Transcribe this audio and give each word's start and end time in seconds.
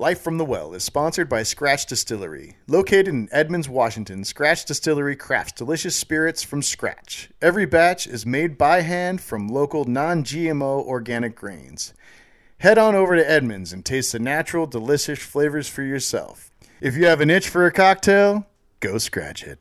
Life 0.00 0.22
from 0.22 0.38
the 0.38 0.46
Well 0.46 0.72
is 0.72 0.82
sponsored 0.82 1.28
by 1.28 1.42
Scratch 1.42 1.84
Distillery. 1.84 2.56
Located 2.66 3.08
in 3.08 3.28
Edmonds, 3.32 3.68
Washington, 3.68 4.24
Scratch 4.24 4.64
Distillery 4.64 5.14
crafts 5.14 5.52
delicious 5.52 5.94
spirits 5.94 6.42
from 6.42 6.62
scratch. 6.62 7.28
Every 7.42 7.66
batch 7.66 8.06
is 8.06 8.24
made 8.24 8.56
by 8.56 8.80
hand 8.80 9.20
from 9.20 9.46
local 9.46 9.84
non 9.84 10.24
GMO 10.24 10.86
organic 10.86 11.36
grains. 11.36 11.92
Head 12.60 12.78
on 12.78 12.94
over 12.94 13.14
to 13.14 13.30
Edmonds 13.30 13.74
and 13.74 13.84
taste 13.84 14.12
the 14.12 14.18
natural, 14.18 14.66
delicious 14.66 15.18
flavors 15.18 15.68
for 15.68 15.82
yourself. 15.82 16.50
If 16.80 16.96
you 16.96 17.04
have 17.04 17.20
an 17.20 17.28
itch 17.28 17.50
for 17.50 17.66
a 17.66 17.70
cocktail, 17.70 18.46
go 18.80 18.96
scratch 18.96 19.44
it. 19.44 19.58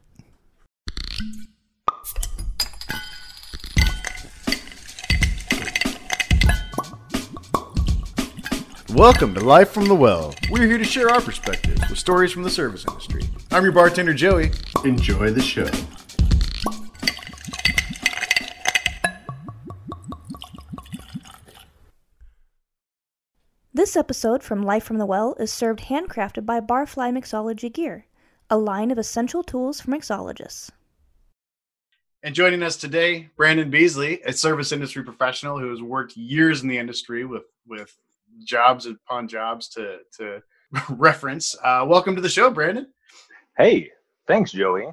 Welcome 8.95 9.35
to 9.35 9.39
Life 9.41 9.69
from 9.69 9.85
the 9.85 9.93
Well. 9.93 10.33
We're 10.49 10.65
here 10.65 10.79
to 10.79 10.83
share 10.83 11.11
our 11.11 11.21
perspectives 11.21 11.79
with 11.87 11.99
stories 11.99 12.31
from 12.31 12.41
the 12.41 12.49
service 12.49 12.85
industry. 12.87 13.21
I'm 13.51 13.61
your 13.61 13.71
bartender, 13.71 14.15
Joey. 14.15 14.51
Enjoy 14.83 15.29
the 15.29 15.43
show. 15.43 15.69
This 23.71 23.95
episode 23.95 24.41
from 24.41 24.63
Life 24.63 24.85
from 24.85 24.97
the 24.97 25.05
Well 25.05 25.35
is 25.39 25.53
served 25.53 25.81
handcrafted 25.81 26.47
by 26.47 26.59
Barfly 26.59 27.15
Mixology 27.15 27.71
Gear, 27.71 28.07
a 28.49 28.57
line 28.57 28.89
of 28.89 28.97
essential 28.97 29.43
tools 29.43 29.79
for 29.79 29.91
mixologists. 29.91 30.71
And 32.23 32.33
joining 32.33 32.63
us 32.63 32.75
today, 32.75 33.29
Brandon 33.37 33.69
Beasley, 33.69 34.19
a 34.25 34.33
service 34.33 34.71
industry 34.71 35.03
professional 35.03 35.59
who 35.59 35.69
has 35.69 35.81
worked 35.81 36.17
years 36.17 36.63
in 36.63 36.67
the 36.67 36.79
industry 36.79 37.23
with 37.23 37.43
with 37.67 37.95
jobs 38.43 38.85
upon 38.85 39.27
jobs 39.27 39.69
to 39.69 39.99
to 40.17 40.41
reference. 40.89 41.55
Uh, 41.63 41.85
welcome 41.87 42.15
to 42.15 42.21
the 42.21 42.29
show, 42.29 42.49
Brandon. 42.49 42.87
Hey, 43.57 43.91
thanks, 44.27 44.51
Joey. 44.51 44.87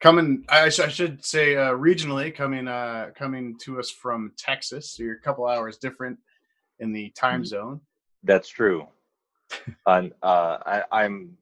Coming, 0.00 0.44
I, 0.50 0.68
sh- 0.68 0.80
I 0.80 0.88
should 0.88 1.24
say, 1.24 1.56
uh, 1.56 1.70
regionally 1.70 2.34
coming 2.34 2.68
uh, 2.68 3.10
coming 3.16 3.56
to 3.64 3.78
us 3.78 3.90
from 3.90 4.32
Texas. 4.36 4.92
So 4.92 5.02
you're 5.02 5.14
a 5.16 5.20
couple 5.20 5.46
hours 5.46 5.78
different 5.78 6.18
in 6.80 6.92
the 6.92 7.10
time 7.10 7.40
Mm-hmm. 7.40 7.46
zone. 7.46 7.80
That's 8.22 8.48
true. 8.48 8.86
and 9.86 10.12
uh, 10.22 10.58
I, 10.66 10.82
I'm 10.92 11.36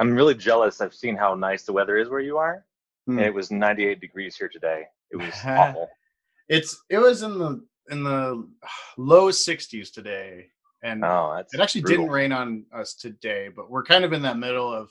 I'm 0.00 0.12
really 0.14 0.34
jealous. 0.34 0.80
I've 0.80 0.94
seen 0.94 1.14
how 1.16 1.34
nice 1.34 1.62
the 1.62 1.72
weather 1.72 1.96
is 1.96 2.08
where 2.08 2.20
you 2.20 2.36
are, 2.38 2.64
Hmm. 3.06 3.18
and 3.18 3.26
it 3.26 3.34
was 3.34 3.50
98 3.50 4.00
degrees 4.00 4.34
here 4.34 4.48
today. 4.48 4.84
It 5.12 5.16
was 5.16 5.34
awful. 5.44 5.88
It's 6.48 6.82
it 6.90 6.98
was 6.98 7.22
in 7.22 7.38
the 7.38 7.64
in 7.90 8.02
the 8.02 8.48
low 8.96 9.28
60s 9.28 9.92
today, 9.92 10.46
and 10.84 11.04
Oh, 11.04 11.42
It 11.52 11.60
actually 11.60 11.80
brutal. 11.80 12.04
didn't 12.04 12.12
rain 12.12 12.30
on 12.32 12.64
us 12.72 12.94
today, 12.94 13.48
but 13.54 13.68
we're 13.70 13.82
kind 13.82 14.04
of 14.04 14.12
in 14.12 14.22
that 14.22 14.38
middle 14.38 14.72
of 14.72 14.90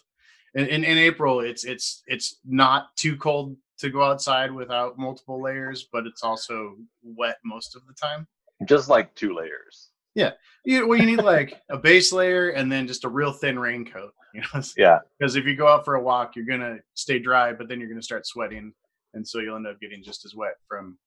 in, 0.55 0.65
in, 0.67 0.83
in 0.83 0.97
April. 0.97 1.39
It's 1.39 1.63
it's 1.63 2.03
it's 2.07 2.39
not 2.45 2.95
too 2.97 3.15
cold 3.15 3.55
to 3.79 3.89
go 3.89 4.03
outside 4.03 4.51
without 4.51 4.97
multiple 4.97 5.41
layers, 5.41 5.87
but 5.91 6.05
it's 6.05 6.23
also 6.23 6.75
wet 7.03 7.37
most 7.45 7.75
of 7.75 7.83
the 7.87 7.93
time. 7.93 8.27
Just 8.65 8.89
like 8.89 9.13
two 9.15 9.33
layers. 9.33 9.89
Yeah. 10.15 10.31
You, 10.63 10.87
well, 10.87 10.99
you 10.99 11.05
need 11.07 11.21
like 11.23 11.59
a 11.69 11.77
base 11.77 12.13
layer 12.13 12.49
and 12.51 12.71
then 12.71 12.87
just 12.87 13.03
a 13.03 13.09
real 13.09 13.31
thin 13.33 13.57
raincoat. 13.57 14.13
You 14.33 14.41
know, 14.53 14.61
Yeah, 14.77 14.99
because 15.19 15.35
if 15.35 15.45
you 15.45 15.55
go 15.55 15.67
out 15.67 15.85
for 15.85 15.95
a 15.95 16.01
walk, 16.01 16.35
you're 16.35 16.45
gonna 16.45 16.77
stay 16.93 17.19
dry, 17.19 17.51
but 17.53 17.67
then 17.67 17.79
you're 17.79 17.89
gonna 17.89 18.01
start 18.01 18.25
sweating, 18.27 18.73
and 19.13 19.27
so 19.27 19.39
you'll 19.39 19.55
end 19.57 19.67
up 19.67 19.79
getting 19.81 20.01
just 20.03 20.23
as 20.25 20.33
wet 20.35 20.55
from 20.67 20.97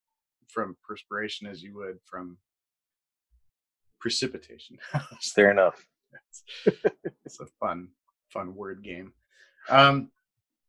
from 0.49 0.77
perspiration 0.87 1.47
as 1.47 1.63
you 1.63 1.75
would 1.75 1.99
from 2.05 2.37
precipitation. 4.07 4.79
fair 5.35 5.51
enough. 5.51 5.85
it's 7.25 7.41
a 7.41 7.47
fun 7.59 7.89
fun 8.29 8.55
word 8.55 8.85
game. 8.85 9.13
Um 9.69 10.11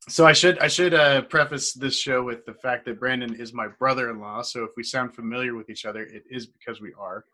so 0.09 0.25
i 0.25 0.33
should 0.33 0.57
i 0.59 0.67
should 0.67 0.93
uh 0.95 1.21
preface 1.23 1.73
this 1.73 1.99
show 1.99 2.23
with 2.23 2.45
the 2.45 2.53
fact 2.53 2.85
that 2.85 2.97
brandon 2.99 3.35
is 3.35 3.53
my 3.53 3.67
brother-in-law. 3.67 4.41
So 4.41 4.63
if 4.63 4.71
we 4.75 4.81
sound 4.81 5.13
familiar 5.13 5.53
with 5.53 5.69
each 5.69 5.85
other 5.85 6.01
it 6.01 6.23
is 6.31 6.47
because 6.47 6.81
we 6.81 6.93
are. 7.07 7.25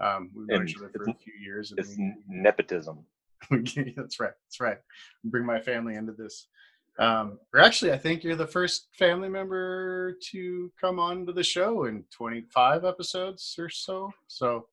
Um 0.00 0.30
we've 0.34 0.48
known 0.48 0.66
each 0.66 0.76
other 0.78 0.90
for 0.94 1.02
a 1.10 1.14
few 1.24 1.34
years 1.38 1.72
and 1.72 1.80
It's 1.80 1.94
we, 1.98 2.14
nepotism. 2.26 3.04
we- 3.50 3.92
that's 3.98 4.18
right 4.18 4.32
that's 4.46 4.60
right. 4.60 4.78
Bring 5.24 5.44
my 5.44 5.60
family 5.60 5.96
into 5.96 6.12
this. 6.12 6.46
Um 6.98 7.38
or 7.52 7.60
actually 7.60 7.92
i 7.92 7.98
think 7.98 8.24
you're 8.24 8.44
the 8.44 8.54
first 8.58 8.88
family 9.02 9.28
member 9.28 10.16
to 10.30 10.72
come 10.80 10.98
on 10.98 11.26
to 11.26 11.32
the 11.34 11.42
show 11.56 11.84
in 11.84 12.04
25 12.10 12.84
episodes 12.92 13.54
or 13.58 13.68
so. 13.68 14.10
So 14.26 14.66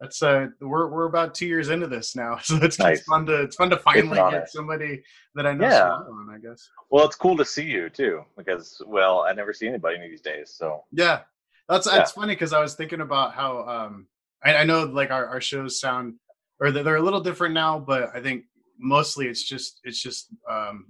that's 0.00 0.22
uh 0.22 0.46
we're 0.60 0.88
we're 0.88 1.06
about 1.06 1.34
two 1.34 1.46
years 1.46 1.68
into 1.70 1.86
this 1.86 2.14
now 2.14 2.38
so 2.42 2.56
it's, 2.62 2.78
Nice. 2.78 2.98
it's 2.98 3.06
fun 3.06 3.26
to 3.26 3.42
it's 3.42 3.56
fun 3.56 3.70
to 3.70 3.76
finally 3.78 4.16
get 4.30 4.48
somebody 4.50 5.02
that 5.34 5.46
i 5.46 5.52
know 5.52 5.64
Yeah. 5.66 5.78
so 5.78 6.04
well 6.08 6.18
on 6.20 6.30
i 6.34 6.38
guess 6.38 6.68
Well, 6.90 7.04
it's 7.06 7.16
cool 7.16 7.36
to 7.36 7.44
see 7.44 7.64
you 7.64 7.90
too, 7.90 8.22
because 8.36 8.80
well, 8.86 9.20
I 9.28 9.32
never 9.32 9.52
see 9.52 9.68
anybody 9.68 9.98
these 10.00 10.20
days. 10.20 10.54
So 10.56 10.84
yeah 10.92 11.20
that's 11.68 11.86
Yeah. 11.86 12.00
it's 12.00 12.12
funny 12.12 12.34
because 12.34 12.52
i 12.52 12.60
was 12.60 12.74
thinking 12.74 13.00
about 13.00 13.34
how 13.34 13.66
um 13.68 14.06
I, 14.42 14.56
I 14.56 14.64
know 14.64 14.84
like 14.84 15.10
our, 15.10 15.26
our 15.26 15.40
shows 15.40 15.80
sound 15.80 16.14
or 16.60 16.70
they're, 16.70 16.82
they're 16.84 16.96
a 16.96 17.02
little 17.02 17.20
different 17.20 17.54
now 17.54 17.78
but 17.78 18.10
i 18.14 18.20
think 18.22 18.44
mostly 18.78 19.26
it's 19.26 19.42
just 19.42 19.80
it's 19.84 20.00
just 20.00 20.28
um 20.48 20.86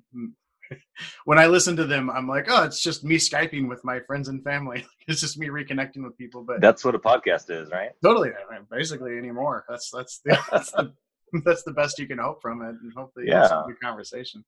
when 1.24 1.38
i 1.38 1.46
listen 1.46 1.76
to 1.76 1.84
them 1.84 2.10
i'm 2.10 2.28
like 2.28 2.46
oh 2.48 2.64
it's 2.64 2.82
just 2.82 3.04
me 3.04 3.16
skyping 3.16 3.68
with 3.68 3.84
my 3.84 4.00
friends 4.00 4.28
and 4.28 4.42
family 4.44 4.84
it's 5.08 5.20
just 5.20 5.38
me 5.38 5.48
reconnecting 5.48 6.02
with 6.02 6.16
people 6.18 6.42
but 6.42 6.60
that's 6.60 6.84
what 6.84 6.94
a 6.94 6.98
podcast 6.98 7.50
is, 7.50 7.70
right? 7.70 7.90
totally 8.02 8.30
I 8.30 8.54
mean, 8.54 8.66
basically 8.70 9.16
anymore 9.16 9.64
that's 9.68 9.90
that's 9.90 10.20
the, 10.24 10.38
that's 10.52 10.70
the 10.72 10.92
that's 11.44 11.62
the 11.64 11.72
best 11.72 11.98
you 11.98 12.06
can 12.06 12.18
hope 12.18 12.40
from 12.42 12.62
it 12.62 12.74
and 12.82 12.92
hopefully 12.96 13.26
yeah 13.28 13.62
good 13.66 13.80
conversation 13.80 14.44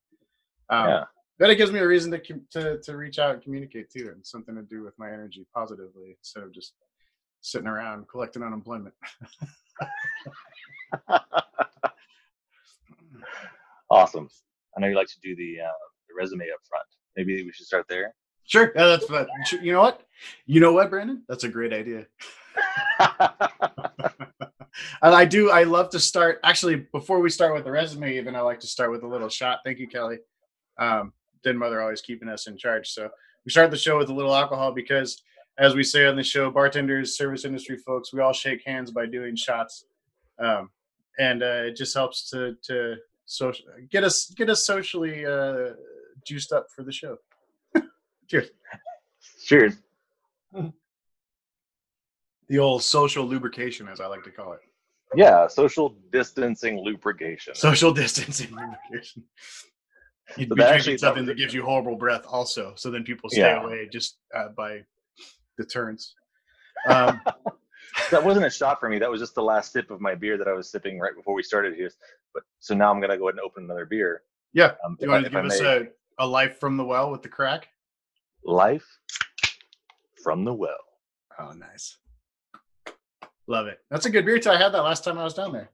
um 0.70 0.88
Yeah. 0.88 1.04
but 1.38 1.50
it 1.50 1.56
gives 1.56 1.72
me 1.72 1.78
a 1.81 1.86
reason 1.86 2.10
to, 2.10 2.20
to 2.52 2.81
to 2.82 2.97
reach 2.97 3.19
out 3.19 3.34
and 3.34 3.42
communicate 3.42 3.91
too 3.91 4.10
and 4.14 4.25
something 4.26 4.54
to 4.54 4.62
do 4.62 4.82
with 4.82 4.98
my 4.98 5.08
energy 5.08 5.47
positively 5.54 6.16
instead 6.19 6.42
of 6.44 6.52
just 6.54 6.75
sitting 7.42 7.66
around 7.69 8.06
collecting 8.08 8.42
unemployment 8.42 8.94
Awesome. 13.91 14.28
I 14.76 14.81
know 14.81 14.87
you 14.87 14.94
like 14.94 15.08
to 15.08 15.20
do 15.22 15.34
the 15.34 15.56
uh, 15.66 15.72
the 16.10 16.21
resume 16.21 16.44
up 16.53 16.60
front. 16.69 16.87
Maybe 17.16 17.43
we 17.44 17.53
should 17.53 17.66
start 17.66 17.87
there. 17.88 18.15
sure. 18.44 18.72
Yeah, 18.75 18.87
that's 18.87 19.06
fun. 19.06 19.26
You 19.62 19.72
know 19.72 19.81
what? 19.81 20.03
You 20.47 20.60
know 20.60 20.72
what 20.72 20.91
brandon? 20.91 21.22
That's 21.28 21.44
a 21.44 21.48
great 21.48 21.72
idea. 21.72 22.06
And 25.03 25.15
i 25.15 25.25
do 25.25 25.50
i 25.50 25.62
love 25.65 25.91
to 25.91 26.00
start 26.00 26.41
actually 26.44 26.76
before 26.93 27.20
we 27.20 27.31
start 27.31 27.54
with 27.54 27.65
the 27.65 27.70
resume 27.70 28.16
even 28.16 28.37
i 28.37 28.41
like 28.41 28.60
to 28.60 28.66
start 28.66 28.91
with 28.91 29.03
a 29.03 29.06
little 29.06 29.28
shot. 29.28 29.60
Thank 29.65 29.78
you 29.78 29.88
kelly. 29.88 30.19
Um 30.78 31.12
den 31.43 31.56
mother 31.56 31.81
always 31.81 32.03
keeping 32.03 32.28
us 32.28 32.47
in 32.47 32.56
charge. 32.56 32.88
So 32.91 33.09
we 33.44 33.50
start 33.50 33.70
the 33.70 33.76
show 33.76 33.99
with 33.99 34.10
a 34.10 34.15
little 34.15 34.34
alcohol 34.34 34.72
because 34.72 35.22
as 35.59 35.75
we 35.75 35.82
say 35.82 36.06
on 36.06 36.16
the 36.16 36.22
show 36.22 36.50
bartenders 36.50 37.16
service 37.16 37.44
industry 37.44 37.78
folks 37.78 38.12
we 38.12 38.20
all 38.20 38.32
shake 38.32 38.62
hands 38.65 38.91
by 38.91 39.06
doing 39.06 39.37
shots. 39.37 39.84
Um 40.38 40.70
and 41.19 41.43
uh 41.43 41.65
it 41.69 41.76
just 41.76 41.94
helps 41.94 42.31
to 42.31 42.56
to 42.65 42.97
social 43.26 43.65
get 43.91 44.04
us 44.04 44.32
get 44.37 44.50
us 44.50 44.66
socially 44.66 45.26
uh 45.26 45.70
juiced 46.26 46.53
up 46.53 46.66
for 46.75 46.82
the 46.82 46.92
show 46.92 47.16
cheers 48.28 48.50
Cheers. 49.47 49.75
the 52.48 52.58
old 52.58 52.82
social 52.82 53.25
lubrication 53.25 53.88
as 53.88 54.00
i 54.00 54.06
like 54.06 54.22
to 54.25 54.31
call 54.31 54.53
it 54.53 54.60
Yeah, 55.14 55.47
social 55.48 55.97
distancing 56.12 56.78
lubrication. 56.84 57.54
social 57.54 57.92
distancing 58.03 58.50
lubrication. 58.50 59.25
You'd 60.36 60.48
But 60.48 60.58
be 60.58 60.64
drinking 60.64 60.98
something 60.98 61.26
that 61.26 61.36
gives 61.36 61.53
you 61.53 61.64
horrible 61.64 61.97
breath, 61.97 62.25
also. 62.28 62.75
So 62.76 62.92
then 62.92 63.02
people 63.02 63.28
stay 63.28 63.41
Yeah. 63.41 63.64
away 63.64 63.88
just 63.92 64.19
uh, 64.32 64.50
by 64.56 64.84
deterrence. 65.58 66.14
Um, 66.88 67.20
that 68.12 68.22
wasn't 68.25 68.47
a 68.47 68.50
shot 68.50 68.78
for 68.78 68.88
me. 68.88 69.00
That 69.00 69.10
was 69.10 69.20
just 69.20 69.34
the 69.34 69.42
last 69.42 69.72
sip 69.72 69.91
of 69.91 70.00
my 70.00 70.14
beer 70.14 70.38
that 70.38 70.47
I 70.47 70.52
was 70.52 70.70
sipping 70.70 71.00
right 71.00 71.16
before 71.16 71.34
we 71.34 71.42
started 71.42 71.75
here. 71.75 71.91
But 72.32 72.44
so 72.60 72.76
now 72.76 72.92
I'm 72.92 73.00
gonna 73.00 73.19
go 73.19 73.26
ahead 73.26 73.34
and 73.38 73.44
open 73.44 73.64
another 73.64 73.87
beer. 73.87 74.22
yeah. 74.52 74.75
Um, 74.84 74.96
Do 75.00 75.06
you 75.06 75.06
if 75.06 75.11
I- 75.11 75.12
want 75.14 75.25
to 75.25 75.31
if 75.31 75.37
I 75.37 75.43
give 75.43 75.50
us 75.50 75.61
may. 75.61 75.67
a, 75.67 75.88
a 76.20 76.26
life 76.26 76.61
from 76.61 76.76
the 76.76 76.84
well 76.84 77.11
with 77.11 77.22
the 77.22 77.28
crack? 77.28 77.69
life 78.44 78.87
from 80.22 80.44
the 80.44 80.55
well? 80.55 80.76
Oh, 81.38 81.50
nice. 81.52 81.96
Love 83.46 83.67
it. 83.67 83.81
That's 83.90 84.06
a 84.06 84.11
good 84.11 84.25
beer 84.25 84.38
too. 84.38 84.50
I 84.50 84.56
had 84.56 84.70
that 84.72 84.82
last 84.82 85.02
time 85.05 85.19
I 85.19 85.25
was 85.25 85.34
down 85.34 85.52
there. 85.52 85.70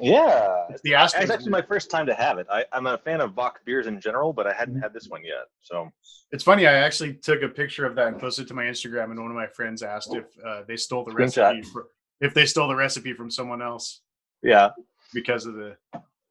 Yeah, 0.00 0.64
It's 0.70 0.82
the 0.82 0.90
Astros. 0.92 1.20
it's 1.22 1.30
actually 1.30 1.50
my 1.52 1.62
first 1.62 1.88
time 1.88 2.04
to 2.06 2.14
have 2.14 2.38
it. 2.38 2.48
I, 2.50 2.64
I'm 2.72 2.86
a 2.88 2.98
fan 2.98 3.20
of 3.20 3.36
Bach 3.36 3.64
beers 3.64 3.86
in 3.86 4.00
general, 4.00 4.32
but 4.32 4.44
I 4.46 4.52
hadn't 4.52 4.80
had 4.80 4.92
this 4.92 5.06
one 5.08 5.24
yet. 5.24 5.44
So 5.60 5.88
It's 6.32 6.42
funny. 6.42 6.66
I 6.66 6.72
actually 6.74 7.14
took 7.14 7.42
a 7.42 7.48
picture 7.48 7.86
of 7.86 7.94
that 7.94 8.08
and 8.08 8.18
posted 8.18 8.46
it 8.46 8.48
to 8.48 8.54
my 8.54 8.64
Instagram, 8.64 9.12
and 9.12 9.20
one 9.20 9.30
of 9.30 9.36
my 9.36 9.46
friends 9.46 9.82
asked 9.84 10.12
if 10.14 10.24
uh, 10.44 10.62
they 10.66 10.76
stole 10.76 11.04
the 11.04 11.12
Screenshot. 11.12 11.52
recipe. 11.52 11.62
fr- 11.62 11.80
if 12.20 12.34
they 12.34 12.44
stole 12.44 12.66
the 12.68 12.74
recipe 12.74 13.12
from 13.12 13.30
someone 13.30 13.62
else 13.62 14.00
yeah, 14.42 14.70
because 15.12 15.46
of 15.46 15.54
the 15.54 15.76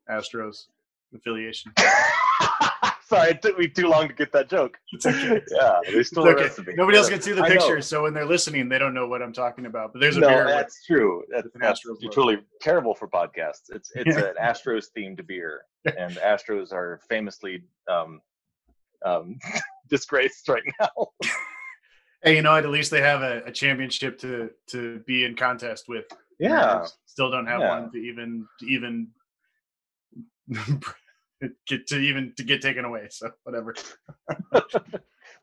Astros 0.09 0.65
affiliation. 1.15 1.71
Sorry, 3.05 3.31
it 3.31 3.41
took 3.41 3.57
me 3.57 3.67
too 3.67 3.87
long 3.87 4.07
to 4.07 4.13
get 4.13 4.31
that 4.31 4.49
joke. 4.49 4.77
It's 4.91 5.05
okay. 5.05 5.41
Yeah, 5.51 5.79
they 5.91 6.03
stole 6.03 6.27
okay. 6.29 6.43
recipe. 6.43 6.73
Nobody 6.75 6.97
else 6.97 7.09
can 7.09 7.21
see 7.21 7.33
the 7.33 7.43
picture, 7.43 7.81
so 7.81 8.03
when 8.03 8.13
they're 8.13 8.25
listening, 8.25 8.69
they 8.69 8.79
don't 8.79 8.93
know 8.93 9.07
what 9.07 9.21
I'm 9.21 9.33
talking 9.33 9.65
about. 9.65 9.93
But 9.93 9.99
there's 10.01 10.17
a 10.17 10.21
no, 10.21 10.27
beer. 10.29 10.45
with- 10.45 10.53
that's 10.53 10.85
true. 10.85 11.23
That's, 11.29 11.43
with 11.45 11.55
an 11.55 11.61
that's 11.61 11.83
you're 11.83 11.95
logo. 12.15 12.41
terrible 12.61 12.95
for 12.95 13.07
podcasts. 13.07 13.69
It's 13.69 13.91
it's 13.95 14.15
an 14.15 14.33
Astros 14.41 14.85
themed 14.97 15.25
beer, 15.27 15.61
and 15.97 16.13
Astros 16.15 16.71
are 16.71 16.99
famously 17.09 17.63
um, 17.91 18.21
um, 19.05 19.37
disgraced 19.89 20.47
right 20.47 20.63
now. 20.79 20.89
Hey, 22.23 22.37
you 22.37 22.41
know 22.41 22.51
what? 22.53 22.63
At 22.63 22.69
least 22.71 22.89
they 22.89 23.01
have 23.01 23.21
a, 23.21 23.43
a 23.45 23.51
championship 23.51 24.17
to 24.19 24.49
to 24.67 24.99
be 25.05 25.25
in 25.25 25.35
contest 25.35 25.85
with. 25.87 26.05
Yeah, 26.39 26.85
Still 27.05 27.29
don't 27.29 27.45
have 27.47 27.59
Yeah. 27.61 27.79
one 27.79 27.91
to 27.91 27.97
even 27.97 28.47
to 28.59 28.65
even 28.65 29.09
get 31.67 31.87
to 31.87 31.97
even 31.99 32.33
to 32.37 32.43
get 32.43 32.61
taken 32.61 32.85
away. 32.85 33.07
So 33.09 33.29
whatever. 33.43 33.73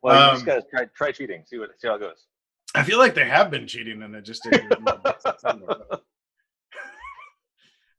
well, 0.03 0.15
you 0.15 0.31
Um, 0.31 0.35
just 0.35 0.47
gotta 0.47 0.63
try 0.71 0.85
try 0.97 1.13
cheating. 1.13 1.45
See 1.47 1.59
what 1.59 1.71
see 1.79 1.89
how 1.89 1.95
it 1.95 2.01
goes. 2.01 2.27
I 2.75 2.83
feel 2.85 2.99
like 2.99 3.15
they 3.15 3.27
have 3.29 3.51
been 3.51 3.67
cheating 3.67 4.03
and 4.03 4.15
it 4.15 4.25
just 4.25 4.43
didn't. 4.45 4.73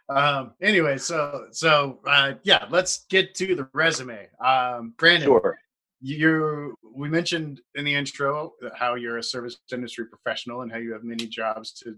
um 0.08 0.52
anyway 0.60 0.98
so 0.98 1.46
so 1.52 2.00
uh 2.06 2.32
yeah 2.42 2.66
let's 2.70 3.04
get 3.08 3.34
to 3.34 3.54
the 3.54 3.68
resume 3.72 4.28
um 4.44 4.94
brandon 4.98 5.26
Sure. 5.28 5.56
you 6.00 6.74
we 6.94 7.08
mentioned 7.08 7.60
in 7.76 7.84
the 7.84 7.94
intro 7.94 8.52
how 8.74 8.94
you're 8.94 9.18
a 9.18 9.22
service 9.22 9.58
industry 9.72 10.06
professional 10.06 10.62
and 10.62 10.72
how 10.72 10.78
you 10.78 10.92
have 10.92 11.04
many 11.04 11.26
jobs 11.26 11.72
to 11.72 11.96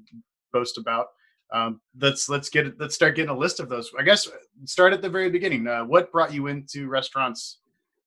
boast 0.53 0.77
about 0.77 1.09
um 1.53 1.81
let's 2.01 2.29
let's 2.29 2.49
get 2.49 2.79
let's 2.81 2.95
start 2.95 3.15
getting 3.15 3.31
a 3.31 3.37
list 3.37 3.61
of 3.61 3.69
those 3.69 3.91
i 3.99 4.03
guess 4.03 4.29
start 4.65 4.93
at 4.93 5.03
the 5.03 5.09
very 5.09 5.31
beginning 5.31 5.67
uh, 5.67 5.85
what 5.85 6.11
brought 6.11 6.33
you 6.33 6.47
into 6.47 6.89
restaurants 6.89 7.59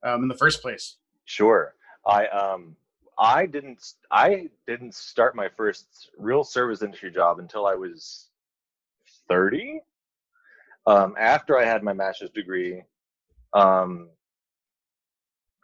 um 0.03 0.23
in 0.23 0.27
the 0.27 0.37
first 0.37 0.61
place 0.61 0.97
Sure. 1.27 1.75
I 2.05 2.25
um 2.27 2.75
I 3.19 3.45
didn't 3.45 3.83
I 4.09 4.47
didn't 4.65 4.95
start 4.95 5.35
my 5.35 5.49
first 5.49 6.09
real 6.17 6.43
service 6.43 6.81
industry 6.81 7.11
job 7.11 7.39
until 7.39 7.65
I 7.65 7.75
was 7.75 8.29
30. 9.27 9.81
Um 10.87 11.15
after 11.19 11.57
I 11.57 11.65
had 11.65 11.83
my 11.83 11.91
master's 11.93 12.29
degree. 12.29 12.81
Um 13.53 14.09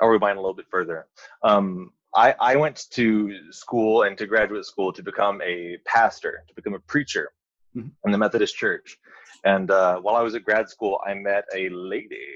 I'll 0.01 0.09
rewind 0.09 0.37
a 0.37 0.41
little 0.41 0.53
bit 0.53 0.67
further. 0.69 1.07
Um 1.43 1.93
I, 2.15 2.35
I 2.39 2.55
went 2.57 2.87
to 2.91 3.51
school 3.51 4.03
and 4.03 4.17
to 4.17 4.27
graduate 4.27 4.65
school 4.65 4.93
to 4.93 5.01
become 5.01 5.41
a 5.41 5.77
pastor, 5.85 6.43
to 6.47 6.53
become 6.53 6.75
a 6.75 6.79
preacher 6.79 7.31
Mhm. 7.75 7.91
in 8.05 8.11
the 8.11 8.17
Methodist 8.17 8.55
Church. 8.55 8.97
And 9.45 9.71
uh, 9.71 9.99
while 9.99 10.15
I 10.15 10.21
was 10.21 10.35
at 10.35 10.43
grad 10.43 10.69
school, 10.69 10.99
I 11.05 11.13
met 11.15 11.45
a 11.55 11.69
lady, 11.69 12.27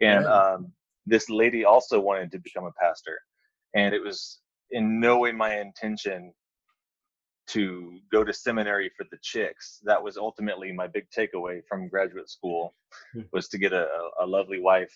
and 0.00 0.24
Yeah. 0.24 0.30
um, 0.38 0.72
this 1.06 1.30
lady 1.30 1.64
also 1.64 2.00
wanted 2.00 2.30
to 2.32 2.38
become 2.38 2.64
a 2.64 2.72
pastor 2.72 3.18
and 3.74 3.94
it 3.94 4.02
was 4.02 4.40
in 4.72 4.98
no 4.98 5.18
way 5.18 5.30
my 5.32 5.60
intention 5.60 6.32
to 7.46 8.00
go 8.10 8.24
to 8.24 8.32
seminary 8.32 8.90
for 8.96 9.06
the 9.12 9.18
chicks 9.22 9.78
that 9.84 10.02
was 10.02 10.16
ultimately 10.16 10.72
my 10.72 10.88
big 10.88 11.06
takeaway 11.16 11.60
from 11.68 11.88
graduate 11.88 12.28
school 12.28 12.74
Hmm. 13.12 13.22
was 13.32 13.48
to 13.48 13.58
get 13.58 13.72
a, 13.72 13.86
a 14.20 14.26
lovely 14.26 14.60
wife 14.60 14.92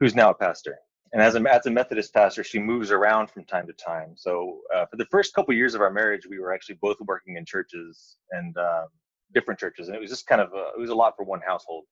who's 0.00 0.14
now 0.14 0.30
a 0.30 0.34
pastor 0.34 0.78
and 1.12 1.20
as 1.20 1.34
a, 1.34 1.40
as 1.52 1.66
a 1.66 1.70
methodist 1.70 2.12
pastor 2.14 2.42
she 2.44 2.58
moves 2.58 2.90
around 2.90 3.30
from 3.30 3.44
time 3.44 3.66
to 3.66 3.72
time 3.74 4.12
so 4.16 4.60
uh, 4.74 4.86
for 4.86 4.96
the 4.96 5.06
first 5.06 5.34
couple 5.34 5.54
years 5.54 5.74
of 5.74 5.80
our 5.80 5.90
marriage 5.90 6.26
we 6.28 6.38
were 6.38 6.52
actually 6.52 6.78
both 6.80 6.96
working 7.02 7.36
in 7.36 7.44
churches 7.44 8.16
and 8.30 8.56
um, 8.58 8.86
different 9.34 9.58
churches 9.58 9.88
and 9.88 9.96
it 9.96 10.00
was 10.00 10.10
just 10.10 10.26
kind 10.26 10.40
of 10.40 10.52
a, 10.52 10.70
it 10.76 10.80
was 10.80 10.90
a 10.90 10.94
lot 10.94 11.14
for 11.16 11.24
one 11.24 11.40
household 11.46 11.84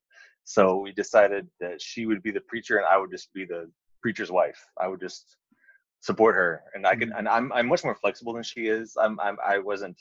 so 0.44 0.78
we 0.78 0.92
decided 0.92 1.46
that 1.60 1.80
she 1.80 2.06
would 2.06 2.22
be 2.22 2.30
the 2.30 2.40
preacher 2.40 2.78
and 2.78 2.86
I 2.86 2.96
would 2.96 3.10
just 3.10 3.32
be 3.32 3.44
the 3.44 3.70
preacher's 4.02 4.30
wife. 4.30 4.58
I 4.78 4.88
would 4.88 5.00
just 5.00 5.36
support 6.00 6.34
her, 6.34 6.62
and 6.74 6.86
I 6.86 6.96
could. 6.96 7.10
Mhm. 7.10 7.18
And 7.18 7.28
I'm 7.28 7.52
I'm 7.52 7.66
much 7.68 7.84
more 7.84 7.94
flexible 7.94 8.32
than 8.32 8.42
she 8.42 8.66
is. 8.66 8.96
I'm 8.96 9.20
I'm 9.20 9.36
I 9.44 9.58
wasn't. 9.58 9.98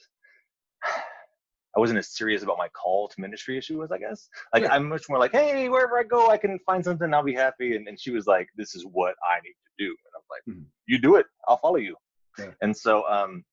I 1.75 1.79
wasn't 1.79 1.99
as 1.99 2.09
serious 2.09 2.41
about 2.43 2.57
my 2.57 2.67
call 2.69 3.07
to 3.07 3.21
ministry 3.21 3.57
as 3.57 3.65
she 3.65 3.75
was, 3.75 3.91
I 3.91 3.99
guess. 3.99 4.29
Like 4.53 4.63
Yeah. 4.63 4.73
I'm 4.73 4.89
much 4.89 5.07
more 5.07 5.19
like, 5.19 5.31
hey, 5.31 5.69
wherever 5.69 5.99
I 5.99 6.03
go, 6.03 6.29
I 6.29 6.37
can 6.37 6.57
find 6.65 6.83
something, 6.83 7.13
I'll 7.13 7.23
be 7.23 7.33
happy. 7.35 7.75
And, 7.75 7.87
and 7.87 7.99
she 7.99 8.11
was 8.11 8.25
like, 8.25 8.49
this 8.55 8.75
is 8.75 8.85
what 8.85 9.15
I 9.23 9.39
need 9.41 9.53
to 9.53 9.85
do. 9.85 9.89
And 9.89 10.13
I'm 10.15 10.23
like, 10.29 10.57
Mhm. 10.57 10.65
you 10.87 10.97
do 10.99 11.15
it, 11.15 11.27
I'll 11.47 11.57
follow 11.57 11.77
you. 11.77 11.95
Yeah. 12.37 12.51
And 12.61 12.75
so 12.75 13.07
um, 13.07 13.43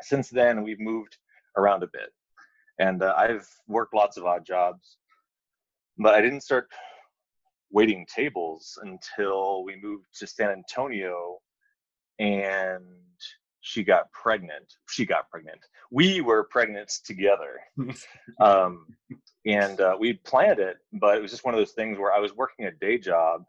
since 0.00 0.28
then, 0.28 0.62
we've 0.62 0.80
moved 0.80 1.16
around 1.56 1.82
a 1.82 1.88
bit, 1.88 2.10
and 2.78 3.02
uh, 3.02 3.14
I've 3.16 3.48
worked 3.68 3.94
lots 3.94 4.16
of 4.16 4.24
odd 4.24 4.44
jobs, 4.44 4.96
but 5.98 6.14
I 6.14 6.20
didn't 6.20 6.40
start 6.40 6.68
waiting 7.70 8.06
tables 8.14 8.78
until 8.82 9.64
we 9.64 9.76
moved 9.80 10.06
to 10.18 10.26
San 10.26 10.50
Antonio, 10.50 11.38
and 12.18 12.84
she 13.62 13.82
got 13.82 14.10
pregnant. 14.12 14.74
She 14.88 15.06
got 15.06 15.30
pregnant. 15.30 15.58
We 15.90 16.20
were 16.20 16.44
pregnant 16.44 16.92
together 17.04 17.60
um, 18.40 18.86
and 19.46 19.80
uh, 19.80 19.96
we 19.98 20.14
planned 20.14 20.58
it, 20.58 20.76
but 20.92 21.16
it 21.16 21.22
was 21.22 21.30
just 21.30 21.44
one 21.44 21.54
of 21.54 21.60
those 21.60 21.72
things 21.72 21.98
where 21.98 22.12
I 22.12 22.18
was 22.18 22.34
working 22.34 22.66
a 22.66 22.72
day 22.72 22.98
job, 22.98 23.44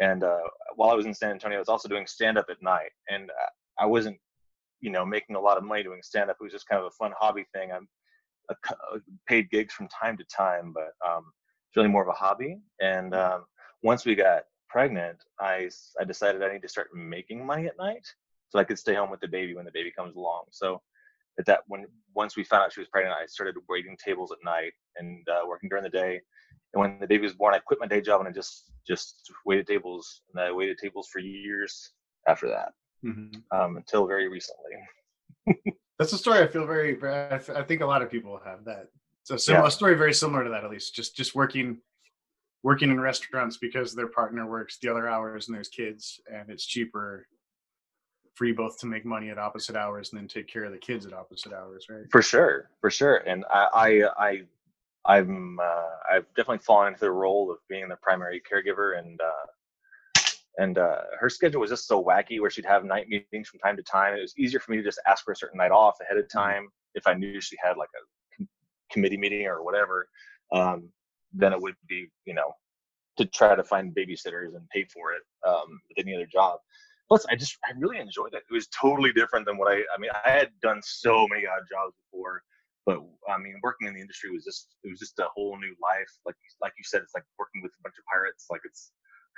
and 0.00 0.24
uh, 0.24 0.40
while 0.74 0.90
I 0.90 0.94
was 0.94 1.06
in 1.06 1.14
San 1.14 1.30
Antonio, 1.30 1.58
I 1.58 1.60
was 1.60 1.68
also 1.68 1.88
doing 1.88 2.06
stand 2.06 2.36
up 2.38 2.46
at 2.50 2.62
night, 2.62 2.90
and 3.08 3.30
uh, 3.30 3.50
I 3.78 3.86
wasn't, 3.86 4.18
you 4.80 4.90
know, 4.90 5.04
making 5.06 5.36
a 5.36 5.40
lot 5.40 5.58
of 5.58 5.64
money 5.64 5.82
doing 5.82 6.02
stand 6.02 6.30
up. 6.30 6.36
It 6.40 6.44
was 6.44 6.52
just 6.52 6.66
kind 6.66 6.80
of 6.80 6.86
a 6.86 6.90
fun 6.90 7.12
hobby 7.18 7.44
thing. 7.54 7.72
I'm 7.72 7.88
a, 8.50 8.54
c- 8.66 8.74
uh, 8.92 8.98
paid 9.26 9.50
gigs 9.50 9.72
from 9.74 9.88
time 9.88 10.16
to 10.16 10.24
time, 10.24 10.74
but 10.74 10.92
um, 11.06 11.32
it's 11.68 11.76
really 11.76 11.88
more 11.88 12.02
of 12.02 12.08
a 12.08 12.12
hobby. 12.12 12.58
And 12.80 13.14
um, 13.14 13.44
once 13.82 14.04
we 14.04 14.14
got 14.14 14.42
pregnant, 14.68 15.18
I, 15.40 15.70
I 16.00 16.04
decided 16.04 16.42
I 16.42 16.52
need 16.52 16.62
to 16.62 16.68
start 16.68 16.88
making 16.94 17.44
money 17.44 17.66
at 17.66 17.76
night 17.78 18.06
so 18.52 18.58
I 18.58 18.64
could 18.64 18.78
stay 18.78 18.94
home 18.94 19.10
with 19.10 19.20
the 19.20 19.28
baby 19.28 19.54
when 19.54 19.64
the 19.64 19.70
baby 19.72 19.90
comes 19.90 20.14
along. 20.14 20.44
So 20.50 20.82
at 21.38 21.46
that 21.46 21.60
when 21.68 21.86
once 22.14 22.36
we 22.36 22.44
found 22.44 22.64
out 22.64 22.72
she 22.74 22.80
was 22.80 22.88
pregnant, 22.90 23.16
I 23.18 23.24
started 23.24 23.56
waiting 23.66 23.96
tables 24.04 24.30
at 24.30 24.36
night 24.44 24.72
and 24.96 25.26
uh, 25.26 25.40
working 25.48 25.70
during 25.70 25.84
the 25.84 25.88
day. 25.90 26.20
And 26.74 26.80
when 26.82 27.00
the 27.00 27.06
baby 27.06 27.22
was 27.22 27.32
born, 27.32 27.54
I 27.54 27.60
quit 27.60 27.80
my 27.80 27.86
day 27.86 28.02
job 28.02 28.20
and 28.20 28.28
I 28.28 28.32
just 28.32 28.70
just 28.86 29.32
waited 29.46 29.66
tables. 29.66 30.20
And 30.34 30.44
I 30.44 30.52
waited 30.52 30.76
tables 30.76 31.08
for 31.10 31.18
years 31.20 31.92
after 32.28 32.46
that, 32.48 32.72
Mhm. 33.02 33.42
um, 33.52 33.78
until 33.78 34.06
very 34.06 34.28
recently. 34.28 34.72
That's 35.98 36.12
a 36.12 36.18
story 36.18 36.40
I 36.40 36.46
feel 36.46 36.66
very. 36.66 37.02
I 37.02 37.62
think 37.62 37.80
a 37.80 37.86
lot 37.86 38.02
of 38.02 38.10
people 38.10 38.38
have 38.44 38.64
that. 38.66 38.88
So 39.22 39.36
a 39.36 39.38
similar 39.38 39.64
Yeah. 39.64 39.68
a 39.68 39.70
story, 39.70 39.94
very 39.94 40.12
similar 40.12 40.44
to 40.44 40.50
that. 40.50 40.62
At 40.64 40.70
least, 40.70 40.94
just 40.94 41.16
just 41.16 41.34
working, 41.34 41.80
working 42.62 42.90
in 42.90 43.00
restaurants 43.00 43.56
because 43.56 43.94
their 43.94 44.08
partner 44.08 44.46
works 44.46 44.78
the 44.78 44.88
other 44.90 45.08
hours 45.08 45.48
and 45.48 45.54
there's 45.56 45.70
kids, 45.70 46.20
and 46.30 46.50
it's 46.50 46.66
cheaper 46.66 47.26
for 48.34 48.46
you 48.46 48.54
both 48.54 48.78
to 48.80 48.86
make 48.86 49.04
money 49.04 49.30
at 49.30 49.38
opposite 49.38 49.76
hours 49.76 50.12
and 50.12 50.20
then 50.20 50.28
take 50.28 50.48
care 50.48 50.64
of 50.64 50.72
the 50.72 50.78
kids 50.78 51.06
at 51.06 51.12
opposite 51.12 51.52
hours, 51.52 51.86
right? 51.88 52.04
For 52.10 52.22
sure, 52.22 52.70
for 52.80 52.90
sure. 52.90 53.16
And 53.16 53.44
I, 53.52 53.68
I, 53.74 54.26
I 54.28 54.42
I'm, 55.04 55.58
uh, 55.60 56.14
I've 56.14 56.26
definitely 56.36 56.58
fallen 56.58 56.88
into 56.88 57.00
the 57.00 57.10
role 57.10 57.50
of 57.50 57.58
being 57.68 57.88
the 57.88 57.96
primary 57.96 58.40
caregiver, 58.40 58.98
and 58.98 59.20
uh, 59.20 60.22
and 60.58 60.78
uh, 60.78 61.00
her 61.18 61.28
schedule 61.28 61.60
was 61.60 61.70
just 61.70 61.88
so 61.88 62.02
wacky, 62.02 62.40
where 62.40 62.50
she'd 62.50 62.66
have 62.66 62.84
night 62.84 63.08
meetings 63.08 63.48
from 63.48 63.58
time 63.60 63.76
to 63.76 63.82
time. 63.82 64.14
It 64.14 64.20
was 64.20 64.34
easier 64.38 64.60
for 64.60 64.70
me 64.70 64.76
to 64.76 64.82
just 64.82 65.00
ask 65.08 65.24
for 65.24 65.32
a 65.32 65.36
certain 65.36 65.58
night 65.58 65.70
off 65.70 65.96
ahead 66.00 66.18
of 66.18 66.30
time 66.30 66.68
if 66.94 67.06
I 67.06 67.14
knew 67.14 67.40
she 67.40 67.56
had 67.62 67.76
like 67.76 67.88
a 67.96 68.36
com- 68.36 68.48
committee 68.92 69.16
meeting 69.16 69.46
or 69.46 69.64
whatever. 69.64 70.08
Um, 70.52 70.90
than 71.34 71.52
it 71.52 71.60
would 71.60 71.74
be, 71.88 72.08
you 72.24 72.34
know, 72.34 72.52
to 73.18 73.26
try 73.26 73.54
to 73.54 73.64
find 73.64 73.94
babysitters 73.94 74.54
and 74.54 74.68
pay 74.70 74.84
for 74.84 75.12
it 75.12 75.22
um, 75.46 75.80
with 75.88 76.04
any 76.04 76.14
other 76.14 76.26
job. 76.26 76.58
Plus, 77.08 77.26
I 77.30 77.36
just 77.36 77.56
I 77.64 77.72
really 77.78 77.98
enjoyed 77.98 78.32
it. 78.34 78.42
It 78.48 78.52
was 78.52 78.68
totally 78.68 79.12
different 79.12 79.46
than 79.46 79.58
what 79.58 79.70
I. 79.72 79.76
I 79.94 79.98
mean, 79.98 80.10
I 80.24 80.30
had 80.30 80.50
done 80.62 80.80
so 80.82 81.26
many 81.28 81.46
odd 81.46 81.62
jobs 81.70 81.94
before, 82.10 82.42
but 82.86 82.98
I 83.28 83.38
mean, 83.38 83.58
working 83.62 83.88
in 83.88 83.94
the 83.94 84.00
industry 84.00 84.30
was 84.30 84.44
just 84.44 84.68
it 84.84 84.90
was 84.90 84.98
just 84.98 85.18
a 85.18 85.26
whole 85.34 85.58
new 85.58 85.74
life. 85.82 86.08
Like 86.24 86.36
like 86.62 86.72
you 86.78 86.84
said, 86.84 87.02
it's 87.02 87.14
like 87.14 87.24
working 87.38 87.62
with 87.62 87.72
a 87.78 87.82
bunch 87.82 87.94
of 87.98 88.04
pirates. 88.12 88.46
Like 88.50 88.62
it's 88.64 88.92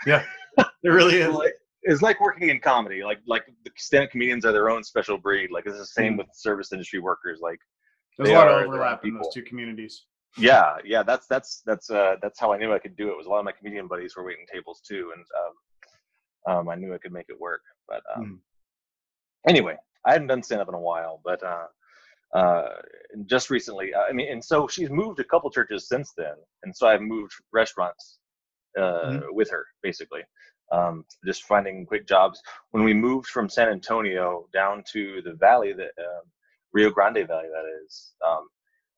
Yeah, 0.06 0.24
it 0.58 0.88
really 0.88 1.16
is. 1.16 1.34
like 1.34 1.54
it's 1.82 2.00
like 2.02 2.20
working 2.20 2.48
in 2.50 2.60
comedy. 2.60 3.02
Like 3.02 3.18
like 3.26 3.44
the 3.64 3.70
stand-up 3.76 4.10
comedians 4.10 4.44
are 4.44 4.52
their 4.52 4.70
own 4.70 4.84
special 4.84 5.18
breed. 5.18 5.50
Like 5.50 5.66
it's 5.66 5.78
the 5.78 5.86
same 5.86 6.14
Mhm. 6.14 6.18
with 6.18 6.26
service 6.32 6.72
industry 6.72 7.00
workers. 7.00 7.40
Like 7.42 7.58
There's 8.18 8.30
a 8.30 8.32
lot 8.32 8.48
of 8.48 8.66
overlap 8.66 9.04
in 9.04 9.14
those 9.14 9.32
two 9.34 9.42
communities. 9.42 10.06
yeah, 10.38 10.76
yeah, 10.84 11.02
that's 11.02 11.26
that's 11.26 11.62
that's 11.66 11.90
uh 11.90 12.16
that's 12.22 12.38
how 12.40 12.52
I 12.52 12.58
knew 12.58 12.72
I 12.72 12.78
could 12.78 12.96
do 12.96 13.10
it. 13.10 13.16
Was 13.16 13.26
a 13.26 13.30
lot 13.30 13.38
of 13.40 13.44
my 13.44 13.52
comedian 13.52 13.86
buddies 13.88 14.16
were 14.16 14.24
waiting 14.24 14.46
tables 14.52 14.80
too, 14.86 15.12
and 15.14 15.24
um, 15.44 15.52
um 16.46 16.68
I 16.68 16.74
knew 16.76 16.94
I 16.94 16.98
could 16.98 17.12
make 17.12 17.28
it 17.28 17.40
work. 17.40 17.62
But 17.88 18.02
um, 18.16 18.24
Mhm. 18.24 18.38
anyway, 19.48 19.76
I 20.04 20.12
hadn't 20.12 20.28
done 20.28 20.42
stand 20.42 20.60
up 20.62 20.68
in 20.68 20.74
a 20.74 20.80
while, 20.80 21.20
but 21.24 21.42
uh, 21.42 21.66
uh, 22.34 22.76
just 23.26 23.50
recently, 23.50 23.94
I 23.94 24.12
mean, 24.12 24.30
and 24.32 24.44
so 24.44 24.66
she's 24.68 24.90
moved 24.90 25.20
a 25.20 25.24
couple 25.24 25.50
churches 25.50 25.88
since 25.88 26.12
then, 26.16 26.34
and 26.62 26.74
so 26.76 26.86
I've 26.88 27.00
moved 27.02 27.32
restaurants 27.52 28.18
uh, 28.78 29.20
with 29.30 29.50
her 29.50 29.66
basically. 29.82 30.22
Um, 30.72 31.04
just 31.26 31.44
finding 31.44 31.86
quick 31.86 32.06
jobs. 32.08 32.40
When 32.70 32.84
we 32.84 32.94
moved 32.94 33.28
from 33.28 33.48
San 33.50 33.68
Antonio 33.68 34.48
down 34.52 34.82
to 34.92 35.20
the 35.22 35.34
valley, 35.34 35.72
the 35.74 35.84
um 35.84 36.24
Rio 36.72 36.90
Grande 36.90 37.26
Valley, 37.28 37.48
that 37.52 37.66
is, 37.84 38.14
um, 38.26 38.48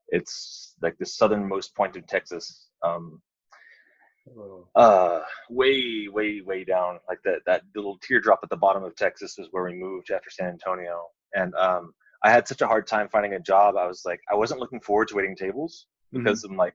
it's 0.09 0.75
like 0.81 0.97
the 0.99 1.05
southernmost 1.07 1.75
point 1.75 1.97
of 1.97 2.07
Texas. 2.07 2.69
Um. 2.83 3.21
Uh 4.75 5.21
way 5.51 6.09
way 6.09 6.41
way 6.43 6.65
down 6.65 6.99
like 7.09 7.19
that 7.25 7.41
that 7.47 7.63
little 7.75 7.99
teardrop 8.03 8.41
at 8.43 8.51
the 8.51 8.57
bottom 8.57 8.83
of 8.83 8.95
texas 8.97 9.39
is 9.39 9.49
where 9.53 9.65
we 9.65 9.75
moved 9.75 10.11
after 10.11 10.31
san 10.31 10.49
antonio 10.49 11.05
and 11.35 11.55
um 11.55 11.93
i 12.25 12.31
had 12.31 12.47
such 12.47 12.61
a 12.61 12.67
hard 12.67 12.87
time 12.87 13.09
finding 13.09 13.35
a 13.35 13.41
job 13.41 13.77
i 13.77 13.87
was 13.87 14.03
like 14.05 14.21
i 14.31 14.35
wasn't 14.35 14.59
looking 14.61 14.81
forward 14.81 15.09
to 15.09 15.15
waiting 15.15 15.37
tables 15.37 15.87
Mhm. 16.15 16.19
because 16.25 16.45
i'm 16.45 16.57
like 16.57 16.75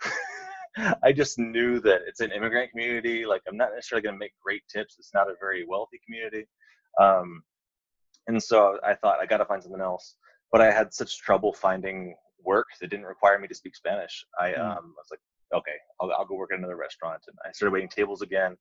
i 1.02 1.12
just 1.12 1.38
knew 1.38 1.80
that 1.80 2.00
it's 2.06 2.20
an 2.20 2.32
immigrant 2.32 2.70
community 2.70 3.24
like 3.26 3.42
i'm 3.48 3.56
not 3.56 3.70
necessarily 3.74 4.02
going 4.02 4.14
to 4.14 4.18
make 4.18 4.32
great 4.42 4.62
tips 4.74 4.96
it's 4.98 5.14
not 5.14 5.28
a 5.28 5.34
very 5.40 5.64
wealthy 5.66 6.00
community 6.04 6.46
um 7.00 7.42
and 8.26 8.42
so 8.42 8.78
i 8.84 8.94
thought 8.94 9.18
i 9.20 9.26
got 9.26 9.38
to 9.38 9.44
find 9.46 9.62
something 9.62 9.80
else 9.80 10.16
but 10.52 10.60
i 10.60 10.70
had 10.70 10.92
such 10.92 11.18
trouble 11.20 11.52
finding 11.52 12.14
work 12.44 12.66
that 12.80 12.90
didn't 12.90 13.06
require 13.06 13.38
me 13.38 13.48
to 13.48 13.54
speak 13.54 13.74
spanish 13.76 14.24
i 14.38 14.48
Mm. 14.50 14.60
um 14.60 14.94
I 14.96 15.00
was 15.00 15.10
like 15.10 15.20
okay, 15.54 15.72
I'll, 16.00 16.10
I'll 16.12 16.24
go 16.24 16.34
work 16.34 16.50
at 16.52 16.58
another 16.58 16.76
restaurant. 16.76 17.22
And 17.28 17.36
I 17.46 17.52
started 17.52 17.72
waiting 17.72 17.88
tables 17.88 18.22
again. 18.22 18.56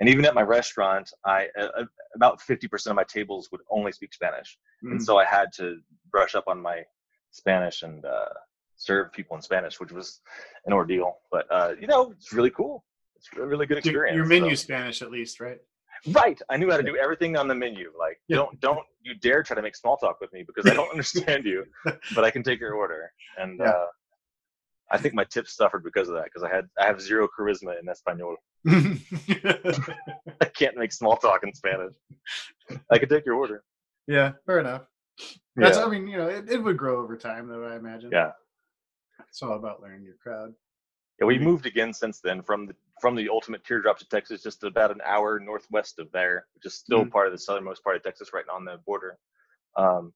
And 0.00 0.08
even 0.08 0.24
at 0.24 0.34
my 0.34 0.42
restaurant, 0.42 1.10
I 1.24 1.48
uh, 1.60 1.84
about 2.14 2.40
50% 2.40 2.86
of 2.88 2.96
my 2.96 3.04
tables 3.04 3.48
would 3.52 3.60
only 3.70 3.92
speak 3.92 4.12
Spanish. 4.14 4.58
And 4.82 5.00
Mm. 5.00 5.02
so 5.04 5.18
I 5.18 5.24
had 5.24 5.48
to 5.56 5.78
brush 6.10 6.34
up 6.34 6.44
on 6.46 6.60
my 6.60 6.82
Spanish 7.30 7.82
and 7.82 8.04
uh, 8.04 8.26
serve 8.76 9.12
people 9.12 9.36
in 9.36 9.42
Spanish, 9.42 9.80
which 9.80 9.92
was 9.92 10.20
an 10.66 10.72
ordeal. 10.72 11.18
But, 11.30 11.46
uh, 11.50 11.74
you 11.80 11.86
know, 11.86 12.12
it's 12.12 12.32
really 12.32 12.50
cool. 12.50 12.84
It's 13.16 13.28
a 13.36 13.44
really 13.44 13.66
good 13.66 13.78
experience. 13.78 14.16
Your 14.16 14.26
menu 14.26 14.54
so- 14.54 14.62
Spanish, 14.62 15.02
at 15.02 15.10
least, 15.10 15.40
right? 15.40 15.58
Right. 16.12 16.40
I 16.48 16.56
knew 16.56 16.70
how 16.70 16.76
to 16.76 16.82
do 16.84 16.96
everything 16.96 17.36
on 17.36 17.48
the 17.48 17.56
menu. 17.56 17.90
Like, 17.98 18.20
Yeah. 18.28 18.36
don't 18.36 18.60
don't 18.60 18.78
you 19.02 19.14
dare 19.16 19.42
try 19.42 19.56
to 19.56 19.62
make 19.62 19.74
small 19.74 19.96
talk 19.96 20.20
with 20.20 20.32
me 20.32 20.44
because 20.46 20.70
I 20.70 20.74
don't 20.74 20.88
understand 20.92 21.44
you, 21.44 21.64
but 22.14 22.22
I 22.22 22.30
can 22.30 22.44
take 22.44 22.60
your 22.60 22.74
order. 22.74 23.10
And 23.36 23.58
Yeah. 23.58 23.70
uh, 23.70 23.86
I 24.90 24.96
think 24.98 25.14
my 25.14 25.24
tips 25.24 25.54
suffered 25.54 25.84
because 25.84 26.08
of 26.08 26.14
that 26.14 26.24
because 26.24 26.42
I 26.42 26.48
had 26.54 26.66
I 26.80 26.86
have 26.86 27.00
zero 27.00 27.28
charisma 27.28 27.78
in 27.80 27.88
Espanol. 27.88 28.36
I 28.66 30.44
can't 30.54 30.76
make 30.76 30.92
small 30.92 31.16
talk 31.16 31.42
in 31.44 31.54
Spanish. 31.54 31.92
I 32.90 32.98
could 32.98 33.10
take 33.10 33.26
your 33.26 33.34
order. 33.36 33.62
yeah, 34.06 34.32
fair 34.46 34.60
enough. 34.60 34.82
That's, 35.56 35.76
yeah. 35.78 35.84
I 35.84 35.88
mean, 35.88 36.06
you 36.06 36.16
know, 36.16 36.28
it, 36.28 36.48
it 36.48 36.62
would 36.62 36.76
grow 36.76 37.02
over 37.02 37.16
time, 37.16 37.48
though. 37.48 37.64
I 37.64 37.76
imagine. 37.76 38.10
yeah. 38.12 38.30
it's 39.28 39.42
all 39.42 39.54
about 39.54 39.82
learning 39.82 40.04
your 40.04 40.14
crowd. 40.22 40.52
Yeah, 41.20 41.26
we 41.26 41.38
moved 41.38 41.66
again 41.66 41.92
since 41.92 42.20
then 42.20 42.42
from 42.42 42.66
the 42.66 42.74
from 43.00 43.14
the 43.16 43.28
ultimate 43.28 43.64
teardrop 43.64 43.98
to 43.98 44.08
Texas, 44.08 44.42
just 44.42 44.62
about 44.64 44.90
an 44.92 45.00
hour 45.04 45.38
northwest 45.40 45.98
of 45.98 46.10
there, 46.12 46.46
which 46.54 46.64
is 46.66 46.74
still 46.74 47.04
Mhm. 47.04 47.10
part 47.10 47.26
of 47.26 47.32
the 47.32 47.38
southernmost 47.38 47.82
part 47.84 47.96
of 47.96 48.02
Texas, 48.02 48.30
right 48.32 48.48
on 48.48 48.64
the 48.64 48.78
border. 48.86 49.18
Um, 49.76 50.12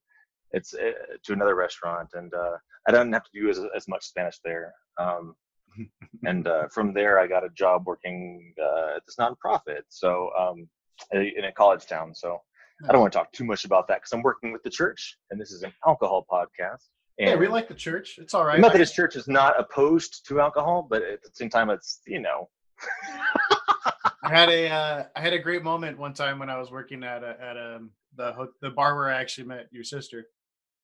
it's 0.52 0.74
uh, 0.74 0.92
to 1.24 1.32
another 1.32 1.54
restaurant, 1.54 2.10
and 2.14 2.32
uh, 2.34 2.56
I 2.86 2.92
didn't 2.92 3.12
have 3.12 3.24
to 3.24 3.30
do 3.40 3.48
as 3.48 3.60
as 3.74 3.88
much 3.88 4.04
Spanish 4.04 4.38
there. 4.44 4.74
Um, 4.98 5.34
and 6.24 6.46
uh, 6.46 6.68
from 6.68 6.92
there, 6.92 7.18
I 7.18 7.26
got 7.26 7.44
a 7.44 7.50
job 7.50 7.86
working 7.86 8.54
uh, 8.60 8.96
at 8.96 9.02
this 9.06 9.16
nonprofit, 9.18 9.82
so 9.88 10.30
um, 10.38 10.68
in 11.12 11.44
a 11.44 11.52
college 11.52 11.86
town. 11.86 12.14
So 12.14 12.40
I 12.88 12.92
don't 12.92 13.00
want 13.00 13.12
to 13.12 13.18
talk 13.18 13.32
too 13.32 13.44
much 13.44 13.64
about 13.64 13.88
that 13.88 13.98
because 13.98 14.12
I'm 14.12 14.22
working 14.22 14.52
with 14.52 14.62
the 14.62 14.70
church, 14.70 15.16
and 15.30 15.40
this 15.40 15.52
is 15.52 15.62
an 15.62 15.72
alcohol 15.86 16.26
podcast. 16.30 16.88
And 17.18 17.28
Yeah, 17.28 17.36
we 17.36 17.46
like 17.48 17.68
the 17.68 17.74
church. 17.74 18.18
It's 18.18 18.34
all 18.34 18.44
right. 18.44 18.56
the 18.56 18.62
Methodist 18.62 18.94
Church 18.94 19.16
is 19.16 19.28
not 19.28 19.58
opposed 19.58 20.26
to 20.28 20.40
alcohol, 20.40 20.86
but 20.88 21.02
at 21.02 21.22
the 21.22 21.30
same 21.34 21.50
time, 21.50 21.70
it's 21.70 22.00
you 22.06 22.20
know, 22.20 22.48
I 24.24 24.28
had 24.28 24.48
a 24.48 24.68
uh, 24.68 25.04
I 25.14 25.20
had 25.20 25.32
a 25.32 25.38
great 25.38 25.62
moment 25.62 25.98
one 25.98 26.14
time 26.14 26.38
when 26.38 26.50
I 26.50 26.58
was 26.58 26.70
working 26.70 27.04
at 27.04 27.22
a, 27.22 27.36
at 27.40 27.56
um 27.56 27.90
the 28.16 28.48
the 28.60 28.70
bar 28.70 28.96
where 28.96 29.10
I 29.10 29.20
actually 29.20 29.46
met 29.46 29.68
your 29.70 29.84
sister. 29.84 30.26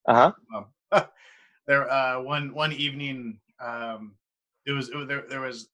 Uh 0.09 0.33
huh, 0.91 1.05
there 1.67 1.91
uh 1.91 2.21
one 2.21 2.53
one 2.55 2.73
evening 2.73 3.39
um 3.61 4.15
it 4.67 4.73
was, 4.73 4.89
it 4.89 4.97
was 4.97 5.07
there 5.09 5.25
there 5.29 5.41
was 5.41 5.69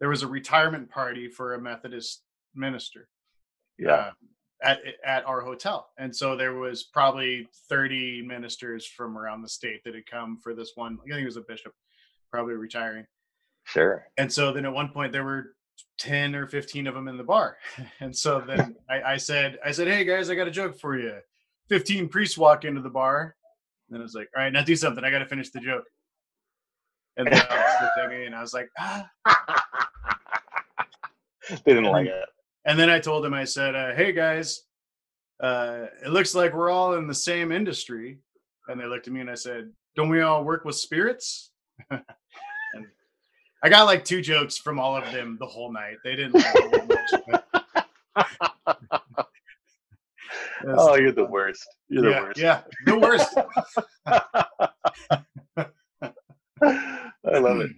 there 0.00 0.08
was 0.08 0.22
a 0.22 0.26
retirement 0.26 0.90
party 0.90 1.28
for 1.28 1.54
a 1.54 1.60
Methodist 1.60 2.22
minister. 2.54 3.08
yeah, 3.78 3.92
uh, 3.92 4.10
at 4.62 4.78
at 5.04 5.24
our 5.26 5.40
hotel, 5.42 5.88
and 5.98 6.14
so 6.14 6.36
there 6.36 6.54
was 6.54 6.82
probably 6.84 7.48
thirty 7.68 8.22
ministers 8.22 8.86
from 8.86 9.16
around 9.18 9.42
the 9.42 9.48
state 9.48 9.82
that 9.84 9.94
had 9.94 10.06
come 10.06 10.38
for 10.42 10.54
this 10.54 10.72
one. 10.74 10.98
I 11.04 11.10
think 11.10 11.22
it 11.22 11.26
was 11.26 11.36
a 11.36 11.42
bishop, 11.42 11.72
probably 12.32 12.54
retiring. 12.54 13.06
sure, 13.64 14.06
And 14.16 14.32
so 14.32 14.52
then 14.52 14.64
at 14.64 14.72
one 14.72 14.88
point 14.88 15.12
there 15.12 15.24
were 15.24 15.54
ten 15.98 16.34
or 16.34 16.46
fifteen 16.46 16.86
of 16.86 16.94
them 16.94 17.08
in 17.08 17.16
the 17.18 17.24
bar, 17.24 17.58
and 18.00 18.16
so 18.16 18.40
then 18.40 18.76
I, 18.90 19.02
I 19.12 19.16
said 19.18 19.58
I 19.64 19.72
said, 19.72 19.88
"Hey 19.88 20.04
guys, 20.04 20.30
I 20.30 20.34
got 20.34 20.48
a 20.48 20.50
joke 20.50 20.78
for 20.78 20.98
you." 20.98 21.18
Fifteen 21.68 22.08
priests 22.08 22.38
walk 22.38 22.64
into 22.64 22.80
the 22.80 22.90
bar, 22.90 23.35
and 23.90 23.98
I 23.98 24.02
was 24.02 24.14
like, 24.14 24.28
"All 24.36 24.42
right, 24.42 24.52
now 24.52 24.62
do 24.62 24.76
something. 24.76 25.04
I 25.04 25.10
got 25.10 25.18
to 25.18 25.26
finish 25.26 25.50
the 25.50 25.60
joke." 25.60 25.84
And 27.16 27.26
then 27.26 27.42
I 27.50 27.90
was 27.96 28.10
me, 28.10 28.26
and 28.26 28.34
I 28.34 28.40
was 28.40 28.54
like, 28.54 28.68
"Ah." 28.78 29.08
they 31.50 31.74
didn't 31.74 31.84
like 31.84 32.06
it. 32.06 32.24
And 32.64 32.78
then 32.78 32.90
I 32.90 32.98
told 32.98 33.24
him, 33.24 33.34
I 33.34 33.44
said, 33.44 33.74
uh, 33.74 33.94
"Hey 33.94 34.12
guys, 34.12 34.62
uh, 35.40 35.86
it 36.04 36.10
looks 36.10 36.34
like 36.34 36.54
we're 36.54 36.70
all 36.70 36.94
in 36.94 37.06
the 37.06 37.14
same 37.14 37.52
industry." 37.52 38.18
And 38.68 38.80
they 38.80 38.86
looked 38.86 39.06
at 39.06 39.12
me 39.12 39.20
and 39.20 39.30
I 39.30 39.34
said, 39.34 39.70
"Don't 39.94 40.08
we 40.08 40.20
all 40.22 40.44
work 40.44 40.64
with 40.64 40.76
spirits?" 40.76 41.50
and 41.90 42.02
I 43.62 43.68
got 43.68 43.84
like 43.84 44.04
two 44.04 44.20
jokes 44.20 44.58
from 44.58 44.78
all 44.78 44.96
of 44.96 45.04
them 45.12 45.36
the 45.40 45.46
whole 45.46 45.72
night. 45.72 45.96
They 46.04 46.16
didn't. 46.16 46.34
Like 46.34 47.44
it 50.62 50.66
that 50.66 50.68
much, 50.68 50.68
but- 50.68 50.70
It 50.70 50.74
was- 50.76 50.88
Oh, 50.88 50.94
you're 50.96 51.12
the 51.12 51.24
worst. 51.26 51.66
You're 51.88 52.02
the 52.02 52.10
yeah, 52.10 52.22
worst. 52.22 52.38
yeah, 52.38 52.62
the 52.86 52.98
worst. 52.98 53.34
I 56.62 57.38
love 57.38 57.60
it. 57.60 57.70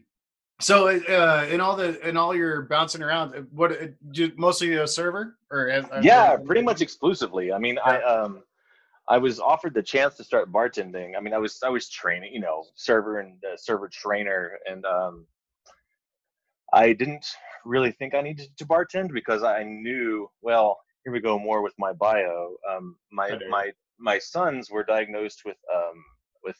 So, 0.61 0.89
uh, 0.89 1.47
in 1.51 1.61
all 1.61 1.77
the 1.77 2.07
in 2.09 2.17
all 2.17 2.35
your 2.35 2.63
bouncing 2.63 3.01
around, 3.03 3.35
uh, 3.35 3.43
what 3.53 3.71
uh, 3.73 3.87
do- 4.11 4.33
mostly 4.37 4.75
a 4.75 4.87
server 4.89 5.37
or 5.53 5.69
Yeah, 6.03 6.37
pretty 6.37 6.63
much 6.63 6.81
exclusively. 6.81 7.53
I 7.53 7.59
mean, 7.59 7.79
I 7.85 8.01
um, 8.03 8.43
I 9.09 9.19
was 9.19 9.39
offered 9.39 9.75
the 9.75 9.83
chance 9.83 10.17
to 10.17 10.25
start 10.25 10.51
bartending. 10.53 11.17
I 11.17 11.21
mean, 11.21 11.33
I 11.33 11.39
was 11.39 11.61
I 11.65 11.69
was 11.69 11.89
training, 11.89 12.33
you 12.35 12.41
know, 12.41 12.65
server 12.75 13.21
and 13.21 13.43
uh, 13.45 13.57
server 13.57 13.89
trainer, 13.89 14.59
and 14.69 14.85
um, 14.85 15.27
I 16.73 16.93
didn't 16.93 17.27
really 17.65 17.93
think 17.93 18.15
I 18.15 18.21
needed 18.21 18.49
to 18.59 18.67
bartend 18.67 19.13
because 19.13 19.45
I 19.45 19.63
knew. 19.63 20.29
Well, 20.43 20.79
here 21.05 21.12
we 21.12 21.21
go 21.21 21.38
more 21.38 21.62
with 21.62 21.75
my 21.78 21.93
bio. 21.93 22.55
Um, 22.71 22.97
my 23.11 23.38
my 23.49 23.71
my 23.99 24.19
sons 24.19 24.71
were 24.71 24.85
diagnosed 24.85 25.43
with 25.45 25.57
um 25.75 26.05
with 26.45 26.57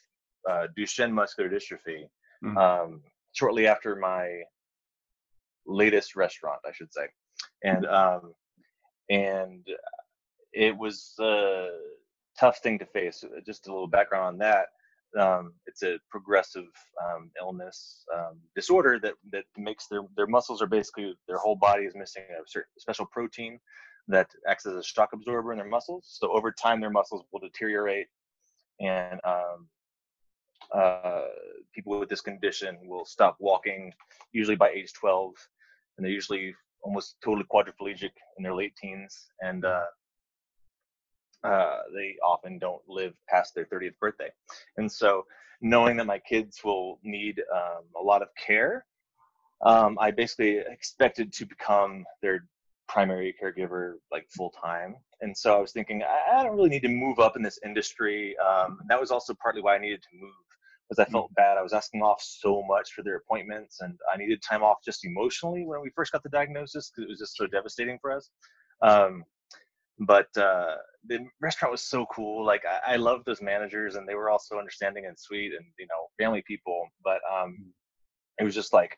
uh, 0.49 0.67
Duchenne 0.77 1.11
muscular 1.11 1.49
dystrophy. 1.49 2.07
Mhm. 2.43 2.57
Um, 2.57 3.03
shortly 3.33 3.67
after 3.67 3.95
my 3.95 4.41
latest 5.65 6.15
restaurant, 6.15 6.61
I 6.65 6.71
should 6.71 6.93
say, 6.93 7.07
and 7.63 7.85
um, 7.85 8.33
and 9.09 9.67
it 10.53 10.75
was 10.75 11.13
a 11.19 11.69
tough 12.39 12.59
thing 12.59 12.79
to 12.79 12.85
face. 12.85 13.23
Uh, 13.23 13.41
Just 13.45 13.67
a 13.67 13.71
little 13.71 13.87
background 13.87 14.25
on 14.25 14.37
that. 14.39 14.67
Um, 15.19 15.53
it's 15.65 15.81
a 15.83 15.97
progressive 16.09 16.67
um, 17.03 17.31
illness 17.41 18.05
um, 18.15 18.39
disorder 18.55 18.99
that 18.99 19.15
that 19.31 19.45
makes 19.57 19.87
their 19.87 20.01
their 20.15 20.27
muscles 20.27 20.61
are 20.61 20.67
basically 20.67 21.13
their 21.27 21.37
whole 21.37 21.55
body 21.55 21.83
is 21.83 21.95
missing 21.95 22.23
a 22.31 22.47
certain 22.47 22.69
special 22.77 23.07
protein 23.07 23.59
that 24.09 24.29
acts 24.47 24.65
as 24.65 24.73
a 24.73 24.83
shock 24.83 25.13
absorber 25.13 25.51
in 25.53 25.59
their 25.59 25.67
muscles. 25.67 26.05
So 26.19 26.31
over 26.35 26.51
time, 26.51 26.81
their 26.81 26.89
muscles 26.89 27.23
will 27.31 27.39
deteriorate, 27.39 28.07
and 28.79 29.19
um, 29.23 29.67
uh, 30.73 31.25
people 31.73 31.99
with 31.99 32.09
this 32.09 32.21
condition 32.21 32.77
will 32.83 33.05
stop 33.05 33.37
walking 33.39 33.93
usually 34.33 34.55
by 34.55 34.69
age 34.69 34.93
12 34.93 35.33
and 35.97 36.05
they're 36.05 36.13
usually 36.13 36.53
almost 36.83 37.15
totally 37.23 37.45
quadriplegic 37.51 38.11
in 38.37 38.43
their 38.43 38.53
late 38.53 38.75
teens 38.75 39.27
and 39.41 39.65
uh, 39.65 39.85
uh, 41.43 41.79
they 41.95 42.15
often 42.23 42.59
don't 42.59 42.81
live 42.87 43.13
past 43.27 43.55
their 43.55 43.65
30th 43.65 43.97
birthday 43.99 44.29
and 44.77 44.91
so 44.91 45.25
knowing 45.61 45.97
that 45.97 46.05
my 46.05 46.19
kids 46.19 46.59
will 46.63 46.99
need 47.03 47.41
um, 47.53 47.83
a 47.99 48.03
lot 48.03 48.21
of 48.21 48.27
care 48.35 48.85
um, 49.65 49.97
i 49.99 50.11
basically 50.11 50.59
expected 50.69 51.33
to 51.33 51.45
become 51.45 52.05
their 52.21 52.45
primary 52.89 53.33
caregiver 53.41 53.93
like 54.11 54.25
full 54.35 54.51
time 54.61 54.95
and 55.21 55.37
so 55.37 55.55
i 55.55 55.59
was 55.59 55.71
thinking 55.71 56.03
I, 56.03 56.39
I 56.39 56.43
don't 56.43 56.55
really 56.55 56.69
need 56.69 56.81
to 56.81 56.89
move 56.89 57.19
up 57.19 57.37
in 57.37 57.43
this 57.43 57.59
industry 57.63 58.35
um, 58.39 58.79
and 58.81 58.89
that 58.89 58.99
was 58.99 59.11
also 59.11 59.33
partly 59.41 59.61
why 59.61 59.75
i 59.75 59.79
needed 59.79 60.01
to 60.01 60.17
move 60.19 60.33
because 60.89 61.05
I 61.05 61.11
felt 61.11 61.33
bad. 61.35 61.57
I 61.57 61.61
was 61.61 61.73
asking 61.73 62.01
off 62.01 62.21
so 62.21 62.63
much 62.67 62.93
for 62.93 63.03
their 63.03 63.17
appointments, 63.17 63.81
and 63.81 63.97
I 64.11 64.17
needed 64.17 64.41
time 64.41 64.63
off 64.63 64.77
just 64.83 65.05
emotionally 65.05 65.65
when 65.65 65.81
we 65.81 65.91
first 65.95 66.11
got 66.11 66.23
the 66.23 66.29
diagnosis 66.29 66.89
because 66.89 67.03
it 67.03 67.09
was 67.09 67.19
just 67.19 67.37
so 67.37 67.45
devastating 67.45 67.99
for 68.01 68.11
us. 68.11 68.29
Um, 68.81 69.23
but 69.99 70.35
uh, 70.37 70.75
the 71.07 71.25
restaurant 71.41 71.71
was 71.71 71.83
so 71.83 72.05
cool. 72.11 72.45
Like 72.45 72.63
I, 72.65 72.93
I 72.93 72.95
loved 72.95 73.25
those 73.25 73.41
managers, 73.41 73.95
and 73.95 74.07
they 74.07 74.15
were 74.15 74.29
all 74.29 74.39
so 74.39 74.57
understanding 74.57 75.05
and 75.05 75.17
sweet, 75.17 75.53
and 75.53 75.65
you 75.77 75.85
know, 75.87 76.07
family 76.17 76.43
people. 76.47 76.87
But 77.03 77.19
um, 77.31 77.71
it 78.39 78.43
was 78.43 78.55
just 78.55 78.73
like 78.73 78.97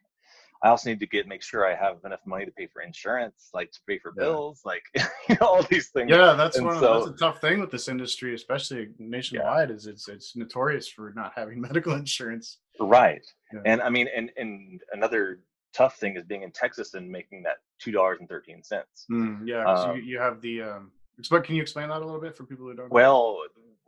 I 0.63 0.70
also 0.70 0.89
need 0.89 1.00
to 1.00 1.08
get 1.08 1.27
make 1.27 1.41
sure 1.41 1.65
I 1.65 1.74
have 1.75 1.98
enough 2.06 2.20
money 2.25 2.46
to 2.46 2.51
pay 2.51 2.68
for 2.68 2.82
insurance, 2.84 3.50
like 3.53 3.72
to 3.72 3.80
pay 3.88 3.98
for 3.98 4.13
Yeah. 4.15 4.24
bills, 4.25 4.62
like 4.63 4.84
you 5.30 5.36
know, 5.41 5.48
all 5.48 5.63
these 5.63 5.89
things. 5.89 6.10
Yeah, 6.12 6.34
that's 6.34 6.58
And 6.58 6.68
one. 6.68 6.75
Of, 6.75 6.82
that's 6.82 7.08
a 7.08 7.13
tough 7.25 7.41
thing 7.41 7.60
with 7.60 7.72
this 7.72 7.88
industry, 7.88 8.36
especially 8.36 8.89
nationwide. 9.00 9.72
Is 9.72 9.88
it's 9.88 10.08
it's 10.08 10.36
notorious 10.36 10.88
for 10.88 11.13
not 11.15 11.34
having 11.36 11.60
medical 11.68 11.94
insurance. 11.94 12.60
Right. 12.80 13.25
Yeah. 13.53 13.62
And 13.65 13.82
I 13.82 13.89
mean, 13.89 14.08
and 14.15 14.32
and 14.38 14.82
another 14.94 15.39
tough 15.74 15.98
thing 15.98 16.15
is 16.15 16.24
being 16.25 16.44
in 16.44 16.51
Texas 16.51 16.94
and 16.94 17.10
making 17.10 17.44
that 17.44 17.58
two 17.80 17.91
dollars 17.91 18.18
and 18.20 18.30
thirteen 18.30 18.63
cents. 18.63 19.06
Mm, 19.12 19.48
yeah, 19.48 19.65
Um, 19.65 19.96
you, 19.98 20.01
you 20.03 20.20
have 20.20 20.41
the. 20.41 20.62
Um, 20.62 20.91
can 21.44 21.56
you 21.56 21.62
explain 21.62 21.89
that 21.89 21.98
a 22.01 22.06
little 22.06 22.22
bit 22.22 22.36
for 22.36 22.44
people 22.46 22.65
who 22.65 22.74
don't? 22.75 22.86
know? 22.89 22.94
Well, 22.94 23.38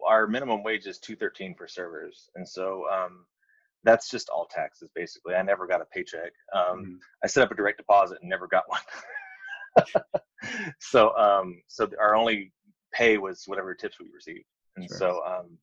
our 0.07 0.27
minimum 0.27 0.63
wage 0.63 0.85
is 0.87 0.97
two 0.97 1.15
thirteen 1.15 1.53
for 1.55 1.67
servers, 1.67 2.29
and 2.35 2.47
so 2.47 2.85
um, 2.91 3.25
that's 3.83 4.09
just 4.09 4.29
all 4.29 4.45
taxes 4.45 4.89
basically. 4.95 5.35
I 5.35 5.41
never 5.41 5.67
got 5.67 5.81
a 5.81 5.85
paycheck. 5.85 6.31
Um, 6.53 6.85
Mhm. 6.85 6.99
I 7.23 7.27
set 7.27 7.43
up 7.43 7.51
a 7.51 7.55
direct 7.55 7.77
deposit 7.77 8.19
and 8.21 8.29
never 8.29 8.47
got 8.47 8.63
one. 8.67 8.81
so 10.79 11.15
um, 11.17 11.61
so 11.67 11.89
our 11.99 12.15
only 12.15 12.51
pay 12.93 13.17
was 13.17 13.43
whatever 13.47 13.73
tips 13.73 13.99
we 13.99 14.09
received, 14.13 14.45
and 14.75 14.87
Sure. 14.87 14.97
so 14.97 15.21
um, 15.25 15.57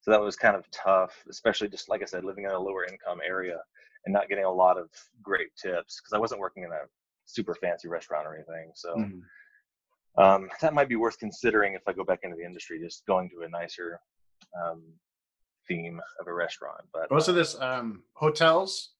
so 0.00 0.10
that 0.10 0.20
was 0.20 0.36
kind 0.36 0.56
of 0.56 0.70
tough, 0.70 1.14
especially 1.28 1.68
just 1.68 1.88
like 1.88 2.02
I 2.02 2.06
said, 2.06 2.24
living 2.24 2.44
in 2.44 2.50
a 2.50 2.58
lower 2.58 2.84
income 2.84 3.20
area 3.26 3.58
and 4.06 4.12
not 4.12 4.28
getting 4.28 4.44
a 4.44 4.50
lot 4.50 4.78
of 4.78 4.88
great 5.22 5.54
tips 5.60 6.00
because 6.00 6.14
I 6.14 6.18
wasn't 6.18 6.40
working 6.40 6.62
in 6.62 6.70
a 6.72 6.86
super 7.26 7.54
fancy 7.54 7.88
restaurant 7.88 8.26
or 8.26 8.34
anything. 8.34 8.72
So 8.74 8.94
Mhm. 8.94 9.22
um, 10.18 10.50
that 10.60 10.74
might 10.74 10.88
be 10.88 10.96
worth 10.96 11.18
considering 11.18 11.74
if 11.74 11.82
I 11.86 11.92
go 11.92 12.04
back 12.04 12.20
into 12.22 12.36
the 12.36 12.44
industry, 12.44 12.80
just 12.80 13.04
going 13.06 13.28
to 13.30 13.42
a 13.42 13.48
nicer 13.48 14.00
um, 14.58 14.82
theme 15.70 16.00
of 16.20 16.26
a 16.26 16.32
restaurant. 16.32 16.80
But 16.92 17.10
most 17.10 17.28
of 17.28 17.34
this 17.34 17.58
um 17.60 18.02
hotels 18.14 18.90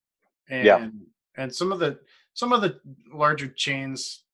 and 0.48 0.64
Yeah. 0.66 0.88
and 1.36 1.54
some 1.54 1.72
of 1.72 1.78
the 1.80 1.98
some 2.34 2.52
of 2.52 2.60
the 2.62 2.80
larger 3.12 3.48
chains 3.48 4.24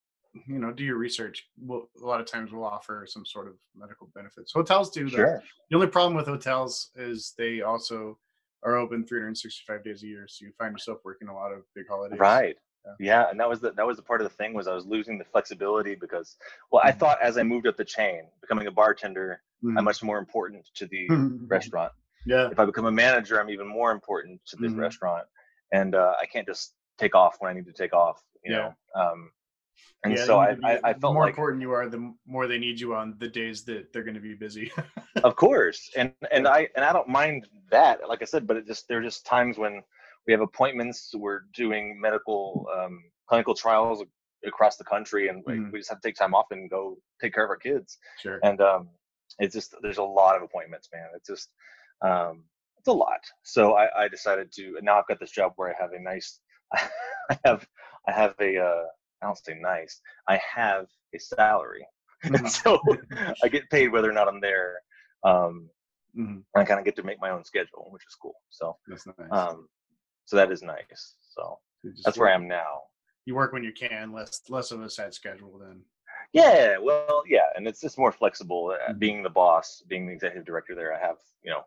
you 0.47 0.59
know 0.59 0.71
do 0.71 0.85
your 0.85 0.97
research 0.99 1.49
will 1.59 1.89
a 2.03 2.05
lot 2.07 2.21
of 2.21 2.27
times 2.27 2.53
will 2.53 2.65
offer 2.65 3.07
some 3.09 3.25
sort 3.25 3.49
of 3.49 3.55
medical 3.75 4.07
benefits 4.15 4.53
hotels 4.53 4.91
do 4.91 5.05
though. 5.09 5.17
sure, 5.17 5.43
the 5.71 5.77
only 5.77 5.87
problem 5.87 6.15
with 6.15 6.27
hotels 6.27 6.91
is 6.95 7.33
they 7.39 7.63
also 7.63 8.19
are 8.63 8.77
open 8.77 9.07
365 9.07 9.83
days 9.83 10.03
a 10.03 10.07
year 10.07 10.27
so 10.29 10.45
you 10.45 10.53
find 10.59 10.73
yourself 10.73 10.99
working 11.05 11.29
a 11.29 11.35
lot 11.35 11.53
of 11.53 11.63
big 11.75 11.89
holidays 11.89 12.21
right. 12.21 12.57
Yeah. 12.85 12.93
Yeah, 13.25 13.31
and 13.31 13.41
that 13.41 13.49
was 13.49 13.59
the 13.61 13.73
that 13.73 13.87
was 13.87 13.97
the 13.97 14.03
part 14.03 14.21
of 14.21 14.29
the 14.29 14.35
thing 14.37 14.53
was 14.55 14.69
I 14.69 14.75
was 14.75 14.87
losing 14.87 15.17
the 15.19 15.25
flexibility 15.25 15.95
because 15.97 16.37
well 16.71 16.83
I 16.85 16.93
Mhm. 16.93 16.99
thought 17.01 17.19
as 17.21 17.37
I 17.39 17.43
moved 17.43 17.67
up 17.67 17.77
the 17.77 17.85
chain, 17.85 18.21
becoming 18.41 18.67
a 18.69 18.71
bartender, 18.71 19.43
Mhm. 19.65 19.77
I'm 19.79 19.85
much 19.85 20.03
more 20.05 20.19
important 20.19 20.69
to 20.75 20.87
the 20.87 21.09
restaurant. 21.57 21.93
Yeah 22.27 22.51
If 22.51 22.59
I 22.59 22.65
become 22.65 22.87
a 22.87 22.93
manager, 22.93 23.41
I'm 23.41 23.51
even 23.51 23.67
more 23.69 23.93
important 23.93 24.41
to 24.49 24.57
this 24.57 24.73
Mhm. 24.73 24.79
restaurant, 24.79 25.27
and 25.73 25.95
uh, 25.95 26.15
I 26.21 26.27
can't 26.27 26.47
just 26.47 26.75
take 26.99 27.15
off 27.15 27.37
when 27.41 27.51
I 27.51 27.55
need 27.55 27.67
to 27.67 27.73
take 27.73 27.93
off. 27.95 28.23
You 28.45 28.51
Yeah. 28.51 28.59
know, 28.59 28.77
um, 28.95 29.31
and 30.05 30.13
Yeah, 30.13 30.25
so 30.25 30.39
I, 30.39 30.51
to 30.51 30.57
I 30.65 30.81
be- 30.81 30.81
I 30.85 30.95
the 30.95 31.09
more 31.09 31.25
like 31.25 31.27
important 31.27 31.63
you 31.63 31.73
are 31.73 31.89
the 31.89 32.15
more 32.27 32.47
they 32.47 32.59
need 32.59 32.79
you 32.81 32.95
on 32.95 33.17
the 33.19 33.29
days 33.29 33.65
that 33.65 33.93
they're 33.93 34.05
going 34.05 34.15
to 34.15 34.21
be 34.21 34.35
busy 34.35 34.73
of 35.23 35.37
course 35.37 35.91
and 35.97 36.13
and 36.31 36.47
i 36.47 36.69
and 36.77 36.85
i 36.85 36.93
don't 36.93 37.09
mind 37.09 37.47
that 37.71 38.07
like 38.09 38.23
i 38.23 38.25
said 38.25 38.47
but 38.47 38.57
it 38.57 38.67
just 38.67 38.87
there 38.89 38.99
are 38.99 39.03
just 39.03 39.25
times 39.27 39.59
when 39.59 39.83
we 40.27 40.33
have 40.33 40.41
appointments 40.41 41.13
we're 41.17 41.41
doing 41.55 41.99
medical 42.01 42.67
um, 42.77 43.03
clinical 43.29 43.55
trials 43.55 44.03
across 44.47 44.77
the 44.77 44.85
country 44.85 45.29
and 45.29 45.43
like, 45.47 45.57
Mhm. 45.57 45.73
we 45.73 45.79
just 45.79 45.89
have 45.91 46.01
to 46.01 46.09
take 46.09 46.17
time 46.17 46.35
off 46.35 46.47
and 46.51 46.71
go 46.71 46.97
take 47.21 47.33
care 47.35 47.45
of 47.45 47.51
our 47.51 47.57
kids 47.57 47.99
sure 48.17 48.41
and 48.43 48.61
um 48.61 48.89
it's 49.39 49.55
just 49.55 49.75
there's 49.83 49.99
a 49.99 50.03
lot 50.03 50.37
of 50.37 50.43
appointments 50.43 50.89
man 50.93 51.09
it's 51.15 51.29
just 51.29 51.51
um 52.03 52.43
it's 52.79 52.89
a 52.89 52.93
lot 52.93 53.21
so 53.43 53.75
i 53.75 54.05
i 54.05 54.09
decided 54.09 54.51
to 54.53 54.75
and 54.77 54.85
now 54.85 54.99
i've 54.99 55.07
got 55.07 55.19
this 55.21 55.31
job 55.31 55.53
where 55.57 55.71
i 55.71 55.75
have 55.83 55.93
a 55.93 56.01
nice 56.01 56.41
i 56.75 57.39
have 57.45 57.67
i 58.09 58.13
have 58.13 58.35
a 58.41 58.59
uh 58.59 58.85
i 59.23 59.27
don't 59.27 59.39
say 59.39 59.55
nice 59.61 60.01
i 60.29 60.39
have 60.55 60.87
a 61.15 61.19
salary 61.19 61.87
Mhm. 62.25 62.49
so 62.49 62.81
I 63.45 63.49
get 63.49 63.69
paid 63.71 63.89
whether 63.93 64.09
or 64.11 64.15
not 64.15 64.27
I'm 64.27 64.41
there. 64.41 64.81
Um, 65.23 65.69
Mhm. 66.19 66.43
I 66.57 66.65
kind 66.65 66.81
of 66.81 66.87
get 66.87 66.97
to 66.97 67.03
make 67.03 67.21
my 67.21 67.29
own 67.31 67.45
schedule, 67.45 67.89
which 67.91 68.05
is 68.09 68.15
cool. 68.21 68.35
So, 68.49 68.79
that's 68.89 69.07
nice 69.07 69.29
um, 69.31 69.69
so 70.25 70.35
that 70.37 70.51
is 70.51 70.63
nice. 70.63 71.17
So 71.21 71.59
that's 72.05 72.17
where 72.17 72.31
I 72.31 72.35
am 72.35 72.49
now. 72.49 72.85
you 73.27 73.35
work 73.35 73.53
when 73.53 73.63
you 73.63 73.73
can 73.73 74.13
less 74.13 74.41
less 74.49 74.71
of 74.73 74.81
a 74.83 74.89
set 74.89 75.13
schedule 75.15 75.59
then 75.59 75.85
Yeah, 76.33 76.79
well, 76.79 77.23
yeah, 77.29 77.49
and 77.55 77.69
it's 77.69 77.81
just 77.83 77.99
more 77.99 78.13
flexible. 78.13 78.75
Uh, 78.75 78.93
Mhm. 78.93 78.99
Being 78.99 79.23
the 79.23 79.31
boss, 79.31 79.83
being 79.87 80.07
the 80.07 80.13
executive 80.15 80.47
director 80.47 80.75
there, 80.75 80.95
I 80.95 80.99
have, 80.99 81.19
you 81.45 81.51
know, 81.53 81.65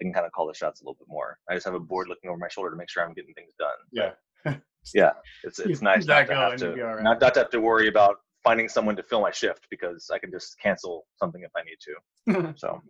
I 0.00 0.04
can 0.04 0.12
kind 0.12 0.26
of 0.26 0.32
call 0.32 0.46
the 0.48 0.54
shots 0.54 0.80
a 0.80 0.84
little 0.84 0.96
bit 0.98 1.06
more. 1.08 1.38
I 1.48 1.54
just 1.54 1.64
have 1.66 1.74
a 1.74 1.80
board 1.80 2.08
looking 2.08 2.28
over 2.30 2.38
my 2.38 2.48
shoulder 2.48 2.70
to 2.70 2.76
make 2.76 2.90
sure 2.90 3.04
I'm 3.04 3.14
getting 3.14 3.34
things 3.34 3.52
done. 3.58 3.78
yeah 3.92 4.56
Yeah, 4.94 5.12
it's 5.44 5.58
it's 5.60 5.80
nice 5.80 6.04
not 6.04 6.26
to 6.26 6.34
have 6.34 6.56
to 6.56 6.66
you'll 6.66 6.74
be 6.74 6.82
all 6.82 6.94
right. 6.94 7.02
not, 7.02 7.20
not 7.20 7.32
to 7.34 7.40
have 7.40 7.50
to 7.50 7.60
worry 7.60 7.88
about 7.88 8.16
finding 8.42 8.68
someone 8.68 8.94
to 8.96 9.02
fill 9.02 9.22
my 9.22 9.30
shift 9.30 9.66
because 9.70 10.10
I 10.12 10.18
can 10.18 10.30
just 10.30 10.58
cancel 10.60 11.06
something 11.16 11.42
if 11.42 11.50
I 11.56 11.62
need 11.62 11.78
to. 11.86 12.52
So 12.58 12.82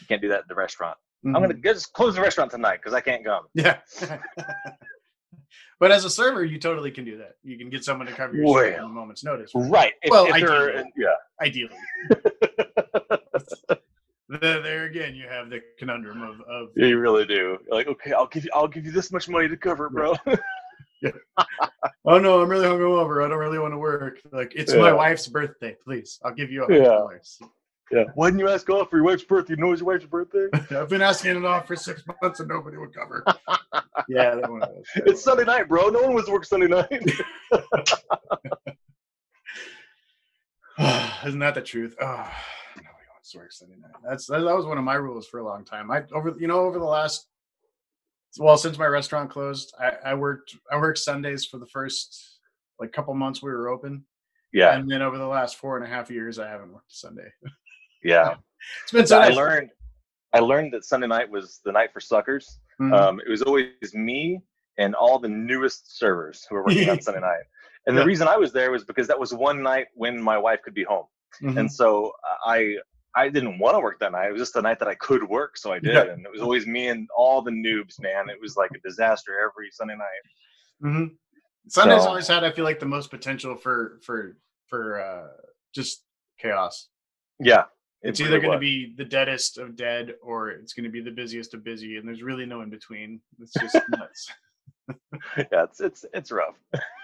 you 0.00 0.06
can't 0.06 0.22
do 0.22 0.28
that 0.28 0.40
at 0.40 0.48
the 0.48 0.54
restaurant. 0.54 0.96
I'm 1.26 1.32
Mhm. 1.32 1.40
gonna 1.40 1.54
just 1.54 1.92
close 1.92 2.14
the 2.14 2.20
restaurant 2.20 2.50
tonight 2.52 2.76
because 2.76 2.94
I 2.94 3.00
can't 3.00 3.24
come. 3.24 3.46
yeah 3.54 3.78
but 5.80 5.90
as 5.90 6.04
a 6.04 6.10
server 6.10 6.44
you 6.44 6.58
totally 6.60 6.90
can 6.92 7.04
do 7.04 7.16
that 7.18 7.32
you 7.42 7.58
can 7.58 7.68
get 7.70 7.82
someone 7.84 8.06
to 8.06 8.12
cover 8.12 8.36
your 8.36 8.46
shift 8.46 8.76
Well. 8.76 8.84
on 8.84 8.90
a 8.90 8.94
moment's 8.94 9.24
notice 9.24 9.50
Right. 9.54 9.94
If, 10.02 10.10
Well, 10.12 10.26
if 10.26 10.34
I 10.34 10.84
yeah. 10.96 11.16
ideally 11.40 11.74
there, 14.28 14.60
there 14.62 14.84
again 14.84 15.14
you 15.14 15.26
have 15.28 15.50
the 15.50 15.60
conundrum 15.78 16.22
of, 16.22 16.40
of 16.42 16.68
Yeah, 16.76 16.86
you 16.88 16.98
really 16.98 17.24
do. 17.26 17.58
You're 17.66 17.76
like, 17.76 17.86
okay, 17.88 18.12
I'll 18.12 18.26
give 18.26 18.44
you, 18.44 18.50
I'll 18.54 18.68
give 18.68 18.84
you 18.84 18.92
this 18.92 19.10
much 19.12 19.28
money 19.28 19.48
to 19.48 19.56
cover, 19.56 19.88
bro. 19.90 20.14
oh 22.06 22.18
no 22.18 22.42
i'm 22.42 22.48
really 22.48 22.66
hungover 22.66 23.24
i 23.24 23.28
don't 23.28 23.38
really 23.38 23.60
want 23.60 23.72
to 23.72 23.78
work 23.78 24.18
like 24.32 24.52
it's 24.56 24.74
my 24.74 24.92
wife's 24.92 25.28
birthday 25.28 25.76
please 25.84 26.18
i'll 26.24 26.34
give 26.34 26.50
you 26.50 26.64
a 26.64 26.68
Yeah. 26.68 26.74
hundred 26.78 26.84
dollars 26.88 27.38
yeah. 27.92 28.02
Why 28.16 28.28
didn't 28.30 28.40
you 28.40 28.48
ask 28.50 28.68
off 28.68 28.90
for 28.90 28.96
your 28.96 29.04
wife's 29.06 29.22
birthday? 29.22 29.54
You 29.54 29.60
know 29.62 29.70
it's 29.72 29.80
your 29.80 29.86
wife's 29.92 30.04
birthday. 30.06 30.48
i've 30.76 30.88
been 30.90 31.00
asking 31.00 31.36
it 31.36 31.44
off 31.46 31.66
for 31.68 31.76
six 31.76 32.02
months 32.20 32.40
and 32.40 32.48
nobody 32.48 32.76
would 32.76 32.92
cover 32.92 33.24
yeah 34.08 34.34
that 34.34 34.50
one. 34.50 34.58
That 34.60 34.74
it's. 35.06 35.22
Sunday 35.22 35.44
night, 35.44 35.68
bro. 35.68 35.88
No 35.88 36.02
one 36.02 36.12
wants 36.14 36.26
to 36.26 36.32
work 36.32 36.44
Sunday 36.44 36.66
night. 36.66 36.90
Isn't 41.26 41.40
that 41.40 41.54
the 41.54 41.62
truth? 41.62 41.96
Oh, 42.00 42.30
nobody 43.28 43.28
wants 43.28 43.32
to 43.32 43.38
work 43.38 43.52
Sunday 43.52 43.76
night. 43.80 43.92
That's 44.08 44.26
that, 44.26 44.40
that 44.40 44.56
was 44.56 44.66
one 44.66 44.78
of 44.78 44.84
my 44.84 44.94
rules 44.94 45.26
for 45.26 45.38
a 45.40 45.44
long 45.44 45.64
time. 45.64 45.90
I 45.90 46.02
over 46.14 46.34
you 46.38 46.46
know 46.46 46.60
over 46.60 46.78
the 46.78 46.84
last 46.84 47.26
well 48.38 48.56
since 48.56 48.78
my 48.78 48.86
restaurant 48.86 49.30
closed, 49.30 49.74
I, 49.80 50.10
I 50.10 50.14
worked 50.14 50.54
I 50.70 50.76
worked 50.76 50.98
Sundays 50.98 51.44
for 51.46 51.58
the 51.58 51.66
first 51.66 52.40
like 52.80 52.92
couple 52.92 53.14
months 53.14 53.42
we 53.42 53.50
were 53.50 53.68
open, 53.68 54.04
yeah. 54.52 54.76
and 54.76 54.88
then 54.90 55.02
over 55.02 55.18
the 55.18 55.26
last 55.26 55.56
four 55.56 55.76
and 55.76 55.84
a 55.84 55.88
half 55.88 56.10
years, 56.10 56.38
I 56.38 56.48
haven't 56.48 56.72
worked 56.72 56.92
a 56.92 56.96
Sunday. 56.96 57.28
Yeah. 58.04 58.34
It's 58.84 58.92
been 58.92 59.08
so 59.08 59.18
I 59.18 59.28
nice. 59.30 59.36
learned, 59.36 59.70
I 60.32 60.38
learned 60.38 60.72
that 60.72 60.84
Sunday 60.84 61.08
night 61.08 61.28
was 61.28 61.60
the 61.64 61.72
night 61.72 61.92
for 61.92 61.98
suckers. 61.98 62.60
Mhm. 62.80 62.92
Um, 62.96 63.20
it 63.20 63.28
was 63.28 63.42
always 63.42 63.66
me 63.92 64.40
and 64.78 64.94
all 64.94 65.18
the 65.18 65.28
newest 65.28 65.98
servers 65.98 66.46
who 66.48 66.54
were 66.54 66.62
working 66.64 66.88
on 66.90 67.00
Sunday 67.02 67.18
night. 67.20 67.42
And 67.88 67.96
the 67.96 68.02
Yeah. 68.02 68.06
reason 68.06 68.28
I 68.28 68.36
was 68.36 68.52
there 68.52 68.70
was 68.70 68.84
because 68.84 69.08
that 69.08 69.18
was 69.18 69.34
one 69.34 69.64
night 69.64 69.88
when 69.94 70.22
my 70.22 70.38
wife 70.38 70.62
could 70.62 70.74
be 70.74 70.84
home. 70.84 71.06
Mhm. 71.42 71.58
and 71.58 71.72
so 71.72 72.12
I 72.46 72.76
I 73.18 73.28
didn't 73.28 73.58
want 73.58 73.74
to 73.76 73.80
work 73.80 73.98
that 74.00 74.12
night. 74.12 74.28
It 74.28 74.32
was 74.32 74.42
just 74.42 74.54
the 74.54 74.62
night 74.62 74.78
that 74.78 74.88
I 74.88 74.94
could 74.94 75.24
work, 75.28 75.56
so 75.58 75.72
I 75.72 75.78
did. 75.78 75.94
Yeah. 75.94 76.12
And 76.12 76.24
it 76.24 76.30
was 76.30 76.40
always 76.40 76.66
me 76.66 76.88
and 76.88 77.08
all 77.16 77.42
the 77.42 77.50
noobs, 77.50 78.00
man. 78.00 78.28
It 78.30 78.40
was 78.40 78.56
like 78.56 78.70
a 78.72 78.78
disaster 78.88 79.32
every 79.40 79.70
Sunday 79.72 79.96
night. 79.96 80.24
Mhm. 80.84 81.16
Sundays 81.68 82.02
So- 82.02 82.08
always 82.08 82.28
had 82.28 82.44
I 82.44 82.50
feel 82.52 82.64
like 82.64 82.78
the 82.80 82.86
most 82.86 83.10
potential 83.10 83.56
for 83.56 83.98
for 84.02 84.36
for 84.68 85.00
uh 85.00 85.28
just 85.74 86.04
chaos. 86.38 86.88
Yeah, 87.40 87.64
it 88.02 88.10
It's 88.10 88.20
either 88.20 88.40
going 88.40 88.52
to 88.52 88.58
be 88.58 88.94
the 88.96 89.04
deadest 89.04 89.58
of 89.58 89.76
dead 89.76 90.14
or 90.22 90.50
it's 90.50 90.72
going 90.72 90.84
to 90.84 90.90
be 90.90 91.00
the 91.00 91.10
busiest 91.10 91.54
of 91.54 91.62
busy, 91.64 91.96
and 91.96 92.06
there's 92.06 92.22
really 92.22 92.46
no 92.46 92.60
in 92.62 92.70
between. 92.70 93.20
It's 93.40 93.52
just 93.52 93.74
nuts. 93.90 94.30
yeah, 95.36 95.64
it's 95.64 95.80
it's 95.80 96.04
it's 96.14 96.30
rough. 96.30 96.56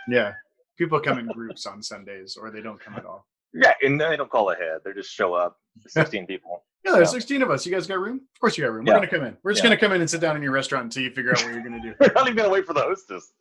Yeah, 0.08 0.32
people 0.78 1.00
come 1.00 1.18
in 1.18 1.26
groups 1.26 1.66
on 1.66 1.82
Sundays, 1.82 2.36
or 2.36 2.50
they 2.50 2.62
don't 2.62 2.80
come 2.80 2.94
at 2.94 3.04
all. 3.04 3.26
Yeah, 3.54 3.72
and 3.82 4.00
they 4.00 4.16
don't 4.16 4.30
call 4.30 4.50
ahead. 4.50 4.78
They 4.84 4.92
just 4.92 5.10
show 5.12 5.32
up. 5.34 5.56
Sixteen 5.86 6.26
people. 6.26 6.64
Yeah, 6.84 6.92
there's 6.92 7.08
Yeah. 7.08 7.18
16 7.20 7.40
of 7.42 7.50
us. 7.50 7.64
You 7.64 7.72
guys 7.72 7.86
got 7.86 7.98
room? 7.98 8.16
Of 8.34 8.40
course 8.40 8.58
you 8.58 8.64
got 8.64 8.72
room. 8.72 8.84
We're 8.84 8.92
going 8.92 9.08
to 9.08 9.16
come 9.16 9.24
in. 9.24 9.36
We're 9.42 9.52
just 9.52 9.64
Yeah. 9.64 9.70
going 9.70 9.78
to 9.78 9.80
come 9.86 9.92
in 9.92 10.02
and 10.02 10.10
sit 10.10 10.20
down 10.20 10.36
in 10.36 10.42
your 10.42 10.52
restaurant 10.52 10.84
until 10.84 11.02
you 11.02 11.10
figure 11.10 11.30
out 11.30 11.42
what 11.42 11.50
you're 11.54 11.62
going 11.62 11.80
to 11.80 11.88
do. 11.88 11.94
We're 12.00 12.12
not 12.12 12.26
even 12.26 12.36
gonna 12.36 12.50
wait 12.50 12.66
for 12.66 12.74
the 12.74 12.82
hostess. 12.82 13.32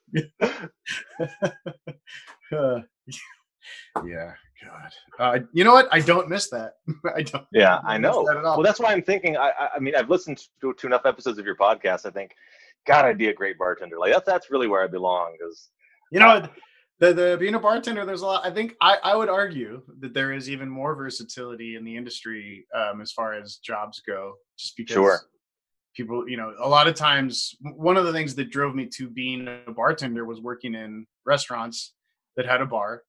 Uh, 2.51 2.79
yeah, 4.05 4.31
God. 4.65 4.91
Uh, 5.19 5.39
you 5.53 5.63
know 5.63 5.73
what? 5.73 5.87
I 5.91 5.99
don't 5.99 6.29
miss 6.29 6.49
that. 6.49 6.73
I 7.15 7.23
don't. 7.23 7.45
Yeah, 7.51 7.75
don't 7.81 7.85
I 7.85 7.97
know. 7.97 8.23
that. 8.25 8.41
Well, 8.43 8.61
that's 8.63 8.79
why 8.79 8.93
I'm 8.93 9.01
thinking. 9.03 9.37
I 9.37 9.51
I- 9.59 9.69
I 9.75 9.79
mean, 9.79 9.95
I've 9.95 10.09
listened 10.09 10.41
to, 10.61 10.73
to 10.73 10.87
enough 10.87 11.05
episodes 11.05 11.37
of 11.39 11.45
your 11.45 11.55
podcast. 11.55 12.05
I 12.05 12.11
think, 12.11 12.31
God, 12.87 13.05
I'd 13.05 13.17
be 13.17 13.27
a 13.29 13.33
great 13.33 13.57
bartender. 13.57 13.97
Like 13.99 14.13
that's 14.13 14.25
that's 14.25 14.51
really 14.51 14.67
where 14.67 14.83
I 14.83 14.87
belong. 14.87 15.35
Because 15.37 15.69
You 16.11 16.19
know, 16.19 16.27
what? 16.27 16.51
The 17.03 17.13
the 17.13 17.37
being 17.39 17.55
a 17.55 17.59
bartender, 17.59 18.05
there's 18.05 18.21
a 18.21 18.25
lot. 18.25 18.45
I 18.45 18.51
think 18.51 18.75
I 18.81 18.97
I 19.03 19.15
would 19.15 19.29
argue 19.29 19.81
that 19.99 20.13
there 20.13 20.31
is 20.33 20.49
even 20.49 20.69
more 20.69 20.95
versatility 20.95 21.75
in 21.75 21.83
the 21.83 21.95
industry 21.95 22.65
um, 22.75 23.01
as 23.01 23.11
far 23.11 23.33
as 23.33 23.57
jobs 23.57 24.01
go, 24.05 24.33
just 24.57 24.75
because 24.77 24.93
Sure. 24.95 25.19
people, 25.95 26.27
you 26.29 26.37
know, 26.37 26.53
a 26.59 26.67
lot 26.69 26.87
of 26.87 26.95
times 26.95 27.55
one 27.75 27.97
of 27.97 28.05
the 28.05 28.13
things 28.13 28.35
that 28.35 28.49
drove 28.51 28.75
me 28.75 28.87
to 28.97 29.09
being 29.09 29.47
a 29.67 29.71
bartender 29.71 30.25
was 30.25 30.39
working 30.41 30.75
in 30.75 31.05
restaurants 31.25 31.93
that 32.37 32.45
had 32.45 32.61
a 32.61 32.65
bar 32.65 33.03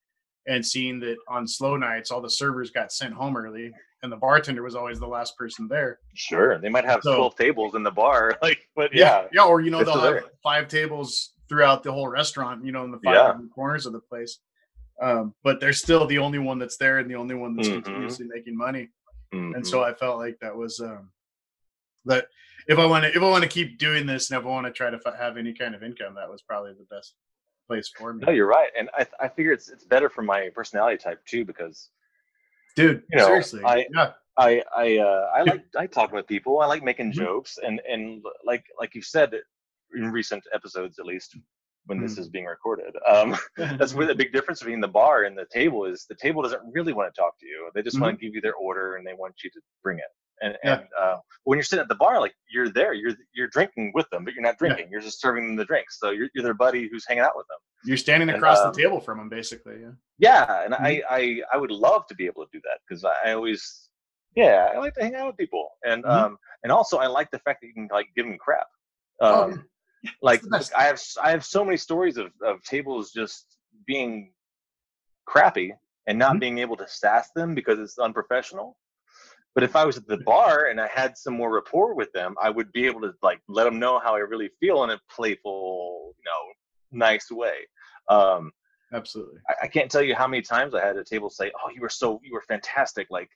and 0.46 0.64
seeing 0.64 1.00
that 1.00 1.16
on 1.28 1.46
slow 1.46 1.76
nights 1.76 2.10
all 2.10 2.20
the 2.20 2.28
servers 2.28 2.70
got 2.70 2.92
sent 2.92 3.14
home 3.14 3.36
early 3.36 3.72
and 4.02 4.12
the 4.12 4.16
bartender 4.16 4.62
was 4.62 4.74
always 4.74 5.00
the 5.00 5.06
last 5.06 5.34
person 5.38 5.66
there. 5.68 5.98
sure, 6.14 6.58
they 6.58 6.68
might 6.68 6.84
have 6.84 7.00
So- 7.02 7.16
twelve 7.16 7.36
tables 7.36 7.74
in 7.74 7.82
the 7.82 7.90
bar. 7.90 8.36
Like, 8.42 8.68
but 8.76 8.94
yeah, 8.94 9.26
yeah, 9.32 9.44
or 9.44 9.60
you 9.62 9.70
know 9.70 9.82
they'll 9.84 9.98
have 10.00 10.24
five 10.42 10.68
tables 10.68 11.33
throughout 11.54 11.84
the 11.84 11.92
whole 11.92 12.08
restaurant, 12.08 12.64
you 12.64 12.72
know, 12.72 12.84
in 12.84 12.90
the 12.90 12.98
five 12.98 13.14
Yeah. 13.14 13.26
different 13.28 13.52
corners 13.54 13.86
of 13.86 13.92
the 13.92 14.00
place. 14.00 14.40
Um, 15.00 15.34
but 15.44 15.60
they're 15.60 15.72
still 15.72 16.04
the 16.06 16.18
only 16.18 16.38
one 16.38 16.58
that's 16.58 16.76
there 16.76 16.98
and 16.98 17.08
the 17.08 17.14
only 17.14 17.34
one 17.36 17.54
that's 17.56 17.68
Mhm. 17.68 17.84
continuously 17.84 18.26
making 18.26 18.56
money. 18.56 18.88
And 19.32 19.54
Mhm. 19.54 19.66
so 19.66 19.82
I 19.84 19.94
felt 19.94 20.18
like 20.18 20.38
that 20.40 20.56
was 20.56 20.80
um, 20.80 21.10
that 22.06 22.26
if 22.66 22.78
I 22.78 22.86
want 22.86 23.04
to 23.04 23.10
if 23.10 23.22
I 23.22 23.28
want 23.30 23.42
to 23.44 23.48
keep 23.48 23.78
doing 23.78 24.04
this 24.06 24.30
and 24.30 24.38
if 24.40 24.44
I 24.44 24.48
want 24.48 24.66
to 24.66 24.72
try 24.72 24.90
to 24.90 25.00
f- 25.04 25.16
have 25.16 25.36
any 25.36 25.52
kind 25.52 25.74
of 25.76 25.82
income, 25.84 26.14
that 26.16 26.28
was 26.28 26.42
probably 26.42 26.72
the 26.72 26.86
best 26.94 27.14
place 27.68 27.88
for 27.96 28.12
me. 28.14 28.24
no, 28.26 28.32
you're 28.32 28.48
right, 28.48 28.70
and 28.76 28.88
I 28.98 29.06
I 29.20 29.28
figure 29.28 29.52
it's 29.52 29.68
it's 29.68 29.84
better 29.84 30.08
for 30.08 30.22
my 30.22 30.50
personality 30.54 30.96
type 30.98 31.24
too 31.24 31.44
because 31.44 31.90
Dude, 32.76 33.04
You 33.12 33.18
know, 33.18 33.26
seriously, 33.26 33.62
I- 33.64 33.86
yeah, 33.94 34.12
I 34.36 34.62
I 34.76 34.98
uh, 34.98 35.30
I 35.32 35.42
like 35.42 35.64
I 35.78 35.86
talk 35.86 36.10
with 36.12 36.26
people. 36.26 36.58
I 36.60 36.66
like 36.66 36.82
making 36.82 37.12
Mhm. 37.12 37.14
jokes, 37.14 37.58
and 37.58 37.80
and 37.88 38.24
like 38.44 38.64
like 38.80 38.94
you 38.96 39.02
said 39.02 39.34
in 39.96 40.10
recent 40.10 40.42
episodes, 40.52 40.98
at 40.98 41.06
least 41.06 41.36
when 41.86 42.00
this 42.00 42.14
Mhm. 42.14 42.18
is 42.20 42.28
being 42.30 42.46
recorded. 42.46 42.94
Um, 43.06 43.36
that's 43.78 43.92
where 43.94 44.06
the 44.06 44.14
big 44.22 44.32
difference 44.32 44.60
between 44.60 44.80
the 44.80 44.88
bar 44.88 45.24
and 45.24 45.36
the 45.36 45.46
table 45.52 45.84
is. 45.84 46.06
The 46.08 46.14
table 46.14 46.42
doesn't 46.42 46.62
really 46.72 46.92
want 46.94 47.12
to 47.14 47.20
talk 47.20 47.38
to 47.40 47.46
you. 47.46 47.70
They 47.74 47.82
just 47.82 48.00
want 48.00 48.18
to 48.18 48.24
give 48.24 48.34
you 48.34 48.40
their 48.40 48.54
order, 48.54 48.96
and 48.96 49.06
they 49.06 49.12
want 49.14 49.34
you 49.44 49.50
to 49.50 49.60
bring 49.82 49.98
it. 49.98 50.04
And 50.42 50.56
Yeah. 50.64 50.78
and 50.80 50.88
uh, 50.98 51.18
when 51.44 51.58
you're 51.58 51.64
sitting 51.64 51.82
at 51.82 51.88
the 51.88 51.94
bar, 51.94 52.20
like 52.20 52.34
you're 52.50 52.68
there, 52.70 52.92
you're 52.94 53.12
you're 53.34 53.48
drinking 53.48 53.92
with 53.94 54.08
them, 54.10 54.24
but 54.24 54.32
you're 54.34 54.42
not 54.42 54.54
Yeah. 54.60 54.68
drinking. 54.68 54.88
You're 54.90 55.00
just 55.02 55.20
serving 55.20 55.46
them 55.46 55.56
the 55.56 55.64
drinks. 55.66 55.98
So 56.00 56.10
you're, 56.10 56.28
you're 56.34 56.42
their 56.44 56.54
buddy 56.54 56.88
who's 56.88 57.04
hanging 57.06 57.22
out 57.22 57.36
with 57.36 57.46
them. 57.48 57.58
you're 57.84 57.96
standing 57.98 58.28
and, 58.30 58.38
across 58.38 58.60
um, 58.60 58.72
the 58.72 58.82
table 58.82 58.98
from 59.00 59.18
them, 59.18 59.28
basically. 59.28 59.76
Yeah. 59.82 59.92
Yeah, 60.18 60.64
and 60.64 60.74
I, 60.74 60.78
Mm-hmm. 60.78 61.14
I 61.14 61.42
I 61.52 61.56
would 61.58 61.70
love 61.70 62.06
to 62.08 62.14
be 62.14 62.24
able 62.26 62.44
to 62.46 62.50
do 62.52 62.60
that 62.64 62.78
because 62.88 63.04
I, 63.04 63.14
I 63.26 63.32
always 63.34 63.88
yeah 64.36 64.70
I 64.74 64.78
like 64.78 64.94
to 64.94 65.02
hang 65.02 65.14
out 65.14 65.26
with 65.28 65.36
people 65.36 65.68
and 65.84 66.02
Mhm. 66.04 66.10
um 66.10 66.38
and 66.62 66.72
also 66.72 66.98
I 66.98 67.06
like 67.06 67.30
the 67.30 67.38
fact 67.40 67.60
that 67.60 67.68
you 67.68 67.74
can 67.74 67.88
like 67.92 68.08
give 68.16 68.26
them 68.26 68.38
crap. 68.38 68.66
Oh, 69.20 69.44
Um, 69.52 69.64
like. 70.22 70.42
I 70.76 70.84
have 70.84 71.00
I 71.22 71.30
have 71.30 71.44
so 71.44 71.64
many 71.64 71.76
stories 71.76 72.16
of 72.16 72.32
of 72.42 72.62
tables 72.62 73.12
just 73.12 73.56
being 73.86 74.32
crappy 75.26 75.74
and 76.06 76.18
not 76.18 76.36
Mhm. 76.36 76.40
being 76.40 76.58
able 76.58 76.76
to 76.76 76.88
sass 76.88 77.30
them 77.34 77.54
because 77.54 77.78
it's 77.78 77.98
unprofessional. 77.98 78.76
But 79.54 79.62
if 79.62 79.76
I 79.76 79.84
was 79.84 79.96
at 79.96 80.06
the 80.08 80.16
bar 80.18 80.66
and 80.66 80.80
I 80.80 80.88
had 80.88 81.16
some 81.16 81.34
more 81.34 81.52
rapport 81.54 81.94
with 81.94 82.10
them, 82.12 82.34
I 82.42 82.50
would 82.50 82.72
be 82.72 82.86
able 82.86 83.00
to 83.02 83.12
like 83.22 83.40
let 83.48 83.64
them 83.64 83.78
know 83.78 84.00
how 84.00 84.14
I 84.14 84.18
really 84.18 84.50
feel 84.60 84.82
in 84.84 84.90
a 84.90 85.00
playful, 85.08 86.14
you 86.18 86.24
know, 86.24 86.98
nice 86.98 87.30
way. 87.30 87.58
Um, 88.08 88.52
Absolutely. 88.92 89.40
I, 89.48 89.64
I 89.64 89.68
can't 89.68 89.90
tell 89.90 90.02
you 90.02 90.14
how 90.14 90.26
many 90.26 90.42
times 90.42 90.74
I 90.74 90.84
had 90.84 90.96
a 90.96 91.04
table 91.04 91.30
say, 91.30 91.50
"Oh, 91.56 91.70
you 91.74 91.80
were 91.80 91.88
so 91.88 92.20
you 92.24 92.32
were 92.32 92.42
fantastic," 92.48 93.06
like, 93.10 93.30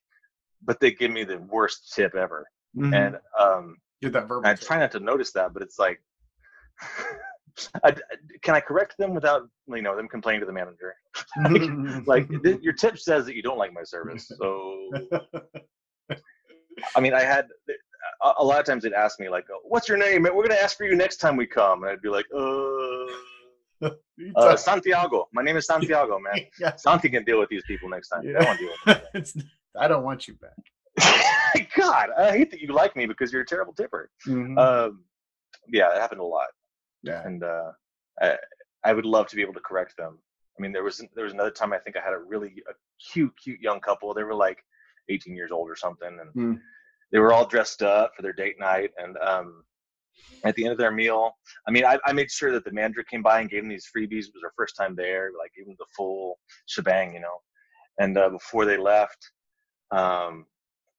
but 0.62 0.80
they 0.80 0.90
give 0.90 1.10
me 1.10 1.24
the 1.24 1.38
worst 1.38 1.92
tip 1.94 2.14
ever, 2.14 2.48
Mhm. 2.76 2.94
and 2.94 3.18
um, 3.38 3.76
get 4.02 4.12
that 4.12 4.28
verbal. 4.28 4.48
I 4.48 4.54
try 4.54 4.78
not 4.78 4.92
to 4.92 5.00
notice 5.00 5.32
that, 5.32 5.52
but 5.54 5.62
it's 5.62 5.78
like, 5.78 6.00
I, 7.84 7.92
can 8.42 8.54
I 8.54 8.60
correct 8.60 8.94
them 8.98 9.14
without 9.14 9.48
you 9.68 9.82
know 9.82 9.96
them 9.96 10.08
complaining 10.08 10.40
to 10.40 10.46
the 10.46 10.52
manager? 10.52 10.94
Like, 12.06 12.28
th- 12.44 12.60
your 12.60 12.72
tip 12.72 12.98
says 12.98 13.26
that 13.26 13.34
you 13.34 13.42
don't 13.42 13.58
like 13.58 13.72
my 13.72 13.82
service, 13.82 14.30
so 14.38 14.88
I 16.96 17.00
mean, 17.00 17.12
I 17.14 17.22
had 17.22 17.46
a, 18.24 18.32
a 18.38 18.44
lot 18.44 18.60
of 18.60 18.66
times 18.66 18.84
they'd 18.84 18.92
ask 18.92 19.18
me 19.18 19.28
like, 19.28 19.44
"What's 19.64 19.88
your 19.88 19.98
name? 19.98 20.22
We're 20.22 20.46
gonna 20.46 20.60
ask 20.60 20.76
for 20.76 20.84
you 20.84 20.94
next 20.94 21.16
time 21.16 21.36
we 21.36 21.46
come," 21.46 21.82
and 21.82 21.90
I'd 21.92 22.02
be 22.02 22.08
like, 22.08 22.26
"Uh." 22.36 23.90
Uh, 24.34 24.56
Santiago. 24.56 25.28
My 25.32 25.42
name 25.42 25.56
is 25.56 25.66
Santiago, 25.66 26.18
man. 26.18 26.44
yeah. 26.58 26.74
Santi 26.74 27.08
can 27.08 27.22
deal 27.24 27.38
with 27.38 27.48
these 27.48 27.62
people 27.68 27.88
next 27.88 28.08
time. 28.08 28.22
I 28.26 28.32
don't 28.32 28.46
want 28.46 28.58
deal 28.58 28.70
with 29.14 29.34
them. 29.34 29.44
I 29.78 29.86
don't 29.88 30.02
want 30.02 30.26
you 30.26 30.34
back. 30.34 31.68
God, 31.76 32.08
I 32.18 32.32
hate 32.36 32.50
that 32.50 32.60
you 32.60 32.72
like 32.72 32.96
me 32.96 33.06
because 33.06 33.32
you're 33.32 33.42
a 33.42 33.46
terrible 33.46 33.72
tipper. 33.72 34.10
Mhm. 34.26 34.58
Um, 34.58 35.04
yeah, 35.68 35.94
it 35.94 36.00
happened 36.00 36.20
a 36.20 36.24
lot, 36.24 36.48
yeah. 37.02 37.22
and 37.24 37.42
uh, 37.44 37.72
I, 38.20 38.36
I 38.84 38.92
would 38.92 39.06
love 39.06 39.26
to 39.28 39.36
be 39.36 39.42
able 39.42 39.54
to 39.54 39.60
correct 39.60 39.96
them. 39.96 40.18
I 40.58 40.62
mean, 40.62 40.72
there 40.72 40.82
was 40.82 41.04
there 41.14 41.24
was 41.24 41.32
another 41.32 41.50
time 41.50 41.72
I 41.72 41.78
think 41.78 41.96
I 41.96 42.00
had 42.00 42.12
a 42.12 42.18
really 42.18 42.62
a 42.68 42.72
cute, 43.12 43.32
cute 43.42 43.60
young 43.60 43.80
couple. 43.80 44.12
They 44.12 44.24
were 44.24 44.34
like 44.34 44.64
18 45.08 45.34
years 45.36 45.52
old 45.52 45.70
or 45.70 45.76
something, 45.76 46.18
and 46.20 46.30
Hmm. 46.32 46.54
they 47.12 47.18
were 47.18 47.32
all 47.32 47.46
dressed 47.46 47.82
up 47.82 48.14
for 48.16 48.22
their 48.22 48.32
date 48.32 48.58
night. 48.58 48.90
And 48.98 49.16
um, 49.18 49.64
at 50.44 50.54
the 50.56 50.64
end 50.64 50.72
of 50.72 50.78
their 50.78 50.90
meal, 50.90 51.32
I 51.66 51.70
mean, 51.70 51.84
I, 51.84 51.98
I 52.04 52.12
made 52.12 52.30
sure 52.30 52.52
that 52.52 52.64
the 52.64 52.72
manager 52.72 53.02
came 53.04 53.22
by 53.22 53.40
and 53.40 53.50
gave 53.50 53.62
them 53.62 53.68
these 53.70 53.88
freebies. 53.94 54.26
It 54.26 54.34
was 54.34 54.42
their 54.42 54.52
first 54.56 54.76
time 54.76 54.94
there, 54.96 55.30
like 55.38 55.52
gave 55.56 55.66
them 55.66 55.76
the 55.78 55.86
full 55.96 56.38
shebang, 56.66 57.14
you 57.14 57.20
know. 57.20 57.38
And 58.00 58.16
uh, 58.18 58.28
before 58.30 58.64
they 58.64 58.76
left, 58.76 59.30
um, 59.90 60.46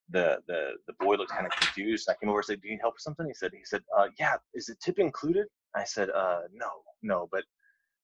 the 0.09 0.39
the 0.47 0.71
the 0.87 0.93
boy 0.99 1.15
looked 1.15 1.31
kind 1.31 1.45
of 1.45 1.51
confused. 1.51 2.09
I 2.09 2.15
came 2.19 2.29
over 2.29 2.39
and 2.39 2.45
said, 2.45 2.61
"Do 2.61 2.67
you 2.67 2.73
need 2.75 2.81
help 2.81 2.95
with 2.95 3.01
something?" 3.01 3.27
He 3.27 3.33
said, 3.33 3.51
"He 3.53 3.63
said, 3.63 3.83
uh, 3.97 4.07
yeah. 4.19 4.35
Is 4.53 4.65
the 4.67 4.75
tip 4.83 4.99
included?" 4.99 5.47
I 5.75 5.83
said, 5.83 6.09
uh, 6.09 6.41
"No, 6.53 6.69
no." 7.01 7.27
But 7.31 7.43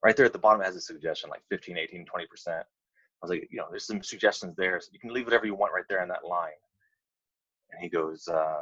right 0.04 0.16
there 0.16 0.26
at 0.26 0.34
the 0.34 0.40
bottom 0.40 0.62
it 0.62 0.66
has 0.66 0.76
a 0.76 0.82
suggestion, 0.82 1.30
like 1.30 1.44
15, 1.50 1.78
18, 1.78 2.06
20 2.06 2.28
percent. 2.28 2.66
I 2.66 3.26
was 3.26 3.32
like, 3.32 3.48
you 3.52 3.58
know, 3.58 3.68
there's 3.70 3.88
some 3.88 4.04
suggestions 4.04 4.56
there, 4.56 4.80
so 4.80 4.90
you 4.94 5.00
can 5.00 5.12
leave 5.14 5.26
whatever 5.26 5.46
you 5.46 5.56
want 5.56 5.74
right 5.74 5.86
there 5.90 6.04
in 6.04 6.10
that 6.10 6.26
line. 6.28 6.52
And 7.72 7.82
he 7.82 7.90
goes, 7.90 8.28
uh, 8.28 8.62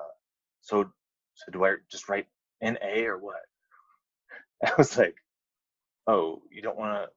"So, 0.62 0.92
so 1.36 1.52
do 1.52 1.66
I 1.66 1.76
just 1.92 2.10
write 2.10 2.28
N 2.62 2.78
A 2.84 3.06
or 3.06 3.18
what?" 3.18 3.42
I 4.66 4.74
was 4.78 4.98
like, 4.98 5.16
"Oh, 6.08 6.42
you 6.52 6.62
don't 6.62 6.78
want 6.78 6.94
to." 6.94 7.10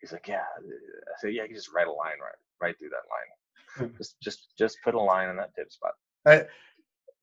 He's 0.00 0.12
like, 0.12 0.28
"Yeah." 0.28 0.44
I 0.58 1.12
said, 1.20 1.34
"Yeah, 1.34 1.44
you 1.44 1.54
just 1.54 1.72
write 1.72 1.86
a 1.88 1.92
line 1.92 2.18
right 2.20 2.36
right 2.60 2.78
through 2.78 2.90
that 2.90 3.08
line." 3.10 3.94
just 3.98 4.20
just 4.20 4.48
just 4.58 4.78
put 4.84 4.94
a 4.94 5.00
line 5.00 5.28
in 5.30 5.36
that 5.36 5.54
tip 5.54 5.70
spot. 5.72 5.92
I, 6.26 6.44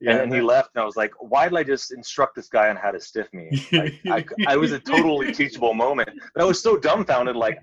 yeah. 0.02 0.12
and 0.12 0.20
then 0.20 0.32
he 0.32 0.42
left, 0.42 0.72
and 0.76 0.82
I 0.82 0.86
was 0.86 0.96
like, 0.96 1.12
"Why 1.20 1.48
did 1.50 1.58
I 1.58 1.64
just 1.64 1.92
instruct 1.92 2.36
this 2.36 2.48
guy 2.48 2.70
on 2.70 2.76
how 2.76 2.92
to 2.92 3.00
stiff 3.00 3.28
me?" 3.34 3.50
Like, 3.72 3.94
I, 4.08 4.54
I 4.54 4.58
was 4.58 4.72
a 4.72 4.80
totally 4.94 5.34
teachable 5.34 5.74
moment, 5.74 6.10
but 6.34 6.44
I 6.44 6.46
was 6.46 6.62
so 6.62 6.78
dumbfounded. 6.78 7.36
Like 7.36 7.60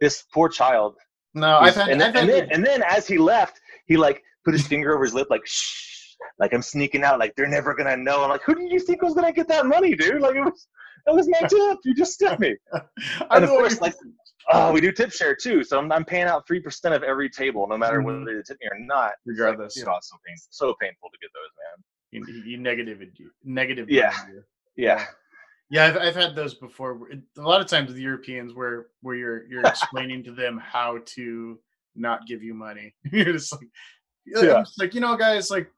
this 0.00 0.24
poor 0.32 0.48
child. 0.48 0.96
no, 1.34 1.58
I've 1.58 1.74
had, 1.74 1.88
and, 1.90 2.02
I've 2.02 2.16
and 2.16 2.28
then 2.28 2.48
and 2.50 2.64
then 2.66 2.82
as 2.88 3.06
he 3.06 3.18
left, 3.18 3.60
he 3.86 3.96
like 3.96 4.22
put 4.44 4.54
his 4.54 4.66
finger 4.66 4.94
over 4.94 5.04
his 5.04 5.14
lip, 5.14 5.28
like 5.30 5.46
shh, 5.46 6.16
like 6.38 6.52
I'm 6.52 6.62
sneaking 6.62 7.04
out. 7.04 7.18
Like 7.18 7.34
they're 7.36 7.46
never 7.48 7.74
gonna 7.74 7.96
know. 7.96 8.22
I'm 8.22 8.30
like, 8.30 8.42
who 8.42 8.54
did 8.54 8.70
you 8.70 8.80
think 8.80 9.02
was 9.02 9.14
gonna 9.14 9.32
get 9.32 9.48
that 9.48 9.66
money, 9.66 9.94
dude? 9.94 10.20
Like 10.22 10.36
it 10.36 10.42
was. 10.42 10.66
That 11.06 11.14
was 11.14 11.28
my 11.30 11.40
tip. 11.48 11.78
You 11.84 11.94
just 11.94 12.12
stiffed 12.12 12.40
me. 12.40 12.56
I 12.74 12.82
And 13.30 13.44
of 13.44 13.50
course, 13.50 13.74
you- 13.74 13.80
like, 13.80 13.94
oh, 14.52 14.72
we 14.72 14.80
do 14.80 14.90
tip 14.92 15.12
share 15.12 15.34
too. 15.34 15.62
So 15.62 15.78
I'm, 15.78 15.90
I'm 15.92 16.04
paying 16.04 16.24
out 16.26 16.46
three 16.46 16.60
percent 16.60 16.94
of 16.94 17.02
every 17.02 17.28
table, 17.30 17.66
no 17.68 17.76
matter 17.78 18.00
Mhm. 18.00 18.04
whether 18.04 18.24
they 18.24 18.42
tip 18.42 18.58
me 18.60 18.68
or 18.70 18.78
not. 18.78 19.04
Like, 19.04 19.14
regardless, 19.26 19.76
you 19.76 19.84
know, 19.84 19.96
it's 19.96 20.08
so 20.10 20.16
painful, 20.26 20.46
so 20.50 20.74
painful 20.80 21.08
to 21.10 21.18
get 21.20 21.30
those, 21.34 22.22
man. 22.22 22.34
you, 22.34 22.42
you 22.52 22.56
negative 22.58 23.00
you 23.02 23.30
negative. 23.44 23.88
Yeah. 23.90 24.12
you. 24.28 24.42
Yeah. 24.76 25.04
Yeah, 25.72 25.84
I've, 25.86 25.96
I've 25.98 26.16
had 26.16 26.34
those 26.34 26.54
before. 26.54 26.98
A 27.38 27.40
lot 27.40 27.60
of 27.60 27.68
times 27.68 27.88
with 27.90 27.98
Europeans, 27.98 28.54
where 28.54 28.86
where 29.02 29.14
you're 29.14 29.46
you're 29.46 29.62
explaining 29.66 30.24
to 30.24 30.32
them 30.32 30.58
how 30.58 30.98
to 31.14 31.60
not 31.94 32.26
give 32.26 32.42
you 32.42 32.54
money. 32.54 32.94
you're 33.12 33.32
just 33.32 33.52
like, 33.52 33.68
yeah. 34.26 34.42
Yeah. 34.42 34.54
I'm 34.54 34.64
just 34.64 34.80
like 34.80 34.94
you 34.94 35.00
know, 35.00 35.16
guys, 35.16 35.50
like 35.50 35.70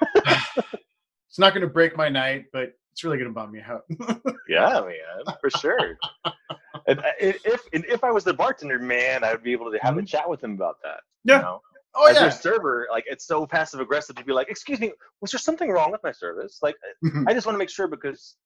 it's 0.14 1.38
not 1.38 1.52
going 1.54 1.62
to 1.62 1.72
break 1.72 1.96
my 1.96 2.08
night, 2.08 2.46
but 2.52 2.72
it's 2.98 3.04
really 3.04 3.18
to 3.18 3.30
bum 3.30 3.52
me 3.52 3.60
out. 3.60 3.82
Yeah, 4.48 4.80
man, 4.80 5.36
for 5.40 5.50
sure. 5.50 5.96
and 6.88 6.98
uh, 6.98 7.02
I- 7.02 7.14
if 7.44 7.60
and 7.72 7.84
if 7.84 8.02
I 8.02 8.10
was 8.10 8.24
the 8.24 8.34
bartender, 8.34 8.78
man, 8.80 9.22
I 9.22 9.30
would 9.30 9.42
be 9.44 9.52
able 9.52 9.70
to 9.70 9.78
have 9.82 9.94
a 9.94 9.98
mm-hmm. 9.98 10.06
chat 10.06 10.28
with 10.28 10.42
him 10.42 10.52
about 10.54 10.76
that. 10.82 11.00
Yeah. 11.22 11.36
You 11.36 11.42
know? 11.42 11.60
oh 11.94 12.08
As 12.08 12.16
yeah, 12.16 12.22
their 12.22 12.30
server, 12.32 12.88
like 12.90 13.04
it's 13.06 13.26
so 13.26 13.46
passive 13.46 13.78
aggressive 13.78 14.16
to 14.16 14.24
be 14.24 14.32
like, 14.32 14.48
"Excuse 14.48 14.80
me, 14.80 14.90
was 15.20 15.30
there 15.30 15.38
something 15.38 15.70
wrong 15.70 15.92
with 15.92 16.00
my 16.02 16.10
service? 16.10 16.58
Like, 16.60 16.74
uh, 16.82 17.08
mm-hmm. 17.08 17.28
I 17.28 17.34
just 17.34 17.46
want 17.46 17.54
to 17.54 17.58
make 17.58 17.70
sure 17.70 17.86
because 17.86 18.36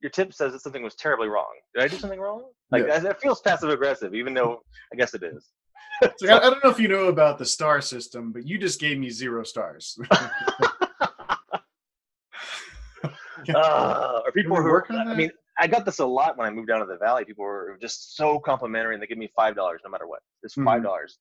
your 0.00 0.10
tip 0.10 0.32
says 0.32 0.52
that 0.52 0.60
something 0.60 0.82
was 0.82 0.94
terribly 0.94 1.28
wrong. 1.28 1.52
Did 1.74 1.82
I 1.84 1.88
do 1.88 1.98
something 1.98 2.20
wrong? 2.20 2.44
Like 2.70 2.86
Yeah. 2.86 3.00
that 3.00 3.20
feels 3.20 3.42
passive 3.42 3.68
aggressive, 3.68 4.14
even 4.14 4.32
though 4.32 4.62
I 4.94 4.96
guess 4.96 5.12
it 5.12 5.24
is. 5.24 5.50
Like, 6.00 6.30
I, 6.30 6.36
I 6.36 6.50
don't 6.50 6.62
know 6.62 6.70
if 6.70 6.78
you 6.78 6.86
know 6.86 7.06
about 7.06 7.38
the 7.38 7.44
star 7.44 7.80
system, 7.80 8.30
but 8.30 8.46
you 8.46 8.56
just 8.56 8.80
gave 8.80 8.98
me 8.98 9.10
zero 9.10 9.42
stars. 9.42 9.98
uh, 13.54 14.20
or 14.24 14.32
people 14.32 14.56
who 14.56 14.64
work 14.64 14.90
on 14.90 15.08
I 15.08 15.14
mean, 15.14 15.30
I 15.58 15.66
got 15.66 15.84
this 15.84 15.98
a 15.98 16.06
lot 16.06 16.36
when 16.38 16.46
I 16.46 16.50
moved 16.50 16.68
down 16.68 16.80
to 16.80 16.86
the 16.86 16.96
valley. 16.98 17.24
People 17.24 17.44
were 17.44 17.76
just 17.80 18.16
so 18.16 18.38
complimentary, 18.38 18.94
and 18.94 19.02
they 19.02 19.06
give 19.06 19.18
me 19.18 19.30
five 19.34 19.54
dollars 19.56 19.80
no 19.84 19.90
matter 19.90 20.06
what. 20.06 20.20
It's 20.42 20.54
five 20.54 20.82
dollars. 20.82 21.18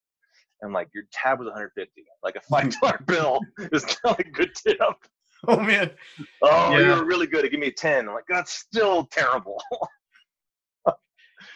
And 0.61 0.73
like 0.73 0.89
your 0.93 1.03
tab 1.11 1.39
was 1.39 1.45
150. 1.45 2.03
Like 2.23 2.35
a 2.35 2.41
five 2.41 2.69
dollar 2.79 2.99
bill 3.05 3.39
is 3.71 3.85
not 4.03 4.19
a 4.19 4.23
good 4.23 4.53
tip. 4.55 4.77
oh 5.47 5.59
man, 5.59 5.91
Oh, 6.41 6.75
you 6.75 6.83
Yeah. 6.85 6.99
were 6.99 7.05
really 7.05 7.27
good. 7.27 7.49
Give 7.51 7.59
me 7.59 7.67
a 7.67 7.71
ten. 7.71 8.07
I'm 8.07 8.13
like 8.15 8.25
that's 8.27 8.53
still 8.53 9.05
terrible. 9.05 9.61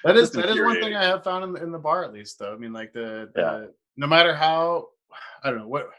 that 0.03 0.15
is 0.17 0.31
that 0.31 0.49
is 0.49 0.59
one 0.59 0.79
thing. 0.81 0.95
I 0.95 1.03
have 1.03 1.23
found 1.23 1.43
in, 1.43 1.53
the- 1.53 1.63
in 1.63 1.71
the 1.71 1.79
bar 1.79 2.03
at 2.03 2.13
least 2.13 2.37
though. 2.39 2.53
I 2.53 2.57
mean, 2.57 2.73
like 2.73 2.93
the, 2.93 3.29
the 3.33 3.41
Yeah. 3.41 3.65
no 3.97 4.07
matter 4.07 4.35
how 4.35 4.87
I 5.43 5.49
don't 5.49 5.59
know 5.59 5.67
what 5.67 5.89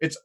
it's. 0.00 0.16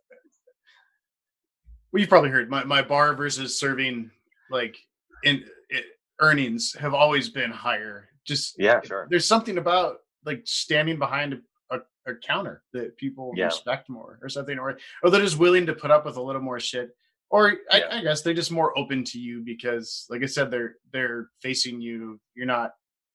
Well, 1.94 2.00
you've 2.00 2.10
probably 2.10 2.32
heard 2.32 2.50
my, 2.50 2.64
my 2.64 2.82
bar 2.82 3.14
versus 3.14 3.60
serving 3.60 4.10
like 4.50 4.76
in 5.24 5.46
it, 5.70 5.86
earnings 6.20 6.76
have 6.80 6.96
always 6.96 7.30
been 7.30 7.52
higher. 7.52 8.10
Just 8.26 8.56
yeah, 8.58 8.82
sure. 8.84 9.08
there's 9.12 9.28
something 9.28 9.60
about 9.60 9.98
like 10.26 10.42
standing 10.46 10.98
behind 10.98 11.34
a, 11.72 11.76
a, 11.76 12.12
a 12.12 12.16
counter 12.16 12.64
that 12.74 12.98
people 12.98 13.32
Yeah. 13.36 13.46
respect 13.46 13.90
more 13.90 14.18
or 14.24 14.30
something 14.30 14.58
or 14.58 14.78
or 15.04 15.10
they're 15.12 15.22
just 15.22 15.38
willing 15.38 15.68
to 15.68 15.74
put 15.74 15.92
up 15.92 16.04
with 16.06 16.18
a 16.18 16.22
little 16.22 16.42
more 16.42 16.60
shit 16.60 16.90
or 17.30 17.58
I, 17.72 17.78
Yeah. 17.80 17.88
I 17.92 18.02
guess 18.02 18.22
they're 18.22 18.34
just 18.34 18.52
more 18.52 18.78
open 18.78 19.04
to 19.06 19.20
you 19.20 19.42
because, 19.46 20.08
like 20.10 20.24
I 20.24 20.28
said, 20.28 20.50
they're 20.50 20.76
they're 20.92 21.30
facing 21.44 21.80
you. 21.80 22.20
You're 22.34 22.48
not 22.48 22.72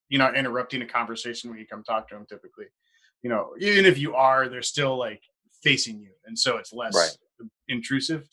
you're 0.09 0.19
not 0.21 0.37
interrupting 0.37 0.83
a 0.83 0.87
conversation 0.87 1.51
when 1.51 1.59
you 1.59 1.67
come 1.67 1.83
talk 1.83 2.09
to 2.11 2.14
them. 2.14 2.27
Typically, 2.29 2.67
you 3.23 3.31
know, 3.31 3.55
even 3.61 3.87
if 3.87 3.99
you 3.99 4.14
are, 4.14 4.49
they're 4.49 4.62
still 4.62 4.97
like 4.97 5.23
facing 5.64 5.99
you, 6.01 6.11
and 6.27 6.38
so 6.38 6.59
it's 6.59 6.73
less 6.73 6.95
Right. 6.95 7.49
intrusive. 7.69 8.29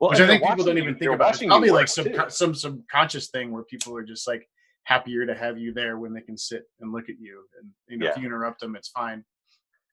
Well, 0.00 0.10
which 0.10 0.20
I 0.20 0.26
think 0.26 0.42
people 0.42 0.64
don't 0.64 0.78
even 0.78 0.96
think 0.96 1.12
about. 1.12 1.34
It's 1.34 1.44
probably 1.44 1.70
like 1.70 1.88
some 1.88 2.06
too. 2.06 2.24
some 2.28 2.54
subconscious 2.54 3.28
thing 3.28 3.52
where 3.52 3.64
people 3.64 3.94
are 3.96 4.02
just 4.02 4.26
like 4.26 4.48
happier 4.84 5.26
to 5.26 5.34
have 5.34 5.58
you 5.58 5.74
there 5.74 5.98
when 5.98 6.14
they 6.14 6.22
can 6.22 6.38
sit 6.38 6.62
and 6.80 6.90
look 6.90 7.10
at 7.10 7.16
you, 7.20 7.44
and 7.60 7.70
you 7.88 7.98
know 7.98 8.10
if 8.10 8.16
you 8.16 8.24
interrupt 8.24 8.60
them, 8.60 8.76
it's 8.76 8.88
fine. 8.88 9.22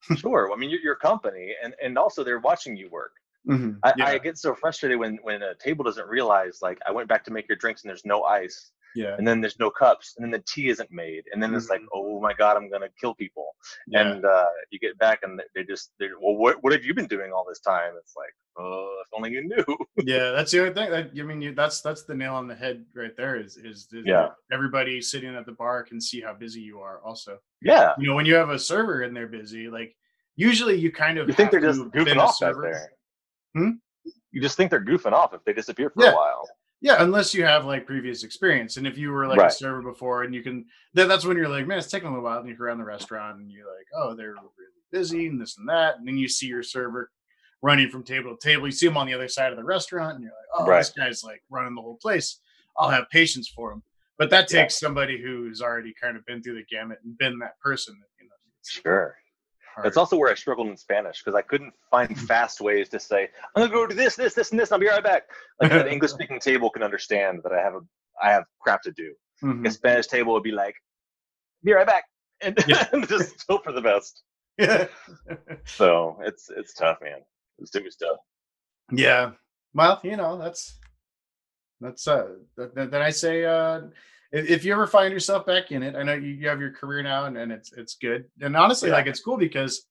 sure. 0.17 0.51
I 0.53 0.55
mean, 0.55 0.69
you're 0.69 0.79
your 0.79 0.95
company, 0.95 1.53
and 1.61 1.75
and 1.83 1.97
also 1.97 2.23
they're 2.23 2.39
watching 2.39 2.77
you 2.77 2.89
work. 2.89 3.11
Mhm. 3.47 3.79
I, 3.83 3.93
yeah, 3.97 4.07
I 4.07 4.17
get 4.17 4.37
so 4.37 4.55
frustrated 4.55 4.97
when 4.97 5.19
when 5.23 5.41
a 5.41 5.55
table 5.55 5.83
doesn't 5.83 6.07
realize 6.07 6.59
like 6.61 6.79
I 6.87 6.91
went 6.91 7.09
back 7.09 7.23
to 7.25 7.31
make 7.31 7.47
your 7.49 7.57
drinks 7.57 7.83
and 7.83 7.89
there's 7.89 8.05
no 8.05 8.23
ice, 8.23 8.71
yeah, 9.01 9.13
and 9.17 9.25
then 9.27 9.37
there's 9.41 9.59
no 9.59 9.69
cups, 9.69 10.07
and 10.15 10.21
then 10.23 10.31
the 10.37 10.43
tea 10.51 10.67
isn't 10.73 10.91
made, 10.91 11.23
and 11.31 11.37
then 11.41 11.53
it's 11.57 11.69
like, 11.73 11.81
Mhm. 11.81 11.93
oh 11.97 12.19
my 12.27 12.33
god, 12.41 12.53
I'm 12.57 12.69
gonna 12.73 12.89
kill 13.01 13.13
people. 13.23 13.47
yeah. 13.87 14.01
And 14.01 14.25
uh, 14.25 14.49
you 14.71 14.79
get 14.79 14.97
back 15.05 15.19
and 15.23 15.31
they 15.55 15.63
just 15.63 15.85
they 15.99 16.07
well, 16.21 16.35
what 16.43 16.53
what 16.63 16.71
have 16.73 16.83
you 16.87 16.93
been 16.99 17.07
doing 17.15 17.29
all 17.33 17.45
this 17.47 17.59
time? 17.59 17.93
It's 18.01 18.15
like, 18.23 18.33
oh, 18.57 19.01
if 19.03 19.09
only 19.17 19.31
you 19.35 19.43
knew. 19.51 19.65
yeah 20.13 20.31
that's 20.35 20.51
the 20.51 20.59
other 20.61 20.73
thing 20.77 20.89
that 20.91 21.05
i 21.19 21.23
mean 21.29 21.41
you 21.41 21.51
that's 21.61 21.81
that's 21.81 22.03
the 22.09 22.15
nail 22.21 22.33
on 22.41 22.47
the 22.47 22.55
head 22.63 22.77
right 23.01 23.15
there 23.21 23.35
is 23.45 23.51
is, 23.57 23.87
is 23.93 24.03
Yeah. 24.13 24.29
everybody 24.57 25.01
sitting 25.01 25.33
at 25.35 25.45
the 25.45 25.51
bar 25.63 25.83
can 25.89 25.99
see 26.09 26.19
how 26.21 26.33
busy 26.45 26.61
you 26.61 26.77
are 26.87 26.97
also 27.07 27.33
yeah, 27.71 27.93
you 27.99 28.05
know 28.07 28.15
when 28.15 28.25
you 28.29 28.35
have 28.41 28.49
a 28.49 28.59
server 28.71 28.97
and 29.03 29.15
they're 29.15 29.27
busy 29.41 29.63
like 29.79 29.91
usually 30.35 30.75
you 30.85 30.91
kind 30.91 31.17
of 31.19 31.27
you 31.27 31.33
think 31.33 31.49
they're 31.51 31.67
just 31.69 31.79
to 31.79 31.83
have 31.85 31.91
been 31.93 32.05
goofing 32.05 32.17
off 32.25 32.35
server. 32.35 32.61
there. 32.61 32.89
Hmm? 33.55 33.71
You 34.31 34.41
just 34.41 34.55
think 34.57 34.69
they're 34.71 34.83
goofing 34.91 35.13
off 35.13 35.33
if 35.33 35.43
they 35.45 35.53
disappear 35.53 35.89
for 35.89 36.03
Yeah. 36.03 36.11
a 36.11 36.15
while. 36.15 36.47
Yeah 36.81 37.01
unless 37.03 37.33
you 37.33 37.43
have 37.43 37.65
like 37.65 37.85
previous 37.85 38.23
experience 38.23 38.77
and 38.77 38.85
if 38.85 38.97
you 38.97 39.11
were 39.11 39.25
like 39.27 39.37
a 39.47 39.51
server 39.51 39.81
before 39.81 40.23
and 40.23 40.33
you 40.35 40.41
can 40.43 40.65
then 40.93 41.07
that's 41.07 41.25
when 41.25 41.35
you're 41.37 41.47
like 41.49 41.65
man 41.67 41.77
it's 41.77 41.87
taking 41.87 42.07
a 42.07 42.11
little 42.11 42.23
while 42.23 42.39
and 42.39 42.47
you're 42.47 42.57
around 42.61 42.77
the 42.77 42.83
restaurant 42.83 43.39
and 43.39 43.51
you're 43.51 43.65
like 43.65 43.87
oh 43.95 44.15
they're 44.15 44.31
really 44.33 44.47
busy 44.91 45.27
and 45.27 45.39
this 45.41 45.57
and 45.57 45.67
that 45.67 45.97
and 45.97 46.07
then 46.07 46.17
you 46.17 46.27
see 46.27 46.47
your 46.47 46.63
server 46.63 47.09
running 47.63 47.89
from 47.89 48.03
table 48.03 48.35
to 48.37 48.47
table 48.47 48.65
you 48.67 48.71
see 48.71 48.87
them 48.87 48.97
on 48.97 49.07
the 49.07 49.13
other 49.13 49.27
side 49.27 49.51
of 49.51 49.57
the 49.57 49.63
restaurant 49.63 50.15
and 50.15 50.23
you're 50.23 50.31
like 50.31 50.59
oh 50.61 50.65
Right. 50.65 50.77
this 50.79 50.91
guy's 50.91 51.23
like 51.23 51.41
running 51.49 51.75
the 51.75 51.81
whole 51.81 51.97
place 52.01 52.39
i'll 52.77 52.89
have 52.89 53.09
patience 53.09 53.47
for 53.49 53.71
him 53.71 53.81
but 54.19 54.29
that 54.29 54.51
Yeah. 54.51 54.61
takes 54.61 54.79
somebody 54.79 55.19
who's 55.21 55.61
already 55.61 55.93
kind 55.99 56.15
of 56.15 56.25
been 56.25 56.41
through 56.43 56.55
the 56.55 56.65
gamut 56.69 56.99
and 57.03 57.17
been 57.17 57.39
that 57.39 57.59
person 57.59 57.95
you 58.21 58.25
know 58.27 58.35
Sure. 58.63 59.15
Hard. 59.77 59.85
That's 59.85 59.97
also 59.97 60.17
where 60.17 60.31
I 60.31 60.35
struggled 60.35 60.67
in 60.67 60.77
Spanish 60.77 61.23
because 61.23 61.37
I 61.37 61.41
couldn't 61.41 61.73
find 61.91 62.17
fast 62.21 62.61
ways 62.61 62.89
to 62.89 62.99
say, 62.99 63.29
I'm 63.55 63.63
gonna 63.63 63.73
go 63.73 63.87
do 63.87 63.95
this, 63.95 64.15
this, 64.15 64.33
this, 64.33 64.51
and 64.51 64.59
this, 64.59 64.69
and 64.69 64.75
I'll 64.75 64.79
be 64.79 64.87
right 64.89 65.03
back. 65.03 65.23
Like 65.61 65.71
an 65.71 65.87
English 65.95 66.11
speaking 66.11 66.39
table 66.39 66.69
can 66.69 66.83
understand 66.83 67.41
that 67.43 67.53
I 67.53 67.61
have 67.61 67.75
a 67.75 67.79
I 68.21 68.31
have 68.31 68.43
crap 68.59 68.81
to 68.83 68.91
do. 68.91 69.13
Mhm. 69.43 69.67
A 69.67 69.71
Spanish 69.71 70.07
table 70.07 70.33
would 70.33 70.43
be 70.43 70.51
like, 70.51 70.75
be 71.63 71.73
right 71.73 71.85
back. 71.85 72.05
And, 72.41 72.57
Yeah. 72.67 72.87
and 72.91 73.07
just 73.07 73.45
hope 73.47 73.63
for 73.63 73.71
the 73.71 73.81
best. 73.81 74.23
Yeah. 74.57 74.87
So 75.65 76.17
it's 76.23 76.49
it's 76.49 76.73
tough, 76.73 76.97
man. 77.01 77.19
It's 77.59 77.75
it 77.75 77.83
was 77.83 77.95
tough. 77.95 78.17
Yeah. 78.91 79.31
Well, 79.73 79.99
you 80.03 80.17
know, 80.17 80.37
that's 80.37 80.79
that's 81.79 82.07
uh 82.07 82.29
th- 82.57 82.73
th- 82.75 82.89
then 82.89 83.01
I 83.01 83.11
say 83.11 83.45
uh 83.45 83.81
if, 84.31 84.49
if 84.49 84.65
you 84.65 84.73
ever 84.73 84.87
find 84.87 85.13
yourself 85.13 85.45
back 85.45 85.71
in 85.71 85.83
it, 85.83 85.95
I 85.95 86.03
know 86.03 86.13
you, 86.13 86.29
you 86.29 86.47
have 86.49 86.59
your 86.59 86.71
career 86.71 87.03
now 87.03 87.25
and, 87.25 87.37
and 87.37 87.51
it's 87.51 87.71
it's 87.73 87.95
good. 87.95 88.25
And 88.41 88.55
honestly, 88.55 88.89
Yeah. 88.89 88.95
like 88.95 89.07
it's 89.07 89.21
cool 89.21 89.37
because 89.37 89.85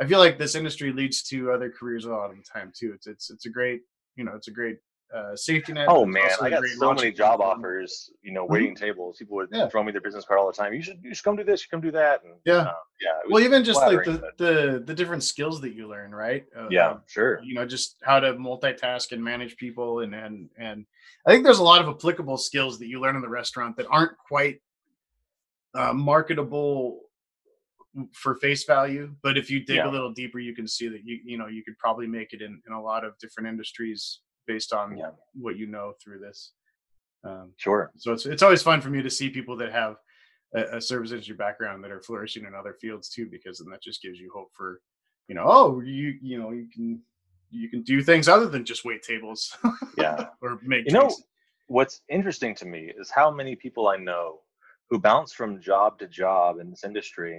I 0.00 0.06
feel 0.06 0.18
like 0.18 0.38
this 0.38 0.54
industry 0.54 0.92
leads 0.92 1.22
to 1.24 1.52
other 1.52 1.70
careers 1.70 2.04
a 2.04 2.10
lot 2.10 2.30
of 2.30 2.36
the 2.36 2.42
time 2.42 2.72
too. 2.76 2.92
It's 2.94 3.06
it's 3.06 3.30
it's 3.30 3.46
a 3.46 3.50
great, 3.50 3.82
you 4.16 4.24
know, 4.24 4.32
it's 4.34 4.48
a 4.48 4.52
great 4.52 4.78
uh 5.14 5.34
safety 5.34 5.72
net. 5.72 5.86
Oh 5.88 6.04
man, 6.06 6.30
I 6.40 6.50
got 6.50 6.62
so 6.64 6.92
many 6.94 7.10
job 7.10 7.38
platform. 7.40 7.58
offers. 7.60 8.10
You 8.22 8.32
know, 8.32 8.44
waiting 8.44 8.74
tables. 8.76 9.16
People 9.18 9.36
would 9.36 9.48
Yeah. 9.52 9.68
throw 9.68 9.82
me 9.82 9.90
their 9.92 10.00
business 10.00 10.24
card 10.24 10.38
all 10.38 10.46
the 10.46 10.52
time. 10.52 10.72
You 10.72 10.82
should 10.82 11.00
you 11.02 11.14
should 11.14 11.24
come 11.24 11.36
do 11.36 11.44
this. 11.44 11.62
You 11.62 11.68
come 11.70 11.80
do 11.80 11.90
that. 11.90 12.22
And, 12.24 12.34
Yeah. 12.44 12.54
uh, 12.58 12.74
yeah. 13.00 13.18
Well, 13.28 13.42
even 13.42 13.64
just 13.64 13.80
like 13.80 14.04
the, 14.04 14.18
but- 14.18 14.38
the 14.38 14.82
the 14.86 14.94
different 14.94 15.24
skills 15.24 15.60
that 15.62 15.74
you 15.74 15.88
learn, 15.88 16.14
right? 16.14 16.44
Uh, 16.56 16.68
yeah, 16.70 16.90
um, 16.90 17.02
sure. 17.06 17.40
you 17.42 17.54
know 17.54 17.66
just 17.66 17.96
how 18.02 18.20
to 18.20 18.34
multitask 18.34 19.12
and 19.12 19.22
manage 19.22 19.56
people 19.56 20.00
and 20.00 20.14
and 20.14 20.48
and 20.56 20.86
i 21.26 21.30
think 21.30 21.44
there's 21.44 21.58
a 21.58 21.62
lot 21.62 21.80
of 21.82 21.88
applicable 21.88 22.36
skills 22.38 22.78
that 22.78 22.86
you 22.88 23.00
learn 23.00 23.16
in 23.16 23.22
the 23.22 23.28
restaurant 23.28 23.76
that 23.76 23.86
aren't 23.90 24.16
quite 24.18 24.60
uh, 25.74 25.92
marketable 25.92 27.00
for 28.12 28.36
face 28.36 28.64
value 28.64 29.12
but 29.22 29.36
if 29.36 29.50
you 29.50 29.60
dig 29.64 29.76
Yeah. 29.76 29.88
a 29.88 29.90
little 29.90 30.12
deeper 30.12 30.38
you 30.38 30.54
can 30.54 30.66
see 30.68 30.86
that 30.88 31.04
you 31.04 31.18
you 31.24 31.36
know 31.36 31.48
you 31.48 31.64
could 31.64 31.76
probably 31.78 32.06
make 32.06 32.32
it 32.32 32.40
in, 32.40 32.62
in 32.66 32.72
a 32.72 32.80
lot 32.80 33.04
of 33.04 33.18
different 33.18 33.48
industries 33.48 34.20
based 34.52 34.72
on 34.72 34.96
Yeah. 34.96 35.10
what 35.44 35.56
you 35.60 35.66
know 35.66 35.86
through 36.02 36.18
this 36.26 36.52
um, 37.28 37.52
Sure. 37.64 37.84
so 37.96 38.12
it's 38.14 38.24
it's 38.32 38.42
always 38.42 38.62
fun 38.62 38.80
for 38.80 38.90
me 38.90 39.00
to 39.02 39.10
see 39.18 39.28
people 39.38 39.56
that 39.58 39.70
have 39.72 39.94
a, 40.58 40.78
a 40.78 40.80
service 40.80 41.10
industry 41.12 41.36
background 41.36 41.84
that 41.84 41.90
are 41.92 42.00
flourishing 42.08 42.44
in 42.46 42.54
other 42.60 42.74
fields 42.82 43.08
too, 43.14 43.26
because 43.30 43.58
then 43.58 43.68
that 43.70 43.82
just 43.88 44.00
gives 44.02 44.18
you 44.18 44.28
hope 44.34 44.50
for, 44.58 44.80
you 45.28 45.34
know, 45.36 45.44
oh, 45.46 45.80
you 45.80 46.06
you 46.28 46.36
know 46.40 46.50
you 46.60 46.66
can 46.74 46.86
you 47.50 47.68
can 47.72 47.82
do 47.82 48.02
things 48.02 48.26
other 48.34 48.48
than 48.52 48.64
just 48.64 48.84
wait 48.84 49.02
tables 49.02 49.40
Yeah. 50.04 50.28
or 50.42 50.58
make. 50.72 50.86
You 50.86 50.94
know, 50.98 51.10
what's 51.76 52.00
interesting 52.08 52.54
to 52.60 52.66
me 52.74 52.82
is 53.00 53.10
how 53.18 53.28
many 53.30 53.54
people 53.64 53.84
I 53.94 53.96
know 54.10 54.40
who 54.88 54.98
bounce 54.98 55.32
from 55.38 55.60
job 55.60 55.98
to 56.00 56.06
job 56.08 56.58
in 56.58 56.70
this 56.70 56.84
industry 56.90 57.34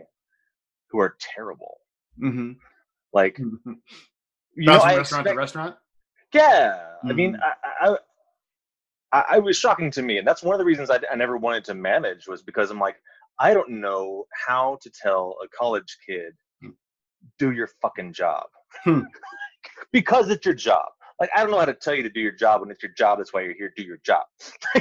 who 0.89 0.99
are 0.99 1.15
terrible. 1.33 1.75
Mhm. 2.27 2.55
Like, 3.19 3.35
Mhm. 3.45 3.75
you 4.59 4.65
know, 4.67 4.73
Bounce 4.73 4.83
from 4.83 4.91
I 4.93 4.97
restaurant 4.97 5.27
to 5.27 5.33
restaurant. 5.45 5.75
Yeah. 6.33 6.87
I 7.03 7.13
mean, 7.13 7.33
Mhm. 7.33 7.39
I, 7.81 7.97
I, 9.11 9.25
I, 9.35 9.39
was 9.39 9.57
shocking 9.57 9.91
to 9.91 10.01
me, 10.01 10.17
and 10.19 10.27
that's 10.27 10.43
one 10.43 10.53
of 10.53 10.59
the 10.59 10.65
reasons 10.65 10.89
I, 10.89 10.99
I 11.11 11.15
never 11.15 11.35
wanted 11.37 11.65
to 11.65 11.73
manage 11.73 12.27
was 12.27 12.41
because 12.43 12.71
I'm 12.71 12.79
like, 12.79 12.97
I 13.39 13.53
don't 13.53 13.69
know 13.81 14.25
how 14.45 14.77
to 14.81 14.89
tell 14.89 15.35
a 15.43 15.47
college 15.49 15.97
kid, 16.07 16.33
Hmm. 16.61 16.69
do 17.39 17.51
your 17.51 17.67
fucking 17.81 18.13
job, 18.13 18.45
Hmm. 18.83 19.01
because 19.91 20.29
it's 20.29 20.45
your 20.45 20.55
job. 20.55 20.87
Like 21.19 21.29
I 21.35 21.41
don't 21.41 21.51
know 21.51 21.59
how 21.59 21.65
to 21.65 21.73
tell 21.73 21.93
you 21.93 22.03
to 22.03 22.09
do 22.09 22.19
your 22.19 22.31
job 22.31 22.61
when 22.61 22.71
it's 22.71 22.81
your 22.81 22.93
job. 22.97 23.19
That's 23.19 23.33
why 23.33 23.41
you're 23.41 23.53
here. 23.53 23.71
Do 23.75 23.83
your 23.83 23.99
job. 24.03 24.23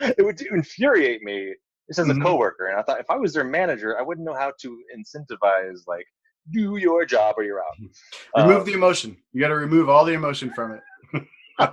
it 0.00 0.24
would 0.24 0.40
infuriate 0.42 1.22
me 1.22 1.54
This 1.88 1.98
as 2.00 2.08
a 2.08 2.14
coworker. 2.18 2.66
And 2.66 2.78
I 2.78 2.82
thought 2.82 2.98
if 3.00 3.08
I 3.08 3.16
was 3.16 3.32
their 3.34 3.44
manager, 3.44 3.96
I 3.98 4.02
wouldn't 4.02 4.26
know 4.26 4.34
how 4.34 4.52
to 4.62 4.78
incentivize 4.96 5.80
like 5.86 6.06
do 6.50 6.76
your 6.76 7.04
job 7.04 7.34
or 7.36 7.44
you're 7.44 7.60
out. 7.60 7.76
Remove 8.36 8.60
Um, 8.60 8.64
the 8.66 8.72
emotion. 8.72 9.16
You 9.32 9.40
got 9.40 9.48
to 9.48 9.56
remove 9.56 9.88
all 9.88 10.04
the 10.04 10.12
emotion 10.12 10.52
from 10.52 10.72
it. 10.72 10.80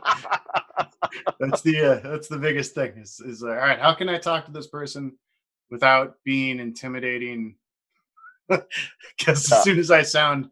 That's 1.39 1.61
the 1.61 1.79
uh, 1.81 1.99
that's 2.09 2.27
the 2.27 2.37
biggest 2.37 2.75
thing. 2.75 2.97
Is 2.97 3.21
is 3.21 3.41
uh, 3.43 3.47
all 3.47 3.55
right? 3.55 3.79
How 3.79 3.93
can 3.93 4.09
I 4.09 4.17
talk 4.17 4.45
to 4.45 4.51
this 4.51 4.67
person 4.67 5.13
without 5.71 6.15
being 6.25 6.59
intimidating? 6.59 7.55
Because 9.17 9.51
as 9.51 9.63
soon 9.63 9.79
as 9.79 9.89
I 9.91 10.03
sound 10.03 10.49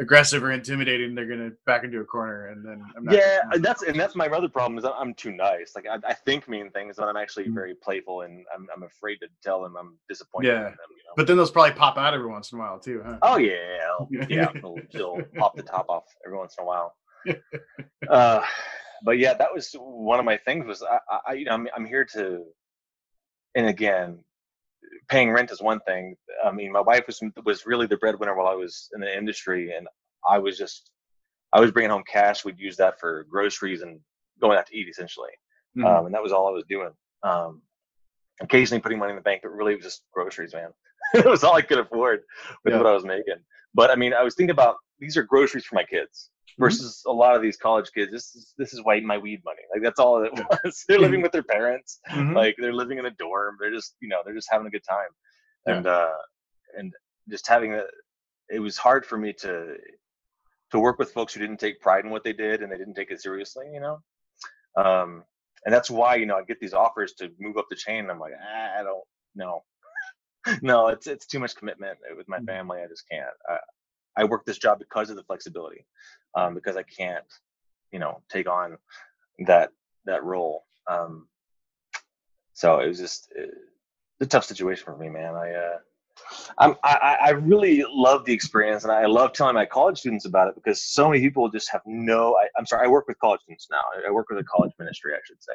aggressive 0.00 0.42
or 0.42 0.50
intimidating, 0.50 1.14
they're 1.14 1.26
gonna 1.26 1.50
back 1.66 1.84
into 1.84 2.00
a 2.00 2.04
corner, 2.04 2.48
and 2.48 2.64
then 2.64 2.82
I'm 2.96 3.04
not. 3.04 3.14
yeah, 3.14 3.40
and 3.52 3.62
that's 3.62 3.82
and 3.82 3.98
that's 3.98 4.16
my 4.16 4.26
other 4.28 4.48
problem 4.48 4.78
is 4.78 4.84
I'm, 4.84 5.14
too 5.14 5.32
nice. 5.32 5.72
Like 5.76 5.86
I, 5.86 5.98
I 6.08 6.14
think 6.14 6.48
mean 6.48 6.70
things, 6.70 6.96
but 6.96 7.06
I'm 7.08 7.16
actually 7.16 7.46
Mhm. 7.46 7.54
very 7.54 7.74
playful, 7.74 8.22
and 8.22 8.44
I'm, 8.54 8.66
I'm 8.74 8.82
afraid 8.82 9.16
to 9.18 9.28
tell 9.42 9.62
them 9.62 9.76
I'm 9.78 9.98
disappointed 10.08 10.48
Yeah. 10.48 10.56
in 10.58 10.62
them. 10.64 10.72
You 10.90 10.96
know? 11.04 11.12
But 11.16 11.26
then 11.26 11.36
those 11.36 11.50
probably 11.50 11.72
pop 11.72 11.98
out 11.98 12.14
every 12.14 12.26
once 12.28 12.50
in 12.52 12.58
a 12.58 12.60
while 12.60 12.78
too, 12.80 13.02
huh? 13.04 13.18
oh 13.22 13.36
yeah, 13.36 13.88
yeah, 14.28 14.52
they'll, 14.62 14.82
they'll 14.92 15.22
pop 15.36 15.56
the 15.56 15.62
top 15.62 15.86
off 15.88 16.04
every 16.24 16.38
once 16.38 16.56
in 16.58 16.64
a 16.64 16.66
while. 16.66 16.94
Uh, 18.08 18.42
but 19.04 19.18
yeah, 19.18 19.34
that 19.34 19.52
was 19.54 19.72
one 19.78 20.18
of 20.18 20.24
my 20.24 20.36
things. 20.38 20.66
Was 20.66 20.82
I, 20.82 20.98
I- 21.08 21.20
I 21.28 21.32
you 21.34 21.44
know 21.44 21.52
I'm 21.52 21.68
I'm 21.76 21.84
here 21.84 22.04
to, 22.14 22.44
and 23.54 23.66
again, 23.66 24.24
paying 25.08 25.30
rent 25.30 25.50
is 25.50 25.60
one 25.62 25.80
thing. 25.80 26.16
I 26.44 26.50
mean, 26.50 26.72
my 26.72 26.80
wife 26.80 27.04
was 27.06 27.20
was 27.44 27.66
really 27.66 27.86
the 27.86 27.96
breadwinner 27.96 28.36
while 28.36 28.46
I 28.48 28.54
was 28.54 28.88
in 28.94 29.00
the 29.00 29.16
industry, 29.16 29.74
and 29.76 29.86
I 30.28 30.38
was 30.38 30.56
just 30.58 30.90
I 31.52 31.60
was 31.60 31.70
bringing 31.70 31.90
home 31.90 32.04
cash. 32.10 32.44
We'd 32.44 32.58
use 32.58 32.76
that 32.76 32.98
for 33.00 33.24
groceries 33.30 33.82
and 33.82 34.00
going 34.40 34.56
out 34.58 34.66
to 34.66 34.76
eat 34.76 34.88
essentially, 34.88 35.30
Mhm. 35.76 35.84
um, 35.86 36.06
and 36.06 36.14
that 36.14 36.22
was 36.22 36.32
all 36.32 36.48
I 36.48 36.52
was 36.52 36.64
doing. 36.68 36.92
Um, 37.22 37.62
occasionally 38.40 38.80
putting 38.80 38.98
money 38.98 39.10
in 39.10 39.16
the 39.16 39.22
bank, 39.22 39.42
but 39.42 39.50
really 39.50 39.72
it 39.72 39.76
was 39.76 39.84
just 39.84 40.04
groceries, 40.12 40.54
man. 40.54 40.72
it 41.14 41.26
was 41.26 41.44
all 41.44 41.54
I 41.54 41.62
could 41.62 41.78
afford 41.78 42.22
with 42.64 42.72
Yeah. 42.72 42.78
what 42.78 42.86
I 42.86 42.92
was 42.94 43.04
making. 43.04 43.36
But 43.74 43.90
I 43.90 43.96
mean, 43.96 44.14
I 44.14 44.22
was 44.22 44.34
thinking 44.34 44.52
about 44.52 44.76
these 45.00 45.16
are 45.16 45.22
groceries 45.22 45.64
for 45.64 45.74
my 45.74 45.84
kids 45.84 46.30
Mhm. 46.50 46.54
versus 46.64 47.02
a 47.06 47.12
lot 47.12 47.34
of 47.36 47.42
these 47.42 47.56
college 47.56 47.90
kids. 47.92 48.10
This 48.12 48.34
is 48.34 48.54
this 48.58 48.72
is 48.74 48.82
white 48.84 49.02
my 49.04 49.18
weed 49.18 49.40
money. 49.44 49.62
Like 49.72 49.82
that's 49.82 49.98
all 50.00 50.22
it 50.22 50.32
was. 50.32 50.84
they're 50.88 50.98
living 50.98 51.22
with 51.22 51.32
their 51.32 51.42
parents. 51.42 52.00
Mhm. 52.10 52.34
Like 52.34 52.56
they're 52.58 52.72
living 52.74 52.98
in 52.98 53.06
a 53.06 53.10
dorm. 53.12 53.56
They're 53.60 53.70
just 53.72 53.96
you 54.00 54.08
know 54.08 54.20
they're 54.24 54.34
just 54.34 54.50
having 54.50 54.66
a 54.66 54.70
good 54.70 54.84
time, 54.88 55.08
Yeah. 55.66 55.76
and 55.76 55.86
uh, 55.86 56.16
and 56.78 56.94
just 57.28 57.46
having 57.48 57.74
a. 57.74 57.84
It 58.50 58.58
was 58.60 58.76
hard 58.76 59.06
for 59.06 59.16
me 59.16 59.32
to 59.34 59.76
to 60.72 60.78
work 60.78 60.98
with 60.98 61.12
folks 61.12 61.34
who 61.34 61.40
didn't 61.40 61.58
take 61.60 61.80
pride 61.80 62.04
in 62.04 62.10
what 62.10 62.24
they 62.24 62.32
did 62.32 62.62
and 62.62 62.70
they 62.70 62.76
didn't 62.78 62.94
take 62.94 63.10
it 63.10 63.20
seriously. 63.22 63.66
You 63.72 63.80
know, 63.80 64.02
um, 64.76 65.24
and 65.64 65.72
that's 65.74 65.90
why 65.90 66.16
you 66.16 66.26
know 66.26 66.36
I 66.36 66.42
get 66.44 66.60
these 66.60 66.74
offers 66.74 67.12
to 67.14 67.30
move 67.38 67.56
up 67.56 67.66
the 67.70 67.76
chain. 67.76 68.00
And 68.00 68.10
I'm 68.10 68.18
like, 68.20 68.32
ah, 68.40 68.80
I 68.80 68.82
don't 68.82 69.04
know. 69.34 69.62
no, 70.62 70.88
it's 70.88 71.06
it's 71.06 71.26
too 71.26 71.38
much 71.38 71.54
commitment 71.54 71.98
with 72.16 72.28
my 72.28 72.38
Mhm. 72.38 72.46
family. 72.46 72.80
I 72.82 72.86
just 72.88 73.08
can't. 73.08 73.28
I, 73.48 73.58
I 74.16 74.24
work 74.24 74.44
this 74.44 74.58
job 74.58 74.78
because 74.78 75.10
of 75.10 75.16
the 75.16 75.22
flexibility, 75.24 75.86
um, 76.34 76.54
because 76.54 76.76
I 76.76 76.82
can't, 76.82 77.24
you 77.92 77.98
know, 77.98 78.22
take 78.28 78.48
on 78.48 78.76
that 79.46 79.70
that 80.06 80.24
role. 80.24 80.64
Um, 80.88 81.28
so 82.54 82.80
it 82.80 82.88
was 82.88 82.98
just 82.98 83.32
uh, 83.38 83.46
a 84.20 84.26
tough 84.26 84.44
situation 84.44 84.84
for 84.84 84.96
me, 84.96 85.08
man. 85.08 85.34
I 85.34 85.52
uh, 85.54 85.78
I'm, 86.58 86.74
I, 86.84 87.16
I 87.22 87.30
really 87.30 87.84
love 87.90 88.24
the 88.24 88.32
experience, 88.32 88.84
and 88.84 88.92
I 88.92 89.06
love 89.06 89.32
telling 89.32 89.54
my 89.54 89.66
college 89.66 89.98
students 89.98 90.26
about 90.26 90.48
it 90.48 90.54
because 90.54 90.82
so 90.82 91.08
many 91.08 91.20
people 91.20 91.48
just 91.48 91.70
have 91.70 91.82
no. 91.86 92.36
I, 92.36 92.48
am 92.58 92.66
sorry, 92.66 92.86
I 92.86 92.90
work 92.90 93.08
with 93.08 93.18
college 93.18 93.40
students 93.42 93.68
now. 93.70 93.80
I 94.06 94.10
work 94.10 94.28
with 94.28 94.38
a 94.38 94.44
college 94.44 94.72
ministry, 94.78 95.12
I 95.14 95.20
should 95.24 95.42
say, 95.42 95.54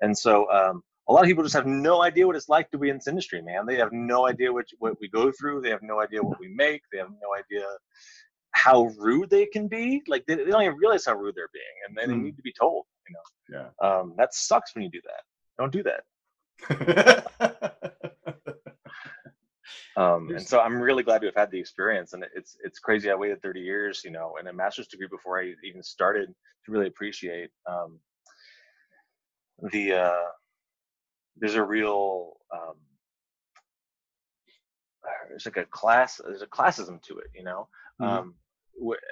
and 0.00 0.16
so 0.16 0.50
um, 0.50 0.82
a 1.10 1.12
lot 1.12 1.22
of 1.22 1.26
people 1.26 1.42
just 1.42 1.56
have 1.56 1.66
no 1.66 2.02
idea 2.02 2.24
what 2.24 2.36
it's 2.36 2.48
like 2.48 2.70
to 2.70 2.78
be 2.78 2.88
in 2.88 2.96
this 2.96 3.08
industry, 3.08 3.42
man. 3.42 3.66
They 3.66 3.76
have 3.76 3.90
no 3.92 4.28
idea 4.28 4.52
what 4.52 4.66
what 4.78 4.94
we 5.00 5.08
go 5.08 5.32
through. 5.32 5.60
They 5.60 5.70
have 5.70 5.82
no 5.82 6.00
idea 6.00 6.22
what 6.22 6.38
we 6.38 6.46
make. 6.46 6.82
They 6.92 6.98
have 6.98 7.10
no 7.10 7.34
idea 7.36 7.66
how 8.52 8.84
rude 8.96 9.28
they 9.28 9.46
can 9.46 9.66
be. 9.66 10.02
Like 10.06 10.24
they, 10.26 10.36
they 10.36 10.44
don't 10.44 10.62
even 10.62 10.76
realize 10.76 11.04
how 11.04 11.14
rude 11.14 11.34
they're 11.34 11.50
being, 11.52 11.64
and 11.88 11.96
they, 11.96 12.04
mm. 12.04 12.16
they 12.16 12.22
need 12.22 12.36
to 12.36 12.42
be 12.42 12.52
told. 12.52 12.84
You 13.08 13.16
know, 13.16 13.24
yeah. 13.58 13.88
Um, 13.88 14.14
that 14.18 14.32
sucks 14.34 14.72
when 14.74 14.84
you 14.84 14.90
do 14.90 15.00
that. 15.04 15.22
Don't 15.58 15.72
do 15.72 15.82
that. 15.82 16.04
Um, 19.96 20.30
and 20.30 20.40
so 20.40 20.60
I'm 20.60 20.80
really 20.80 21.02
glad 21.02 21.20
to 21.20 21.26
have 21.26 21.34
had 21.34 21.50
the 21.50 21.58
experience. 21.58 22.14
And 22.14 22.24
it's 22.34 22.56
it's 22.64 22.78
crazy. 22.78 23.10
I 23.10 23.14
waited 23.14 23.42
30 23.42 23.60
years, 23.60 24.00
you 24.02 24.10
know, 24.10 24.36
and 24.38 24.48
a 24.48 24.52
master's 24.52 24.86
degree 24.86 25.08
before 25.10 25.40
I 25.40 25.52
even 25.62 25.82
started 25.82 26.32
to 26.64 26.72
really 26.72 26.86
appreciate 26.86 27.50
um, 27.68 27.98
the. 29.72 29.94
Uh, 29.94 30.30
there's 31.36 31.54
a 31.54 31.62
real 31.62 32.34
um, 32.52 32.74
there's 35.28 35.46
like 35.46 35.56
a 35.56 35.64
class 35.66 36.20
there's 36.24 36.42
a 36.42 36.46
classism 36.46 37.02
to 37.02 37.18
it, 37.18 37.28
you 37.34 37.44
know. 37.44 37.68
Mm-hmm. 38.00 38.18
Um, 38.18 38.34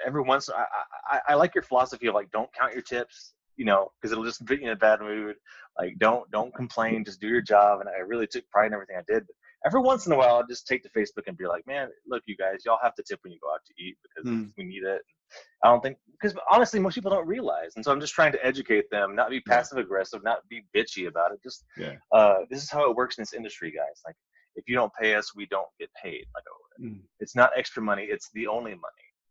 every 0.05 0.23
once 0.23 0.49
I, 0.49 0.65
I 1.09 1.19
I 1.29 1.33
like 1.35 1.53
your 1.55 1.63
philosophy 1.63 2.07
of 2.07 2.15
like 2.15 2.31
don't 2.31 2.53
count 2.53 2.73
your 2.73 2.81
tips 2.81 3.33
you 3.59 3.65
know, 3.65 3.91
because 4.01 4.13
it'll 4.13 4.23
just 4.23 4.45
put 4.45 4.61
you 4.61 4.67
in 4.67 4.71
a 4.71 4.75
bad 4.77 5.01
mood. 5.01 5.35
Like, 5.77 5.99
don't 5.99 6.31
don't 6.31 6.55
complain, 6.55 7.03
just 7.03 7.19
do 7.19 7.27
your 7.27 7.41
job. 7.41 7.81
And 7.81 7.89
I 7.89 7.99
really 7.99 8.25
took 8.25 8.49
pride 8.49 8.67
in 8.67 8.73
everything 8.73 8.95
I 8.97 9.03
did. 9.05 9.27
But 9.27 9.35
every 9.65 9.81
once 9.81 10.05
in 10.05 10.13
a 10.13 10.17
while, 10.17 10.35
I'll 10.35 10.47
just 10.47 10.67
take 10.67 10.83
to 10.83 10.89
Facebook 10.89 11.27
and 11.27 11.37
be 11.37 11.47
like, 11.47 11.65
man, 11.67 11.89
look, 12.07 12.23
you 12.25 12.35
guys, 12.37 12.61
y'all 12.65 12.79
have 12.81 12.95
to 12.95 13.03
tip 13.03 13.19
when 13.23 13.33
you 13.33 13.39
go 13.41 13.51
out 13.51 13.61
to 13.65 13.83
eat 13.83 13.97
because 14.03 14.29
mm. 14.29 14.51
we 14.57 14.63
need 14.63 14.83
it. 14.83 15.01
I 15.63 15.69
don't 15.69 15.81
think 15.81 15.97
because 16.19 16.35
honestly, 16.51 16.79
most 16.79 16.95
people 16.95 17.11
don't 17.11 17.27
realize, 17.27 17.73
and 17.75 17.85
so 17.85 17.91
I'm 17.91 17.99
just 17.99 18.13
trying 18.13 18.31
to 18.31 18.45
educate 18.45 18.89
them, 18.89 19.15
not 19.15 19.29
be 19.29 19.41
passive 19.41 19.77
aggressive, 19.77 20.23
not 20.23 20.47
be 20.49 20.63
bitchy 20.75 21.07
about 21.07 21.31
it. 21.31 21.39
Just, 21.43 21.65
yeah. 21.77 21.95
uh, 22.11 22.39
this 22.49 22.63
is 22.63 22.69
how 22.69 22.89
it 22.89 22.95
works 22.95 23.17
in 23.17 23.21
this 23.21 23.33
industry, 23.33 23.71
guys. 23.71 24.01
Like, 24.05 24.15
if 24.55 24.67
you 24.67 24.75
don't 24.75 24.91
pay 24.99 25.13
us, 25.15 25.35
we 25.35 25.45
don't 25.45 25.67
get 25.79 25.89
paid. 26.01 26.25
Like, 26.33 26.43
mm. 26.81 27.01
it's 27.19 27.35
not 27.35 27.51
extra 27.55 27.83
money; 27.83 28.05
it's 28.05 28.29
the 28.33 28.47
only 28.47 28.71
money. 28.71 28.81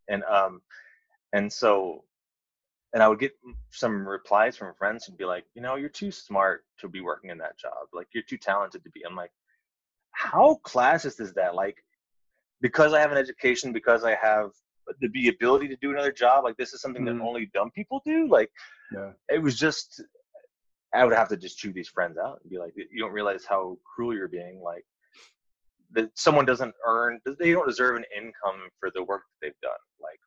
And 0.08 0.22
um, 0.24 0.60
and 1.32 1.52
so, 1.52 2.04
and 2.94 3.02
I 3.02 3.08
would 3.08 3.18
get 3.18 3.32
some 3.70 4.06
replies 4.06 4.56
from 4.56 4.74
friends 4.78 5.04
who'd 5.04 5.18
be 5.18 5.24
like, 5.24 5.44
you 5.54 5.62
know, 5.62 5.74
you're 5.74 5.88
too 5.88 6.12
smart 6.12 6.64
to 6.78 6.88
be 6.88 7.00
working 7.00 7.30
in 7.30 7.38
that 7.38 7.58
job. 7.58 7.88
Like, 7.92 8.06
you're 8.14 8.22
too 8.22 8.38
talented 8.38 8.84
to 8.84 8.90
be. 8.90 9.04
I'm 9.04 9.16
like, 9.16 9.32
how 10.18 10.58
classist 10.64 11.20
is 11.20 11.32
that? 11.34 11.54
Like, 11.54 11.76
because 12.60 12.92
I 12.92 13.00
have 13.00 13.12
an 13.12 13.18
education, 13.18 13.72
because 13.72 14.02
I 14.04 14.16
have 14.20 14.50
the, 15.00 15.08
the 15.12 15.28
ability 15.28 15.68
to 15.68 15.76
do 15.76 15.90
another 15.90 16.12
job, 16.12 16.44
like 16.44 16.56
this 16.56 16.72
is 16.72 16.80
something 16.80 17.04
mm-hmm. 17.04 17.18
that 17.18 17.24
only 17.24 17.50
dumb 17.54 17.70
people 17.70 18.02
do. 18.04 18.28
Like, 18.28 18.50
yeah. 18.92 19.10
it 19.28 19.40
was 19.40 19.56
just, 19.56 20.02
I 20.92 21.04
would 21.04 21.14
have 21.14 21.28
to 21.28 21.36
just 21.36 21.58
chew 21.58 21.72
these 21.72 21.88
friends 21.88 22.18
out 22.18 22.40
and 22.42 22.50
be 22.50 22.58
like, 22.58 22.72
you 22.76 23.00
don't 23.00 23.12
realize 23.12 23.44
how 23.48 23.78
cruel 23.84 24.14
you're 24.14 24.28
being. 24.28 24.60
Like, 24.60 24.84
that 25.92 26.10
someone 26.14 26.44
doesn't 26.44 26.74
earn, 26.84 27.20
they 27.38 27.52
don't 27.52 27.68
deserve 27.68 27.96
an 27.96 28.04
income 28.16 28.68
for 28.80 28.90
the 28.94 29.04
work 29.04 29.22
that 29.22 29.46
they've 29.46 29.62
done. 29.62 29.84
Like, 30.02 30.20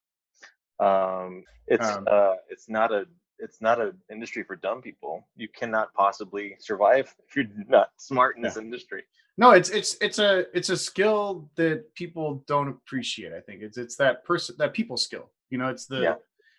um, 0.88 1.44
it's 1.68 1.88
um, 1.88 2.08
uh, 2.10 2.36
it's 2.50 2.68
not 2.70 2.92
a 2.92 3.06
it's 3.38 3.62
not 3.62 3.82
an 3.82 3.94
industry 4.12 4.44
for 4.44 4.56
dumb 4.56 4.82
people. 4.82 5.28
You 5.36 5.48
cannot 5.56 5.94
possibly 5.94 6.56
survive 6.60 7.14
if 7.28 7.36
you're 7.36 7.46
not 7.68 7.90
smart 7.98 8.38
in 8.38 8.44
yeah. 8.44 8.50
this 8.50 8.58
industry. 8.58 9.04
No, 9.38 9.52
it's 9.52 9.70
it's 9.70 9.96
it's 10.02 10.20
a 10.20 10.46
it's 10.54 10.70
a 10.70 10.78
skill 10.78 11.50
that 11.56 11.94
people 11.96 12.44
don't 12.48 12.68
appreciate. 12.68 13.34
I 13.34 13.40
think 13.40 13.62
it's 13.62 13.78
it's 13.78 13.96
that 13.98 14.24
person 14.26 14.56
that 14.60 14.74
people 14.74 14.98
skill. 14.98 15.32
You 15.50 15.58
know, 15.58 15.70
it's 15.70 15.86
the 15.86 16.02
yeah. 16.02 16.16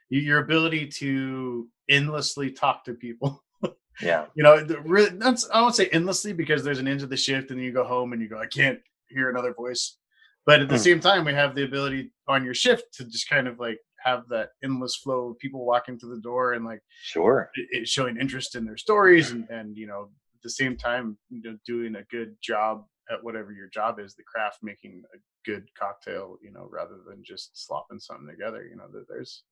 your 0.08 0.40
ability 0.40 0.88
to 0.98 1.68
endlessly 1.88 2.50
talk 2.50 2.84
to 2.84 2.94
people. 2.94 3.42
yeah. 4.02 4.26
You 4.34 4.42
know, 4.42 4.64
the, 4.64 4.80
really, 4.80 5.10
that's 5.16 5.48
I 5.50 5.60
won't 5.60 5.76
say 5.76 5.88
endlessly 5.88 6.32
because 6.32 6.64
there's 6.64 6.78
an 6.78 6.88
end 6.88 7.00
to 7.00 7.06
the 7.06 7.16
shift, 7.16 7.50
and 7.50 7.60
you 7.60 7.72
go 7.72 7.84
home 7.84 8.12
and 8.12 8.22
you 8.22 8.28
go, 8.28 8.38
I 8.38 8.46
can't 8.46 8.78
hear 9.08 9.30
another 9.30 9.54
voice. 9.54 9.96
But 10.44 10.60
at 10.60 10.68
the 10.68 10.74
mm. 10.74 10.80
same 10.80 11.00
time, 11.00 11.24
we 11.24 11.34
have 11.34 11.54
the 11.54 11.64
ability 11.64 12.10
on 12.26 12.44
your 12.44 12.54
shift 12.54 12.94
to 12.94 13.04
just 13.04 13.28
kind 13.28 13.46
of 13.46 13.60
like 13.60 13.78
have 14.04 14.24
that 14.28 14.50
endless 14.64 14.96
flow 14.96 15.30
of 15.30 15.38
people 15.38 15.64
walking 15.64 15.98
through 15.98 16.14
the 16.14 16.20
door 16.20 16.54
and 16.54 16.64
like 16.64 16.80
sure 17.02 17.50
it, 17.54 17.68
it 17.70 17.88
showing 17.88 18.16
interest 18.16 18.56
in 18.56 18.64
their 18.64 18.76
stories 18.76 19.30
and 19.30 19.48
and 19.48 19.76
you 19.76 19.86
know 19.86 20.08
the 20.42 20.50
same 20.50 20.76
time 20.76 21.16
you 21.30 21.42
know, 21.42 21.56
doing 21.66 21.96
a 21.96 22.04
good 22.04 22.36
job 22.42 22.84
at 23.10 23.22
whatever 23.22 23.52
your 23.52 23.68
job 23.68 23.98
is 23.98 24.14
the 24.14 24.22
craft 24.22 24.58
making 24.62 25.02
a 25.14 25.18
good 25.44 25.68
cocktail 25.78 26.36
you 26.42 26.52
know 26.52 26.68
rather 26.70 26.98
than 27.08 27.22
just 27.24 27.50
slopping 27.54 27.98
something 27.98 28.28
together 28.28 28.64
you 28.64 28.76
know 28.76 28.86
there's 29.08 29.42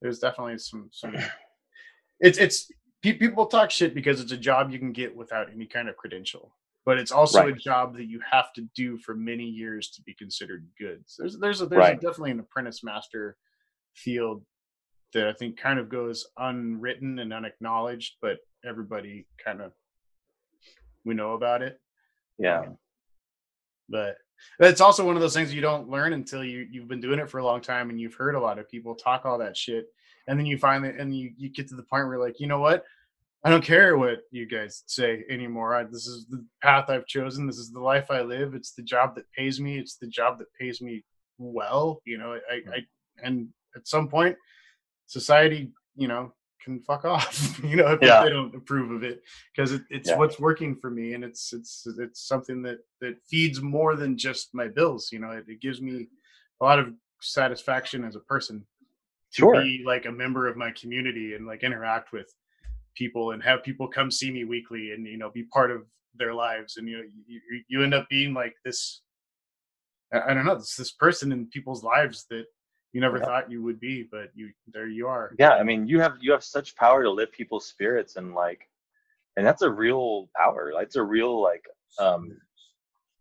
there's 0.00 0.18
definitely 0.18 0.58
some 0.58 0.88
some 0.92 1.14
it's 2.20 2.38
it's 2.38 2.70
people 3.02 3.46
talk 3.46 3.70
shit 3.70 3.94
because 3.94 4.20
it's 4.20 4.32
a 4.32 4.36
job 4.36 4.70
you 4.70 4.78
can 4.78 4.92
get 4.92 5.14
without 5.14 5.52
any 5.52 5.66
kind 5.66 5.88
of 5.88 5.96
credential 5.96 6.54
but 6.86 6.98
it's 6.98 7.12
also 7.12 7.40
right. 7.40 7.54
a 7.54 7.58
job 7.58 7.96
that 7.96 8.06
you 8.06 8.20
have 8.30 8.52
to 8.52 8.62
do 8.74 8.96
for 8.98 9.14
many 9.14 9.44
years 9.44 9.90
to 9.90 10.02
be 10.02 10.14
considered 10.14 10.66
good 10.78 11.02
so 11.06 11.22
there's 11.22 11.38
there's 11.38 11.60
a, 11.60 11.66
there's 11.66 11.78
right. 11.78 11.98
a, 11.98 12.00
definitely 12.00 12.30
an 12.30 12.40
apprentice 12.40 12.82
master 12.82 13.36
field 13.94 14.42
that 15.12 15.28
i 15.28 15.32
think 15.32 15.58
kind 15.58 15.78
of 15.78 15.88
goes 15.88 16.26
unwritten 16.38 17.18
and 17.18 17.32
unacknowledged 17.32 18.14
but 18.22 18.38
everybody 18.64 19.26
kind 19.44 19.60
of 19.60 19.72
we 21.04 21.14
know 21.14 21.34
about 21.34 21.62
it. 21.62 21.80
Yeah. 22.38 22.60
Um, 22.60 22.78
but 23.88 24.16
it's 24.60 24.80
also 24.80 25.04
one 25.04 25.14
of 25.14 25.22
those 25.22 25.34
things 25.34 25.54
you 25.54 25.60
don't 25.60 25.88
learn 25.88 26.12
until 26.12 26.44
you 26.44 26.66
you've 26.70 26.88
been 26.88 27.00
doing 27.00 27.18
it 27.18 27.30
for 27.30 27.38
a 27.38 27.44
long 27.44 27.60
time 27.60 27.90
and 27.90 28.00
you've 28.00 28.14
heard 28.14 28.34
a 28.34 28.40
lot 28.40 28.58
of 28.58 28.68
people 28.70 28.94
talk 28.94 29.24
all 29.24 29.38
that 29.38 29.56
shit. 29.56 29.86
And 30.26 30.38
then 30.38 30.46
you 30.46 30.58
finally 30.58 30.94
and 30.98 31.16
you, 31.16 31.32
you 31.36 31.50
get 31.50 31.68
to 31.68 31.76
the 31.76 31.82
point 31.82 32.08
where 32.08 32.18
like 32.18 32.40
you 32.40 32.46
know 32.46 32.60
what? 32.60 32.84
I 33.44 33.50
don't 33.50 33.64
care 33.64 33.98
what 33.98 34.20
you 34.30 34.46
guys 34.46 34.84
say 34.86 35.22
anymore. 35.28 35.74
I, 35.74 35.84
this 35.84 36.06
is 36.06 36.26
the 36.26 36.42
path 36.62 36.88
i've 36.88 37.06
chosen. 37.06 37.46
This 37.46 37.58
is 37.58 37.70
the 37.70 37.80
life 37.80 38.10
i 38.10 38.22
live. 38.22 38.54
It's 38.54 38.72
the 38.72 38.82
job 38.82 39.14
that 39.16 39.30
pays 39.32 39.60
me. 39.60 39.78
It's 39.78 39.96
the 39.96 40.06
job 40.06 40.38
that 40.38 40.52
pays 40.58 40.80
me 40.80 41.04
well. 41.38 42.00
You 42.04 42.18
know 42.18 42.38
i, 42.50 42.54
I 42.54 42.86
and 43.22 43.48
at 43.76 43.86
some 43.86 44.08
point 44.08 44.36
society 45.06 45.70
you 45.96 46.08
know 46.08 46.32
can 46.64 46.80
fuck 46.80 47.04
off 47.04 47.60
you 47.64 47.76
know 47.76 47.92
if, 47.92 48.02
yeah. 48.02 48.22
they 48.22 48.30
don't 48.30 48.54
approve 48.54 48.90
of 48.90 49.02
it 49.02 49.22
because 49.54 49.72
it, 49.72 49.82
it's 49.90 50.08
yeah. 50.08 50.16
what's 50.16 50.40
working 50.40 50.74
for 50.74 50.90
me 50.90 51.14
and 51.14 51.22
it's 51.22 51.52
it's 51.52 51.86
it's 51.98 52.26
something 52.26 52.62
that 52.62 52.78
that 53.00 53.16
feeds 53.28 53.60
more 53.60 53.94
than 53.96 54.16
just 54.16 54.54
my 54.54 54.66
bills 54.66 55.10
you 55.12 55.18
know 55.18 55.30
it, 55.30 55.44
it 55.48 55.60
gives 55.60 55.80
me 55.80 56.08
a 56.60 56.64
lot 56.64 56.78
of 56.78 56.92
satisfaction 57.20 58.04
as 58.04 58.16
a 58.16 58.20
person 58.20 58.64
to 59.32 59.40
sure. 59.40 59.62
be 59.62 59.82
like 59.84 60.06
a 60.06 60.12
member 60.12 60.48
of 60.48 60.56
my 60.56 60.70
community 60.72 61.34
and 61.34 61.46
like 61.46 61.62
interact 61.62 62.12
with 62.12 62.32
people 62.94 63.32
and 63.32 63.42
have 63.42 63.62
people 63.62 63.88
come 63.88 64.10
see 64.10 64.30
me 64.30 64.44
weekly 64.44 64.92
and 64.92 65.06
you 65.06 65.18
know 65.18 65.30
be 65.30 65.42
part 65.44 65.70
of 65.70 65.82
their 66.16 66.32
lives 66.32 66.76
and 66.76 66.88
you 66.88 66.96
know 66.96 67.04
you, 67.26 67.40
you 67.68 67.82
end 67.82 67.94
up 67.94 68.08
being 68.08 68.32
like 68.32 68.54
this 68.64 69.02
I 70.12 70.32
don't 70.32 70.46
know 70.46 70.54
this 70.54 70.76
this 70.76 70.92
person 70.92 71.32
in 71.32 71.46
people's 71.46 71.82
lives 71.82 72.26
that 72.30 72.44
you 72.94 73.00
never 73.00 73.18
yeah. 73.18 73.24
thought 73.24 73.50
you 73.50 73.60
would 73.60 73.80
be, 73.80 74.04
but 74.10 74.30
you 74.36 74.50
there 74.72 74.86
you 74.86 75.08
are. 75.08 75.34
Yeah, 75.36 75.54
I 75.54 75.64
mean, 75.64 75.88
you 75.88 76.00
have 76.00 76.14
you 76.20 76.30
have 76.30 76.44
such 76.44 76.76
power 76.76 77.02
to 77.02 77.10
lift 77.10 77.32
people's 77.32 77.66
spirits 77.66 78.14
and 78.14 78.34
like, 78.34 78.60
and 79.36 79.44
that's 79.44 79.62
a 79.62 79.70
real 79.70 80.30
power. 80.36 80.70
Like, 80.72 80.86
it's 80.86 80.96
a 80.96 81.02
real 81.02 81.42
like, 81.42 81.64
um, 81.98 82.38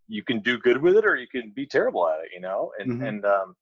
you 0.07 0.23
can 0.23 0.41
do 0.41 0.59
good 0.59 0.79
with 0.79 0.95
it 0.95 1.05
or 1.05 1.15
you 1.15 1.27
can 1.27 1.51
be 1.55 1.65
terrible 1.65 2.07
at 2.07 2.19
it, 2.19 2.29
you 2.35 2.39
know. 2.39 2.71
And 2.77 2.91
mm-hmm. 2.93 3.03
and 3.03 3.25
um, 3.25 3.55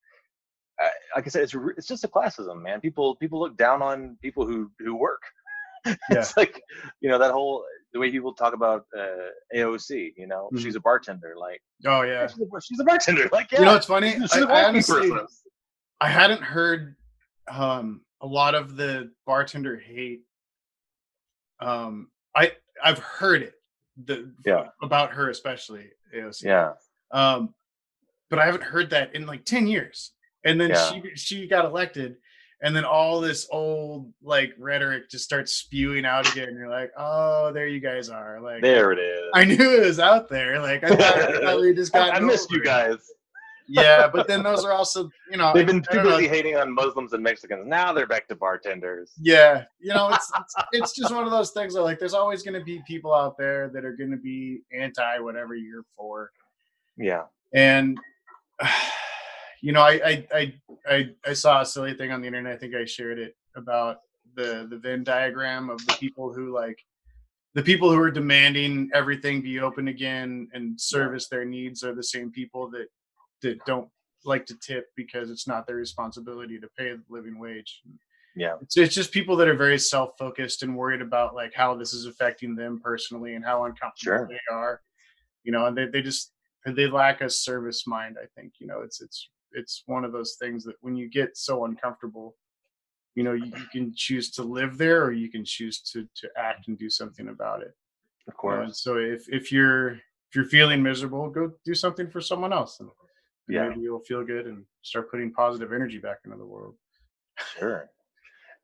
I, 0.78 0.90
like 1.16 1.28
I 1.28 1.30
said, 1.30 1.44
it's 1.44 1.56
it's 1.78 1.88
just 1.88 2.04
a 2.04 2.10
classism, 2.10 2.62
man. 2.62 2.82
People 2.82 3.16
people 3.16 3.40
look 3.40 3.56
down 3.56 3.82
on 3.82 4.18
people 4.22 4.46
who 4.46 4.70
who 4.80 4.96
work. 4.96 5.22
Yeah. 6.12 6.20
it's 6.20 6.38
like 6.38 6.62
you 7.00 7.10
know 7.10 7.18
that 7.18 7.32
whole 7.32 7.66
the 7.92 8.00
way 8.00 8.12
people 8.12 8.34
talk 8.34 8.54
about 8.54 8.86
uh, 8.96 9.32
AOC. 9.56 10.14
You 10.16 10.28
know, 10.28 10.50
mm-hmm. 10.54 10.58
she's 10.58 10.76
a 10.76 10.80
bartender. 10.80 11.34
Like, 11.40 11.60
oh 11.88 12.04
yeah, 12.04 12.28
she's 12.28 12.40
a, 12.40 12.62
she's 12.62 12.80
a 12.80 12.84
bartender. 12.84 13.30
Like, 13.32 13.52
yeah, 13.52 13.60
you 13.60 13.66
know, 13.66 13.76
it's 13.76 13.88
funny. 13.88 14.12
She's 14.12 14.34
I, 14.34 14.40
a 14.42 14.46
I 14.48 14.66
honestly, 14.66 15.10
I 16.02 16.10
hadn't 16.10 16.42
heard 16.42 16.96
um, 17.48 18.02
a 18.22 18.28
lot 18.28 18.56
of 18.56 18.76
the 18.76 19.12
bartender 19.28 19.78
hate. 19.78 20.24
Um, 21.60 22.10
I 22.36 22.54
I've 22.84 22.98
heard 22.98 23.44
it 23.44 23.54
the 24.04 24.34
yeah 24.44 24.70
about 24.82 25.12
her 25.12 25.30
especially. 25.30 25.86
Yeah. 26.42 26.72
Um, 27.12 27.54
but 28.32 28.40
I 28.40 28.46
haven't 28.46 28.64
heard 28.64 28.90
that 28.90 29.14
in 29.14 29.28
like 29.28 29.46
ten 29.46 29.68
years. 29.68 30.12
And 30.44 30.60
then 30.60 30.72
yeah. 30.72 30.92
she 30.92 31.04
she 31.14 31.48
got 31.48 31.66
elected, 31.66 32.16
and 32.64 32.76
then 32.76 32.84
all 32.84 33.22
this 33.22 33.48
old 33.52 34.12
like 34.24 34.54
rhetoric 34.58 35.08
just 35.08 35.24
starts 35.24 35.54
spewing 35.54 36.04
out 36.04 36.32
again. 36.32 36.48
And 36.48 36.58
you're 36.58 36.68
like, 36.68 36.92
oh, 36.98 37.52
there 37.54 37.68
you 37.68 37.80
guys 37.80 38.10
are. 38.10 38.42
Like 38.42 38.64
there 38.64 38.92
it 38.92 38.98
is. 38.98 39.30
I 39.36 39.44
knew 39.44 39.76
it 39.76 39.86
was 39.86 40.00
out 40.00 40.30
there. 40.30 40.60
Like 40.60 40.84
I 40.84 40.90
thought, 40.90 41.02
I 41.02 41.42
thought 41.42 41.62
we 41.62 41.76
just 41.76 41.94
got. 41.94 42.10
I, 42.14 42.18
I 42.18 42.20
missed 42.22 42.50
you 42.50 42.64
guys 42.64 42.98
yeah, 43.72 44.08
but 44.08 44.28
then 44.28 44.44
those 44.44 44.66
are 44.66 44.72
also, 44.74 45.10
you 45.30 45.38
know, 45.38 45.52
They've 45.54 45.66
been 45.66 45.84
too 45.92 46.02
busy 46.02 46.28
hating 46.28 46.58
on 46.58 46.74
Muslims 46.74 47.14
and 47.14 47.24
Mexicans. 47.24 47.66
Now 47.66 47.94
they're 47.94 48.08
back 48.08 48.28
to 48.28 48.36
bartenders. 48.36 49.12
Yeah, 49.20 49.64
you 49.80 49.94
know, 49.94 50.10
it's, 50.10 50.32
it's 50.40 50.56
it's 50.72 50.92
just 50.94 51.14
one 51.14 51.24
of 51.26 51.32
those 51.32 51.52
things 51.52 51.74
that 51.76 51.82
like 51.84 52.00
there's 52.00 52.14
always 52.14 52.44
going 52.44 52.60
to 52.60 52.64
be 52.66 52.82
people 52.88 53.14
out 53.14 53.38
there 53.38 53.70
that 53.70 53.86
are 53.86 53.96
going 53.96 54.12
to 54.12 54.18
be 54.18 54.62
anti 54.74 55.20
whatever 55.20 55.56
you're 55.56 55.86
for, 55.96 56.32
Yeah. 56.98 57.24
and 57.54 57.98
you 59.62 59.72
know, 59.72 59.82
I 59.82 60.02
I 60.06 60.28
I 60.34 60.54
I, 60.88 61.10
I 61.26 61.34
saw 61.34 61.62
a 61.62 61.66
silly 61.66 61.94
thing 61.94 62.12
on 62.12 62.22
the 62.22 62.28
internet. 62.28 62.54
I 62.54 62.58
think 62.58 62.76
I 62.76 62.86
shared 62.86 63.20
it 63.20 63.36
about 63.56 63.98
the 64.36 64.68
the 64.70 64.78
Venn 64.78 65.04
diagram 65.04 65.70
of 65.70 65.86
the 65.86 65.94
people 66.00 66.34
who 66.34 66.54
like 66.54 66.80
the 67.54 67.62
people 67.62 67.92
who 67.92 68.00
are 68.00 68.12
demanding 68.12 68.90
everything 68.94 69.42
be 69.42 69.60
open 69.60 69.90
again 69.90 70.48
and 70.54 70.80
service 70.80 71.28
their 71.28 71.44
needs 71.46 71.84
are 71.84 71.94
the 71.94 72.04
same 72.04 72.32
people 72.32 72.70
that 72.72 72.88
that 73.42 73.64
don't 73.66 73.90
like 74.26 74.46
to 74.48 74.56
tip 74.60 74.88
because 74.96 75.30
it's 75.32 75.48
not 75.48 75.66
their 75.68 75.76
responsibility 75.78 76.60
to 76.60 76.68
pay 76.78 76.92
the 76.92 77.02
living 77.10 77.40
wage. 77.40 77.82
Yeah. 78.36 78.56
It's, 78.62 78.78
it's 78.78 78.96
just 78.96 79.12
people 79.12 79.36
that 79.38 79.48
are 79.48 79.56
very 79.56 79.78
self-focused 79.80 80.64
and 80.64 80.78
worried 80.78 81.02
about 81.02 81.36
like 81.36 81.54
how 81.54 81.76
this 81.76 81.94
is 81.94 82.06
affecting 82.06 82.56
them 82.56 82.80
personally 82.84 83.36
and 83.36 83.44
how 83.44 83.66
uncomfortable 83.66 84.18
Sure. 84.18 84.28
they 84.30 84.54
are. 84.56 84.82
You 85.44 85.52
know, 85.52 85.66
and 85.66 85.76
they, 85.78 85.88
they 85.88 86.02
just 86.02 86.32
they 86.66 86.88
lack 86.88 87.22
a 87.22 87.30
service 87.30 87.88
mind, 87.88 88.18
I 88.22 88.28
think. 88.40 88.54
You 88.60 88.68
know, 88.68 88.82
it's 88.82 89.02
it's 89.02 89.30
it's 89.54 89.84
one 89.88 90.06
of 90.06 90.12
those 90.12 90.38
things 90.40 90.64
that 90.66 90.76
when 90.82 90.96
you 90.96 91.10
get 91.10 91.36
so 91.36 91.66
uncomfortable, 91.66 92.36
you 93.16 93.24
know, 93.24 93.34
you, 93.34 93.46
you 93.48 93.66
can 93.72 93.92
choose 93.96 94.30
to 94.32 94.44
live 94.44 94.78
there 94.78 95.04
or 95.04 95.12
you 95.12 95.30
can 95.30 95.44
choose 95.44 95.82
to 95.92 96.08
to 96.16 96.30
act 96.38 96.68
and 96.68 96.78
do 96.78 96.90
something 96.90 97.28
about 97.30 97.62
it. 97.64 97.74
Of 98.28 98.36
You 98.44 98.50
know, 98.50 98.56
and 98.58 98.66
course. 98.68 98.84
so 98.84 98.98
if 98.98 99.28
if 99.30 99.52
you're 99.52 99.90
if 99.94 100.36
you're 100.36 100.46
feeling 100.46 100.82
miserable, 100.84 101.30
go 101.30 101.52
do 101.66 101.74
something 101.74 102.10
for 102.10 102.22
someone 102.22 102.54
else. 102.54 102.80
And 102.80 102.90
Yeah. 103.52 103.70
maybe 103.70 103.82
you'll 103.82 104.00
feel 104.00 104.24
good 104.24 104.48
and 104.48 104.64
start 104.82 105.12
putting 105.12 105.32
positive 105.32 105.74
energy 105.74 105.98
back 105.98 106.20
into 106.26 106.38
the 106.38 106.46
world. 106.46 106.76
Sure. 107.58 107.90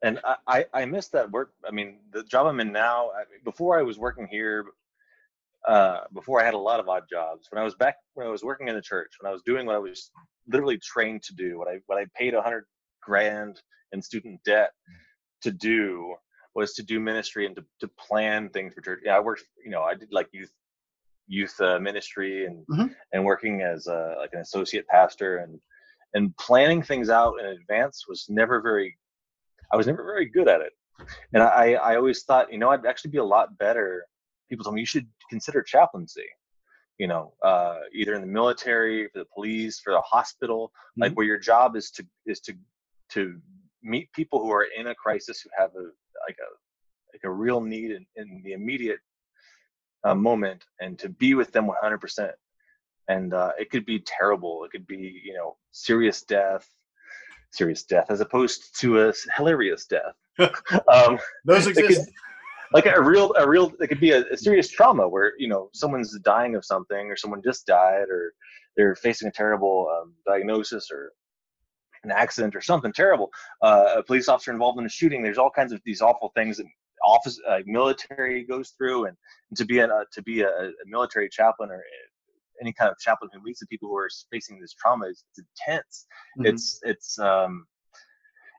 And 0.03 0.19
I, 0.23 0.35
I, 0.47 0.65
I 0.73 0.85
miss 0.85 1.07
that 1.09 1.31
work. 1.31 1.53
I 1.67 1.71
mean, 1.71 1.99
the 2.11 2.23
job 2.23 2.45
I'm 2.47 2.59
in 2.59 2.71
now, 2.71 3.09
I, 3.09 3.23
before 3.43 3.79
I 3.79 3.81
was 3.81 3.97
working 3.97 4.27
here, 4.27 4.65
uh, 5.67 6.01
before 6.13 6.41
I 6.41 6.45
had 6.45 6.53
a 6.53 6.59
lot 6.59 6.79
of 6.79 6.87
odd 6.87 7.03
jobs, 7.09 7.47
when 7.51 7.59
I 7.61 7.65
was 7.65 7.75
back, 7.75 7.95
when 8.13 8.27
I 8.27 8.29
was 8.29 8.43
working 8.43 8.67
in 8.67 8.75
the 8.75 8.81
church, 8.81 9.13
when 9.19 9.29
I 9.29 9.33
was 9.33 9.41
doing 9.43 9.65
what 9.65 9.75
I 9.75 9.79
was 9.79 10.11
literally 10.47 10.77
trained 10.77 11.23
to 11.23 11.35
do, 11.35 11.57
what 11.57 11.67
I, 11.67 11.79
what 11.87 11.97
I 11.97 12.05
paid 12.15 12.33
a 12.33 12.41
hundred 12.41 12.65
grand 13.01 13.61
in 13.91 14.01
student 14.01 14.39
debt 14.45 14.71
to 15.41 15.51
do 15.51 16.15
was 16.55 16.73
to 16.73 16.83
do 16.83 16.99
ministry 16.99 17.45
and 17.45 17.55
to, 17.55 17.65
to 17.81 17.87
plan 17.99 18.49
things 18.49 18.73
for 18.73 18.81
church. 18.81 19.01
Yeah, 19.03 19.17
I 19.17 19.19
worked, 19.19 19.43
you 19.63 19.71
know, 19.71 19.81
I 19.81 19.95
did 19.95 20.11
like 20.11 20.27
youth, 20.31 20.51
youth 21.27 21.59
uh, 21.61 21.79
ministry 21.79 22.45
and, 22.45 22.65
Mhm. 22.67 22.95
and 23.13 23.23
working 23.23 23.61
as 23.61 23.87
a, 23.87 24.15
like 24.17 24.31
an 24.33 24.39
associate 24.39 24.87
pastor 24.87 25.37
and, 25.37 25.59
and 26.13 26.35
planning 26.37 26.81
things 26.81 27.09
out 27.09 27.39
in 27.39 27.45
advance 27.45 28.07
was 28.07 28.27
never 28.29 28.61
very 28.61 28.97
I 29.71 29.75
was 29.75 29.87
never 29.87 30.03
very 30.03 30.25
good 30.25 30.47
at 30.47 30.61
it. 30.61 30.71
And 31.33 31.43
I, 31.43 31.73
I 31.73 31.95
always 31.97 32.23
thought, 32.23 32.51
you 32.51 32.57
know, 32.57 32.69
I'd 32.69 32.85
actually 32.85 33.11
be 33.11 33.17
a 33.17 33.23
lot 33.23 33.57
better. 33.57 34.05
People 34.49 34.63
told 34.63 34.75
me 34.75 34.81
you 34.81 34.87
should 34.87 35.07
consider 35.29 35.61
chaplaincy, 35.61 36.25
you 36.97 37.07
know, 37.07 37.33
uh, 37.43 37.79
either 37.93 38.13
in 38.15 38.21
the 38.21 38.27
military, 38.27 39.09
for 39.09 39.19
the 39.19 39.25
police, 39.33 39.79
for 39.79 39.91
the 39.91 40.01
hospital, 40.01 40.71
like 40.97 41.13
where 41.13 41.25
your 41.25 41.37
job 41.37 41.75
is 41.75 41.91
to 41.91 42.05
is 42.25 42.39
to 42.41 42.53
to 43.09 43.39
meet 43.83 44.11
people 44.13 44.39
who 44.39 44.51
are 44.51 44.67
in 44.77 44.87
a 44.87 44.95
crisis 44.95 45.41
who 45.41 45.49
have 45.57 45.71
a 45.75 45.83
like 46.27 46.37
a 46.39 46.49
like 47.13 47.23
a 47.23 47.29
real 47.29 47.59
need 47.61 47.91
in, 47.91 48.05
in 48.15 48.41
the 48.45 48.53
immediate 48.53 48.99
uh, 50.07 50.15
moment 50.15 50.65
and 50.79 50.97
to 50.99 51.09
be 51.09 51.33
with 51.33 51.51
them 51.51 51.67
100% 51.83 52.31
and 53.09 53.33
uh, 53.33 53.51
it 53.57 53.69
could 53.71 53.85
be 53.85 53.99
terrible. 53.99 54.63
It 54.65 54.71
could 54.71 54.85
be 54.87 55.21
you 55.23 55.33
know 55.33 55.57
serious 55.71 56.21
death 56.23 56.67
serious 57.51 57.83
death 57.83 58.07
as 58.09 58.19
opposed 58.19 58.77
to 58.79 59.07
a 59.07 59.13
hilarious 59.35 59.85
death. 59.85 60.15
Um, 60.93 61.17
Those 61.45 61.65
it 61.67 61.75
could- 61.75 61.85
exist. 61.85 62.11
like 62.73 62.85
a 62.85 63.01
real 63.01 63.33
a 63.37 63.47
real 63.47 63.71
it 63.79 63.87
could 63.87 63.99
be 64.01 64.11
a, 64.11 64.25
a 64.31 64.37
serious 64.37 64.69
trauma 64.69 65.07
where 65.07 65.31
you 65.37 65.47
know 65.47 65.69
someone's 65.73 66.17
dying 66.19 66.55
of 66.55 66.65
something 66.65 67.09
or 67.09 67.15
someone 67.15 67.41
just 67.41 67.65
died 67.65 68.07
or 68.09 68.33
they're 68.75 68.95
facing 68.95 69.27
a 69.29 69.31
terrible 69.31 69.89
um, 69.95 70.13
diagnosis 70.25 70.89
or 70.91 71.13
an 72.03 72.11
accident 72.11 72.55
or 72.55 72.61
something 72.61 72.93
terrible. 72.93 73.31
Uh, 73.61 73.95
a 73.97 74.03
police 74.03 74.27
officer 74.29 74.51
involved 74.51 74.77
in 74.79 74.85
a 74.85 74.89
shooting. 74.89 75.23
There's 75.23 75.39
all 75.39 75.49
kinds 75.49 75.71
of 75.73 75.81
these 75.85 76.01
awful 76.01 76.31
things 76.35 76.57
that 76.57 76.67
office 77.13 77.39
uh, 77.49 77.59
military 77.65 78.43
goes 78.43 78.67
through 78.77 79.05
and, 79.07 79.17
to 79.55 79.65
be 79.65 79.79
a 79.79 79.87
to 80.15 80.21
be 80.29 80.41
a, 80.41 80.49
a 80.49 80.85
military 80.85 81.29
chaplain 81.29 81.69
or 81.71 81.81
any 82.61 82.73
kind 82.73 82.91
of 82.91 82.97
chaplain 82.99 83.29
who 83.33 83.41
meets 83.43 83.59
the 83.61 83.67
people 83.67 83.87
who 83.89 83.95
are 83.95 84.09
facing 84.31 84.59
this 84.59 84.73
trauma 84.81 85.05
is 85.07 85.23
it's 85.29 85.39
intense 85.47 86.05
Mhm. 86.37 86.47
it's 86.49 86.79
it's 86.91 87.19
um 87.19 87.53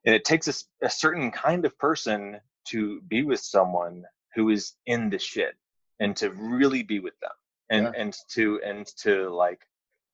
and 0.06 0.14
it 0.14 0.24
takes 0.24 0.46
a, 0.48 0.54
a 0.86 0.90
certain 1.04 1.30
kind 1.30 1.62
of 1.66 1.72
person 1.78 2.40
to 2.70 3.00
be 3.02 3.20
with 3.30 3.40
someone 3.40 3.96
who 4.34 4.44
is 4.56 4.74
in 4.86 5.10
the 5.10 5.18
shit 5.18 5.54
and 6.00 6.16
to 6.16 6.30
really 6.30 6.82
be 6.82 7.00
with 7.06 7.18
them 7.20 7.36
and 7.70 7.84
Yeah. 7.86 8.00
and 8.02 8.12
to 8.34 8.60
and 8.64 8.86
to 9.04 9.12
like 9.44 9.60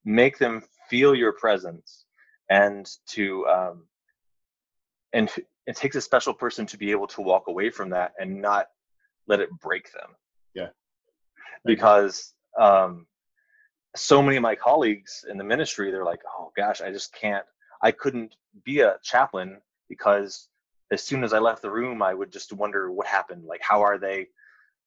make 0.05 0.37
them 0.39 0.63
feel 0.91 1.15
your 1.15 1.33
presence 1.45 2.05
and 2.51 2.85
to 3.15 3.25
um 3.57 3.77
and 5.13 5.31
it 5.67 5.77
takes 5.77 5.97
a 5.97 6.01
special 6.01 6.35
person 6.35 6.67
to 6.67 6.77
be 6.77 6.91
able 6.91 7.07
to 7.09 7.21
walk 7.23 7.49
away 7.49 7.71
from 7.71 7.91
that 7.91 8.13
and 8.19 8.41
not 8.41 8.67
let 9.27 9.41
it 9.41 9.49
break 9.61 9.91
them 9.93 10.11
Yeah. 10.55 10.69
because 11.65 12.35
um 12.59 13.07
so 13.97 14.23
many 14.23 14.37
of 14.37 14.43
my 14.43 14.55
colleagues 14.55 15.25
in 15.31 15.39
the 15.39 15.45
ministry 15.45 15.91
they're 15.91 16.05
like 16.05 16.21
oh 16.39 16.53
gosh 16.57 16.81
i 16.81 16.91
just 16.91 17.13
can't 17.15 17.45
i 17.83 17.91
couldn't 17.91 18.35
be 18.65 18.81
a 18.81 18.97
chaplain 19.03 19.61
because 19.89 20.49
as 20.93 21.03
soon 21.03 21.25
as 21.25 21.33
i 21.33 21.39
left 21.39 21.63
the 21.63 21.71
room 21.71 22.03
i 22.03 22.13
would 22.15 22.33
just 22.33 22.53
wonder 22.53 22.91
what 22.93 23.07
happened 23.07 23.45
like 23.45 23.61
how 23.63 23.81
are 23.83 23.99
they 23.99 24.27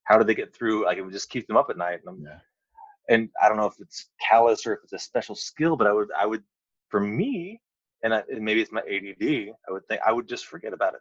how 0.04 0.16
do 0.18 0.24
they 0.24 0.34
get 0.34 0.54
through 0.54 0.84
like 0.84 0.98
it 0.98 1.02
would 1.02 1.12
just 1.12 1.30
keep 1.30 1.46
them 1.46 1.56
up 1.56 1.68
at 1.70 1.76
night 1.76 2.00
and, 2.06 2.08
I'm- 2.08 2.24
Yeah. 2.26 3.14
and 3.14 3.28
i 3.42 3.48
don't 3.48 3.56
know 3.58 3.66
if 3.66 3.78
it's 3.80 4.08
callous 4.20 4.66
or 4.66 4.74
if 4.74 4.80
it's 4.84 4.92
a 4.92 4.98
special 4.98 5.34
skill 5.34 5.76
but 5.76 5.86
i 5.86 5.92
would 5.92 6.08
i 6.18 6.24
would 6.26 6.42
for 6.88 7.00
me 7.00 7.60
and, 8.02 8.14
I, 8.14 8.22
and 8.30 8.42
maybe 8.44 8.60
it's 8.60 8.72
my 8.72 8.80
ADD 8.80 9.54
i 9.68 9.72
would 9.72 9.86
think 9.88 10.00
i 10.06 10.12
would 10.12 10.28
just 10.28 10.46
forget 10.46 10.72
about 10.72 10.94
it 10.94 11.00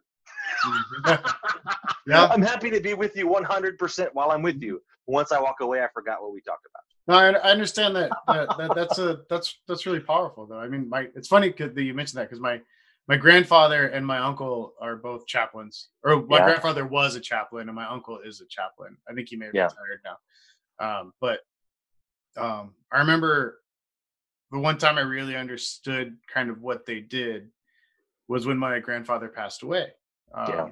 yeah. 2.08 2.28
i'm 2.28 2.42
happy 2.42 2.70
to 2.70 2.80
be 2.80 2.94
with 2.94 3.16
you 3.16 3.28
100% 3.28 4.08
while 4.14 4.32
i'm 4.32 4.42
with 4.42 4.62
you 4.62 4.82
once 5.06 5.32
i 5.32 5.40
walk 5.40 5.58
away 5.62 5.82
i 5.84 5.88
forgot 5.94 6.22
what 6.22 6.32
we 6.34 6.42
talked 6.42 6.66
about 6.66 6.84
No, 7.08 7.16
I, 7.16 7.48
I 7.48 7.52
understand 7.52 7.96
that, 7.96 8.12
that, 8.28 8.58
that. 8.58 8.76
That's 8.76 8.98
a 8.98 9.22
that's 9.30 9.60
that's 9.68 9.86
really 9.86 10.02
powerful, 10.02 10.46
though. 10.46 10.60
I 10.60 10.68
mean, 10.68 10.90
my 10.90 11.08
it's 11.16 11.30
funny 11.30 11.54
that 11.58 11.78
you 11.78 11.94
mentioned 11.94 12.20
that 12.20 12.28
because 12.30 12.42
my 12.42 12.60
my 13.08 13.16
grandfather 13.16 13.88
and 13.88 14.06
my 14.06 14.18
uncle 14.18 14.74
are 14.82 14.98
both 14.98 15.26
chaplains, 15.26 15.90
or 16.04 16.26
my 16.26 16.40
Yeah. 16.40 16.46
grandfather 16.46 16.86
was 16.86 17.16
a 17.16 17.22
chaplain 17.22 17.70
and 17.70 17.76
my 17.76 17.88
uncle 17.88 18.20
is 18.20 18.42
a 18.42 18.48
chaplain. 18.48 18.98
I 19.10 19.14
think 19.14 19.30
he 19.30 19.38
may 19.38 19.46
have 19.46 19.56
Yeah. 19.56 19.70
retired 19.70 20.02
now. 20.04 20.18
Um, 20.86 21.14
but 21.22 21.40
um, 22.36 22.74
I 22.92 23.00
remember 23.00 23.60
the 24.52 24.60
one 24.60 24.78
time 24.78 24.98
I 24.98 25.02
really 25.02 25.36
understood 25.36 26.18
kind 26.34 26.50
of 26.50 26.62
what 26.62 26.86
they 26.86 27.00
did 27.00 27.50
was 28.28 28.46
when 28.46 28.58
my 28.58 28.80
grandfather 28.80 29.28
passed 29.28 29.64
away. 29.64 29.88
Um, 30.34 30.48
Yeah. 30.50 30.70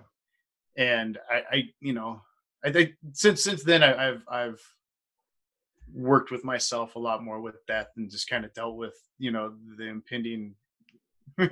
And 0.78 1.18
I, 1.30 1.44
I, 1.52 1.64
you 1.80 1.94
know, 1.94 2.22
I 2.64 2.72
think 2.72 2.96
since 3.14 3.44
since 3.44 3.64
then 3.64 3.84
I, 3.84 4.10
I've 4.10 4.24
I've 4.28 4.62
worked 5.94 6.32
with 6.32 6.44
myself 6.44 6.96
a 6.96 7.00
lot 7.00 7.24
more 7.24 7.40
with 7.40 7.66
death 7.68 7.88
and 7.96 8.10
just 8.10 8.30
kind 8.30 8.44
of 8.44 8.54
dealt 8.54 8.76
with 8.76 8.96
you 9.18 9.32
know 9.32 9.54
the 9.78 9.86
impending 9.86 10.56
you 11.38 11.48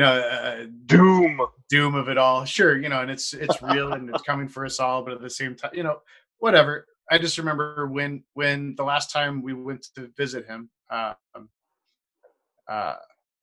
know 0.00 0.12
uh, 0.12 0.66
doom 0.86 1.40
doom 1.70 1.94
of 1.94 2.08
it 2.08 2.18
all 2.18 2.44
sure 2.44 2.76
you 2.76 2.88
know 2.88 3.00
and 3.00 3.10
it's 3.10 3.32
it's 3.32 3.62
real 3.62 3.92
and 3.92 4.10
it's 4.10 4.22
coming 4.22 4.48
for 4.48 4.66
us 4.66 4.80
all 4.80 5.02
but 5.02 5.14
at 5.14 5.22
the 5.22 5.30
same 5.30 5.54
time 5.54 5.70
you 5.72 5.82
know 5.82 6.00
whatever 6.38 6.86
i 7.10 7.16
just 7.16 7.38
remember 7.38 7.86
when 7.86 8.22
when 8.34 8.74
the 8.76 8.84
last 8.84 9.10
time 9.10 9.40
we 9.40 9.54
went 9.54 9.86
to 9.94 10.10
visit 10.16 10.46
him 10.46 10.68
uh, 10.90 11.14
um, 11.34 11.48
uh 12.68 12.96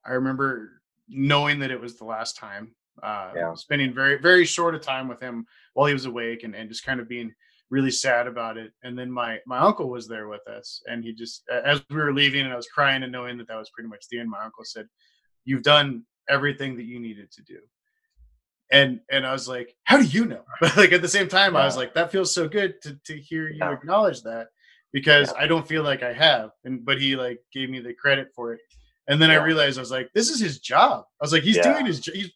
i 0.05 0.11
remember 0.11 0.81
knowing 1.07 1.59
that 1.59 1.71
it 1.71 1.79
was 1.79 1.97
the 1.97 2.05
last 2.05 2.37
time 2.37 2.73
uh 3.03 3.31
Yeah. 3.35 3.53
spending 3.55 3.93
very 3.93 4.17
very 4.17 4.45
short 4.45 4.75
a 4.75 4.79
time 4.79 5.07
with 5.07 5.19
him 5.19 5.45
while 5.73 5.87
he 5.87 5.93
was 5.93 6.05
awake 6.05 6.43
and, 6.43 6.55
and 6.55 6.69
just 6.69 6.85
kind 6.85 6.99
of 6.99 7.07
being 7.09 7.33
really 7.71 7.91
sad 7.91 8.27
about 8.27 8.57
it. 8.57 8.71
And 8.83 8.97
then 8.97 9.11
my 9.11 9.39
my 9.47 9.57
uncle 9.57 9.89
was 9.89 10.07
there 10.07 10.27
with 10.27 10.47
us 10.47 10.81
and 10.87 11.03
he 11.03 11.13
just 11.13 11.43
as 11.49 11.81
we 11.89 11.95
were 11.97 12.13
leaving 12.13 12.43
and 12.45 12.53
i 12.53 12.55
was 12.55 12.67
crying 12.67 13.03
and 13.03 13.11
knowing 13.11 13.37
that 13.37 13.47
that 13.47 13.57
was 13.57 13.71
pretty 13.71 13.89
much 13.89 14.05
the 14.09 14.19
end 14.19 14.29
my 14.29 14.43
uncle 14.43 14.63
said 14.63 14.87
you've 15.45 15.63
done 15.63 16.03
everything 16.29 16.75
that 16.77 16.85
you 16.85 16.99
needed 16.99 17.31
to 17.31 17.41
do. 17.43 17.59
And 18.71 18.99
and 19.11 19.25
i 19.25 19.31
was 19.33 19.47
like 19.47 19.75
how 19.83 19.97
do 19.97 20.03
you 20.05 20.25
know? 20.25 20.43
But 20.61 20.77
like 20.77 20.91
at 20.91 21.01
the 21.01 21.07
same 21.07 21.27
time 21.27 21.55
i 21.55 21.65
was 21.65 21.75
like 21.77 21.93
that 21.95 22.11
feels 22.11 22.33
so 22.33 22.47
good 22.47 22.81
to 22.83 22.99
to 23.05 23.17
hear 23.19 23.49
you 23.49 23.57
Yeah. 23.59 23.71
acknowledge 23.73 24.21
that 24.23 24.47
because 24.95 25.27
Yeah. 25.31 25.43
i 25.43 25.45
don't 25.51 25.67
feel 25.67 25.83
like 25.83 26.01
i 26.03 26.13
have 26.13 26.47
and 26.65 26.83
but 26.87 26.97
he 27.03 27.09
like 27.25 27.39
gave 27.53 27.69
me 27.69 27.79
the 27.87 27.93
credit 27.93 28.27
for 28.35 28.53
it 28.53 28.61
and 29.09 29.21
then 29.21 29.29
i 29.29 29.35
realized 29.49 29.77
i 29.77 29.81
was 29.81 29.91
like 29.99 30.09
this 30.17 30.29
is 30.33 30.39
his 30.47 30.55
job 30.59 31.03
i 31.19 31.23
was 31.25 31.33
like 31.33 31.43
he's 31.43 31.57
Yeah. 31.57 31.67
doing 31.73 31.85
his 31.85 31.99
jo- 31.99 32.13
he's 32.19 32.31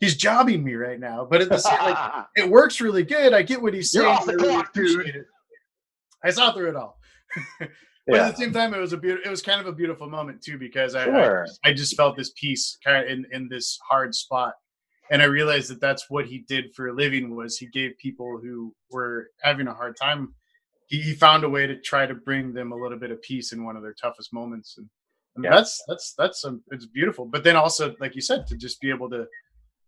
he's 0.00 0.16
jobbing 0.16 0.62
me 0.68 0.74
right 0.74 1.00
now 1.00 1.26
but 1.30 1.40
at 1.42 1.48
the 1.48 1.58
same 1.58 1.78
like 1.90 1.98
it 2.36 2.48
works 2.58 2.80
really 2.80 3.04
good. 3.04 3.32
I 3.32 3.42
get 3.42 3.62
what 3.62 3.72
he's 3.74 3.92
You're 3.94 4.04
saying. 4.04 4.16
off 4.16 4.26
the 4.26 4.32
I 4.32 4.80
really 4.80 5.04
dude. 5.04 5.16
it. 5.16 5.26
I 6.22 6.30
saw 6.30 6.52
through 6.52 6.70
it 6.70 6.76
all. 6.76 6.98
But 8.06 8.16
Yeah. 8.16 8.26
at 8.28 8.36
the 8.36 8.42
same 8.42 8.52
time, 8.52 8.74
it 8.74 8.80
was 8.80 8.92
a 8.92 8.98
beautiful. 8.98 9.26
It 9.26 9.30
was 9.30 9.40
kind 9.40 9.62
of 9.62 9.66
a 9.66 9.72
beautiful 9.72 10.10
moment 10.10 10.42
too 10.42 10.58
because 10.58 10.94
I, 10.94 11.04
Sure. 11.04 11.46
I 11.64 11.70
I 11.70 11.72
just 11.72 11.96
felt 11.96 12.18
this 12.18 12.32
peace 12.38 12.76
kind 12.84 12.98
of 13.02 13.10
in 13.10 13.24
in 13.32 13.48
this 13.48 13.78
hard 13.88 14.14
spot, 14.14 14.52
and 15.10 15.22
I 15.22 15.24
realized 15.38 15.70
that 15.70 15.80
that's 15.80 16.04
what 16.10 16.26
he 16.26 16.38
did 16.54 16.64
for 16.74 16.88
a 16.88 16.92
living 16.92 17.34
was 17.34 17.56
he 17.56 17.66
gave 17.66 17.96
people 17.96 18.38
who 18.42 18.74
were 18.90 19.28
having 19.40 19.68
a 19.68 19.74
hard 19.80 19.96
time. 19.96 20.34
He, 20.86 21.00
he 21.00 21.14
found 21.14 21.44
a 21.44 21.48
way 21.48 21.66
to 21.66 21.76
try 21.80 22.06
to 22.06 22.14
bring 22.14 22.52
them 22.52 22.72
a 22.72 22.76
little 22.76 22.98
bit 22.98 23.10
of 23.10 23.20
peace 23.22 23.52
in 23.52 23.64
one 23.64 23.76
of 23.76 23.82
their 23.82 23.94
toughest 23.94 24.32
moments, 24.32 24.76
and, 24.78 24.88
and 25.36 25.44
Yeah. 25.44 25.50
that's 25.56 25.82
that's 25.88 26.14
that's 26.18 26.44
um, 26.44 26.62
it's 26.70 26.86
beautiful. 26.86 27.24
But 27.24 27.42
then 27.44 27.56
also, 27.56 27.94
like 28.00 28.14
you 28.14 28.20
said, 28.20 28.46
to 28.48 28.56
just 28.56 28.80
be 28.80 28.90
able 28.90 29.08
to, 29.10 29.26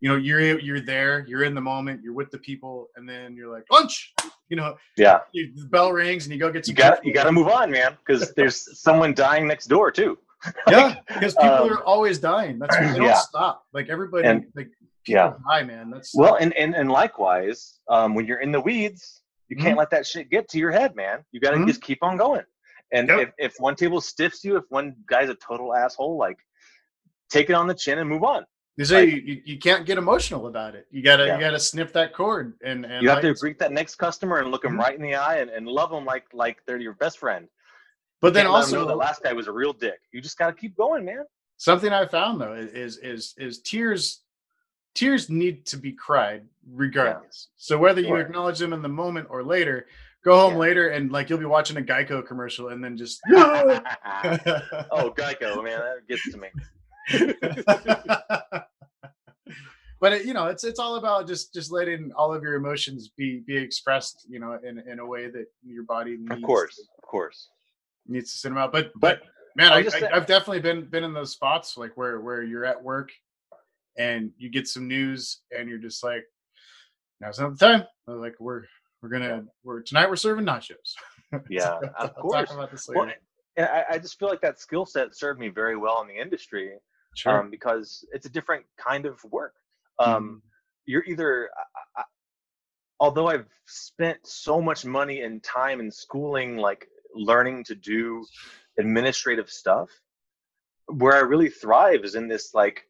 you 0.00 0.08
know, 0.08 0.16
you're 0.16 0.58
you're 0.58 0.80
there, 0.80 1.24
you're 1.28 1.44
in 1.44 1.54
the 1.54 1.60
moment, 1.60 2.02
you're 2.02 2.14
with 2.14 2.30
the 2.30 2.38
people, 2.38 2.88
and 2.96 3.08
then 3.08 3.34
you're 3.36 3.52
like 3.52 3.64
lunch. 3.70 4.12
You 4.48 4.56
know, 4.56 4.76
Yeah. 4.96 5.18
you, 5.32 5.52
the 5.56 5.66
bell 5.66 5.92
rings 5.92 6.24
and 6.24 6.32
you 6.32 6.38
go 6.38 6.50
get 6.52 6.66
You 6.68 6.74
some. 6.74 6.76
got 6.76 7.04
you 7.04 7.12
got 7.12 7.24
to 7.24 7.32
move 7.32 7.48
on, 7.48 7.70
man, 7.70 7.96
because 8.06 8.32
there's 8.36 8.80
someone 8.80 9.12
dying 9.12 9.46
next 9.48 9.66
door 9.66 9.90
too. 9.90 10.16
yeah, 10.68 10.96
because 11.08 11.34
people 11.34 11.50
um, 11.50 11.72
are 11.72 11.82
always 11.84 12.18
dying. 12.18 12.58
That's 12.58 12.76
they 12.76 12.84
don't 12.94 13.02
yeah. 13.02 13.14
stop. 13.14 13.64
Like 13.72 13.88
everybody, 13.88 14.26
And- 14.28 14.46
like 14.54 14.68
Yeah. 15.06 15.34
die, 15.48 15.62
man. 15.64 15.90
That's 15.90 16.14
Well, 16.14 16.36
and 16.36 16.52
and 16.54 16.74
and 16.76 16.90
likewise, 16.90 17.80
um, 17.88 18.14
when 18.14 18.26
you're 18.26 18.40
in 18.40 18.52
the 18.52 18.60
weeds, 18.60 19.22
you 19.48 19.56
can't 19.56 19.74
Mhm. 19.74 19.78
let 19.78 19.90
that 19.90 20.06
shit 20.06 20.30
get 20.30 20.48
to 20.50 20.58
your 20.58 20.70
head, 20.72 20.94
man. 20.96 21.24
You 21.32 21.40
got 21.40 21.52
to 21.52 21.58
Mhm. 21.58 21.66
just 21.66 21.82
keep 21.82 22.02
on 22.02 22.16
going. 22.16 22.44
And 22.92 23.08
Yep. 23.08 23.18
if 23.20 23.34
if 23.38 23.54
one 23.60 23.74
table 23.76 24.00
stiffs 24.00 24.44
you, 24.44 24.56
if 24.56 24.64
one 24.68 24.94
guy's 25.08 25.28
a 25.28 25.34
total 25.36 25.74
asshole, 25.74 26.16
like 26.16 26.38
take 27.30 27.50
it 27.50 27.54
on 27.54 27.66
the 27.66 27.74
chin 27.74 27.98
and 27.98 28.08
move 28.08 28.22
on. 28.24 28.44
they 28.78 28.84
say 28.84 29.00
like- 29.06 29.14
you, 29.14 29.20
you, 29.22 29.42
you 29.46 29.58
can't 29.58 29.86
get 29.86 29.96
emotional 29.96 30.46
about 30.48 30.74
it. 30.74 30.86
You 30.90 31.02
gotta 31.02 31.26
Yeah. 31.26 31.34
you 31.36 31.40
gotta 31.40 31.58
snip 31.58 31.92
that 31.94 32.12
cord 32.12 32.58
and 32.62 32.84
and 32.84 33.02
you 33.02 33.08
have 33.08 33.22
to 33.22 33.32
greet 33.34 33.58
that 33.58 33.72
next 33.72 33.94
customer 33.96 34.36
and 34.38 34.50
look 34.50 34.62
them 34.62 34.74
Mhm. 34.74 34.78
right 34.80 34.94
in 34.94 35.00
the 35.02 35.14
eye 35.14 35.38
and, 35.38 35.48
and 35.50 35.66
love 35.66 35.90
them 35.90 36.04
like 36.04 36.26
like 36.34 36.58
they're 36.66 36.76
your 36.76 36.92
best 36.94 37.18
friend. 37.18 37.48
But 38.20 38.34
then 38.34 38.44
Can't 38.44 38.52
let 38.54 38.64
'em 38.66 38.72
know 38.72 38.78
also 38.80 38.88
the 38.90 38.94
last 38.96 39.22
guy 39.22 39.32
was 39.32 39.46
a 39.48 39.52
real 39.52 39.72
dick. 39.72 39.98
You 40.12 40.20
just 40.20 40.36
got 40.38 40.48
to 40.48 40.52
keep 40.52 40.76
going, 40.76 41.04
man. 41.06 41.24
something 41.58 41.90
I 41.90 42.04
found 42.06 42.38
though 42.40 42.52
is 42.52 42.98
is 42.98 43.34
is 43.38 43.62
tears 43.62 44.22
tears 44.96 45.30
need 45.30 45.64
to 45.66 45.76
be 45.76 45.92
cried 45.92 46.42
regardless. 46.72 47.48
So 47.56 47.78
whether 47.78 48.00
you 48.00 48.16
acknowledge 48.16 48.58
them 48.58 48.72
in 48.72 48.82
the 48.82 48.88
moment 48.88 49.28
or 49.30 49.44
later, 49.44 49.86
go 50.24 50.36
home 50.36 50.54
Yeah. 50.54 50.58
later 50.58 50.88
and 50.88 51.12
like 51.12 51.30
you'll 51.30 51.38
be 51.38 51.44
watching 51.44 51.76
a 51.76 51.80
Geico 51.82 52.26
commercial 52.26 52.70
and 52.70 52.82
then 52.82 52.96
just 52.96 53.20
oh, 53.32 53.80
Geico, 55.16 55.62
man, 55.62 55.78
that 55.80 56.08
gets 56.08 56.28
to 56.32 56.38
me. 56.38 56.48
but 60.00 60.12
it, 60.12 60.26
you 60.26 60.34
know 60.34 60.46
it's 60.46 60.64
it's 60.64 60.78
all 60.80 60.96
about 60.96 61.26
just 61.26 61.54
just 61.54 61.70
letting 61.72 62.10
all 62.16 62.34
of 62.34 62.42
your 62.42 62.54
emotions 62.54 63.10
be 63.16 63.42
be 63.46 63.56
expressed 63.56 64.26
you 64.28 64.40
know 64.40 64.58
in 64.66 64.78
in 64.90 64.98
a 64.98 65.06
way 65.06 65.28
that 65.28 65.46
your 65.64 65.84
body 65.84 66.16
needs 66.18 66.32
Of 66.32 66.42
course, 66.42 66.76
to, 66.76 66.82
of 66.98 67.04
course. 67.08 67.48
needs 68.08 68.32
to 68.32 68.38
send 68.38 68.56
them 68.56 68.62
out 68.62 68.72
but 68.72 68.90
but 68.96 69.20
But 69.20 69.28
man 69.56 69.72
I 69.72 69.74
I, 69.74 69.76
was 69.78 69.84
just 69.86 69.96
I, 69.96 70.00
saying- 70.00 70.12
i've 70.14 70.26
definitely 70.26 70.60
been 70.60 70.84
been 70.86 71.04
in 71.04 71.12
those 71.14 71.32
spots 71.32 71.76
like 71.76 71.96
where 71.96 72.20
where 72.20 72.42
you're 72.42 72.64
at 72.64 72.82
work 72.82 73.10
and 73.98 74.30
you 74.36 74.50
get 74.50 74.68
some 74.68 74.86
news 74.86 75.40
and 75.56 75.68
you're 75.68 75.78
just 75.78 76.02
like 76.04 76.24
now's 77.20 77.38
not 77.38 77.58
the 77.58 77.66
time 77.66 77.84
like 78.06 78.34
we're 78.38 78.64
we're 79.02 79.08
gonna 79.08 79.44
we're 79.64 79.82
tonight 79.82 80.08
we're 80.08 80.16
serving 80.16 80.44
nachos 80.44 80.94
yeah, 81.50 81.78
I'll 81.98 82.06
of 82.06 82.14
course. 82.14 82.50
about 82.52 82.70
this 82.70 82.88
Well, 82.92 83.10
and 83.56 83.66
I, 83.66 83.84
I 83.92 83.98
just 83.98 84.18
feel 84.18 84.28
like 84.28 84.40
that 84.42 84.60
skill 84.60 84.86
set 84.86 85.16
served 85.16 85.40
me 85.40 85.48
very 85.48 85.76
well 85.76 86.00
in 86.02 86.08
the 86.08 86.20
industry 86.20 86.72
sure 87.14 87.40
um, 87.40 87.50
because 87.50 88.04
it's 88.12 88.26
a 88.26 88.30
different 88.30 88.64
kind 88.76 89.06
of 89.06 89.22
work. 89.24 89.54
Mm-hmm. 90.00 90.12
Um, 90.12 90.42
You're 90.84 91.04
either, 91.04 91.50
I, 91.56 92.00
I, 92.00 92.04
although 93.00 93.28
I've 93.28 93.48
spent 93.66 94.18
so 94.24 94.60
much 94.60 94.84
money 94.84 95.22
and 95.22 95.42
time 95.42 95.80
in 95.80 95.90
schooling, 95.90 96.56
like 96.56 96.86
learning 97.14 97.64
to 97.64 97.74
do 97.74 98.24
administrative 98.78 99.50
stuff, 99.50 99.88
where 100.86 101.14
I 101.14 101.20
really 101.20 101.48
thrive 101.48 102.04
is 102.04 102.14
in 102.14 102.28
this 102.28 102.54
like 102.54 102.86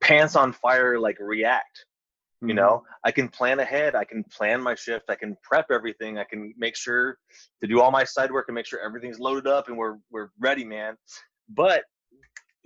pants 0.00 0.36
on 0.36 0.52
fire, 0.52 0.98
like 0.98 1.16
react. 1.20 1.84
You 2.40 2.54
know, 2.54 2.84
I 3.02 3.10
can 3.10 3.28
plan 3.28 3.58
ahead. 3.58 3.96
I 3.96 4.04
can 4.04 4.22
plan 4.24 4.60
my 4.60 4.76
shift. 4.76 5.06
I 5.10 5.16
can 5.16 5.36
prep 5.42 5.66
everything. 5.72 6.18
I 6.18 6.24
can 6.24 6.54
make 6.56 6.76
sure 6.76 7.18
to 7.60 7.66
do 7.66 7.80
all 7.80 7.90
my 7.90 8.04
side 8.04 8.30
work 8.30 8.44
and 8.46 8.54
make 8.54 8.64
sure 8.66 8.78
everything's 8.78 9.18
loaded 9.18 9.48
up 9.48 9.66
and 9.66 9.76
we're 9.76 9.96
we're 10.12 10.28
ready, 10.38 10.64
man. 10.64 10.94
But 11.48 11.82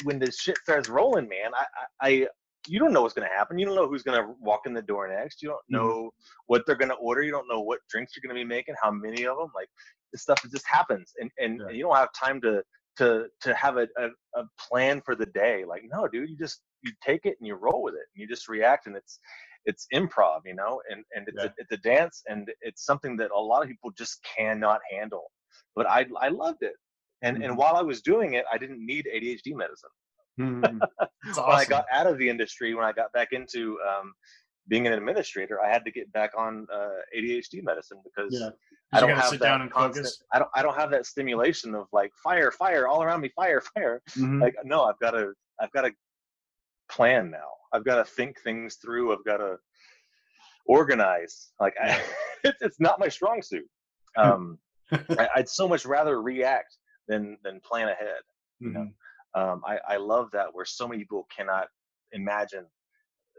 when 0.05 0.19
the 0.19 0.31
shit 0.31 0.59
starts 0.59 0.91
rolling, 0.91 1.27
man, 1.27 1.53
I 1.55 1.65
I, 2.03 2.09
I 2.09 2.29
you 2.69 2.79
don't 2.79 2.93
know 2.93 3.01
what's 3.01 3.15
gonna 3.15 3.29
happen. 3.35 3.59
You 3.59 3.65
don't 3.65 3.75
know 3.75 3.89
who's 3.89 4.03
gonna 4.03 4.35
walk 4.41 4.67
in 4.67 4.75
the 4.75 4.83
door 4.83 5.09
next. 5.09 5.41
You 5.41 5.49
don't 5.49 5.61
Mhm. 5.73 5.79
know 5.83 6.11
what 6.49 6.65
they're 6.67 6.77
gonna 6.77 6.95
order. 7.01 7.23
You 7.23 7.33
don't 7.33 7.49
know 7.49 7.61
what 7.63 7.79
drinks 7.89 8.13
you're 8.15 8.23
gonna 8.29 8.39
be 8.39 8.45
making, 8.45 8.75
how 8.83 8.91
many 8.91 9.25
of 9.27 9.39
them. 9.39 9.49
Like 9.55 9.69
this 10.13 10.21
stuff 10.21 10.43
just 10.51 10.67
happens, 10.67 11.13
and 11.19 11.31
and, 11.39 11.61
Yeah. 11.61 11.69
and 11.69 11.77
you 11.79 11.85
don't 11.85 11.97
have 11.97 12.11
time 12.13 12.43
to 12.43 12.63
to 12.99 13.27
to 13.41 13.55
have 13.55 13.79
a, 13.79 13.89
a 13.97 14.09
a 14.39 14.45
plan 14.59 15.01
for 15.01 15.15
the 15.17 15.27
day. 15.27 15.65
Like 15.65 15.85
no, 15.91 16.07
dude, 16.09 16.29
you 16.29 16.37
just 16.37 16.61
you 16.83 16.93
take 17.03 17.27
it 17.27 17.37
and 17.39 17.47
you 17.47 17.55
roll 17.55 17.83
with 17.83 17.95
it, 17.95 18.07
and 18.15 18.21
you 18.23 18.27
just 18.29 18.49
react, 18.49 18.87
and 18.87 18.97
it's 18.97 19.19
it's 19.65 19.87
improv, 19.95 20.43
you 20.45 20.55
know, 20.55 20.83
and 20.91 21.05
and 21.15 21.29
it's 21.29 21.43
Yeah. 21.43 21.45
a, 21.45 21.53
it's 21.59 21.73
a 21.73 21.77
dance, 21.79 22.23
and 22.29 22.51
it's 22.61 22.85
something 22.85 23.17
that 23.19 23.31
a 23.31 23.39
lot 23.41 23.63
of 23.63 23.69
people 23.69 23.91
just 23.93 24.23
cannot 24.25 24.81
handle. 24.91 25.31
But 25.77 25.87
I 25.89 26.07
I 26.19 26.29
loved 26.29 26.63
it, 26.63 26.75
and 27.23 27.37
Mhm. 27.37 27.43
and 27.43 27.57
while 27.57 27.77
I 27.77 27.83
was 27.83 28.03
doing 28.03 28.35
it, 28.35 28.45
I 28.53 28.59
didn't 28.59 28.85
need 28.85 29.07
ADHD 29.13 29.55
medicine. 29.55 29.91
Mhm. 30.39 30.87
It's 31.25 31.39
When 31.45 31.57
I 31.57 31.65
got 31.65 31.85
out 31.93 32.07
of 32.07 32.19
the 32.19 32.29
industry, 32.29 32.75
when 32.75 32.85
I 32.85 32.93
got 32.93 33.13
back 33.13 33.29
into 33.33 33.79
um, 33.83 34.15
being 34.69 34.87
an 34.87 34.93
administrator, 34.93 35.61
I 35.63 35.71
had 35.73 35.85
to 35.85 35.91
get 35.91 36.13
back 36.13 36.33
on 36.37 36.67
uh, 36.73 37.01
ADHD 37.17 37.63
medicine 37.63 38.01
because 38.05 38.37
yeah 38.37 38.51
I 38.95 39.01
don't 39.01 39.17
have 39.17 39.39
sit 39.39 39.41
that 39.41 39.61
constant. 39.71 40.15
focus 40.15 40.23
I 40.33 40.39
don't 40.39 40.51
I 40.55 40.63
don't 40.63 40.77
have 40.77 40.91
that 40.91 41.07
stimulation 41.07 41.75
of 41.75 41.87
like 41.93 42.13
fire, 42.23 42.51
fire 42.53 42.87
all 42.89 43.03
around 43.03 43.21
me, 43.23 43.31
fire, 43.37 43.61
fire. 43.75 44.03
Mhm. 44.17 44.43
Like 44.43 44.55
no, 44.65 44.85
I've 44.85 44.99
got 45.01 45.13
to 45.13 45.35
I've 45.61 45.73
got 45.73 45.83
to 45.83 45.93
plan 46.93 47.31
now. 47.31 47.49
I've 47.73 47.85
got 47.85 47.97
to 47.97 48.05
think 48.05 48.41
things 48.41 48.77
through. 48.77 49.13
I've 49.13 49.25
got 49.25 49.39
to 49.39 49.57
organize. 50.67 51.53
Like 51.61 51.75
I, 51.83 52.01
it's, 52.45 52.61
it's 52.63 52.81
not 52.81 53.01
my 53.01 53.09
strong 53.09 53.43
suit. 53.43 53.69
Um, 54.17 54.59
I, 54.93 55.29
I'd 55.37 55.49
so 55.49 55.69
much 55.69 55.87
rather 55.87 56.21
react 56.23 56.77
than 57.09 57.39
than 57.43 57.61
plan 57.61 57.89
ahead. 57.89 58.23
You 58.61 58.71
know, 58.73 58.81
Mhm. 58.81 58.93
Um, 59.35 59.63
I, 59.67 59.79
I 59.89 59.97
love 59.97 60.31
that 60.33 60.49
where 60.53 60.67
so 60.67 60.87
many 60.87 61.01
people 61.01 61.27
cannot 61.35 61.69
imagine 62.13 62.65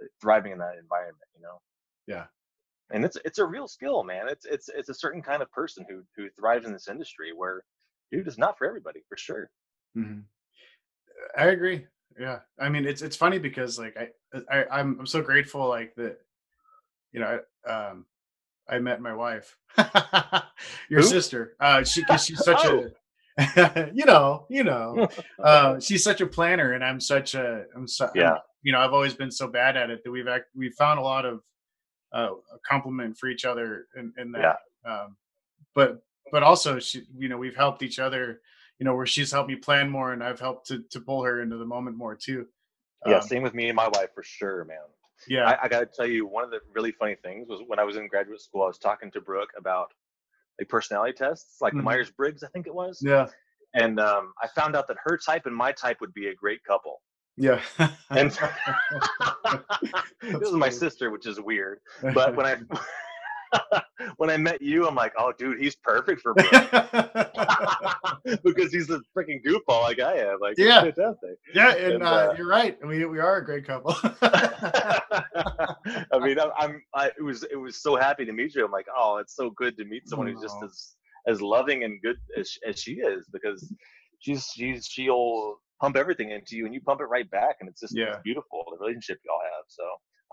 uh, 0.01 0.07
thriving 0.19 0.51
in 0.51 0.57
that 0.57 0.77
environment. 0.79 1.29
You 1.35 1.43
know. 1.43 1.61
Yeah. 2.07 2.25
And 2.91 3.05
it's 3.05 3.17
it's 3.23 3.39
a 3.39 3.45
real 3.45 3.67
skill, 3.67 4.03
man. 4.03 4.27
It's 4.27 4.45
it's 4.45 4.69
it's 4.69 4.89
a 4.89 4.93
certain 4.93 5.21
kind 5.21 5.41
of 5.41 5.51
person 5.51 5.85
who 5.87 6.03
who 6.15 6.29
thrives 6.31 6.65
in 6.65 6.73
this 6.73 6.87
industry 6.87 7.31
where, 7.35 7.63
dude, 8.11 8.27
it's 8.27 8.37
not 8.37 8.57
for 8.57 8.67
everybody 8.67 9.01
for 9.07 9.17
sure. 9.17 9.49
Mhm. 9.95 10.23
I 11.37 11.45
agree. 11.47 11.85
Yeah, 12.19 12.39
I 12.59 12.69
mean 12.69 12.85
it's 12.85 13.01
it's 13.01 13.15
funny 13.15 13.39
because 13.39 13.79
like 13.79 13.97
I, 13.97 14.09
I 14.51 14.65
I'm 14.79 14.99
I'm 14.99 15.07
so 15.07 15.21
grateful 15.21 15.67
like 15.67 15.95
that, 15.95 16.19
you 17.11 17.19
know, 17.19 17.39
I, 17.67 17.69
um, 17.71 18.05
I 18.69 18.79
met 18.79 19.01
my 19.01 19.13
wife, 19.13 19.57
your 20.89 21.01
Who? 21.01 21.03
sister. 21.03 21.55
Uh, 21.59 21.83
she 21.83 22.03
cause 22.03 22.25
she's 22.25 22.43
such 22.43 22.59
Oh. 22.65 22.87
a, 23.37 23.89
you 23.93 24.05
know, 24.05 24.45
you 24.49 24.63
know, 24.63 25.07
uh, 25.43 25.79
she's 25.79 26.03
such 26.03 26.21
a 26.21 26.27
planner, 26.27 26.73
and 26.73 26.83
I'm 26.83 26.99
such 26.99 27.33
a, 27.33 27.65
I'm 27.75 27.87
so, 27.87 28.05
I'm- 28.05 28.13
Yeah. 28.15 28.37
you 28.61 28.71
know, 28.71 28.79
I've 28.79 28.93
always 28.93 29.15
been 29.15 29.31
so 29.31 29.47
bad 29.47 29.75
at 29.75 29.89
it 29.89 30.03
that 30.03 30.11
we've 30.11 30.27
act, 30.27 30.49
we 30.55 30.69
found 30.69 30.99
a 30.99 31.03
lot 31.03 31.25
of 31.25 31.41
uh, 32.13 32.29
a 32.53 32.59
compliment 32.63 33.17
for 33.17 33.27
each 33.29 33.43
other 33.43 33.87
in, 33.97 34.13
in 34.19 34.31
that. 34.33 34.57
Um, 34.85 35.17
but 35.73 36.03
but 36.31 36.43
also 36.43 36.79
she, 36.79 37.03
you 37.17 37.27
know, 37.27 37.37
we've 37.37 37.55
helped 37.55 37.81
each 37.81 37.97
other. 37.97 38.41
You 38.79 38.85
know, 38.85 38.95
where 38.95 39.05
she's 39.05 39.31
helped 39.31 39.49
me 39.49 39.55
plan 39.55 39.89
more, 39.89 40.11
and 40.13 40.23
I've 40.23 40.39
helped 40.39 40.67
to 40.67 40.83
to 40.91 40.99
pull 40.99 41.23
her 41.23 41.41
into 41.41 41.57
the 41.57 41.65
moment 41.65 41.95
more 41.97 42.15
too. 42.15 42.47
yeah, 43.05 43.15
Um, 43.15 43.21
same 43.21 43.43
with 43.43 43.53
me 43.53 43.69
and 43.69 43.75
my 43.75 43.87
wife 43.87 44.09
for 44.13 44.23
sure, 44.23 44.65
man. 44.65 44.77
yeah, 45.27 45.45
I, 45.49 45.63
I 45.63 45.67
got 45.67 45.79
to 45.81 45.85
tell 45.85 46.07
you, 46.07 46.25
one 46.25 46.43
of 46.43 46.51
the 46.51 46.59
really 46.73 46.91
funny 46.91 47.15
things 47.15 47.47
was 47.49 47.61
when 47.67 47.79
I 47.79 47.83
was 47.83 47.95
in 47.97 48.07
graduate 48.07 48.41
school, 48.41 48.63
I 48.63 48.67
was 48.67 48.77
talking 48.79 49.11
to 49.11 49.21
Brooke 49.21 49.51
about 49.57 49.91
like 50.59 50.69
personality 50.69 51.13
tests, 51.13 51.61
like 51.61 51.73
Mhm. 51.73 51.77
the 51.77 51.83
Myers 51.83 52.11
Briggs, 52.11 52.43
I 52.43 52.47
think 52.47 52.67
it 52.67 52.73
was. 52.75 52.99
yeah, 53.01 53.27
And 53.73 53.99
um, 53.99 54.33
I 54.41 54.47
found 54.47 54.75
out 54.75 54.87
that 54.87 54.97
her 55.03 55.17
type 55.17 55.45
and 55.45 55.55
my 55.55 55.71
type 55.71 55.99
would 56.01 56.13
be 56.13 56.27
a 56.27 56.35
great 56.35 56.63
couple. 56.63 57.01
yeah. 57.37 57.59
And 58.11 58.31
this 60.21 60.49
is 60.49 60.53
my 60.53 60.69
sister, 60.69 61.09
which 61.11 61.25
is 61.25 61.39
weird. 61.39 61.79
But 62.13 62.35
when 62.35 62.45
I 62.45 62.57
when 64.17 64.29
I 64.29 64.37
met 64.37 64.61
you, 64.61 64.87
I'm 64.87 64.95
like, 64.95 65.13
oh, 65.17 65.31
dude, 65.37 65.59
he's 65.59 65.75
perfect 65.75 66.21
for 66.21 66.33
Brooke 66.33 66.51
because 68.43 68.71
he's 68.71 68.89
a 68.89 68.99
freaking 69.15 69.41
goofball 69.45 69.81
like 69.83 69.99
I 69.99 70.17
am. 70.19 70.39
Like, 70.41 70.57
Yeah. 70.57 70.81
fantastic. 70.81 71.37
yeah, 71.53 71.73
and, 71.73 71.93
And, 71.95 72.03
uh, 72.03 72.07
uh, 72.07 72.35
you're 72.37 72.47
right. 72.47 72.77
We 72.85 73.05
we 73.05 73.19
are 73.19 73.37
a 73.37 73.45
great 73.45 73.65
couple. 73.65 73.95
I 74.21 76.19
mean, 76.19 76.39
I'm, 76.39 76.51
I'm 76.57 76.81
I, 76.93 77.07
it 77.17 77.23
was 77.23 77.43
it 77.43 77.55
was 77.55 77.81
so 77.81 77.95
happy 77.95 78.25
to 78.25 78.33
meet 78.33 78.55
you. 78.55 78.65
I'm 78.65 78.71
like, 78.71 78.87
oh, 78.95 79.17
it's 79.17 79.35
so 79.35 79.49
good 79.51 79.77
to 79.77 79.85
meet 79.85 80.07
someone 80.07 80.27
who's 80.27 80.41
just 80.41 80.57
as 80.63 80.95
as 81.27 81.41
loving 81.41 81.83
and 81.83 82.01
good 82.01 82.17
as, 82.37 82.51
as 82.67 82.79
she 82.79 82.93
is 82.93 83.27
because 83.31 83.71
she's 84.19 84.45
she's 84.53 84.85
she'll 84.85 85.57
pump 85.81 85.95
everything 85.97 86.31
into 86.31 86.55
you 86.55 86.65
and 86.65 86.73
you 86.73 86.81
pump 86.81 87.01
it 87.01 87.05
right 87.05 87.29
back 87.31 87.57
and 87.59 87.69
it's 87.69 87.81
just 87.81 87.95
Yeah. 87.95 88.09
it's 88.09 88.19
beautiful 88.23 88.63
the 88.71 88.77
relationship 88.83 89.19
y'all 89.25 89.39
have. 89.43 89.65
So 89.67 89.83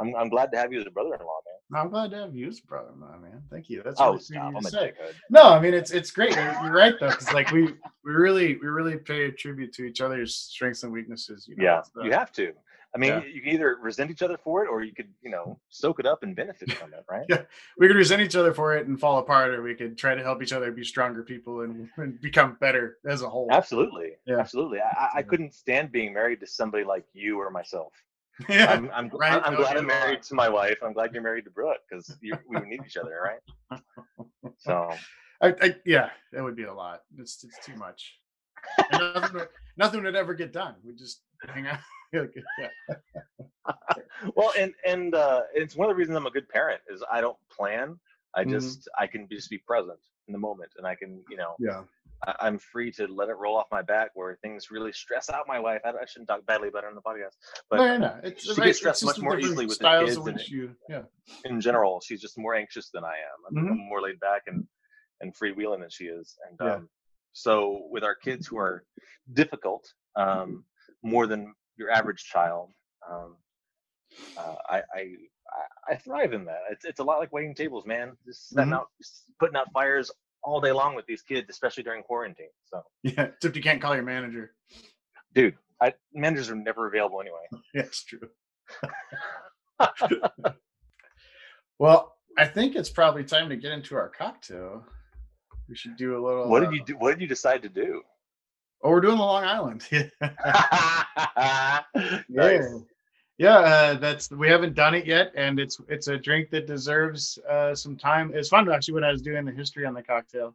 I'm 0.01 0.15
I'm 0.17 0.29
glad 0.29 0.51
to 0.53 0.59
have 0.59 0.73
you 0.73 0.81
as 0.81 0.87
a 0.87 0.91
brother-in-law, 0.91 1.41
man. 1.47 1.81
I'm 1.83 1.89
glad 1.91 2.11
to 2.11 2.17
have 2.17 2.35
you 2.35 2.49
as 2.49 2.59
a 2.59 2.67
brother, 2.67 2.91
in 2.95 3.01
law, 3.01 3.17
man. 3.19 3.43
Thank 3.51 3.71
you. 3.71 3.83
That's 3.85 4.01
oh, 4.01 4.07
really 4.13 4.21
sweet 4.21 4.37
you 4.37 4.43
I'm 4.43 4.55
to 4.63 4.69
say. 4.71 4.93
No, 5.31 5.45
I 5.45 5.61
mean 5.61 5.75
it's 5.75 5.91
it's 5.91 6.11
great. 6.11 6.35
You're, 6.35 6.73
right 6.73 6.95
though, 6.99 7.11
because 7.11 7.33
like 7.33 7.51
we 7.53 7.63
we 8.05 8.13
really 8.13 8.57
we 8.57 8.67
really 8.69 8.97
pay 8.97 9.27
a 9.27 9.33
tribute 9.33 9.73
to 9.75 9.85
each 9.85 10.01
other's 10.01 10.35
strengths 10.35 10.83
and 10.83 10.93
weaknesses. 10.93 11.47
You 11.49 11.57
know? 11.57 11.65
Yeah, 11.65 11.83
the- 11.95 12.05
you 12.05 12.13
have 12.13 12.33
to. 12.33 12.53
I 12.93 12.99
mean, 12.99 13.11
Yeah. 13.11 13.25
you 13.25 13.41
can 13.41 13.53
either 13.53 13.77
resent 13.81 14.11
each 14.11 14.21
other 14.21 14.37
for 14.37 14.65
it, 14.65 14.69
or 14.69 14.83
you 14.83 14.93
could, 14.93 15.07
you 15.23 15.31
know, 15.31 15.57
soak 15.69 16.01
it 16.01 16.07
up 16.07 16.25
and 16.25 16.35
benefit 16.35 16.73
from 16.79 16.93
it, 16.93 17.05
right? 17.09 17.25
Yeah. 17.29 17.43
we 17.79 17.87
could 17.87 17.95
resent 17.95 18.21
each 18.21 18.35
other 18.35 18.53
for 18.53 18.77
it 18.77 18.89
and 18.89 18.99
fall 18.99 19.19
apart, 19.21 19.55
or 19.55 19.63
we 19.63 19.77
could 19.77 19.97
try 19.97 20.17
to 20.17 20.23
help 20.25 20.43
each 20.43 20.53
other 20.53 20.73
be 20.73 20.83
stronger 20.83 21.23
people 21.23 21.61
and, 21.61 21.89
and 21.99 22.21
become 22.21 22.57
better 22.61 22.99
as 23.07 23.23
a 23.23 23.29
whole. 23.29 23.47
Absolutely, 23.53 24.17
Yeah. 24.27 24.39
absolutely. 24.41 24.81
I- 24.81 25.11
I 25.15 25.23
couldn't 25.23 25.55
stand 25.55 25.93
being 25.93 26.13
married 26.13 26.41
to 26.41 26.49
somebody 26.49 26.83
like 26.83 27.05
you 27.13 27.39
or 27.39 27.49
myself. 27.51 27.93
Yeah, 28.49 28.73
I'm, 28.73 28.91
I'm, 28.93 29.09
Right, 29.11 29.41
I'm 29.45 29.55
no, 29.55 29.61
glad 29.61 29.77
I'm 29.77 29.87
married 29.87 30.23
to 30.25 30.35
my 30.35 30.49
wife. 30.49 30.79
I'm 30.83 30.93
glad 30.93 31.13
you're 31.13 31.23
married 31.23 31.45
to 31.45 31.51
Brooke 31.51 31.79
because 31.89 32.17
we 32.21 32.61
need 32.61 32.81
each 32.87 32.97
other, 32.97 33.21
right? 33.23 33.81
So 34.59 34.89
I, 35.41 35.55
I, 35.63 35.77
yeah, 35.87 36.11
that 36.33 36.43
would 36.43 36.57
be 36.57 36.65
a 36.65 36.73
lot. 36.73 37.03
It's 37.19 37.43
it's 37.45 37.59
too 37.65 37.75
much. 37.77 38.19
Nothing, 38.93 39.33
would, 39.35 39.49
nothing 39.79 40.03
would 40.03 40.17
ever 40.17 40.35
get 40.35 40.53
done. 40.53 40.75
We 40.85 40.95
just 40.95 41.23
hang 41.49 41.67
out. 41.67 41.79
Well 44.35 44.53
and 44.59 44.75
and 44.85 45.15
uh 45.15 45.43
it's 45.55 45.77
one 45.77 45.89
of 45.89 45.95
the 45.95 45.99
reasons 45.99 46.17
i'm 46.17 46.27
a 46.27 46.31
good 46.31 46.49
parent 46.49 46.81
is 46.93 47.03
i 47.11 47.21
don't 47.21 47.37
plan 47.51 47.99
i 48.35 48.45
Mhm. 48.45 48.51
just 48.51 48.89
i 48.99 49.07
can 49.07 49.29
just 49.29 49.49
be 49.49 49.59
present 49.59 49.99
in 50.27 50.33
the 50.33 50.39
moment 50.39 50.73
and 50.77 50.87
i 50.87 50.95
can 50.95 51.23
you 51.31 51.37
know 51.37 51.55
yeah, 51.59 51.83
i'm 52.41 52.59
free 52.59 52.91
to 52.93 53.07
let 53.07 53.29
it 53.29 53.35
roll 53.35 53.57
off 53.57 53.67
my 53.71 53.83
back 53.83 54.11
where 54.15 54.37
things 54.43 54.71
really 54.71 54.93
stress 54.93 55.31
out 55.31 55.45
my 55.49 55.59
wife 55.59 55.81
i, 55.85 55.89
I 55.91 56.05
shouldn't 56.07 56.29
talk 56.29 56.45
badly 56.47 56.69
about 56.69 56.83
her 56.85 56.89
on 56.89 56.95
the 56.95 57.01
podcast 57.03 57.37
but 57.71 57.77
no, 57.79 57.87
no, 57.87 57.99
no. 57.99 58.21
It's, 58.23 58.45
she 58.45 58.61
right, 58.61 58.67
gets 58.67 58.79
stressed 58.79 59.05
much 59.05 59.21
more 59.21 59.39
easily 59.39 59.67
with 59.67 59.79
the 59.79 59.99
kids 60.05 60.17
and 60.17 60.39
you, 60.49 60.75
yeah, 60.89 61.03
in 61.45 61.61
general 61.61 62.01
she's 62.05 62.21
just 62.21 62.37
more 62.39 62.55
anxious 62.55 62.91
than 62.91 63.05
i 63.05 63.09
am 63.09 63.57
i'm, 63.57 63.65
Mhm. 63.65 63.71
I'm 63.73 63.79
more 63.89 64.03
laid 64.03 64.21
back 64.21 64.43
and 64.47 64.67
and 65.21 65.35
freewheeling 65.35 65.81
than 65.81 65.91
she 65.91 66.05
is 66.05 66.37
and 66.49 66.59
Yeah. 66.63 66.75
um 66.77 66.89
so 67.33 67.87
with 67.91 68.05
our 68.05 68.15
kids 68.15 68.47
who 68.47 68.59
are 68.59 68.85
difficult 69.33 69.85
um 70.17 70.65
more 71.03 71.27
than 71.27 71.55
your 71.77 71.91
average 71.91 72.25
child 72.25 72.71
um 73.11 73.37
uh, 74.37 74.55
I, 74.69 74.83
I 74.95 75.15
I- 75.89 75.97
thrive 75.97 76.33
in 76.33 76.45
that. 76.45 76.61
It's 76.71 76.85
it's 76.85 77.01
a 77.01 77.03
lot 77.03 77.19
like 77.19 77.33
waiting 77.33 77.55
tables, 77.55 77.85
man. 77.85 78.17
Just 78.25 78.51
setting 78.51 78.71
Mhm. 78.71 78.77
out, 78.77 78.87
just 78.99 79.25
putting 79.41 79.57
out 79.57 79.67
fires 79.73 80.09
all 80.43 80.61
day 80.61 80.73
long 80.73 80.95
with 80.95 81.07
these 81.07 81.23
kids, 81.23 81.49
especially 81.51 81.83
during 81.83 82.03
quarantine. 82.03 82.49
So, 82.65 82.83
yeah. 83.03 83.29
Except 83.35 83.57
you 83.57 83.63
can't 83.63 83.81
call 83.81 83.95
your 83.95 84.05
manager. 84.05 84.53
dude, 85.35 85.57
I, 85.81 85.95
managers 86.15 86.51
are 86.51 86.57
never 86.57 86.89
available 86.89 87.21
anyway. 87.21 87.39
Yeah, 87.75 87.83
it's 87.83 88.05
true. 88.05 88.29
well, 91.79 92.15
I 92.39 92.47
think 92.47 92.77
it's 92.77 92.91
probably 92.91 93.25
time 93.25 93.49
to 93.49 93.57
get 93.57 93.73
into 93.73 93.97
our 93.97 94.09
cocktail. 94.09 94.85
We 95.69 95.77
should 95.77 95.97
do 95.97 96.19
a 96.19 96.21
little. 96.25 96.49
what 96.49 96.63
uh, 96.63 96.71
did 96.71 96.77
you 96.77 96.85
do? 96.85 96.97
What 96.99 97.13
did 97.13 97.21
you 97.21 97.29
decide 97.29 97.63
to 97.63 97.69
do? 97.69 98.03
Oh, 98.83 98.91
we're 98.91 99.01
doing 99.01 99.19
the 99.19 99.23
Long 99.23 99.45
Island. 99.45 99.87
nice. 102.29 102.75
Yeah, 103.41 103.61
yeah. 103.61 103.67
Uh, 103.67 103.95
that's 103.95 104.31
we 104.31 104.49
haven't 104.49 104.75
done 104.75 104.95
it 104.95 105.07
yet, 105.07 105.33
and 105.35 105.59
it's 105.59 105.81
it's 105.89 106.09
a 106.09 106.19
drink 106.19 106.51
that 106.51 106.67
deserves 106.67 107.39
uh, 107.49 107.75
some 107.75 107.97
time. 107.97 108.33
It's 108.35 108.51
fun 108.51 108.71
actually 108.71 108.95
when 108.95 109.05
I 109.05 109.13
was 109.13 109.23
doing 109.23 109.47
the 109.47 109.53
history 109.53 109.87
on 109.87 109.95
the 109.95 110.03
cocktail. 110.03 110.55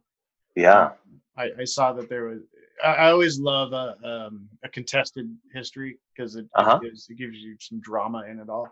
Yeah. 0.54 0.90
I, 1.36 1.50
I 1.60 1.64
saw 1.64 1.92
that 1.94 2.08
there 2.08 2.26
was. 2.26 2.42
I, 2.84 2.94
I 2.94 3.10
always 3.10 3.40
love 3.40 3.72
a 3.72 3.86
um, 4.08 4.48
a 4.64 4.68
contested 4.68 5.26
history 5.52 5.98
because 6.14 6.36
it, 6.36 6.46
Uh-huh. 6.54 6.78
gives, 6.78 7.08
it 7.08 7.18
gives 7.18 7.36
you 7.38 7.56
some 7.58 7.80
drama 7.80 8.24
in 8.30 8.38
it 8.38 8.48
all. 8.48 8.68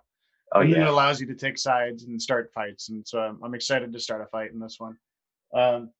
Oh 0.54 0.60
and 0.60 0.72
then 0.72 0.82
it 0.82 0.88
allows 0.88 1.20
you 1.20 1.26
to 1.26 1.34
take 1.34 1.58
sides 1.58 2.04
and 2.04 2.22
start 2.22 2.52
fights. 2.54 2.90
And 2.90 3.04
so 3.06 3.18
I'm, 3.18 3.42
I'm 3.42 3.54
excited 3.54 3.92
to 3.92 3.98
start 3.98 4.22
a 4.22 4.26
fight 4.26 4.52
in 4.52 4.60
this 4.60 4.76
one. 4.78 4.96
Um, 5.52 5.90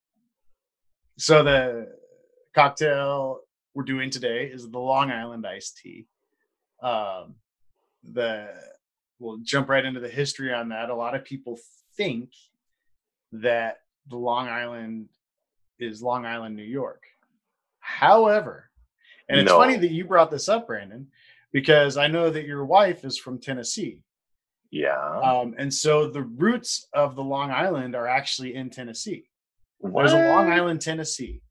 so 1.18 1.42
the 1.42 1.88
cocktail 2.54 3.40
we're 3.74 3.82
doing 3.82 4.10
today 4.10 4.44
is 4.46 4.70
the 4.70 4.78
Long 4.78 5.10
Island 5.10 5.44
iced 5.44 5.78
tea. 5.78 6.06
Um, 6.80 7.34
the 8.12 8.48
we'll 9.18 9.38
jump 9.38 9.68
right 9.68 9.84
into 9.84 10.00
the 10.00 10.08
history 10.08 10.52
on 10.52 10.68
that. 10.70 10.90
A 10.90 10.94
lot 10.94 11.14
of 11.14 11.24
people 11.24 11.58
think 11.96 12.30
that 13.32 13.78
the 14.08 14.16
Long 14.16 14.48
Island 14.48 15.08
is 15.78 16.02
Long 16.02 16.26
Island, 16.26 16.56
New 16.56 16.62
York. 16.64 17.02
However, 17.80 18.70
and 19.28 19.40
it's 19.40 19.48
No. 19.50 19.58
funny 19.58 19.76
that 19.76 19.90
you 19.90 20.04
brought 20.04 20.30
this 20.30 20.48
up, 20.48 20.66
Brandon, 20.66 21.08
because 21.52 21.96
I 21.96 22.06
know 22.08 22.30
that 22.30 22.46
your 22.46 22.64
wife 22.64 23.04
is 23.04 23.16
from 23.18 23.38
Tennessee. 23.40 24.00
Yeah. 24.70 24.98
Um, 25.20 25.54
and 25.56 25.72
so 25.72 26.08
the 26.08 26.22
roots 26.22 26.88
of 26.92 27.14
the 27.14 27.22
Long 27.22 27.50
Island 27.50 27.94
are 27.94 28.06
actually 28.08 28.54
in 28.54 28.70
Tennessee. 28.70 29.28
There's 29.80 30.12
a 30.12 30.28
Long 30.30 30.50
Island, 30.50 30.80
Tennessee. 30.80 31.42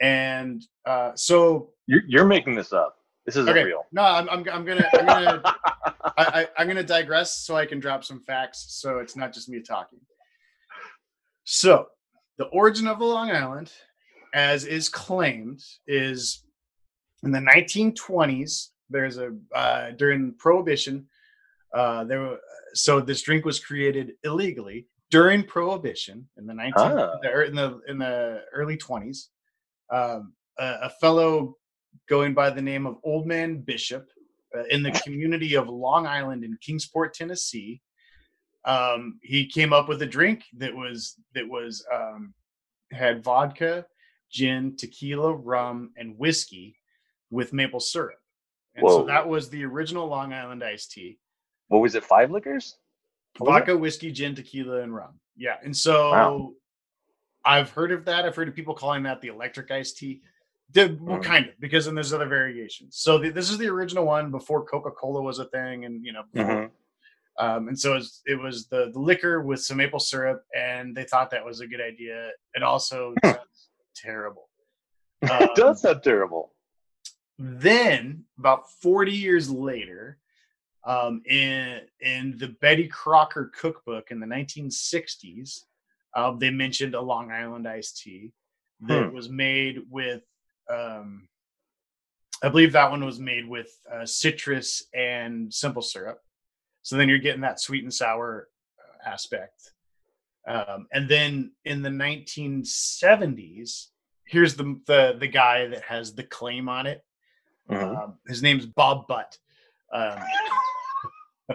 And 0.00 0.62
uh, 0.86 1.12
so 1.14 1.70
You're, 1.86 2.02
you're 2.06 2.26
making 2.26 2.54
this 2.54 2.72
up. 2.72 2.96
This 3.26 3.36
isn't 3.36 3.48
okay, 3.50 3.64
real. 3.64 3.84
no, 3.92 4.02
I'm, 4.02 4.28
I'm, 4.28 4.44
I'm 4.52 4.64
gonna 4.64 4.84
I'm 4.94 5.06
gonna 5.06 5.42
I, 6.18 6.24
I, 6.24 6.46
I'm 6.58 6.66
gonna 6.68 6.82
digress 6.82 7.38
so 7.38 7.56
I 7.56 7.66
can 7.66 7.80
drop 7.80 8.04
some 8.04 8.20
facts 8.20 8.66
so 8.68 8.98
it's 8.98 9.16
not 9.16 9.32
just 9.32 9.48
me 9.48 9.60
talking. 9.60 10.00
So 11.44 11.86
the 12.38 12.46
origin 12.46 12.86
of 12.86 12.98
the 12.98 13.04
Long 13.04 13.30
Island, 13.30 13.72
as 14.34 14.64
is 14.64 14.88
claimed, 14.88 15.62
is 15.86 16.44
in 17.22 17.32
the 17.32 17.38
1920s. 17.40 18.68
There's 18.90 19.18
a 19.18 19.32
uh, 19.54 19.90
during 19.92 20.34
Prohibition. 20.38 21.06
Uh, 21.74 22.04
there, 22.04 22.20
were- 22.20 22.40
so 22.74 23.00
this 23.00 23.22
drink 23.22 23.44
was 23.44 23.58
created 23.60 24.12
illegally 24.24 24.86
during 25.10 25.42
Prohibition 25.44 26.28
in 26.36 26.46
the 26.46 26.54
19 26.54 26.72
Ah. 26.76 27.12
in 27.46 27.54
the 27.54 27.80
in 27.88 27.98
the 27.98 28.42
early 28.52 28.76
20s. 28.76 29.28
Um, 29.92 30.32
a, 30.58 30.76
a 30.84 30.90
fellow 31.00 31.56
going 32.08 32.32
by 32.34 32.50
the 32.50 32.62
name 32.62 32.86
of 32.86 32.96
Old 33.04 33.26
Man 33.26 33.60
Bishop 33.60 34.08
uh, 34.56 34.64
in 34.70 34.82
the 34.82 34.92
community 35.04 35.54
of 35.54 35.68
Long 35.68 36.06
Island 36.06 36.44
in 36.44 36.56
Kingsport, 36.60 37.14
Tennessee. 37.14 37.80
Um, 38.64 39.18
he 39.22 39.46
came 39.46 39.72
up 39.72 39.88
with 39.88 40.02
a 40.02 40.06
drink 40.06 40.44
that 40.58 40.74
was 40.74 41.16
that 41.34 41.48
was 41.48 41.84
um, 41.92 42.32
had 42.92 43.24
vodka, 43.24 43.86
gin, 44.30 44.76
tequila, 44.76 45.34
rum, 45.34 45.90
and 45.96 46.16
whiskey 46.16 46.76
with 47.30 47.52
maple 47.52 47.80
syrup. 47.80 48.18
And 48.74 48.88
so 48.88 49.04
that 49.04 49.28
was 49.28 49.50
the 49.50 49.64
original 49.64 50.06
Long 50.06 50.32
Island 50.32 50.62
iced 50.64 50.92
tea. 50.92 51.18
What 51.68 51.80
was 51.80 51.94
it? 51.94 52.04
Five 52.04 52.30
liquors? 52.30 52.76
What 53.38 53.48
was 53.48 53.56
it? 53.56 53.60
Vodka, 53.60 53.76
whiskey, 53.76 54.12
gin, 54.12 54.34
tequila, 54.34 54.80
and 54.80 54.94
rum. 54.94 55.18
Yeah. 55.36 55.56
And 55.62 55.76
so 55.76 56.10
Wow. 56.10 56.52
I've 57.44 57.70
heard 57.70 57.92
of 57.92 58.04
that. 58.04 58.24
I've 58.24 58.36
heard 58.36 58.48
of 58.48 58.54
people 58.54 58.74
calling 58.74 59.02
that 59.02 59.20
the 59.20 59.28
electric 59.28 59.70
iced 59.70 59.98
tea. 59.98 60.22
The, 60.72 60.96
well, 61.00 61.18
Mm. 61.18 61.24
kind 61.24 61.46
of, 61.48 61.58
because 61.60 61.84
then 61.86 61.94
there's 61.94 62.12
other 62.12 62.28
variations. 62.28 62.96
So 62.96 63.18
the, 63.18 63.30
this 63.30 63.50
is 63.50 63.58
the 63.58 63.68
original 63.68 64.06
one 64.06 64.30
before 64.30 64.64
Coca 64.64 64.90
Cola 64.90 65.20
was 65.20 65.38
a 65.38 65.44
thing, 65.46 65.84
and 65.84 66.04
you 66.04 66.12
know, 66.12 66.22
Mhm. 66.34 66.70
um, 67.38 67.68
and 67.68 67.78
so 67.78 67.92
it 67.92 67.96
was, 67.96 68.22
it 68.26 68.40
was 68.40 68.66
the, 68.68 68.90
the 68.92 68.98
liquor 68.98 69.42
with 69.42 69.60
some 69.62 69.76
maple 69.78 69.98
syrup, 70.00 70.44
and 70.56 70.96
they 70.96 71.04
thought 71.04 71.30
that 71.30 71.44
was 71.44 71.60
a 71.60 71.66
good 71.66 71.80
idea. 71.80 72.30
It 72.54 72.62
also 72.62 73.14
sounds 73.24 73.68
terrible. 73.94 74.48
it 75.22 75.30
Um, 75.30 75.48
does 75.54 75.82
sound 75.82 76.02
terrible. 76.02 76.54
then 77.38 78.24
about 78.38 78.70
40 78.80 79.12
years 79.12 79.50
later 79.50 80.18
um, 80.84 81.22
in 81.26 81.80
in 82.00 82.36
the 82.38 82.48
betty 82.60 82.88
crocker 82.88 83.50
cookbook 83.54 84.10
in 84.10 84.20
the 84.20 84.26
1960s 84.26 85.64
uh, 86.14 86.32
they 86.32 86.50
mentioned 86.50 86.94
a 86.94 87.00
long 87.00 87.30
island 87.30 87.66
iced 87.68 88.02
tea 88.02 88.32
that 88.80 89.08
Hmm. 89.08 89.14
was 89.14 89.28
made 89.28 89.82
with 89.88 90.22
um, 90.72 91.28
i 92.42 92.48
believe 92.48 92.72
that 92.72 92.90
one 92.90 93.04
was 93.04 93.18
made 93.20 93.46
with 93.46 93.70
uh, 93.92 94.06
citrus 94.06 94.84
and 94.94 95.52
simple 95.52 95.82
syrup 95.82 96.20
so 96.82 96.96
then 96.96 97.08
you're 97.08 97.18
getting 97.18 97.40
that 97.42 97.60
sweet 97.60 97.82
and 97.84 97.92
sour 97.94 98.48
uh, 98.78 99.08
aspect 99.08 99.72
um, 100.48 100.86
and 100.92 101.08
then 101.08 101.52
in 101.64 101.82
the 101.82 101.90
1970s 101.90 103.86
here's 104.24 104.54
the, 104.56 104.80
the 104.86 105.16
the 105.18 105.26
guy 105.28 105.66
that 105.66 105.82
has 105.82 106.14
the 106.14 106.22
claim 106.24 106.68
on 106.68 106.86
it 106.86 107.02
Mhm. 107.70 107.96
um, 108.04 108.18
his 108.26 108.42
name's 108.42 108.66
Bob 108.66 109.06
Butt. 109.06 109.38
Um, 109.94 110.18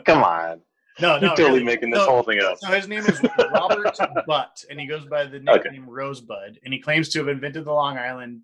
Come 0.06 0.24
on. 0.24 0.62
no, 1.02 1.12
You're 1.14 1.20
no, 1.22 1.28
totally 1.36 1.50
really. 1.50 1.64
making 1.66 1.90
this 1.92 2.00
No, 2.00 2.06
whole 2.06 2.24
thing 2.24 2.40
up. 2.42 2.58
So 2.60 2.68
his 2.72 2.88
name 2.88 3.06
is 3.06 3.22
Robert 3.52 3.98
Butt, 4.28 4.64
and 4.70 4.80
he 4.80 4.88
goes 4.88 5.06
by 5.06 5.26
the 5.26 5.38
Okay. 5.38 5.44
nickname 5.70 5.88
Rosebud, 5.90 6.60
and 6.64 6.74
he 6.74 6.80
claims 6.80 7.10
to 7.10 7.20
have 7.20 7.28
invented 7.28 7.66
the 7.66 7.74
Long 7.74 7.98
Island 7.98 8.42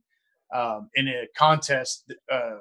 um, 0.54 0.90
in 0.96 1.08
a 1.08 1.28
contest. 1.38 2.14
Uh, 2.32 2.58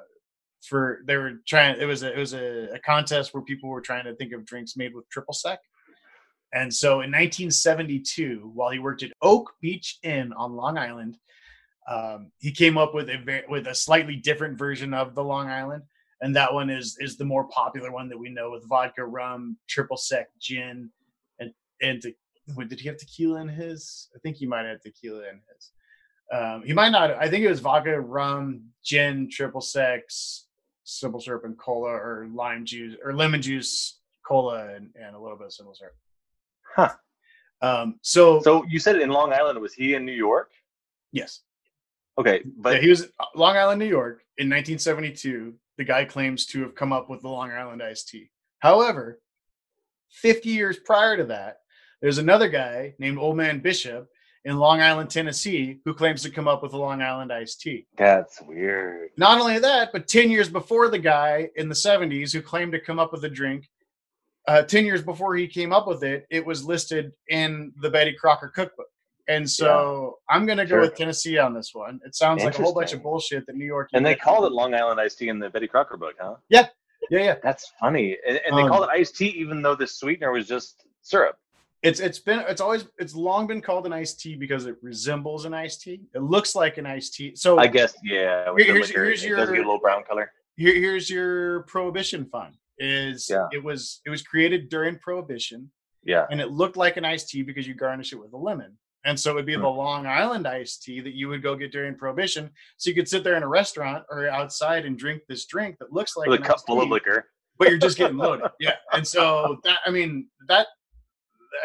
for 0.61 1.01
they 1.05 1.17
were 1.17 1.41
trying, 1.45 1.79
it 1.79 1.85
was 1.85 2.03
a, 2.03 2.13
it 2.13 2.17
was 2.17 2.33
a, 2.33 2.69
a 2.73 2.79
contest 2.79 3.33
where 3.33 3.43
people 3.43 3.69
were 3.69 3.81
trying 3.81 4.05
to 4.05 4.15
think 4.15 4.31
of 4.33 4.45
drinks 4.45 4.77
made 4.77 4.95
with 4.95 5.09
triple 5.09 5.33
sec. 5.33 5.59
And 6.53 6.73
so 6.73 7.01
in 7.01 7.11
1972, 7.11 8.51
while 8.53 8.69
he 8.69 8.79
worked 8.79 9.03
at 9.03 9.11
Oak 9.21 9.53
Beach 9.59 9.97
Inn 10.03 10.31
on 10.33 10.55
Long 10.55 10.77
Island, 10.77 11.17
um, 11.89 12.31
he 12.39 12.51
came 12.51 12.77
up 12.77 12.93
with 12.93 13.09
a 13.09 13.43
with 13.49 13.67
a 13.67 13.75
slightly 13.75 14.15
different 14.15 14.57
version 14.57 14.93
of 14.93 15.15
the 15.15 15.23
Long 15.23 15.49
Island, 15.49 15.83
and 16.21 16.35
that 16.35 16.53
one 16.53 16.69
is 16.69 16.95
is 16.99 17.17
the 17.17 17.25
more 17.25 17.45
popular 17.49 17.91
one 17.91 18.07
that 18.09 18.17
we 18.17 18.29
know 18.29 18.51
with 18.51 18.67
vodka, 18.69 19.03
rum, 19.03 19.57
triple 19.67 19.97
sec, 19.97 20.27
gin, 20.39 20.89
and 21.39 21.51
and 21.81 22.01
wait, 22.55 22.69
did 22.69 22.79
he 22.79 22.87
have 22.87 22.97
tequila 22.97 23.41
in 23.41 23.49
his? 23.49 24.09
I 24.15 24.19
think 24.19 24.37
he 24.37 24.45
might 24.45 24.65
have 24.65 24.81
tequila 24.81 25.27
in 25.27 25.41
his. 25.53 25.71
Um, 26.31 26.63
he 26.65 26.73
might 26.73 26.89
not. 26.91 27.11
I 27.11 27.29
think 27.29 27.43
it 27.43 27.49
was 27.49 27.59
vodka, 27.59 27.99
rum, 27.99 28.69
gin, 28.83 29.29
triple 29.29 29.61
sec, 29.61 30.03
simple 30.83 31.19
syrup, 31.19 31.45
and 31.45 31.57
cola, 31.57 31.89
or 31.89 32.27
lime 32.33 32.65
juice, 32.65 32.95
or 33.03 33.13
lemon 33.13 33.41
juice, 33.41 33.99
cola, 34.25 34.73
and, 34.73 34.89
and 34.95 35.15
a 35.15 35.19
little 35.19 35.37
bit 35.37 35.47
of 35.47 35.53
simple 35.53 35.75
syrup. 35.75 35.95
Huh. 36.75 36.93
Um, 37.61 37.99
so, 38.01 38.41
So 38.41 38.65
you 38.67 38.79
said 38.79 38.97
in 38.99 39.09
Long 39.09 39.31
Island. 39.31 39.59
Was 39.59 39.73
he 39.73 39.93
in 39.93 40.05
New 40.05 40.13
York? 40.13 40.51
yes, 41.11 41.41
Okay, 42.17 42.43
but 42.57 42.75
yeah, 42.75 42.81
he 42.81 42.89
was 42.89 43.07
Long 43.35 43.57
Island, 43.57 43.79
New 43.79 43.87
York, 43.87 44.21
in 44.37 44.47
1972. 44.47 45.53
The 45.77 45.83
guy 45.83 46.05
claims 46.05 46.45
to 46.47 46.61
have 46.61 46.75
come 46.75 46.93
up 46.93 47.09
with 47.09 47.21
the 47.21 47.29
Long 47.29 47.51
Island 47.51 47.81
iced 47.81 48.09
tea. 48.09 48.29
However, 48.59 49.19
50 50.11 50.49
years 50.49 50.77
prior 50.77 51.17
to 51.17 51.23
that, 51.25 51.57
there's 52.01 52.19
another 52.19 52.49
guy 52.49 52.93
named 52.99 53.17
Old 53.17 53.35
Man 53.37 53.59
Bishop 53.59 54.09
in 54.45 54.57
Long 54.57 54.81
Island, 54.81 55.09
Tennessee, 55.09 55.79
who 55.85 55.93
claims 55.93 56.21
to 56.23 56.29
come 56.29 56.47
up 56.47 56.61
with 56.61 56.71
the 56.71 56.77
Long 56.77 57.01
Island 57.01 57.31
iced 57.31 57.61
tea. 57.61 57.85
that's 57.97 58.41
weird. 58.41 59.09
Not 59.17 59.39
only 59.39 59.59
that, 59.59 59.91
but 59.93 60.07
10 60.07 60.29
years 60.29 60.49
before 60.49 60.89
the 60.89 60.99
guy 60.99 61.49
in 61.55 61.69
the 61.69 61.75
70s 61.75 62.33
who 62.33 62.41
claimed 62.41 62.73
to 62.73 62.79
come 62.79 62.99
up 62.99 63.11
with 63.13 63.21
the 63.21 63.29
drink, 63.29 63.69
uh, 64.47 64.63
10 64.63 64.85
years 64.85 65.01
before 65.01 65.35
he 65.35 65.47
came 65.47 65.71
up 65.71 65.87
with 65.87 66.03
it, 66.03 66.27
it 66.29 66.45
was 66.45 66.65
listed 66.65 67.13
in 67.29 67.71
the 67.81 67.89
Betty 67.89 68.13
Crocker 68.13 68.49
cookbook. 68.49 68.87
And 69.29 69.49
so 69.49 70.19
I'm 70.29 70.45
going 70.45 70.57
to 70.57 70.65
go 70.65 70.71
Sure. 70.71 70.81
with 70.81 70.95
Tennessee 70.95 71.37
on 71.37 71.53
this 71.53 71.73
one. 71.73 72.01
It 72.05 72.13
sounds 72.13 72.43
like 72.43 72.59
a 72.59 72.61
whole 72.61 72.73
bunch 72.73 72.91
of 72.91 73.01
bullshit 73.01 73.45
that 73.45 73.55
New 73.55 73.63
York. 73.65 73.89
And 73.93 74.05
they 74.05 74.15
called 74.15 74.43
it 74.43 74.51
Long 74.51 74.73
Island 74.73 74.99
iced 74.99 75.19
tea 75.19 75.29
in 75.29 75.39
the 75.39 75.49
Betty 75.49 75.67
Crocker 75.67 75.95
book, 75.95 76.15
huh? 76.19 76.35
Yeah. 76.49 76.67
Yeah, 77.09 77.19
yeah. 77.23 77.35
That's 77.41 77.71
funny. 77.79 78.17
And, 78.27 78.41
and 78.45 78.57
they 78.57 78.63
Um, 78.63 78.67
called 78.67 78.83
it 78.83 78.89
iced 78.89 79.15
tea 79.15 79.29
even 79.39 79.61
though 79.61 79.75
the 79.75 79.87
sweetener 79.87 80.33
was 80.33 80.45
just 80.49 80.85
syrup. 81.03 81.37
It's 81.83 81.99
it's 81.99 82.19
been 82.19 82.39
it's 82.47 82.61
always 82.61 82.85
it's 82.97 83.13
long 83.13 83.45
been 83.45 83.61
called 83.61 83.85
an 83.85 83.93
iced 83.93 84.19
tea 84.21 84.35
because 84.35 84.65
it 84.65 84.75
resembles 84.81 85.43
an 85.45 85.53
iced 85.53 85.81
tea. 85.81 86.01
It 86.15 86.21
looks 86.21 86.55
like 86.55 86.77
an 86.77 86.85
iced 86.85 87.13
tea. 87.13 87.35
So 87.35 87.59
I 87.59 87.67
guess, 87.67 87.93
yeah. 88.03 88.45
The 88.55 88.63
Here's- 88.63 88.87
liquor, 88.87 89.03
here's 89.05 89.23
it 89.23 89.29
does 89.29 89.49
get 89.49 89.55
your- 89.55 89.63
a 89.63 89.67
little 89.67 89.79
brown 89.79 90.03
color. 90.03 90.31
here, 90.55 90.73
here's 90.75 91.09
your 91.09 91.63
prohibition 91.63 92.25
fun. 92.25 92.53
Is 92.79 93.27
Yeah. 93.29 93.47
it 93.51 93.61
was 93.63 94.01
it 94.05 94.09
was 94.09 94.21
created 94.23 94.69
during 94.69 94.97
prohibition 94.99 95.71
Yeah. 96.03 96.25
and 96.31 96.39
it 96.41 96.51
looked 96.51 96.77
like 96.77 96.95
an 96.97 97.05
iced 97.05 97.29
tea 97.29 97.41
because 97.43 97.67
you 97.67 97.73
garnish 97.75 98.13
it 98.13 98.17
with 98.17 98.31
a 98.33 98.37
lemon. 98.37 98.77
And 99.05 99.19
so 99.19 99.31
it 99.31 99.35
would 99.35 99.45
be 99.45 99.55
Hmm. 99.55 99.63
the 99.63 99.69
Long 99.69 100.07
Island 100.07 100.47
iced 100.47 100.83
tea 100.83 101.01
that 101.01 101.13
you 101.13 101.27
would 101.27 101.43
go 101.43 101.55
get 101.57 101.73
during 101.73 101.95
prohibition. 101.95 102.49
So 102.77 102.89
you 102.89 102.95
could 102.95 103.09
sit 103.09 103.25
there 103.25 103.35
in 103.35 103.43
a 103.43 103.47
restaurant 103.49 104.05
or 104.09 104.25
outside 104.29 104.85
and 104.85 104.97
drink 104.97 105.23
this 105.27 105.45
drink 105.45 105.77
that 105.79 105.91
looks 105.91 106.15
like 106.15 106.29
With 106.29 106.39
a 106.39 106.43
cup 106.43 106.59
full 106.65 106.81
of 106.81 106.87
liquor. 106.89 107.29
but 107.59 107.67
you're 107.69 107.77
just 107.77 107.97
getting 107.97 108.15
loaded. 108.25 108.49
Yeah. 108.61 108.77
And 108.93 109.05
so 109.05 109.59
that 109.65 109.79
I 109.85 109.89
mean 109.91 110.29
that 110.47 110.67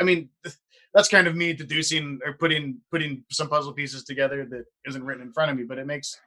I 0.01 0.05
mean 0.05 0.29
that's 0.95 1.09
kind 1.09 1.27
of 1.27 1.37
me 1.37 1.53
deducing 1.53 2.19
or 2.25 2.33
putting 2.35 2.79
putting 2.91 3.25
some 3.31 3.49
puzzle 3.49 3.73
pieces 3.73 4.05
together 4.05 4.47
that 4.47 4.65
isn't 4.87 5.05
written 5.05 5.23
in 5.23 5.33
front 5.33 5.51
of 5.51 5.57
me, 5.57 5.65
but 5.65 5.79
it 5.79 5.87
makes 5.87 6.19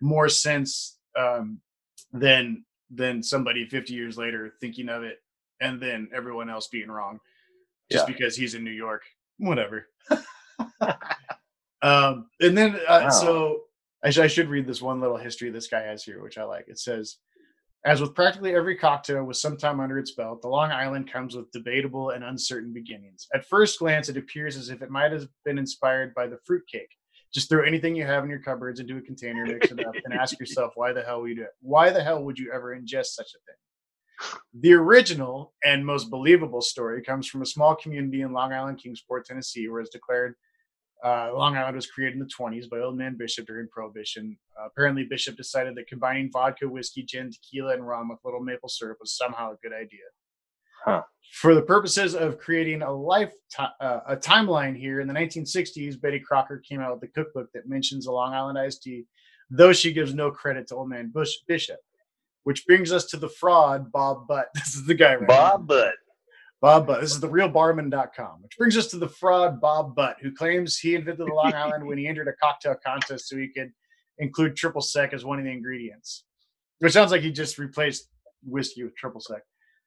more 0.00 0.28
sense 0.28 0.98
um, 1.18 1.60
than 2.12 2.64
than 2.90 3.22
somebody 3.22 3.66
50 3.66 3.94
years 3.94 4.16
later 4.18 4.54
thinking 4.60 4.88
of 4.88 5.02
it 5.04 5.18
and 5.60 5.80
then 5.80 6.08
everyone 6.14 6.50
else 6.50 6.68
being 6.68 6.90
wrong 6.90 7.20
just 7.90 8.08
Yeah. 8.08 8.12
because 8.14 8.34
he's 8.36 8.54
in 8.54 8.64
New 8.64 8.70
York. 8.70 9.02
Whatever. 9.38 9.86
um, 11.82 12.28
and 12.40 12.56
then 12.56 12.76
uh, 12.88 13.00
Wow. 13.04 13.08
so 13.10 13.60
I, 14.02 14.10
sh- 14.10 14.18
I 14.18 14.26
should 14.26 14.48
read 14.48 14.66
this 14.66 14.82
one 14.82 15.00
little 15.00 15.16
history 15.16 15.50
this 15.50 15.66
guy 15.68 15.82
has 15.82 16.02
here, 16.04 16.22
which 16.22 16.38
I 16.38 16.44
like. 16.44 16.66
It 16.68 16.78
says, 16.78 17.16
as 17.84 18.00
with 18.00 18.14
practically 18.14 18.54
every 18.54 18.76
cocktail 18.76 19.24
with 19.24 19.38
some 19.38 19.56
time 19.56 19.80
under 19.80 19.98
its 19.98 20.12
belt, 20.12 20.42
the 20.42 20.48
Long 20.48 20.70
Island 20.70 21.10
comes 21.10 21.34
with 21.34 21.50
debatable 21.50 22.10
and 22.10 22.22
uncertain 22.22 22.72
beginnings. 22.72 23.26
At 23.34 23.46
first 23.46 23.78
glance, 23.78 24.08
it 24.08 24.18
appears 24.18 24.56
as 24.56 24.68
if 24.68 24.82
it 24.82 24.90
might 24.90 25.12
have 25.12 25.28
been 25.44 25.58
inspired 25.58 26.14
by 26.14 26.26
the 26.26 26.38
fruitcake. 26.44 26.90
Just 27.32 27.48
throw 27.48 27.64
anything 27.64 27.94
you 27.94 28.04
have 28.04 28.24
in 28.24 28.30
your 28.30 28.40
cupboards 28.40 28.80
into 28.80 28.96
a 28.96 29.00
container, 29.00 29.46
mix 29.46 29.70
it 29.70 29.86
up, 29.86 29.94
and 30.04 30.12
ask 30.12 30.38
yourself 30.38 30.72
why 30.74 30.92
the 30.92 31.02
hell 31.02 31.22
would 31.22 31.36
you? 31.36 31.46
Why 31.60 31.90
the 31.90 32.02
hell 32.02 32.24
would 32.24 32.38
you 32.38 32.52
ever 32.52 32.76
ingest 32.76 33.06
such 33.06 33.32
a 33.34 33.38
thing? 33.46 34.40
The 34.60 34.74
original 34.74 35.54
and 35.64 35.86
most 35.86 36.10
believable 36.10 36.60
story 36.60 37.02
comes 37.02 37.28
from 37.28 37.40
a 37.40 37.46
small 37.46 37.74
community 37.76 38.20
in 38.22 38.32
Long 38.32 38.52
Island, 38.52 38.82
Kingsport, 38.82 39.24
Tennessee, 39.24 39.68
where 39.68 39.80
it's 39.80 39.90
declared 39.90 40.34
uh, 41.04 41.30
Long 41.34 41.56
Island 41.56 41.76
was 41.76 41.86
created 41.86 42.14
in 42.14 42.20
the 42.20 42.26
20s 42.26 42.68
by 42.68 42.78
Old 42.78 42.96
Man 42.96 43.16
Bishop 43.16 43.46
during 43.46 43.68
Prohibition. 43.68 44.36
Uh, 44.58 44.66
apparently, 44.66 45.04
Bishop 45.04 45.36
decided 45.36 45.74
that 45.76 45.86
combining 45.88 46.30
vodka, 46.32 46.68
whiskey, 46.68 47.02
gin, 47.02 47.30
tequila, 47.30 47.74
and 47.74 47.86
rum 47.86 48.08
with 48.08 48.18
little 48.24 48.40
maple 48.40 48.68
syrup 48.68 48.98
was 49.00 49.16
somehow 49.16 49.52
a 49.52 49.56
good 49.62 49.72
idea. 49.72 50.04
Huh. 50.84 51.02
For 51.32 51.54
the 51.54 51.62
purposes 51.62 52.14
of 52.14 52.38
creating 52.38 52.82
a 52.82 52.90
life 52.90 53.32
ti- 53.54 53.64
uh, 53.80 54.00
a 54.08 54.16
timeline 54.16 54.76
here, 54.76 55.00
in 55.00 55.08
the 55.08 55.14
1960s, 55.14 56.00
Betty 56.00 56.20
Crocker 56.20 56.62
came 56.66 56.80
out 56.80 56.94
with 56.94 57.08
a 57.08 57.12
cookbook 57.12 57.48
that 57.54 57.68
mentions 57.68 58.06
a 58.06 58.12
Long 58.12 58.32
Island 58.32 58.58
iced 58.58 58.82
tea, 58.82 59.04
though 59.50 59.72
she 59.72 59.92
gives 59.92 60.14
no 60.14 60.30
credit 60.30 60.66
to 60.68 60.76
Old 60.76 60.88
Man 60.88 61.10
Bush 61.12 61.34
Bishop. 61.46 61.78
Which 62.44 62.66
brings 62.66 62.90
us 62.90 63.04
to 63.06 63.18
the 63.18 63.28
fraud, 63.28 63.92
Bob 63.92 64.26
Butt. 64.26 64.48
This 64.54 64.74
is 64.74 64.86
the 64.86 64.94
guy, 64.94 65.16
right? 65.16 65.28
Bob 65.28 65.66
Butt. 65.66 65.94
Bob 66.60 66.86
Butt. 66.86 67.00
This 67.00 67.12
is 67.12 67.20
the 67.20 67.28
realbarman.com, 67.28 68.42
which 68.42 68.56
brings 68.58 68.76
us 68.76 68.88
to 68.88 68.98
the 68.98 69.08
fraud 69.08 69.60
Bob 69.60 69.94
Butt, 69.94 70.16
who 70.20 70.32
claims 70.32 70.78
he 70.78 70.94
invented 70.94 71.26
the 71.26 71.32
Long 71.32 71.52
Island 71.54 71.86
when 71.86 71.98
he 71.98 72.06
entered 72.06 72.28
a 72.28 72.34
cocktail 72.34 72.76
contest 72.84 73.28
so 73.28 73.36
he 73.36 73.48
could 73.48 73.72
include 74.18 74.56
triple 74.56 74.82
sec 74.82 75.12
as 75.14 75.24
one 75.24 75.38
of 75.38 75.44
the 75.44 75.50
ingredients. 75.50 76.24
Which 76.78 76.92
sounds 76.92 77.10
like 77.10 77.22
he 77.22 77.32
just 77.32 77.58
replaced 77.58 78.08
whiskey 78.44 78.84
with 78.84 78.96
triple 78.96 79.20
sec. 79.20 79.42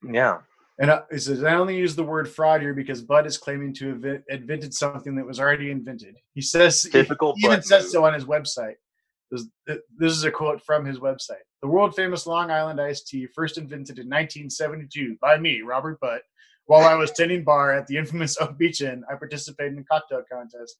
Yeah. 0.07 0.39
And 0.79 0.89
uh, 0.89 1.03
he 1.11 1.19
says, 1.19 1.43
I 1.43 1.53
only 1.53 1.77
use 1.77 1.95
the 1.95 2.03
word 2.03 2.27
fraud 2.27 2.61
here 2.61 2.73
because 2.73 3.03
Bud 3.03 3.27
is 3.27 3.37
claiming 3.37 3.73
to 3.75 3.89
have 3.89 4.21
invented 4.29 4.73
something 4.73 5.15
that 5.15 5.25
was 5.25 5.39
already 5.39 5.69
invented. 5.69 6.15
He 6.33 6.41
says, 6.41 6.81
Typical 6.91 7.35
he 7.37 7.45
even 7.45 7.57
Bud 7.57 7.65
says 7.65 7.83
move. 7.83 7.91
so 7.91 8.05
on 8.05 8.13
his 8.15 8.25
website. 8.25 8.75
This, 9.29 9.45
this 9.67 10.11
is 10.13 10.23
a 10.23 10.31
quote 10.31 10.63
from 10.63 10.85
his 10.85 10.99
website. 10.99 11.45
The 11.61 11.67
world 11.67 11.95
famous 11.95 12.25
Long 12.25 12.51
Island 12.51 12.81
iced 12.81 13.07
tea, 13.07 13.27
first 13.35 13.57
invented 13.57 13.97
in 13.99 14.07
1972 14.07 15.17
by 15.21 15.37
me, 15.37 15.61
Robert 15.61 15.99
Butt, 15.99 16.21
while 16.65 16.87
I 16.87 16.95
was 16.95 17.11
tending 17.11 17.43
bar 17.43 17.73
at 17.73 17.87
the 17.87 17.97
infamous 18.01 18.37
Oak 18.39 18.57
Beach 18.57 18.81
Inn. 18.81 19.03
I 19.11 19.15
participated 19.15 19.73
in 19.73 19.79
a 19.79 19.83
cocktail 19.83 20.23
contest. 20.31 20.77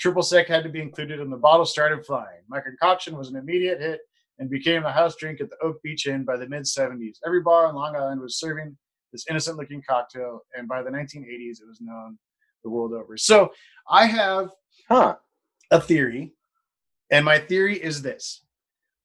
Triple 0.00 0.22
sec 0.22 0.48
had 0.48 0.64
to 0.64 0.68
be 0.70 0.80
included, 0.82 1.20
and 1.20 1.32
the 1.32 1.36
bottle 1.36 1.64
started 1.66 2.04
flying. 2.04 2.42
My 2.48 2.60
concoction 2.60 3.16
was 3.16 3.28
an 3.30 3.36
immediate 3.36 3.80
hit 3.80 4.00
and 4.38 4.50
became 4.50 4.84
a 4.84 4.90
house 4.92 5.14
drink 5.16 5.40
at 5.40 5.50
the 5.50 5.56
Oak 5.62 5.80
Beach 5.82 6.06
Inn 6.06 6.24
by 6.24 6.36
the 6.36 6.48
mid 6.48 6.62
70s. 6.64 7.18
Every 7.24 7.40
bar 7.42 7.66
on 7.66 7.74
Long 7.76 7.94
Island 7.94 8.20
was 8.20 8.38
serving 8.38 8.76
this 9.12 9.24
innocent 9.30 9.56
looking 9.56 9.82
cocktail, 9.88 10.40
and 10.56 10.66
by 10.66 10.82
the 10.82 10.90
1980s, 10.90 11.60
it 11.60 11.68
was 11.68 11.78
known 11.80 12.18
the 12.64 12.70
world 12.70 12.92
over. 12.92 13.16
So 13.16 13.52
I 13.88 14.06
have 14.06 14.50
Huh. 14.88 15.16
a 15.70 15.80
theory, 15.80 16.34
and 17.10 17.24
my 17.24 17.38
theory 17.38 17.80
is 17.80 18.02
this 18.02 18.42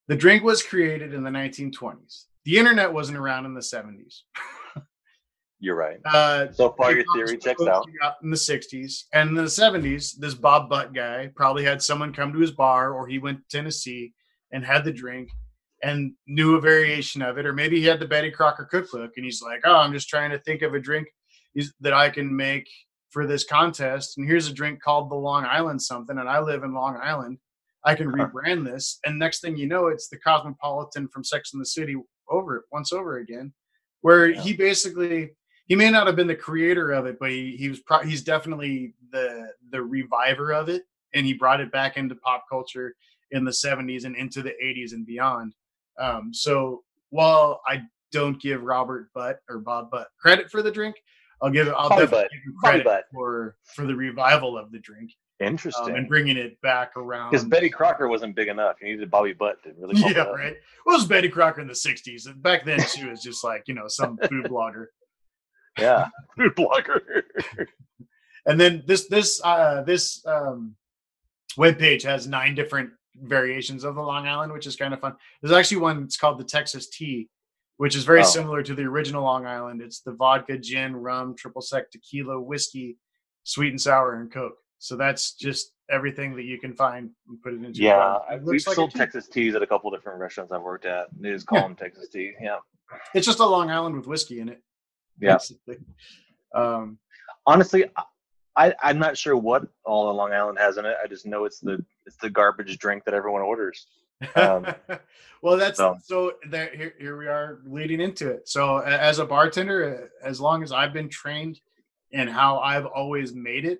the 0.07 0.15
drink 0.15 0.43
was 0.43 0.63
created 0.63 1.13
in 1.13 1.23
the 1.23 1.29
1920s. 1.29 2.25
The 2.45 2.57
internet 2.57 2.91
wasn't 2.91 3.19
around 3.19 3.45
in 3.45 3.53
the 3.53 3.61
70s. 3.61 4.21
You're 5.59 5.75
right. 5.75 5.99
Uh, 6.05 6.51
So 6.53 6.71
far, 6.71 6.93
your 6.93 7.03
theory 7.13 7.37
checks 7.37 7.61
out. 7.63 7.85
out 8.01 8.15
in 8.23 8.29
the 8.29 8.37
60s. 8.37 9.03
And 9.13 9.29
in 9.29 9.35
the 9.35 9.43
70s, 9.43 10.17
this 10.17 10.33
Bob 10.33 10.69
Butt 10.69 10.93
guy 10.93 11.31
probably 11.35 11.63
had 11.65 11.81
someone 11.81 12.13
come 12.13 12.31
to 12.33 12.39
his 12.39 12.51
bar, 12.51 12.93
or 12.93 13.07
he 13.07 13.19
went 13.19 13.39
to 13.39 13.57
Tennessee 13.57 14.13
and 14.51 14.63
had 14.65 14.85
the 14.85 14.93
drink 14.93 15.29
and 15.83 16.13
knew 16.27 16.55
a 16.55 16.61
variation 16.61 17.21
of 17.21 17.37
it. 17.37 17.45
Or 17.45 17.53
maybe 17.53 17.79
he 17.79 17.85
had 17.85 17.99
the 17.99 18.07
Betty 18.07 18.31
Crocker 18.31 18.65
cookbook 18.65 19.11
and 19.15 19.25
he's 19.25 19.41
like, 19.41 19.61
oh, 19.65 19.75
I'm 19.75 19.93
just 19.93 20.09
trying 20.09 20.31
to 20.31 20.39
think 20.39 20.61
of 20.61 20.73
a 20.73 20.79
drink 20.79 21.07
that 21.81 21.93
I 21.93 22.09
can 22.09 22.33
make 22.35 22.67
for 23.11 23.25
this 23.27 23.43
contest. 23.43 24.17
And 24.17 24.27
here's 24.27 24.47
a 24.47 24.53
drink 24.53 24.81
called 24.81 25.09
the 25.09 25.15
Long 25.15 25.45
Island 25.45 25.81
something. 25.81 26.17
And 26.17 26.29
I 26.29 26.39
live 26.39 26.63
in 26.63 26.73
Long 26.73 26.97
Island. 27.01 27.37
I 27.85 27.95
can 27.95 28.09
Huh. 28.09 28.27
rebrand 28.27 28.65
this. 28.65 28.99
And 29.05 29.17
next 29.19 29.39
thing 29.41 29.55
you 29.57 29.67
know, 29.67 29.87
it's 29.87 30.07
the 30.09 30.17
Cosmopolitan 30.19 31.07
from 31.09 31.23
Sex 31.23 31.53
and 31.53 31.61
the 31.61 31.65
City 31.65 31.95
over 32.29 32.65
once 32.71 32.91
over 32.93 33.17
again, 33.17 33.53
where 34.01 34.29
Yeah. 34.29 34.41
he 34.41 34.53
basically 34.53 35.31
he 35.69 35.75
may 35.75 35.89
not 35.89 36.07
have 36.07 36.15
been 36.17 36.27
the 36.27 36.35
creator 36.35 36.91
of 36.91 37.05
it, 37.05 37.17
but 37.19 37.29
he, 37.29 37.55
he 37.55 37.69
was 37.69 37.79
pro- 37.79 38.03
he's 38.03 38.23
definitely 38.23 38.93
the 39.11 39.49
the 39.71 39.81
reviver 39.81 40.51
of 40.51 40.67
it, 40.67 40.83
and 41.13 41.25
he 41.25 41.33
brought 41.33 41.61
it 41.61 41.71
back 41.71 41.95
into 41.95 42.15
pop 42.15 42.43
culture 42.49 42.95
in 43.31 43.45
the 43.45 43.51
'70s 43.51 44.03
and 44.03 44.15
into 44.15 44.41
the 44.41 44.53
'80s 44.61 44.91
and 44.93 45.05
beyond. 45.05 45.53
Um, 45.99 46.33
so 46.33 46.83
while 47.11 47.61
I 47.67 47.83
don't 48.11 48.41
give 48.41 48.63
Robert 48.63 49.11
Butt 49.13 49.39
or 49.47 49.59
Bob 49.59 49.91
Butt 49.91 50.07
credit 50.19 50.49
for 50.49 50.61
the 50.63 50.71
drink, 50.71 50.95
I'll 51.41 51.51
give 51.51 51.67
I'll 51.69 51.87
Bobby 51.89 52.01
definitely 52.01 52.17
Butt. 52.23 52.31
give 52.31 52.41
him 52.43 52.55
credit 52.63 52.85
Butt. 52.85 53.03
for 53.13 53.55
for 53.75 53.85
the 53.85 53.95
revival 53.95 54.57
of 54.57 54.71
the 54.71 54.79
drink 54.79 55.11
um, 55.41 55.47
Interesting. 55.47 55.95
and 55.95 56.07
bringing 56.07 56.35
it 56.35 56.59
back 56.61 56.97
around. 56.97 57.29
Because 57.31 57.45
Betty 57.45 57.69
Crocker 57.69 58.07
wasn't 58.07 58.35
big 58.35 58.47
enough. 58.47 58.77
You 58.81 58.89
needed 58.89 59.11
Bobby 59.11 59.33
Butt 59.33 59.61
to 59.63 59.73
really. 59.77 59.95
yeah, 60.01 60.09
it 60.09 60.17
up. 60.17 60.33
right. 60.33 60.55
Well, 60.85 60.95
it 60.95 60.99
was 60.99 61.05
Betty 61.07 61.29
Crocker 61.29 61.61
in 61.61 61.67
the 61.67 61.73
'60s. 61.73 62.25
and 62.25 62.41
Back 62.41 62.65
then, 62.65 62.81
she 62.81 63.05
was 63.05 63.21
just 63.21 63.43
like 63.43 63.63
you 63.67 63.75
know 63.75 63.85
some 63.87 64.17
food 64.29 64.45
blogger. 64.45 64.87
Yeah. 65.77 66.07
Food 66.37 66.55
blogger. 66.55 67.01
and 68.45 68.59
then 68.59 68.83
this 68.87 69.07
this 69.07 69.41
uh 69.43 69.81
this 69.83 70.25
um 70.25 70.75
webpage 71.57 72.03
has 72.03 72.27
nine 72.27 72.55
different 72.55 72.89
variations 73.15 73.83
of 73.83 73.95
the 73.95 74.01
long 74.01 74.27
island 74.27 74.53
which 74.53 74.65
is 74.67 74.75
kind 74.75 74.93
of 74.93 74.99
fun 75.01 75.13
there's 75.41 75.51
actually 75.53 75.77
one 75.77 76.03
it's 76.03 76.15
called 76.15 76.39
the 76.39 76.43
texas 76.43 76.87
tea 76.89 77.27
which 77.77 77.95
is 77.95 78.03
very 78.05 78.21
Oh. 78.21 78.23
similar 78.23 78.63
to 78.63 78.73
the 78.75 78.83
original 78.83 79.23
long 79.23 79.45
island 79.45 79.81
it's 79.81 79.99
the 80.01 80.13
vodka 80.13 80.57
gin 80.57 80.95
rum 80.95 81.35
triple 81.35 81.61
sec 81.61 81.91
tequila 81.91 82.39
whiskey 82.39 82.97
sweet 83.45 83.69
and 83.69 83.81
sour, 83.81 84.15
and 84.21 84.31
Coke. 84.31 84.57
So 84.77 84.95
that's 84.95 85.33
just 85.33 85.71
everything 85.89 86.35
that 86.35 86.43
you 86.43 86.59
can 86.59 86.73
find 86.73 87.09
and 87.27 87.41
put 87.41 87.53
it 87.53 87.63
into. 87.63 87.81
a 87.81 87.83
Yeah, 87.85 87.95
jar. 87.95 88.25
I- 88.29 88.33
It 88.35 88.41
we've 88.43 88.47
looks 88.53 88.67
like 88.67 88.73
a 88.73 88.75
sold 88.75 88.91
tea. 88.91 88.99
Texas 88.99 89.27
teas 89.27 89.55
at 89.55 89.63
a 89.63 89.67
couple 89.67 89.89
different 89.89 90.19
restaurants 90.19 90.51
I've 90.51 90.61
worked 90.61 90.85
at. 90.85 91.07
They 91.19 91.31
just 91.31 91.47
call 91.47 91.57
Yeah. 91.59 91.63
them 91.67 91.75
Texas 91.75 92.09
tea. 92.09 92.33
Yeah. 92.39 92.57
It's 93.15 93.25
just 93.25 93.39
a 93.39 93.45
Long 93.45 93.71
Island 93.71 93.95
with 93.95 94.05
whiskey 94.05 94.39
in 94.39 94.49
it. 94.49 94.61
Yeah. 95.21 95.33
basically. 95.35 95.77
Um, 96.53 96.97
Honestly, 97.45 97.85
I 98.55 98.73
I'm 98.83 98.99
not 98.99 99.17
sure 99.17 99.35
what 99.35 99.63
all 99.83 100.07
the 100.07 100.13
Long 100.13 100.33
Island 100.33 100.59
has 100.59 100.77
in 100.77 100.85
it. 100.85 100.95
I 101.03 101.07
just 101.07 101.25
know 101.25 101.45
it's 101.45 101.59
the 101.59 101.83
it's 102.05 102.17
the 102.17 102.29
garbage 102.29 102.77
drink 102.77 103.05
that 103.05 103.13
everyone 103.13 103.41
orders. 103.41 103.87
Um, 104.35 104.67
well, 105.41 105.57
that's 105.57 105.77
so, 105.77 105.97
so- 106.03 106.33
there. 106.49 106.69
Here, 106.75 106.93
here 106.99 107.17
we 107.17 107.27
are 107.27 107.59
leading 107.65 108.01
into 108.01 108.29
it. 108.29 108.47
So, 108.47 108.79
as 108.79 109.17
a 109.19 109.25
bartender, 109.25 110.11
as 110.23 110.39
long 110.39 110.61
as 110.61 110.71
I've 110.71 110.93
been 110.93 111.09
trained 111.09 111.59
and 112.13 112.29
how 112.29 112.59
I've 112.59 112.85
always 112.85 113.33
made 113.33 113.65
it, 113.65 113.79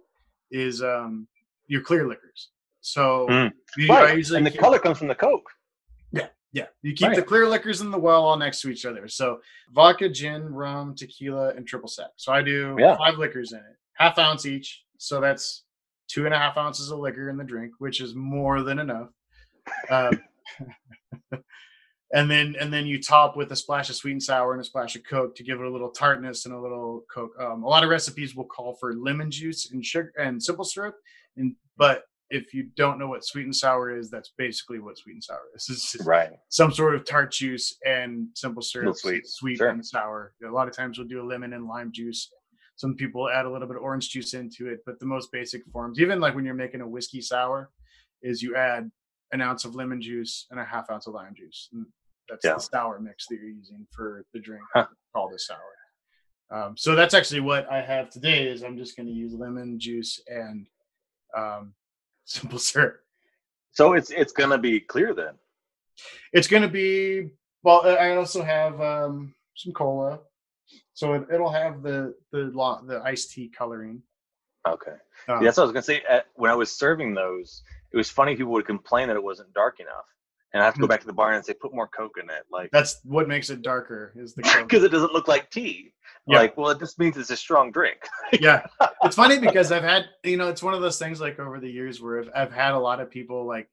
is 0.50 0.82
um, 0.82 1.28
your 1.68 1.82
clear 1.82 2.08
liquors. 2.08 2.50
So, 2.82 3.28
Mm. 3.30 3.52
you, 3.78 3.88
Right. 3.90 4.18
usually 4.18 4.38
And 4.38 4.48
the 4.48 4.52
color 4.58 4.80
comes 4.80 4.98
from 4.98 5.10
the 5.10 5.16
Coke. 5.16 5.50
Yeah, 6.52 6.66
you 6.82 6.93
keep 6.93 7.10
the 7.16 7.22
clear 7.24 7.47
liquors 7.47 7.82
in 7.82 7.91
the 7.91 8.00
well 8.00 8.26
all 8.26 8.38
next 8.38 8.62
to 8.62 8.70
each 8.70 8.86
other. 8.86 9.08
So, 9.08 9.39
vodka, 9.72 10.10
gin, 10.10 10.54
rum, 10.54 10.95
tequila, 10.95 11.50
and 11.56 11.68
triple 11.68 11.89
sec. 11.89 12.08
So, 12.16 12.32
I 12.34 12.41
do 12.41 12.76
Yeah. 12.80 12.97
five 12.97 13.18
liquors 13.18 13.54
in 13.54 13.60
it, 13.60 13.78
half 13.93 14.18
ounce 14.18 14.45
each. 14.45 14.84
So 14.97 15.22
that's 15.22 15.64
two 16.08 16.26
and 16.26 16.34
a 16.34 16.38
half 16.38 16.58
ounces 16.58 16.91
of 16.91 17.00
liquor 17.00 17.30
in 17.30 17.38
the 17.38 17.43
drink, 17.43 17.74
which 17.80 18.02
is 18.02 18.16
more 18.16 18.64
than 18.64 18.80
enough. 18.80 19.10
Um, 19.89 20.20
and 22.14 22.30
then 22.30 22.56
and 22.60 22.74
then 22.74 22.88
you 22.88 23.02
top 23.02 23.38
with 23.38 23.52
a 23.52 23.56
splash 23.56 23.89
of 23.89 23.95
sweet 23.95 24.14
and 24.14 24.24
sour 24.24 24.54
and 24.54 24.62
a 24.62 24.66
splash 24.66 24.95
of 24.95 25.04
coke 25.04 25.36
to 25.36 25.43
give 25.43 25.60
it 25.60 25.66
a 25.66 25.70
little 25.70 25.91
tartness 25.91 26.45
and 26.45 26.54
a 26.56 26.60
little 26.60 27.06
coke. 27.14 27.34
Um, 27.39 27.64
a 27.64 27.68
lot 27.68 27.84
of 27.84 27.89
recipes 27.89 28.36
will 28.36 28.45
call 28.45 28.74
for 28.76 28.93
lemon 28.93 29.30
juice 29.30 29.72
and 29.72 29.86
sugar 29.86 30.12
and 30.18 30.41
simple 30.41 30.66
syrup, 30.66 30.95
and 31.38 31.56
but 31.78 32.04
if 32.32 32.53
you 32.53 32.69
don't 32.75 32.99
know 32.99 33.07
what 33.07 33.25
sweet 33.25 33.45
and 33.45 33.55
sour 33.55 33.97
is, 33.97 34.09
that's 34.09 34.32
basically 34.38 34.80
what 34.80 34.97
sweet 34.97 35.13
and 35.13 35.23
sour 35.23 35.41
is. 35.55 35.65
It's 35.95 36.05
Right. 36.05 36.30
some 36.49 36.71
sort 36.71 36.95
of 36.95 37.05
tart 37.05 37.32
juice 37.32 37.77
and 37.86 38.27
simple 38.36 38.61
syrup, 38.61 38.95
sweet. 38.97 39.25
sweet 39.27 39.57
Sure. 39.57 39.69
and 39.69 39.86
sour. 39.86 40.34
A 40.45 40.49
lot 40.51 40.67
of 40.67 40.75
times 40.75 40.97
we'll 40.97 41.07
do 41.07 41.21
a 41.21 41.25
lemon 41.25 41.53
and 41.53 41.67
lime 41.67 41.91
juice. 41.91 42.32
Some 42.75 42.95
people 42.95 43.30
add 43.30 43.45
a 43.45 43.49
little 43.51 43.67
bit 43.67 43.77
of 43.77 43.84
orange 43.84 44.09
juice 44.09 44.34
into 44.34 44.67
it, 44.67 44.80
but 44.86 44.99
the 44.99 45.05
most 45.05 45.32
basic 45.32 45.65
forms, 45.71 45.99
even 45.99 46.19
like 46.19 46.36
when 46.36 46.45
you're 46.45 46.53
making 46.53 46.82
a 46.82 46.88
whiskey 46.88 47.19
sour, 47.21 47.71
is 48.21 48.41
you 48.41 48.55
add 48.55 48.89
an 49.32 49.41
ounce 49.41 49.65
of 49.65 49.75
lemon 49.75 50.01
juice 50.01 50.45
and 50.51 50.59
a 50.59 50.63
half 50.63 50.89
ounce 50.89 51.05
of 51.07 51.13
lime 51.13 51.34
juice. 51.36 51.69
And 51.73 51.86
that's 52.30 52.45
Yeah. 52.45 52.53
the 52.53 52.59
sour 52.61 52.99
mix 52.99 53.27
that 53.27 53.36
you're 53.36 53.49
using 53.49 53.86
for 53.91 54.23
the 54.34 54.39
drink 54.39 54.63
Huh. 54.73 54.88
called 55.13 55.34
a 55.34 55.39
sour. 55.39 55.75
Um, 56.51 56.77
so 56.77 56.95
that's 56.95 57.13
actually 57.13 57.41
what 57.41 57.69
I 57.71 57.82
have 57.82 58.09
today. 58.09 58.47
Is 58.47 58.63
I'm 58.63 58.77
just 58.77 58.95
going 58.95 59.07
to 59.07 59.13
use 59.13 59.34
lemon 59.34 59.80
juice 59.80 60.19
and 60.27 60.65
um, 61.38 61.75
simple 62.30 62.59
sir. 62.59 62.99
So 63.71 63.93
it's 63.93 64.11
it's 64.11 64.34
gonna 64.34 64.57
be 64.57 64.80
clear 64.80 65.13
then. 65.13 65.34
It's 66.32 66.47
going 66.47 66.63
to 66.63 66.69
be 66.69 67.32
well. 67.63 67.82
I 67.86 68.15
also 68.15 68.41
have 68.41 68.80
um, 68.80 69.34
some 69.55 69.73
cola, 69.73 70.19
so 70.93 71.13
it, 71.13 71.23
it'll 71.34 71.51
have 71.51 71.82
the 71.84 72.15
the 72.32 72.51
lo- 72.53 72.82
the 72.86 73.01
iced 73.03 73.32
tea 73.32 73.49
coloring. 73.49 74.01
Okay. 74.67 74.91
Um, 75.27 75.39
Yeah, 75.41 75.45
that's 75.45 75.57
what 75.57 75.63
I 75.63 75.65
was 75.65 75.73
gonna 75.73 75.84
say. 75.84 76.01
At, 76.09 76.27
when 76.36 76.51
I 76.51 76.55
was 76.55 76.71
serving 76.71 77.13
those, 77.13 77.63
it 77.91 77.97
was 77.97 78.09
funny. 78.09 78.36
People 78.36 78.53
would 78.53 78.65
complain 78.65 79.07
that 79.09 79.17
it 79.17 79.23
wasn't 79.23 79.53
dark 79.53 79.80
enough, 79.82 80.05
and 80.54 80.62
I 80.62 80.66
have 80.66 80.74
to 80.76 80.80
go 80.80 80.86
Hmm. 80.86 80.89
back 80.89 81.02
to 81.02 81.08
the 81.08 81.14
bar 81.14 81.34
and 81.34 81.45
say, 81.45 81.54
"Put 81.54 81.74
more 81.74 81.88
Coke 81.88 82.18
in 82.22 82.30
it," 82.30 82.43
like 82.52 82.72
That's 82.72 83.00
what 83.04 83.28
makes 83.28 83.50
it 83.50 83.62
darker. 83.62 84.14
Is 84.16 84.34
the 84.36 84.41
coke. 84.43 84.68
because 84.68 84.84
it 84.84 84.89
doesn't 84.89 85.14
look 85.14 85.28
like 85.28 85.50
tea. 85.52 85.93
Yeah. 86.28 86.39
Like, 86.39 86.58
well, 86.58 86.70
it 86.70 86.80
just 86.80 87.00
means 87.00 87.18
it's 87.18 87.30
a 87.32 87.38
strong 87.38 87.72
drink. 87.72 87.97
yeah 88.39 88.66
it's 89.04 89.16
funny 89.16 89.39
because 89.39 89.72
i've 89.72 89.84
had 89.84 90.06
you 90.24 90.38
know 90.38 90.47
it's 90.50 90.62
one 90.62 90.74
of 90.76 90.82
those 90.82 91.00
things 91.00 91.20
like 91.20 91.39
over 91.39 91.60
the 91.60 91.70
years 91.70 92.00
where 92.02 92.20
i've, 92.20 92.30
I've 92.36 92.52
had 92.52 92.74
a 92.74 92.80
lot 92.80 93.00
of 93.00 93.10
people 93.10 93.45
like 93.45 93.68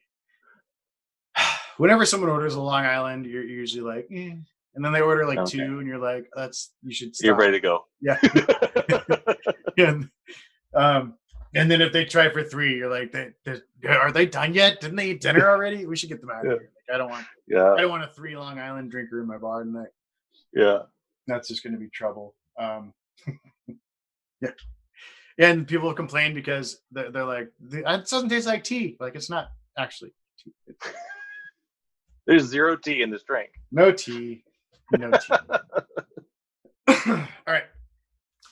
whenever 1.76 2.06
someone 2.06 2.30
orders 2.30 2.54
a 2.54 2.60
long 2.60 2.84
island 2.84 3.26
you're, 3.26 3.42
usually 3.44 3.82
like 3.82 4.06
eh. 4.10 4.30
and 4.74 4.84
then 4.84 4.92
they 4.92 5.00
order 5.02 5.26
like 5.26 5.38
Okay. 5.40 5.58
two 5.58 5.78
and 5.80 5.86
you're 5.86 5.98
like 5.98 6.28
that's 6.34 6.72
you 6.82 6.94
should 6.94 7.14
stop. 7.14 7.26
You're 7.26 7.36
ready 7.36 7.52
to 7.52 7.60
go. 7.60 7.84
yeah 8.00 8.18
and, 9.78 10.08
um 10.74 11.14
and 11.56 11.70
then 11.70 11.80
if 11.80 11.92
they 11.92 12.04
try 12.04 12.28
for 12.30 12.42
three 12.42 12.76
you're 12.76 12.90
like 12.90 13.10
they, 13.12 13.30
they, 13.44 13.88
are 13.88 14.12
they 14.12 14.26
done 14.26 14.54
yet 14.54 14.80
didn't 14.80 14.96
they 14.96 15.10
eat 15.10 15.20
dinner 15.20 15.48
already 15.48 15.86
we 15.86 15.96
should 15.96 16.08
get 16.08 16.20
them 16.20 16.30
out 16.30 16.46
of 16.46 16.52
Yeah. 16.52 16.58
here 16.58 16.70
like, 16.88 16.94
i 16.94 16.98
don't 16.98 17.10
want 17.10 17.26
yeah, 17.48 17.72
i 17.72 17.80
don't 17.80 17.90
want 17.90 18.04
a 18.04 18.08
three 18.08 18.36
long 18.36 18.58
island 18.58 18.90
drinker 18.90 19.20
in 19.20 19.26
my 19.26 19.38
bar 19.38 19.64
tonight 19.64 19.88
yeah. 20.52 20.78
that's 21.26 21.48
just 21.48 21.62
going 21.62 21.74
to 21.74 21.78
be 21.78 21.88
trouble. 21.90 22.34
Um, 22.58 22.94
yeah, 24.40 24.50
and 25.38 25.68
people 25.68 25.92
complain 25.92 26.34
because 26.34 26.78
they're, 26.90 27.10
they're 27.10 27.24
like, 27.24 27.52
it 27.72 27.84
doesn't 27.84 28.30
taste 28.30 28.46
like 28.46 28.64
tea. 28.64 28.96
Like 28.98 29.14
it's 29.14 29.28
not 29.28 29.48
actually 29.76 30.14
tea. 30.42 30.52
There's 32.26 32.44
zero 32.44 32.76
tea 32.76 33.02
in 33.02 33.10
this 33.10 33.22
drink. 33.22 33.50
no 33.70 33.92
tea, 33.92 34.42
no 34.98 35.10
tea. 35.10 35.34
All 36.88 37.26
right, 37.46 37.64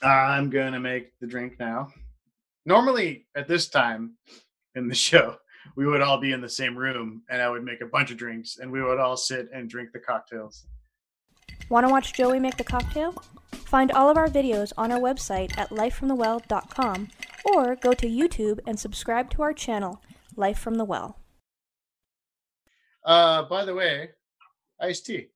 I'm 0.03 0.49
gonna 0.49 0.79
make 0.79 1.11
the 1.19 1.27
drink 1.27 1.59
now. 1.59 1.89
Normally, 2.65 3.27
at 3.35 3.47
this 3.47 3.67
time 3.69 4.13
in 4.75 4.87
the 4.87 4.95
show, 5.09 5.37
we 5.75 5.85
would 5.87 6.01
all 6.01 6.19
be 6.19 6.31
in 6.31 6.41
the 6.41 6.49
same 6.49 6.77
room, 6.77 7.23
and 7.29 7.41
I 7.41 7.49
would 7.49 7.63
make 7.63 7.81
a 7.81 7.85
bunch 7.87 8.11
of 8.11 8.17
drinks, 8.17 8.57
and 8.57 8.71
we 8.71 8.81
would 8.83 8.99
all 8.99 9.17
sit 9.17 9.49
and 9.53 9.69
drink 9.69 9.91
the 9.93 9.99
cocktails. 9.99 10.65
Want 11.69 11.85
to 11.87 11.91
watch 11.91 12.13
Joey 12.13 12.39
make 12.39 12.57
the 12.57 12.63
cocktail? 12.63 13.13
Find 13.51 13.91
all 13.91 14.09
of 14.09 14.17
our 14.17 14.27
videos 14.27 14.71
on 14.77 14.91
our 14.91 14.99
website 14.99 15.57
at 15.57 15.69
lifefromthewell.com 15.69 17.09
or 17.45 17.75
go 17.75 17.93
to 17.93 18.07
YouTube 18.07 18.59
and 18.67 18.79
subscribe 18.79 19.29
to 19.31 19.41
our 19.41 19.53
channel, 19.53 20.01
Life 20.35 20.59
from 20.59 20.75
the 20.75 20.85
Well. 20.85 21.19
Uh, 23.03 23.43
by 23.43 23.65
the 23.65 23.73
way, 23.73 24.09
iced 24.81 25.05
tea. 25.05 25.27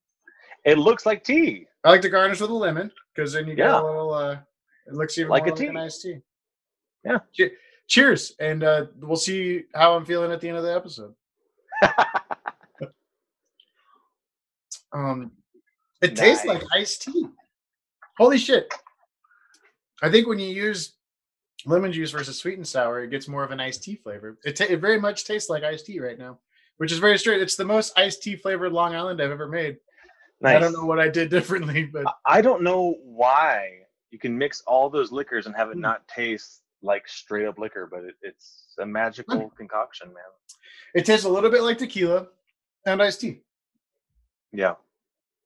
It 0.66 0.78
looks 0.78 1.06
like 1.06 1.24
tea. 1.24 1.66
I 1.84 1.90
like 1.90 2.02
to 2.02 2.10
garnish 2.10 2.42
with 2.42 2.50
a 2.50 2.54
lemon 2.54 2.92
because 3.16 3.34
then 3.34 3.48
you 3.48 3.56
get 3.56 3.70
a 3.70 3.82
little. 3.84 4.14
uh 4.14 4.38
It 4.88 4.94
looks 4.94 5.18
even 5.18 5.30
Like 5.30 5.44
more 5.46 5.54
a 5.54 5.56
like 5.56 5.62
a 5.62 5.66
tea. 5.68 5.72
nice 5.74 6.02
tea. 6.02 6.18
Yeah. 7.04 7.20
Che- 7.34 7.52
cheers, 7.88 8.34
and 8.40 8.64
uh 8.64 8.86
we'll 9.00 9.16
see 9.16 9.64
how 9.74 9.96
I'm 9.96 10.06
feeling 10.06 10.32
at 10.32 10.42
the 10.42 10.48
end 10.50 10.58
of 10.58 10.64
the 10.64 10.74
episode. 10.76 11.14
Um, 14.92 15.32
it 16.02 16.16
tastes 16.16 16.46
like 16.46 16.64
iced 16.74 17.04
tea. 17.04 17.26
Holy 18.18 18.38
shit! 18.38 18.74
I 20.02 20.10
think 20.10 20.28
when 20.28 20.40
you 20.40 20.48
use 20.50 20.96
lemon 21.66 21.92
juice 21.92 22.12
versus 22.12 22.40
sweet 22.40 22.58
and 22.58 22.68
sour, 22.68 23.04
it 23.04 23.12
gets 23.12 23.28
more 23.28 23.44
of 23.44 23.52
an 23.52 23.60
iced 23.60 23.84
tea 23.84 23.96
flavor. 23.96 24.38
It, 24.44 24.56
ta- 24.56 24.66
it 24.70 24.80
very 24.82 25.00
much 25.00 25.26
tastes 25.26 25.50
like 25.50 25.64
iced 25.64 25.86
tea 25.86 26.00
right 26.00 26.18
now, 26.18 26.40
which 26.78 26.92
is 26.92 27.00
very 27.00 27.18
straight. 27.20 27.42
It's 27.42 27.56
the 27.56 27.66
most 27.66 27.98
iced 27.98 28.24
tea 28.24 28.36
flavored 28.36 28.72
Long 28.74 28.96
Island 28.96 29.22
I've 29.22 29.32
ever 29.32 29.48
made. 29.48 29.78
nice. 30.42 30.56
I 30.56 30.60
don't 30.60 30.74
know 30.74 30.86
what 30.86 31.00
I 31.00 31.08
did 31.08 31.30
differently, 31.38 31.84
but 31.86 32.06
I 32.26 32.42
don't 32.42 32.64
know 32.64 32.96
why 33.04 33.70
you 34.12 34.18
can 34.18 34.36
mix 34.38 34.62
all 34.66 34.90
those 34.90 35.12
liquors 35.12 35.46
and 35.46 35.56
have 35.56 35.70
it 35.70 35.74
Hmm. 35.76 35.82
not 35.82 36.08
taste 36.08 36.62
like 36.82 37.08
straight 37.08 37.48
up 37.48 37.58
liquor, 37.58 37.88
but 37.92 38.04
it, 38.04 38.16
it's 38.22 38.74
a 38.80 38.86
magical 38.86 39.50
concoction, 39.58 40.08
man. 40.08 40.24
it 40.94 41.06
tastes 41.06 41.26
a 41.26 41.30
little 41.30 41.50
bit 41.50 41.64
like 41.64 41.78
tequila 41.78 42.28
and 42.86 43.02
iced 43.02 43.22
tea. 43.22 43.42
Yeah. 44.52 44.76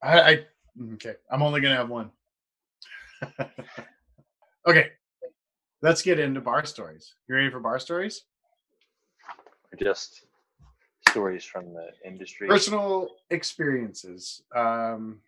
I, 0.02 0.20
I 0.20 0.46
okay. 0.94 1.14
I'm 1.30 1.42
only 1.42 1.60
gonna 1.60 1.76
have 1.76 1.90
one. 1.90 2.10
okay, 4.66 4.90
let's 5.82 6.02
get 6.02 6.18
into 6.18 6.40
bar 6.40 6.64
stories. 6.64 7.14
You 7.28 7.34
ready 7.34 7.50
for 7.50 7.60
bar 7.60 7.78
stories? 7.78 8.22
Just 9.78 10.26
stories 11.08 11.44
from 11.44 11.72
the 11.72 11.88
industry. 12.04 12.48
Personal 12.48 13.08
experiences. 13.30 14.42
Um, 14.54 15.20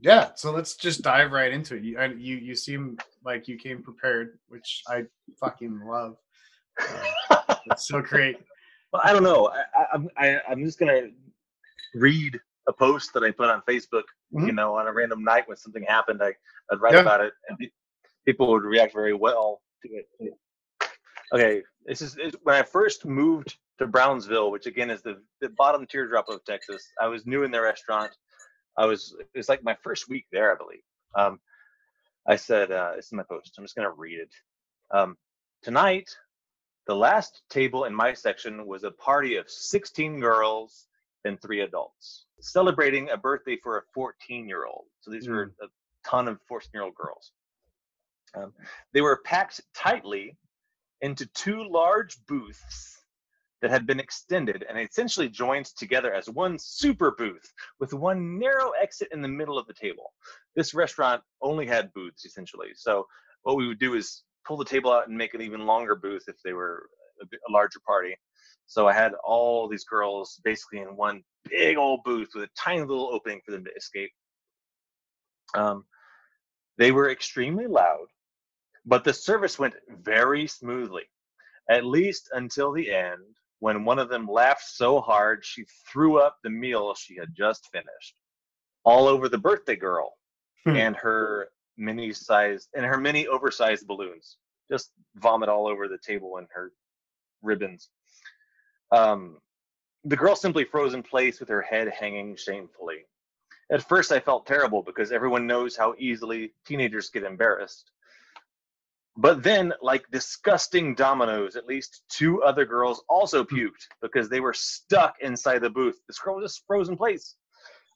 yeah. 0.00 0.30
So 0.34 0.50
let's 0.52 0.76
just 0.76 1.02
dive 1.02 1.32
right 1.32 1.52
into 1.52 1.76
it. 1.76 1.82
You, 1.82 2.00
you, 2.16 2.36
you 2.36 2.54
seem 2.54 2.98
like 3.24 3.48
you 3.48 3.56
came 3.56 3.82
prepared, 3.82 4.38
which 4.48 4.82
I 4.88 5.04
fucking 5.40 5.80
love. 5.86 6.16
Uh, 7.30 7.42
it's 7.66 7.88
so 7.88 8.00
great. 8.00 8.36
Well, 8.90 9.02
I 9.04 9.12
don't 9.12 9.22
know. 9.22 9.48
I, 9.48 9.58
I, 9.82 9.86
I'm 9.92 10.08
I, 10.16 10.40
I'm 10.48 10.64
just 10.64 10.78
gonna 10.78 11.08
read 11.94 12.40
a 12.68 12.72
post 12.72 13.12
that 13.12 13.22
I 13.22 13.30
put 13.32 13.50
on 13.50 13.60
Facebook. 13.68 14.04
You 14.30 14.40
Mhm. 14.46 14.54
know, 14.54 14.76
on 14.76 14.86
a 14.88 14.92
random 14.94 15.22
night 15.22 15.46
when 15.46 15.58
something 15.58 15.84
happened, 15.86 16.22
I 16.22 16.32
I'd 16.72 16.80
write 16.80 16.94
Yeah. 16.94 17.00
about 17.02 17.20
it, 17.20 17.34
and 17.50 17.58
people 18.26 18.48
would 18.48 18.62
react 18.62 18.94
very 18.94 19.12
well 19.12 19.60
to 19.82 19.88
it. 19.92 20.08
Okay, 21.34 21.62
this 21.84 22.00
is 22.00 22.16
when 22.44 22.54
I 22.56 22.62
first 22.62 23.04
moved 23.04 23.58
to 23.78 23.86
Brownsville, 23.86 24.50
which 24.50 24.64
again 24.64 24.88
is 24.88 25.02
the 25.02 25.20
the 25.42 25.50
bottom 25.50 25.86
teardrop 25.86 26.30
of 26.30 26.42
Texas. 26.46 26.82
I 26.98 27.08
was 27.08 27.26
new 27.26 27.42
in 27.42 27.50
the 27.50 27.60
restaurant. 27.60 28.16
I 28.78 28.86
was 28.86 29.14
it 29.18 29.36
was 29.36 29.48
like 29.48 29.62
my 29.64 29.76
first 29.82 30.08
week 30.08 30.26
there, 30.32 30.52
I 30.52 30.56
believe. 30.56 30.82
Um, 31.14 31.40
I 32.26 32.36
said, 32.36 32.70
uh, 32.70 32.92
"This 32.96 33.06
is 33.06 33.12
my 33.12 33.24
post. 33.24 33.54
I'm 33.58 33.64
just 33.64 33.76
gonna 33.76 33.90
read 33.90 34.20
it." 34.20 34.34
Um, 34.90 35.16
tonight, 35.62 36.08
the 36.86 36.94
last 36.94 37.42
table 37.50 37.84
in 37.84 37.94
my 37.94 38.14
section 38.14 38.66
was 38.66 38.84
a 38.84 38.90
party 38.92 39.36
of 39.36 39.50
16 39.50 40.20
girls 40.20 40.86
and 41.24 41.40
three 41.42 41.60
adults 41.60 42.26
celebrating 42.40 43.10
a 43.10 43.16
birthday 43.16 43.56
for 43.62 43.78
a 43.78 43.82
14 43.94 44.48
year 44.48 44.64
old. 44.64 44.84
So 45.00 45.10
these 45.10 45.28
were 45.28 45.52
a 45.60 45.66
ton 46.08 46.28
of 46.28 46.38
14 46.48 46.70
year 46.72 46.84
old 46.84 46.94
girls. 46.94 47.32
Um, 48.34 48.52
they 48.92 49.00
were 49.00 49.20
packed 49.24 49.60
tightly 49.74 50.36
into 51.00 51.26
two 51.26 51.68
large 51.68 52.16
booths 52.26 52.97
that 53.60 53.70
had 53.70 53.86
been 53.86 54.00
extended 54.00 54.64
and 54.68 54.78
essentially 54.78 55.28
joined 55.28 55.66
together 55.76 56.12
as 56.12 56.28
one 56.28 56.58
super 56.58 57.12
booth 57.18 57.52
with 57.80 57.92
one 57.92 58.38
narrow 58.38 58.70
exit 58.80 59.08
in 59.12 59.22
the 59.22 59.28
middle 59.28 59.58
of 59.58 59.66
the 59.66 59.74
table. 59.74 60.12
This 60.54 60.74
restaurant 60.74 61.22
only 61.42 61.66
had 61.66 61.92
booths 61.92 62.24
essentially. 62.24 62.68
So 62.74 63.06
what 63.42 63.56
we 63.56 63.66
would 63.66 63.78
do 63.78 63.94
is 63.94 64.22
pull 64.46 64.56
the 64.56 64.64
table 64.64 64.92
out 64.92 65.08
and 65.08 65.16
make 65.16 65.34
an 65.34 65.42
even 65.42 65.66
longer 65.66 65.96
booth 65.96 66.24
if 66.28 66.36
they 66.44 66.52
were 66.52 66.88
a, 67.20 67.52
larger 67.52 67.80
party. 67.86 68.14
So 68.66 68.86
I 68.86 68.92
had 68.92 69.12
all 69.24 69.68
these 69.68 69.84
girls 69.84 70.40
basically 70.44 70.80
in 70.80 70.96
one 70.96 71.22
big 71.48 71.76
old 71.76 72.00
booth 72.04 72.28
with 72.34 72.44
a 72.44 72.50
tiny 72.56 72.80
little 72.80 73.10
opening 73.12 73.40
for 73.44 73.52
them 73.52 73.64
to 73.64 73.70
escape. 73.76 74.10
Um, 75.54 75.84
they 76.76 76.92
were 76.92 77.10
extremely 77.10 77.66
loud, 77.66 78.06
but 78.86 79.02
the 79.02 79.12
service 79.12 79.58
went 79.58 79.74
very 79.88 80.46
smoothly, 80.46 81.04
at 81.68 81.84
least 81.84 82.28
until 82.32 82.72
the 82.72 82.92
end 82.92 83.22
when 83.60 83.84
one 83.84 83.98
of 83.98 84.08
them 84.08 84.26
laughed 84.28 84.64
so 84.66 85.00
hard 85.00 85.44
she 85.44 85.64
threw 85.90 86.18
up 86.18 86.36
the 86.42 86.50
meal 86.50 86.94
she 86.94 87.16
had 87.16 87.34
just 87.36 87.68
finished 87.72 88.14
all 88.84 89.06
over 89.08 89.28
the 89.28 89.38
birthday 89.38 89.76
girl 89.76 90.14
Hmm. 90.64 90.76
and 90.76 90.96
her 90.96 91.48
mini 91.76 92.12
sized 92.12 92.68
and 92.74 92.84
her 92.84 92.98
mini 92.98 93.26
oversized 93.26 93.86
balloons 93.86 94.36
just 94.70 94.90
vomit 95.16 95.48
all 95.48 95.66
over 95.66 95.88
the 95.88 95.98
table 95.98 96.36
and 96.36 96.46
her 96.50 96.72
ribbons. 97.42 97.88
Um, 98.92 99.38
the 100.04 100.16
girl 100.16 100.36
simply 100.36 100.64
froze 100.64 100.94
in 100.94 101.02
place 101.02 101.40
with 101.40 101.48
her 101.48 101.62
head 101.62 101.88
hanging 101.88 102.36
shamefully. 102.36 103.06
At 103.70 103.86
first 103.88 104.12
i 104.12 104.18
felt 104.20 104.46
terrible 104.46 104.82
because 104.82 105.12
everyone 105.12 105.46
knows 105.46 105.76
how 105.76 105.94
easily 105.98 106.52
teenagers 106.66 107.10
get 107.10 107.22
embarrassed 107.22 107.90
but 109.20 109.42
then, 109.42 109.74
like 109.82 110.08
disgusting 110.12 110.94
dominoes, 110.94 111.56
at 111.56 111.66
least 111.66 112.04
two 112.08 112.40
other 112.44 112.64
girls 112.64 113.02
also 113.08 113.42
puked 113.42 113.88
because 114.00 114.28
they 114.28 114.38
were 114.38 114.52
stuck 114.52 115.16
inside 115.20 115.58
the 115.58 115.68
booth. 115.68 115.98
This 116.06 116.20
girl 116.20 116.36
was 116.36 116.52
just 116.52 116.64
frozen 116.68 116.96
place. 116.96 117.34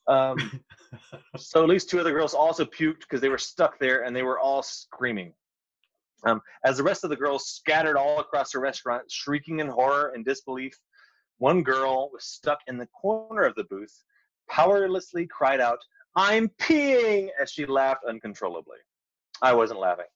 Um, 0.08 0.60
so 1.36 1.62
at 1.62 1.68
least 1.68 1.88
two 1.88 2.00
other 2.00 2.10
girls 2.10 2.34
also 2.34 2.64
puked 2.64 3.02
because 3.02 3.20
they 3.20 3.28
were 3.28 3.38
stuck 3.38 3.78
there 3.78 4.02
and 4.02 4.16
they 4.16 4.24
were 4.24 4.40
all 4.40 4.64
screaming. 4.64 5.32
Um, 6.26 6.40
as 6.64 6.78
the 6.78 6.82
rest 6.82 7.04
of 7.04 7.10
the 7.10 7.16
girls 7.16 7.46
scattered 7.46 7.96
all 7.96 8.18
across 8.18 8.50
the 8.50 8.58
restaurant, 8.58 9.04
shrieking 9.08 9.60
in 9.60 9.68
horror 9.68 10.10
and 10.16 10.24
disbelief, 10.24 10.74
one 11.38 11.62
girl 11.62 12.10
was 12.12 12.24
stuck 12.24 12.58
in 12.66 12.78
the 12.78 12.88
corner 13.00 13.42
of 13.42 13.54
the 13.54 13.64
booth, 13.70 13.94
powerlessly 14.50 15.28
cried 15.28 15.60
out, 15.60 15.78
I'm 16.16 16.48
peeing, 16.60 17.28
as 17.40 17.52
she 17.52 17.64
laughed 17.64 18.02
uncontrollably. 18.08 18.78
I 19.40 19.52
wasn't 19.52 19.78
laughing 19.78 20.06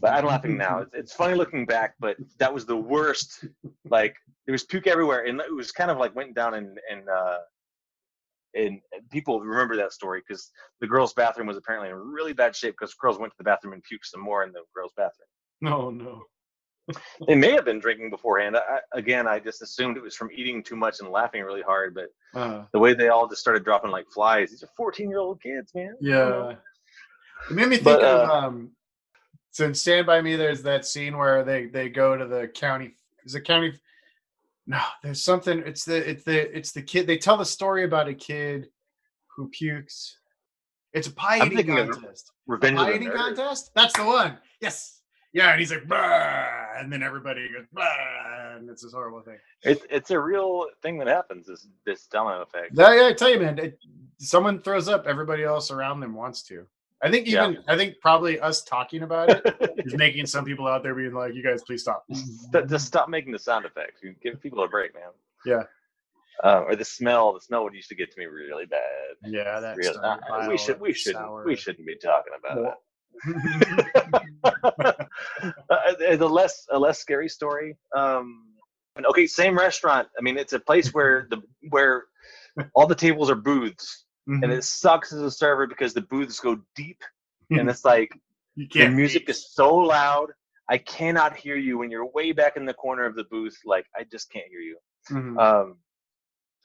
but 0.00 0.12
I'm 0.12 0.26
laughing 0.26 0.56
now. 0.56 0.78
It's, 0.78 0.94
it's 0.94 1.12
funny 1.12 1.34
looking 1.34 1.66
back, 1.66 1.94
but 2.00 2.16
that 2.38 2.52
was 2.52 2.66
the 2.66 2.76
worst. 2.76 3.44
Like 3.88 4.16
there 4.46 4.52
was 4.52 4.64
puke 4.64 4.86
everywhere, 4.86 5.24
and 5.26 5.40
it 5.40 5.54
was 5.54 5.72
kind 5.72 5.90
of 5.90 5.98
like 5.98 6.14
went 6.14 6.34
down 6.34 6.54
and 6.54 6.78
and 6.90 7.08
uh, 7.08 7.38
and 8.54 8.80
people 9.10 9.40
remember 9.40 9.76
that 9.76 9.92
story 9.92 10.22
because 10.26 10.50
the 10.80 10.86
girls' 10.86 11.12
bathroom 11.14 11.46
was 11.46 11.56
apparently 11.56 11.88
in 11.90 11.94
really 11.96 12.32
bad 12.32 12.54
shape 12.54 12.74
because 12.78 12.94
girls 12.94 13.18
went 13.18 13.32
to 13.32 13.38
the 13.38 13.44
bathroom 13.44 13.72
and 13.74 13.82
puked 13.82 14.04
some 14.04 14.20
more 14.20 14.44
in 14.44 14.52
the 14.52 14.62
girls' 14.74 14.92
bathroom. 14.96 15.28
No, 15.60 15.90
no. 15.90 16.22
They 17.28 17.36
may 17.36 17.52
have 17.52 17.64
been 17.64 17.78
drinking 17.78 18.10
beforehand. 18.10 18.56
I, 18.56 18.80
again, 18.92 19.28
I 19.28 19.38
just 19.38 19.62
assumed 19.62 19.96
it 19.96 20.02
was 20.02 20.16
from 20.16 20.30
eating 20.34 20.64
too 20.64 20.74
much 20.74 20.98
and 21.00 21.08
laughing 21.10 21.42
really 21.42 21.62
hard, 21.62 21.94
but 21.94 22.08
Uh, 22.34 22.64
the 22.72 22.78
way 22.78 22.92
they 22.92 23.08
all 23.08 23.28
just 23.28 23.40
started 23.40 23.62
dropping 23.64 23.92
like 23.92 24.06
flies. 24.12 24.50
These 24.50 24.64
are 24.64 24.70
14 24.76 25.08
year 25.08 25.20
old 25.20 25.40
kids, 25.40 25.72
man. 25.74 25.94
yeah. 26.00 26.54
It 27.48 27.54
made 27.54 27.68
me 27.68 27.76
think 27.76 28.00
But, 28.00 28.02
of 28.02 28.28
uh, 28.28 28.32
um 28.32 28.72
so 29.52 29.64
in 29.64 29.74
Stand 29.74 30.06
By 30.06 30.20
Me 30.20 30.34
there's 30.34 30.62
that 30.62 30.84
scene 30.84 31.16
where 31.16 31.44
they 31.44 31.66
they 31.66 31.88
go 31.88 32.16
to 32.16 32.26
the 32.26 32.48
county 32.48 32.94
is 33.24 33.34
it 33.34 33.42
county 33.42 33.72
no, 34.66 34.80
there's 35.02 35.22
something 35.22 35.62
it's 35.66 35.84
the 35.84 36.08
it's 36.08 36.24
the 36.24 36.56
it's 36.56 36.72
the 36.72 36.82
kid 36.82 37.06
they 37.06 37.18
tell 37.18 37.36
the 37.36 37.44
story 37.44 37.84
about 37.84 38.08
a 38.08 38.14
kid 38.14 38.68
who 39.36 39.48
pukes. 39.48 40.18
It's 40.92 41.08
a 41.08 41.12
pie 41.12 41.44
eating 41.46 41.66
contest. 41.66 42.32
Revenge 42.46 42.76
pie 42.76 42.82
of 42.82 42.88
the 42.88 42.94
eating 42.94 43.12
contest? 43.16 43.70
That's 43.74 43.96
the 43.96 44.04
one. 44.04 44.38
Yes. 44.60 45.00
Yeah, 45.32 45.50
and 45.50 45.60
he's 45.60 45.72
like, 45.72 45.84
and 45.90 46.92
then 46.92 47.02
everybody 47.02 47.48
goes, 47.48 47.64
and 47.74 48.68
it's 48.68 48.82
this 48.82 48.92
horrible 48.92 49.22
thing. 49.22 49.38
It's 49.62 49.82
it's 49.88 50.10
a 50.10 50.20
real 50.20 50.66
thing 50.82 50.98
that 50.98 51.06
happens. 51.06 51.46
This 51.46 51.66
this 51.86 52.06
domino 52.06 52.42
effect. 52.42 52.72
Yeah, 52.74 52.94
yeah, 52.94 53.06
I 53.06 53.12
tell 53.14 53.30
you, 53.30 53.40
man, 53.40 53.58
it, 53.58 53.78
someone 54.18 54.60
throws 54.60 54.88
up, 54.88 55.06
everybody 55.06 55.42
else 55.42 55.70
around 55.70 56.00
them 56.00 56.14
wants 56.14 56.42
to. 56.44 56.66
I 57.02 57.10
think 57.10 57.26
Yeah. 57.26 57.48
even 57.50 57.64
I 57.66 57.76
think 57.76 57.96
probably 58.00 58.38
us 58.40 58.62
talking 58.62 59.02
about 59.02 59.28
it 59.30 59.42
is 59.86 59.94
making 59.96 60.26
some 60.26 60.44
people 60.44 60.66
out 60.68 60.82
there 60.82 60.94
being 60.94 61.12
like, 61.12 61.34
"You 61.34 61.42
guys, 61.42 61.62
please 61.64 61.82
stop." 61.82 62.04
St- 62.12 62.68
just 62.68 62.86
stop 62.86 63.08
making 63.08 63.32
the 63.32 63.38
sound 63.38 63.64
effects. 63.64 64.02
You 64.02 64.14
give 64.22 64.40
people 64.40 64.62
a 64.62 64.68
break, 64.68 64.94
man. 64.94 65.10
Yeah. 65.44 65.62
Uh, 66.44 66.60
or 66.66 66.76
the 66.76 66.84
smell. 66.84 67.32
The 67.34 67.40
smell 67.40 67.64
would 67.64 67.74
used 67.74 67.88
to 67.88 67.94
get 67.94 68.10
to 68.12 68.18
me 68.18 68.26
really 68.26 68.66
bad. 68.66 68.80
Yeah, 69.24 69.58
that 69.60 69.76
Real- 69.76 69.94
stomach 69.94 70.20
uh, 70.30 70.46
we 70.48 70.56
should 70.56 70.80
we 70.80 70.92
shouldn't 70.92 71.24
sour. 71.24 71.44
we 71.44 71.56
shouldn't 71.56 71.86
be 71.86 71.96
talking 71.96 72.32
about 72.38 72.58
it. 72.58 72.74
uh, 75.70 76.16
the 76.16 76.28
less 76.28 76.66
a 76.70 76.78
less 76.78 76.98
scary 76.98 77.28
story. 77.28 77.76
Um, 77.96 78.46
and 78.96 79.06
okay, 79.06 79.26
same 79.26 79.56
restaurant. 79.56 80.08
I 80.18 80.22
mean, 80.22 80.36
it's 80.38 80.52
a 80.52 80.60
place 80.60 80.92
where 80.94 81.26
the 81.30 81.42
where 81.70 82.04
all 82.74 82.86
the 82.86 82.94
tables 82.94 83.30
are 83.30 83.34
booths, 83.34 84.04
Mhm. 84.28 84.42
and 84.44 84.52
it 84.52 84.64
sucks 84.64 85.12
as 85.12 85.20
a 85.20 85.30
server 85.30 85.66
because 85.66 85.94
the 85.94 86.00
booths 86.02 86.38
go 86.40 86.58
deep, 86.76 87.02
and 87.50 87.68
it's 87.70 87.84
like 87.84 88.10
you 88.54 88.66
the 88.68 88.80
can't 88.80 88.94
music 88.94 89.28
is 89.28 89.52
so 89.52 89.74
loud. 89.74 90.30
I 90.68 90.78
cannot 90.78 91.36
hear 91.36 91.56
you 91.56 91.78
when 91.78 91.90
you're 91.90 92.06
way 92.06 92.32
back 92.32 92.56
in 92.56 92.64
the 92.64 92.74
corner 92.74 93.04
of 93.04 93.16
the 93.16 93.24
booth. 93.24 93.56
Like 93.64 93.86
I 93.96 94.04
just 94.04 94.30
can't 94.30 94.46
hear 94.48 94.60
you. 94.60 94.78
Mhm. 95.10 95.38
Um, 95.40 95.78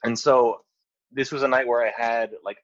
and 0.04 0.16
so 0.18 0.64
this 1.10 1.32
was 1.32 1.42
a 1.42 1.48
night 1.48 1.66
where 1.66 1.84
I 1.86 1.90
had 1.96 2.30
like 2.44 2.58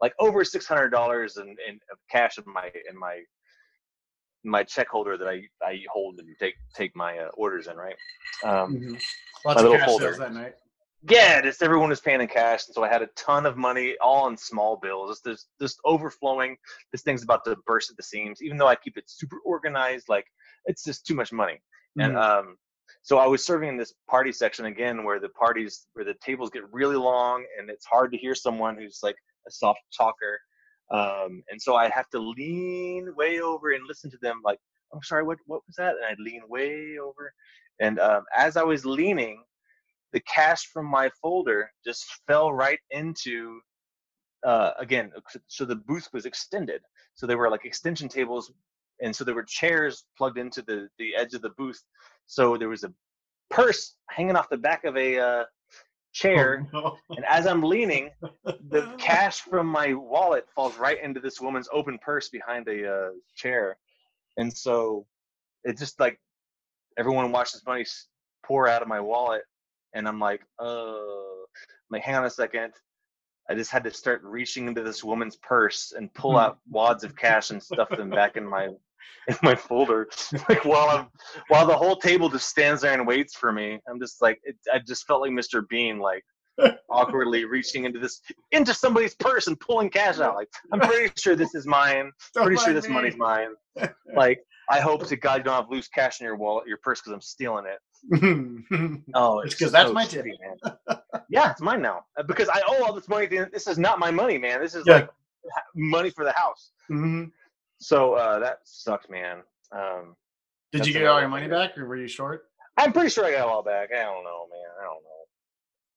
like 0.00 0.14
over 0.18 0.44
six 0.44 0.66
hundred 0.66 0.90
dollars 0.90 1.36
in, 1.36 1.48
in 1.68 1.78
cash 2.10 2.38
in 2.38 2.44
my 2.52 2.70
in 2.88 2.96
my 2.98 3.22
my 4.44 4.62
check 4.62 4.88
holder 4.88 5.18
that 5.18 5.28
I, 5.28 5.42
I 5.62 5.80
hold 5.92 6.18
and 6.20 6.28
take 6.38 6.54
take 6.74 6.94
my 6.96 7.18
uh, 7.18 7.28
orders 7.34 7.66
in, 7.66 7.76
right? 7.76 7.96
Um, 8.44 8.76
Mhm. 8.76 8.92
my 8.92 8.98
Lots 9.44 9.56
of 9.58 9.62
little 9.64 9.78
cash 9.78 9.86
folder. 9.86 10.04
sales 10.06 10.18
that 10.18 10.32
night. 10.32 10.54
Yeah, 11.02 11.40
just 11.40 11.62
everyone 11.62 11.90
was 11.90 12.00
paying 12.00 12.20
in 12.20 12.28
cash, 12.28 12.66
and 12.66 12.74
so 12.74 12.82
I 12.82 12.88
had 12.88 13.02
a 13.02 13.08
ton 13.16 13.46
of 13.46 13.56
money, 13.56 13.96
all 14.02 14.28
in 14.28 14.36
small 14.36 14.76
bills, 14.76 15.10
just 15.10 15.24
this 15.24 15.46
just 15.60 15.78
overflowing. 15.84 16.56
This 16.92 17.02
thing's 17.02 17.22
about 17.22 17.44
to 17.44 17.56
burst 17.66 17.90
at 17.90 17.96
the 17.96 18.02
seams. 18.02 18.42
Even 18.42 18.56
though 18.58 18.66
I 18.66 18.74
keep 18.76 18.96
it 18.96 19.04
super 19.06 19.38
organized, 19.44 20.08
like 20.08 20.26
it's 20.66 20.84
just 20.84 21.06
too 21.06 21.14
much 21.14 21.32
money. 21.32 21.60
And 22.00 22.16
Mhm. 22.16 22.16
um, 22.16 22.56
so 23.02 23.18
I 23.18 23.26
was 23.26 23.44
serving 23.44 23.68
in 23.68 23.76
this 23.76 23.94
party 24.08 24.32
section 24.32 24.66
again, 24.66 25.04
where 25.04 25.20
the 25.20 25.28
parties, 25.30 25.86
where 25.92 26.04
the 26.04 26.14
tables 26.24 26.50
get 26.50 26.64
really 26.72 26.96
long, 26.96 27.44
and 27.58 27.70
it's 27.70 27.86
hard 27.86 28.10
to 28.12 28.18
hear 28.18 28.34
someone 28.34 28.76
who's 28.76 29.00
like 29.02 29.16
a 29.46 29.50
soft 29.50 29.80
talker. 29.96 30.40
Um, 30.90 31.42
and 31.50 31.60
so 31.60 31.76
I 31.76 31.88
have 31.90 32.08
to 32.10 32.18
lean 32.18 33.14
way 33.16 33.40
over 33.40 33.72
and 33.72 33.86
listen 33.86 34.10
to 34.10 34.18
them. 34.22 34.40
Like, 34.44 34.58
I'm 34.92 35.02
sorry, 35.02 35.22
what 35.22 35.38
what 35.46 35.62
was 35.66 35.76
that? 35.76 35.96
And 35.96 36.04
I'd 36.06 36.18
lean 36.18 36.42
way 36.48 36.98
over, 36.98 37.32
and 37.78 37.98
um, 38.00 38.24
as 38.36 38.56
I 38.56 38.62
was 38.64 38.84
leaning, 38.86 39.44
the 40.12 40.20
cash 40.20 40.66
from 40.72 40.86
my 40.86 41.10
folder 41.20 41.70
just 41.84 42.04
fell 42.26 42.52
right 42.52 42.78
into. 42.90 43.60
Uh, 44.46 44.70
again, 44.78 45.10
so 45.48 45.64
the 45.64 45.74
booth 45.74 46.08
was 46.12 46.24
extended, 46.24 46.80
so 47.14 47.26
there 47.26 47.36
were 47.36 47.50
like 47.50 47.64
extension 47.64 48.08
tables 48.08 48.52
and 49.00 49.14
so 49.14 49.24
there 49.24 49.34
were 49.34 49.44
chairs 49.44 50.04
plugged 50.16 50.38
into 50.38 50.62
the 50.62 50.88
the 50.98 51.14
edge 51.14 51.34
of 51.34 51.42
the 51.42 51.50
booth 51.50 51.82
so 52.26 52.56
there 52.56 52.68
was 52.68 52.84
a 52.84 52.92
purse 53.50 53.96
hanging 54.10 54.36
off 54.36 54.48
the 54.50 54.56
back 54.56 54.84
of 54.84 54.96
a 54.96 55.18
uh, 55.18 55.44
chair 56.12 56.66
Oh, 56.74 56.96
no. 57.10 57.16
and 57.16 57.24
as 57.28 57.46
i'm 57.46 57.62
leaning 57.62 58.10
the 58.44 58.92
cash 58.98 59.40
from 59.40 59.66
my 59.66 59.94
wallet 59.94 60.46
falls 60.54 60.76
right 60.78 61.02
into 61.02 61.20
this 61.20 61.40
woman's 61.40 61.68
open 61.72 61.98
purse 61.98 62.28
behind 62.28 62.66
a 62.68 62.92
uh, 62.92 63.10
chair 63.36 63.76
and 64.36 64.52
so 64.52 65.06
it 65.64 65.78
just 65.78 66.00
like 66.00 66.18
everyone 66.98 67.30
watched 67.30 67.52
this 67.52 67.64
money 67.66 67.84
pour 68.44 68.68
out 68.68 68.82
of 68.82 68.88
my 68.88 69.00
wallet 69.00 69.42
and 69.94 70.06
i'm 70.08 70.20
like 70.20 70.42
oh, 70.58 71.44
I'm 71.90 71.96
like 71.96 72.02
hang 72.02 72.16
on 72.16 72.24
a 72.24 72.30
second. 72.30 72.72
I 73.50 73.54
just 73.54 73.70
had 73.70 73.84
to 73.84 73.90
start 73.90 74.22
reaching 74.24 74.68
into 74.68 74.82
this 74.82 75.02
woman's 75.02 75.36
purse 75.36 75.94
and 75.96 76.12
pull 76.12 76.32
hmm. 76.32 76.38
out 76.38 76.58
wads 76.68 77.02
of 77.02 77.16
cash 77.16 77.50
and 77.50 77.62
stuff 77.62 77.88
them 77.88 78.10
back 78.10 78.36
in 78.36 78.46
my 78.46 78.68
in 79.28 79.36
my 79.42 79.54
folder. 79.54 80.08
Like 80.48 80.64
while 80.64 80.88
i'm 80.90 81.06
while 81.48 81.66
the 81.66 81.76
whole 81.76 81.96
table 81.96 82.28
just 82.28 82.48
stands 82.48 82.82
there 82.82 82.94
and 82.94 83.06
waits 83.06 83.34
for 83.34 83.52
me 83.52 83.80
i'm 83.88 83.98
just 83.98 84.20
like 84.22 84.40
it, 84.44 84.56
i 84.72 84.78
just 84.78 85.06
felt 85.06 85.22
like 85.22 85.30
mr 85.30 85.66
bean 85.68 85.98
like 85.98 86.24
awkwardly 86.90 87.44
reaching 87.44 87.84
into 87.84 87.98
this 87.98 88.20
into 88.52 88.74
somebody's 88.74 89.14
purse 89.14 89.46
and 89.46 89.58
pulling 89.60 89.88
cash 89.88 90.18
out 90.18 90.34
like 90.34 90.48
i'm 90.72 90.80
pretty 90.80 91.12
sure 91.16 91.36
this 91.36 91.54
is 91.54 91.66
mine. 91.66 92.10
Don't 92.34 92.44
pretty 92.44 92.60
sure 92.62 92.74
this 92.74 92.88
me. 92.88 92.94
money's 92.94 93.16
mine. 93.16 93.50
Like 94.14 94.40
i 94.70 94.80
hope 94.80 95.06
to 95.06 95.16
god 95.16 95.38
you 95.38 95.44
don't 95.44 95.54
have 95.54 95.70
loose 95.70 95.88
cash 95.88 96.20
in 96.20 96.24
your 96.24 96.36
wallet 96.36 96.66
your 96.66 96.78
purse 96.82 97.00
because 97.00 97.12
i'm 97.12 97.20
stealing 97.20 97.64
it 97.64 97.78
oh 99.14 99.40
it's 99.40 99.54
because 99.54 99.72
that's 99.72 99.88
so 99.88 99.92
my 99.92 100.04
shitty, 100.04 100.32
man 100.86 100.98
yeah 101.30 101.50
it's 101.50 101.60
mine 101.60 101.82
now 101.82 102.04
Uh, 102.18 102.22
because 102.22 102.48
i 102.48 102.60
owe 102.68 102.84
all 102.84 102.92
this 102.92 103.08
money 103.08 103.26
this 103.26 103.66
is 103.66 103.78
not 103.78 103.98
my 103.98 104.10
money 104.10 104.38
man 104.38 104.60
this 104.60 104.74
is 104.74 104.84
Yeah. 104.86 104.94
like 104.94 105.10
money 105.74 106.10
for 106.10 106.24
the 106.24 106.32
house 106.32 106.70
Mhm. 106.90 107.30
So 107.80 108.14
uh, 108.14 108.40
that 108.40 108.58
sucked, 108.64 109.08
man. 109.08 109.38
Um, 109.70 110.16
Did 110.72 110.84
you 110.84 110.92
get 110.92 111.06
all 111.06 111.20
your 111.20 111.28
money 111.28 111.46
back, 111.46 111.78
or 111.78 111.86
were 111.86 111.94
you 111.96 112.08
short? 112.08 112.46
I'm 112.76 112.92
pretty 112.92 113.08
sure 113.08 113.24
I 113.24 113.30
got 113.30 113.46
it 113.46 113.48
all 113.48 113.62
back. 113.62 113.90
I 113.92 114.02
don't 114.02 114.24
know, 114.24 114.46
man. 114.50 114.70
I 114.80 114.82
don't 114.82 115.04
know. 115.04 115.24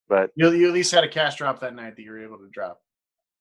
But 0.08 0.30
You, 0.36 0.52
you 0.52 0.68
at 0.68 0.74
least 0.76 0.92
had 0.92 1.04
a 1.04 1.08
cash 1.10 1.38
drop 1.38 1.60
that 1.62 1.74
night 1.74 1.96
that 1.96 2.04
you 2.04 2.12
were 2.12 2.24
able 2.24 2.38
to 2.38 2.48
drop. 2.52 2.82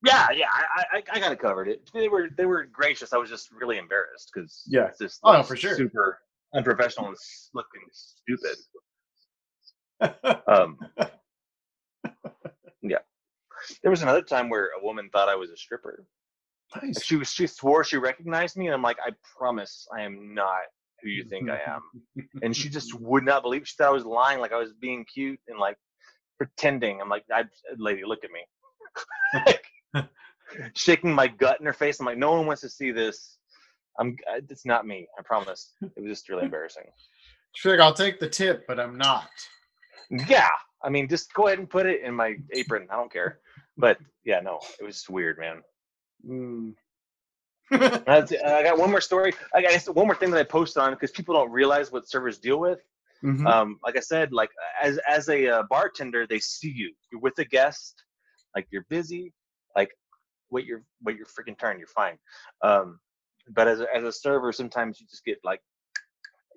yeah, 0.07 0.29
yeah, 0.35 0.47
I, 0.51 0.85
I, 0.97 1.03
I 1.13 1.21
got 1.21 1.33
it 1.33 1.39
covered. 1.39 1.69
It 1.69 1.91
they 1.93 2.09
were 2.09 2.31
they 2.35 2.47
were 2.47 2.65
gracious. 2.65 3.13
I 3.13 3.19
was 3.19 3.29
just 3.29 3.51
really 3.53 3.77
embarrassed 3.77 4.31
because 4.33 4.63
Yeah. 4.67 4.87
it's 4.87 4.99
just 4.99 5.21
Oh, 5.23 5.43
for 5.43 5.55
sure. 5.55 5.77
super 5.77 6.21
unprofessional 6.55 7.09
and 7.09 7.17
looking 7.55 7.83
stupid. 7.93 8.57
Um, 10.49 10.79
yeah. 12.83 12.99
There 13.83 13.91
was 13.91 14.01
another 14.01 14.23
time 14.23 14.49
where 14.49 14.71
a 14.81 14.83
woman 14.83 15.11
thought 15.13 15.29
I 15.29 15.35
was 15.37 15.51
a 15.51 15.57
stripper. 15.57 16.07
nice. 16.83 17.03
She 17.03 17.17
was 17.17 17.31
she 17.31 17.47
swore 17.47 17.85
she 17.85 17.99
recognized 17.99 18.57
me, 18.57 18.67
and 18.67 18.75
I'm 18.75 18.83
like, 18.83 18.97
I 19.05 19.11
promise 19.37 19.87
I 19.95 20.03
am 20.03 20.35
not 20.35 20.63
who 21.03 21.11
you 21.11 21.25
think 21.25 21.51
I 21.51 21.61
am. 21.67 21.83
And 22.43 22.57
she 22.57 22.69
just 22.71 22.95
would 22.99 23.25
not 23.25 23.43
believe. 23.43 23.69
She 23.69 23.75
thought 23.77 23.89
I 23.89 23.93
was 23.93 24.07
lying, 24.07 24.41
like 24.41 24.53
I 24.53 24.59
was 24.59 24.73
being 24.73 25.05
cute 25.05 25.41
and 25.49 25.59
like 25.59 25.77
pretending. 26.39 27.01
I'm 27.01 27.09
like, 27.11 27.25
I, 27.33 27.45
lady, 27.79 28.03
look 28.05 28.25
at 28.25 28.31
me. 28.31 28.41
Like, 29.95 30.09
shaking 30.75 31.13
my 31.13 31.29
gut 31.29 31.61
in 31.61 31.67
her 31.67 31.73
face. 31.73 32.01
I'm 32.01 32.07
like, 32.07 32.19
no 32.19 32.33
one 32.33 32.47
wants 32.47 32.63
to 32.63 32.69
see 32.69 32.91
this. 32.91 33.39
I'm. 34.01 34.17
uh, 34.29 34.41
It's 34.49 34.67
not 34.67 34.87
me. 34.87 35.07
I 35.19 35.23
promise. 35.23 35.75
It 35.83 36.01
was 36.01 36.11
just 36.11 36.29
really 36.29 36.45
embarrassing. 36.45 36.85
She's 37.55 37.71
like, 37.71 37.81
I'll 37.81 37.95
take 37.95 38.19
the 38.21 38.29
tip, 38.29 38.65
but 38.67 38.79
I'm 38.81 38.97
not. 38.97 39.29
Yeah. 40.29 40.49
I 40.83 40.89
mean, 40.89 41.09
just 41.09 41.33
go 41.35 41.47
ahead 41.49 41.59
and 41.59 41.69
put 41.69 41.85
it 41.87 42.03
in 42.03 42.15
my 42.15 42.37
apron. 42.53 42.87
I 42.91 42.97
don't 42.97 43.13
care. 43.13 43.41
But 43.77 43.99
yeah, 44.25 44.41
no, 44.41 44.59
it 44.81 44.85
was 44.85 45.09
weird, 45.09 45.39
man. 45.39 45.63
Mm. 46.29 46.75
I 47.73 48.63
got 48.65 48.77
one 48.79 48.91
more 48.91 49.01
story. 49.01 49.33
I 49.55 49.63
got 49.63 49.95
one 49.95 50.07
more 50.07 50.15
thing 50.17 50.31
that 50.33 50.41
I 50.41 50.43
post 50.43 50.77
on 50.77 50.91
because 50.93 51.13
people 51.13 51.35
don't 51.35 51.51
realize 51.51 51.93
what 51.93 52.09
servers 52.09 52.39
deal 52.39 52.59
with. 52.59 52.81
Mhm. 53.23 53.47
Um, 53.47 53.79
like 53.85 53.97
I 53.97 54.01
said, 54.01 54.33
like 54.33 54.51
as 54.83 54.99
as 55.09 55.29
a 55.29 55.49
uh, 55.49 55.63
bartender, 55.71 56.27
they 56.27 56.41
see 56.41 56.71
you. 56.71 56.93
You're 57.13 57.21
with 57.21 57.39
a 57.39 57.45
guest, 57.45 58.03
like 58.57 58.67
you're 58.71 58.85
busy. 58.89 59.33
Like 59.77 59.91
wait 60.51 60.67
your 60.67 60.83
wait 61.05 61.17
your 61.17 61.27
freaking 61.27 61.59
turn. 61.59 61.79
You're 61.79 61.87
fine. 61.89 62.19
Um, 62.63 62.99
but 63.51 63.69
as 63.69 63.81
a, 63.81 63.87
as 63.97 64.05
a 64.05 64.13
server, 64.13 64.53
sometimes 64.53 65.01
you 65.01 65.07
just 65.09 65.25
get 65.25 65.39
like 65.45 65.63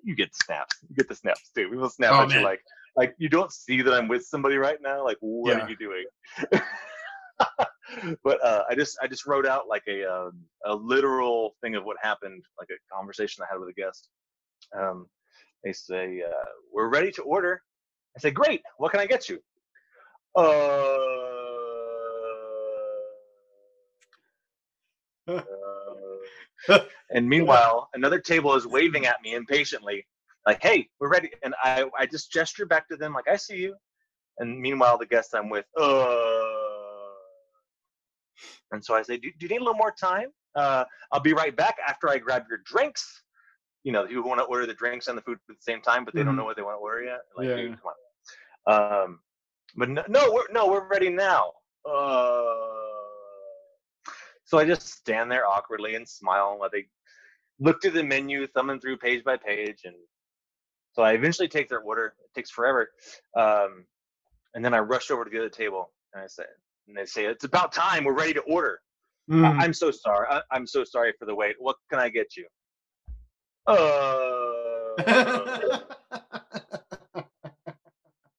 you 0.04 0.16
get 0.16 0.34
snaps. 0.34 0.76
You 0.88 0.96
get 0.96 1.08
the 1.08 1.14
snaps 1.16 1.50
too. 1.56 1.70
People 1.70 1.90
snap 1.90 2.12
Oh, 2.14 2.20
at 2.20 2.34
you 2.34 2.42
like 2.42 2.60
like 2.96 3.14
you 3.18 3.28
don't 3.28 3.52
see 3.52 3.82
that 3.82 3.94
I'm 3.94 4.08
with 4.08 4.24
somebody 4.24 4.56
right 4.56 4.78
now. 4.82 5.04
Like 5.04 5.18
what 5.20 5.52
Yeah. 5.52 5.58
are 5.58 5.68
you 5.68 5.76
doing? 5.76 6.06
but 8.24 8.44
uh, 8.44 8.64
I 8.70 8.74
just 8.74 8.98
I 9.02 9.08
just 9.08 9.26
wrote 9.26 9.46
out 9.46 9.68
like 9.68 9.84
a 9.88 10.04
um, 10.04 10.44
a 10.66 10.74
literal 10.74 11.56
thing 11.62 11.76
of 11.76 11.84
what 11.84 11.96
happened, 12.02 12.44
like 12.58 12.68
a 12.70 12.94
conversation 12.94 13.44
I 13.44 13.52
had 13.52 13.60
with 13.60 13.70
a 13.70 13.74
guest. 13.74 14.08
Um, 14.78 15.08
they 15.64 15.72
say 15.72 16.22
uh, 16.26 16.44
we're 16.72 16.88
ready 16.90 17.12
to 17.12 17.22
order. 17.22 17.62
I 18.16 18.20
say 18.20 18.30
great. 18.32 18.62
What 18.78 18.92
can 18.92 19.00
I 19.00 19.06
get 19.06 19.28
you? 19.28 19.40
Uh, 20.36 20.42
uh, 25.28 25.42
and 27.10 27.28
meanwhile, 27.28 27.88
another 27.94 28.18
table 28.18 28.54
is 28.54 28.66
waving 28.66 29.06
at 29.06 29.20
me 29.22 29.34
impatiently, 29.34 30.06
like, 30.46 30.62
"Hey, 30.62 30.88
we're 31.00 31.10
ready." 31.10 31.30
And 31.42 31.54
I 31.62 31.84
I 31.98 32.06
just 32.06 32.32
gesture 32.32 32.66
back 32.66 32.88
to 32.88 32.96
them, 32.96 33.12
like, 33.14 33.28
"I 33.28 33.36
see 33.36 33.56
you." 33.56 33.76
And 34.38 34.60
meanwhile, 34.60 34.98
the 34.98 35.06
guest 35.06 35.34
I'm 35.34 35.48
with, 35.48 35.66
uh, 35.80 36.24
and 38.72 38.84
so 38.84 38.94
I 38.94 39.02
say, 39.02 39.16
do, 39.16 39.30
do 39.38 39.46
you 39.46 39.48
need 39.48 39.60
a 39.60 39.64
little 39.64 39.74
more 39.78 39.94
time? 39.98 40.28
Uh, 40.56 40.84
I'll 41.12 41.20
be 41.20 41.32
right 41.32 41.54
back 41.56 41.76
after 41.86 42.08
I 42.08 42.18
grab 42.18 42.44
your 42.48 42.58
drinks. 42.64 43.22
You 43.84 43.92
know, 43.92 44.06
people 44.06 44.24
want 44.28 44.40
to 44.40 44.44
order 44.44 44.66
the 44.66 44.74
drinks 44.74 45.08
and 45.08 45.16
the 45.16 45.22
food 45.22 45.38
at 45.48 45.56
the 45.56 45.62
same 45.62 45.80
time, 45.82 46.04
but 46.04 46.14
they 46.14 46.24
don't 46.24 46.34
Mhm. 46.34 46.38
know 46.38 46.44
what 46.44 46.56
they 46.56 46.62
want 46.62 46.76
to 46.76 46.80
order 46.80 47.04
yet. 47.04 47.20
Like, 47.36 47.48
Yeah. 47.48 47.56
dude, 47.56 47.80
come 47.80 47.92
on. 48.66 49.02
Um, 49.04 49.22
but 49.76 49.88
no, 49.90 50.04
no, 50.08 50.32
we're 50.32 50.48
no, 50.50 50.66
we're 50.68 50.88
ready 50.88 51.10
now. 51.10 51.52
Uh, 51.84 52.83
so 54.44 54.58
I 54.58 54.64
just 54.64 54.88
stand 54.88 55.30
there 55.30 55.46
awkwardly 55.46 55.94
and 55.94 56.08
smile 56.08 56.56
while 56.58 56.70
they 56.72 56.86
look 57.60 57.80
through 57.80 57.92
the 57.92 58.04
menu, 58.04 58.46
thumbing 58.48 58.80
through 58.80 58.98
page 58.98 59.24
by 59.24 59.36
page, 59.36 59.80
and 59.84 59.94
so 60.92 61.02
I 61.02 61.12
eventually 61.12 61.48
take 61.48 61.68
their 61.68 61.80
order. 61.80 62.14
It 62.24 62.34
takes 62.34 62.50
forever, 62.50 62.90
um, 63.36 63.84
and 64.54 64.64
then 64.64 64.74
I 64.74 64.78
rush 64.80 65.10
over 65.10 65.24
to 65.24 65.30
the 65.30 65.38
other 65.38 65.48
table 65.48 65.90
and 66.12 66.22
I 66.22 66.26
say, 66.26 66.44
and 66.88 66.96
they 66.96 67.06
say, 67.06 67.24
"It's 67.26 67.44
about 67.44 67.72
time. 67.72 68.04
We're 68.04 68.12
ready 68.14 68.34
to 68.34 68.40
order." 68.42 68.80
Mm. 69.30 69.44
I- 69.44 69.64
I'm 69.64 69.72
so 69.72 69.90
sorry. 69.90 70.26
I- 70.30 70.42
I'm 70.50 70.66
so 70.66 70.84
sorry 70.84 71.12
for 71.18 71.24
the 71.24 71.34
wait. 71.34 71.56
What 71.58 71.76
can 71.90 71.98
I 71.98 72.08
get 72.08 72.36
you? 72.36 72.46
Uh, 73.66 74.94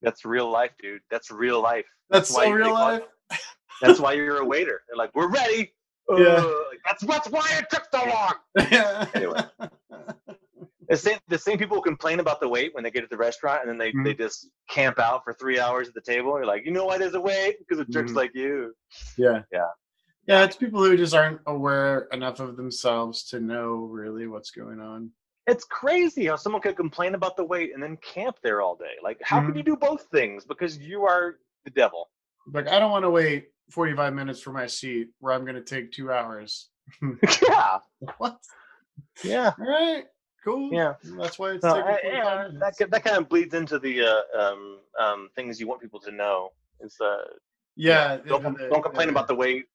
that's 0.02 0.24
real 0.24 0.50
life, 0.50 0.72
dude. 0.80 1.02
That's 1.10 1.32
real 1.32 1.62
life. 1.62 1.86
That's 2.12 2.32
why 2.32 2.46
so 2.46 2.52
real 2.52 2.74
life. 2.74 3.04
That's 3.82 4.00
why 4.00 4.14
you're 4.18 4.38
a 4.38 4.46
waiter. 4.46 4.84
They're 4.88 4.98
like, 4.98 5.12
"We're 5.16 5.30
ready." 5.32 5.74
Uh, 6.12 6.16
Yeah. 6.18 6.54
that's 6.86 7.04
that's 7.06 7.30
why 7.30 7.46
it 7.60 7.66
took 7.70 7.86
so 7.94 8.04
long. 8.06 8.34
Anyway. 9.16 9.42
The 10.88 10.96
same 10.98 11.18
the 11.28 11.40
same 11.40 11.58
people 11.58 11.82
complain 11.82 12.20
about 12.20 12.40
the 12.40 12.48
wait 12.48 12.76
when 12.76 12.84
they 12.84 12.92
get 12.92 13.02
to 13.02 13.08
the 13.10 13.18
restaurant, 13.18 13.62
and 13.62 13.70
then 13.72 13.80
they, 13.80 13.92
they 14.04 14.14
Mhm. 14.14 14.20
just 14.20 14.50
camp 14.70 15.00
out 15.00 15.24
for 15.24 15.34
three 15.34 15.60
hours 15.60 15.88
at 15.88 15.96
the 15.96 16.02
table. 16.02 16.38
You're 16.38 16.46
like, 16.46 16.64
you 16.64 16.70
know 16.72 16.86
why 16.86 17.00
there's 17.00 17.16
a 17.16 17.20
wait? 17.20 17.58
Because 17.58 17.80
of 17.80 17.90
jerks 17.90 18.12
Mhm. 18.12 18.16
like 18.18 18.36
you. 18.36 18.76
Yeah. 19.18 19.42
Yeah. 19.52 19.66
Yeah, 20.28 20.44
it's 20.44 20.56
people 20.56 20.84
who 20.84 20.96
just 20.96 21.16
aren't 21.16 21.42
aware 21.48 22.08
enough 22.12 22.40
of 22.40 22.56
themselves 22.56 23.24
to 23.30 23.40
know 23.40 23.78
really 23.78 24.28
what's 24.28 24.52
going 24.52 24.80
on. 24.80 25.10
It's 25.48 25.64
crazy 25.64 26.26
how 26.28 26.36
someone 26.36 26.62
could 26.62 26.76
complain 26.76 27.16
about 27.16 27.36
the 27.36 27.44
wait 27.46 27.74
and 27.74 27.82
then 27.82 27.98
camp 27.98 28.38
there 28.44 28.62
all 28.62 28.76
day. 28.76 28.94
Like, 29.02 29.18
how 29.24 29.40
can 29.42 29.54
Mhm. 29.54 29.58
you 29.58 29.64
do 29.64 29.76
both 29.76 30.04
things? 30.12 30.46
Because 30.46 30.78
you 30.78 31.04
are 31.06 31.40
the 31.64 31.72
devil. 31.72 32.12
Like, 32.54 32.68
I 32.68 32.80
don't 32.80 32.92
want 32.92 33.04
to 33.06 33.10
wait 33.10 33.48
45 33.72 34.14
minutes 34.14 34.42
for 34.42 34.52
my 34.52 34.68
seat 34.68 35.10
where 35.20 35.34
I'm 35.34 35.44
going 35.44 35.56
to 35.56 35.62
take 35.64 35.92
two 35.92 36.12
hours. 36.12 36.70
yeah, 37.50 37.80
what? 38.18 38.38
yeah, 39.24 39.52
All 39.60 39.66
right, 39.68 40.04
cool. 40.44 40.72
yeah. 40.72 40.94
That's 41.18 41.40
why 41.40 41.52
it's 41.54 41.62
So, 41.64 41.74
taking 41.76 42.12
I- 42.12 42.14
yeah, 42.14 42.48
minutes. 42.54 42.78
that 42.78 42.92
that 42.92 43.04
kind 43.04 43.18
of 43.18 43.28
bleeds 43.28 43.54
into 43.56 43.80
the 43.80 44.02
uh, 44.02 44.40
um, 44.40 44.80
um, 45.00 45.30
things 45.36 45.60
you 45.60 45.68
want 45.68 45.82
people 45.82 46.00
to 46.02 46.12
know. 46.12 46.52
Is 46.82 46.96
uh, 47.02 47.18
yeah. 47.76 48.18
don't 48.28 48.44
the- 48.58 48.68
don't 48.70 48.84
complain 48.84 49.08
the- 49.08 49.14
about 49.14 49.28
the 49.28 49.36
wait, 49.36 49.66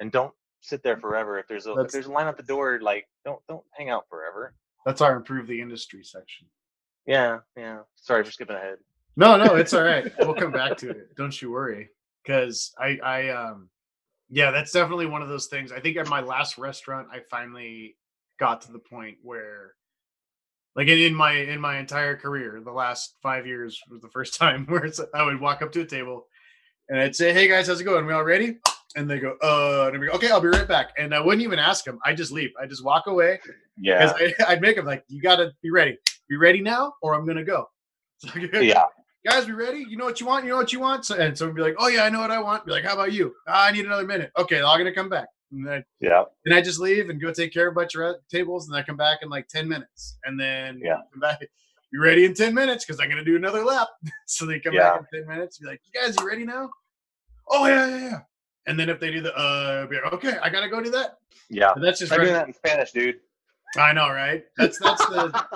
and 0.00 0.12
don't 0.12 0.34
sit 0.60 0.82
there 0.82 0.98
forever. 0.98 1.38
If 1.38 1.48
there's 1.48 1.66
a 1.66 1.72
if 1.80 1.90
there's 1.90 2.06
a 2.06 2.12
line 2.12 2.26
at 2.26 2.36
the 2.36 2.42
door, 2.42 2.78
like 2.82 3.06
don't 3.24 3.40
don't 3.48 3.64
hang 3.72 3.88
out 3.88 4.04
forever. 4.10 4.52
That's 4.84 5.00
our 5.00 5.16
improve 5.16 5.46
the 5.46 5.60
industry 5.60 6.04
section. 6.04 6.46
Yeah, 7.06 7.38
yeah. 7.56 7.78
Sorry 7.96 8.22
for 8.24 8.30
skipping 8.30 8.56
ahead. 8.56 8.76
No, 9.16 9.36
no, 9.42 9.56
it's 9.56 9.72
all 9.72 9.82
right. 9.82 10.12
We'll 10.20 10.34
come 10.34 10.52
back 10.52 10.76
to 10.78 10.90
it. 10.90 11.16
Don't 11.16 11.40
you 11.40 11.50
worry. 11.50 11.88
Because 12.22 12.72
I, 12.78 12.98
I, 13.02 13.28
um, 13.30 13.70
yeah, 14.28 14.50
that's 14.50 14.72
definitely 14.72 15.06
one 15.06 15.22
of 15.22 15.28
those 15.28 15.46
things. 15.46 15.72
I 15.72 15.80
think 15.80 15.96
at 15.96 16.08
my 16.08 16.20
last 16.20 16.56
restaurant, 16.56 17.08
I 17.12 17.20
finally 17.30 17.96
got 18.38 18.62
to 18.62 18.72
the 18.72 18.78
point 18.78 19.18
where, 19.22 19.74
like, 20.76 20.86
in, 20.86 20.98
in 20.98 21.14
my 21.14 21.32
in 21.32 21.60
my 21.60 21.78
entire 21.78 22.16
career, 22.16 22.60
the 22.64 22.70
last 22.70 23.16
five 23.22 23.46
years 23.46 23.80
was 23.90 24.00
the 24.00 24.08
first 24.08 24.34
time 24.38 24.66
where 24.66 24.84
it's, 24.84 25.00
I 25.14 25.24
would 25.24 25.40
walk 25.40 25.62
up 25.62 25.72
to 25.72 25.80
a 25.80 25.86
table, 25.86 26.26
and 26.88 26.98
I'd 26.98 27.16
say, 27.16 27.32
"Hey 27.32 27.48
guys, 27.48 27.66
how's 27.66 27.80
it 27.80 27.84
going? 27.84 28.06
We 28.06 28.12
all 28.12 28.24
ready?" 28.24 28.58
And 28.94 29.10
they 29.10 29.18
go, 29.18 29.36
"Uh," 29.42 29.86
and 29.88 29.96
I'd 29.96 30.00
be, 30.00 30.08
"Okay, 30.10 30.30
I'll 30.30 30.40
be 30.40 30.48
right 30.48 30.68
back." 30.68 30.92
And 30.96 31.12
I 31.12 31.20
wouldn't 31.20 31.42
even 31.42 31.58
ask 31.58 31.84
them. 31.84 31.98
I 32.04 32.14
just 32.14 32.30
leave. 32.30 32.50
I 32.60 32.66
just 32.66 32.84
walk 32.84 33.06
away 33.08 33.40
Yeah, 33.80 34.12
because 34.12 34.34
I'd 34.48 34.60
make 34.60 34.76
them 34.76 34.86
like, 34.86 35.04
"You 35.08 35.20
gotta 35.20 35.52
be 35.62 35.70
ready. 35.70 35.98
Be 36.28 36.36
ready 36.36 36.60
now, 36.60 36.94
or 37.02 37.14
I'm 37.14 37.26
gonna 37.26 37.44
go." 37.44 37.68
So, 38.22 38.38
yeah, 38.38 38.84
guys, 39.24 39.46
we 39.46 39.52
ready? 39.52 39.84
You 39.88 39.96
know 39.96 40.04
what 40.04 40.20
you 40.20 40.26
want? 40.26 40.44
You 40.44 40.50
know 40.50 40.56
what 40.56 40.72
you 40.72 40.80
want? 40.80 41.04
So, 41.04 41.16
and 41.16 41.36
so 41.36 41.46
we'd 41.46 41.56
be 41.56 41.62
like, 41.62 41.76
oh 41.78 41.88
yeah, 41.88 42.04
I 42.04 42.10
know 42.10 42.20
what 42.20 42.30
I 42.30 42.40
want. 42.40 42.64
Be 42.66 42.72
like, 42.72 42.84
how 42.84 42.94
about 42.94 43.12
you? 43.12 43.34
"Ah, 43.46 43.66
I 43.66 43.72
need 43.72 43.84
another 43.84 44.06
minute. 44.06 44.30
Okay, 44.38 44.62
I'm 44.62 44.78
gonna 44.78 44.94
come 44.94 45.08
back. 45.08 45.28
And 45.52 45.66
then, 45.66 45.84
yeah. 46.00 46.22
then 46.44 46.56
I 46.56 46.60
just 46.60 46.78
leave 46.78 47.10
and 47.10 47.20
go 47.20 47.32
take 47.32 47.52
care 47.52 47.68
of 47.68 47.72
a 47.72 47.74
bunch 47.74 47.96
of 47.96 48.16
tables, 48.30 48.68
and 48.68 48.76
I 48.76 48.82
come 48.82 48.96
back 48.96 49.18
in 49.22 49.28
like 49.28 49.48
ten 49.48 49.68
minutes, 49.68 50.16
and 50.24 50.38
then 50.38 50.80
Yeah. 50.82 50.98
come 51.12 51.20
back. 51.20 51.40
You 51.92 52.02
ready 52.02 52.24
in 52.24 52.34
ten 52.34 52.54
minutes? 52.54 52.84
Because 52.84 53.00
I'm 53.00 53.08
gonna 53.08 53.24
do 53.24 53.36
another 53.36 53.64
lap. 53.64 53.88
so 54.26 54.46
they 54.46 54.60
come 54.60 54.74
Yeah. 54.74 54.92
back 54.92 55.00
in 55.12 55.20
ten 55.20 55.28
minutes. 55.28 55.58
Be 55.58 55.66
like, 55.66 55.80
you 55.92 56.00
guys, 56.00 56.16
you 56.18 56.26
ready 56.26 56.44
now? 56.44 56.70
Oh 57.48 57.66
yeah, 57.66 57.86
yeah, 57.88 57.98
yeah. 57.98 58.18
And 58.66 58.78
then 58.78 58.88
if 58.88 59.00
they 59.00 59.10
do 59.10 59.20
the 59.20 59.36
uh, 59.36 59.86
be 59.86 59.96
like, 59.96 60.12
okay, 60.12 60.38
I 60.40 60.50
gotta 60.50 60.68
go 60.68 60.80
do 60.80 60.90
that. 60.90 61.18
Yeah. 61.48 61.72
And 61.74 61.82
that's 61.82 61.98
just 61.98 62.12
doing 62.12 62.28
right. 62.28 62.32
that 62.32 62.46
in 62.46 62.54
Spanish, 62.54 62.92
dude. 62.92 63.16
I 63.76 63.92
know, 63.92 64.08
right? 64.08 64.44
That's 64.56 64.78
that's 64.78 65.04
the 65.06 65.46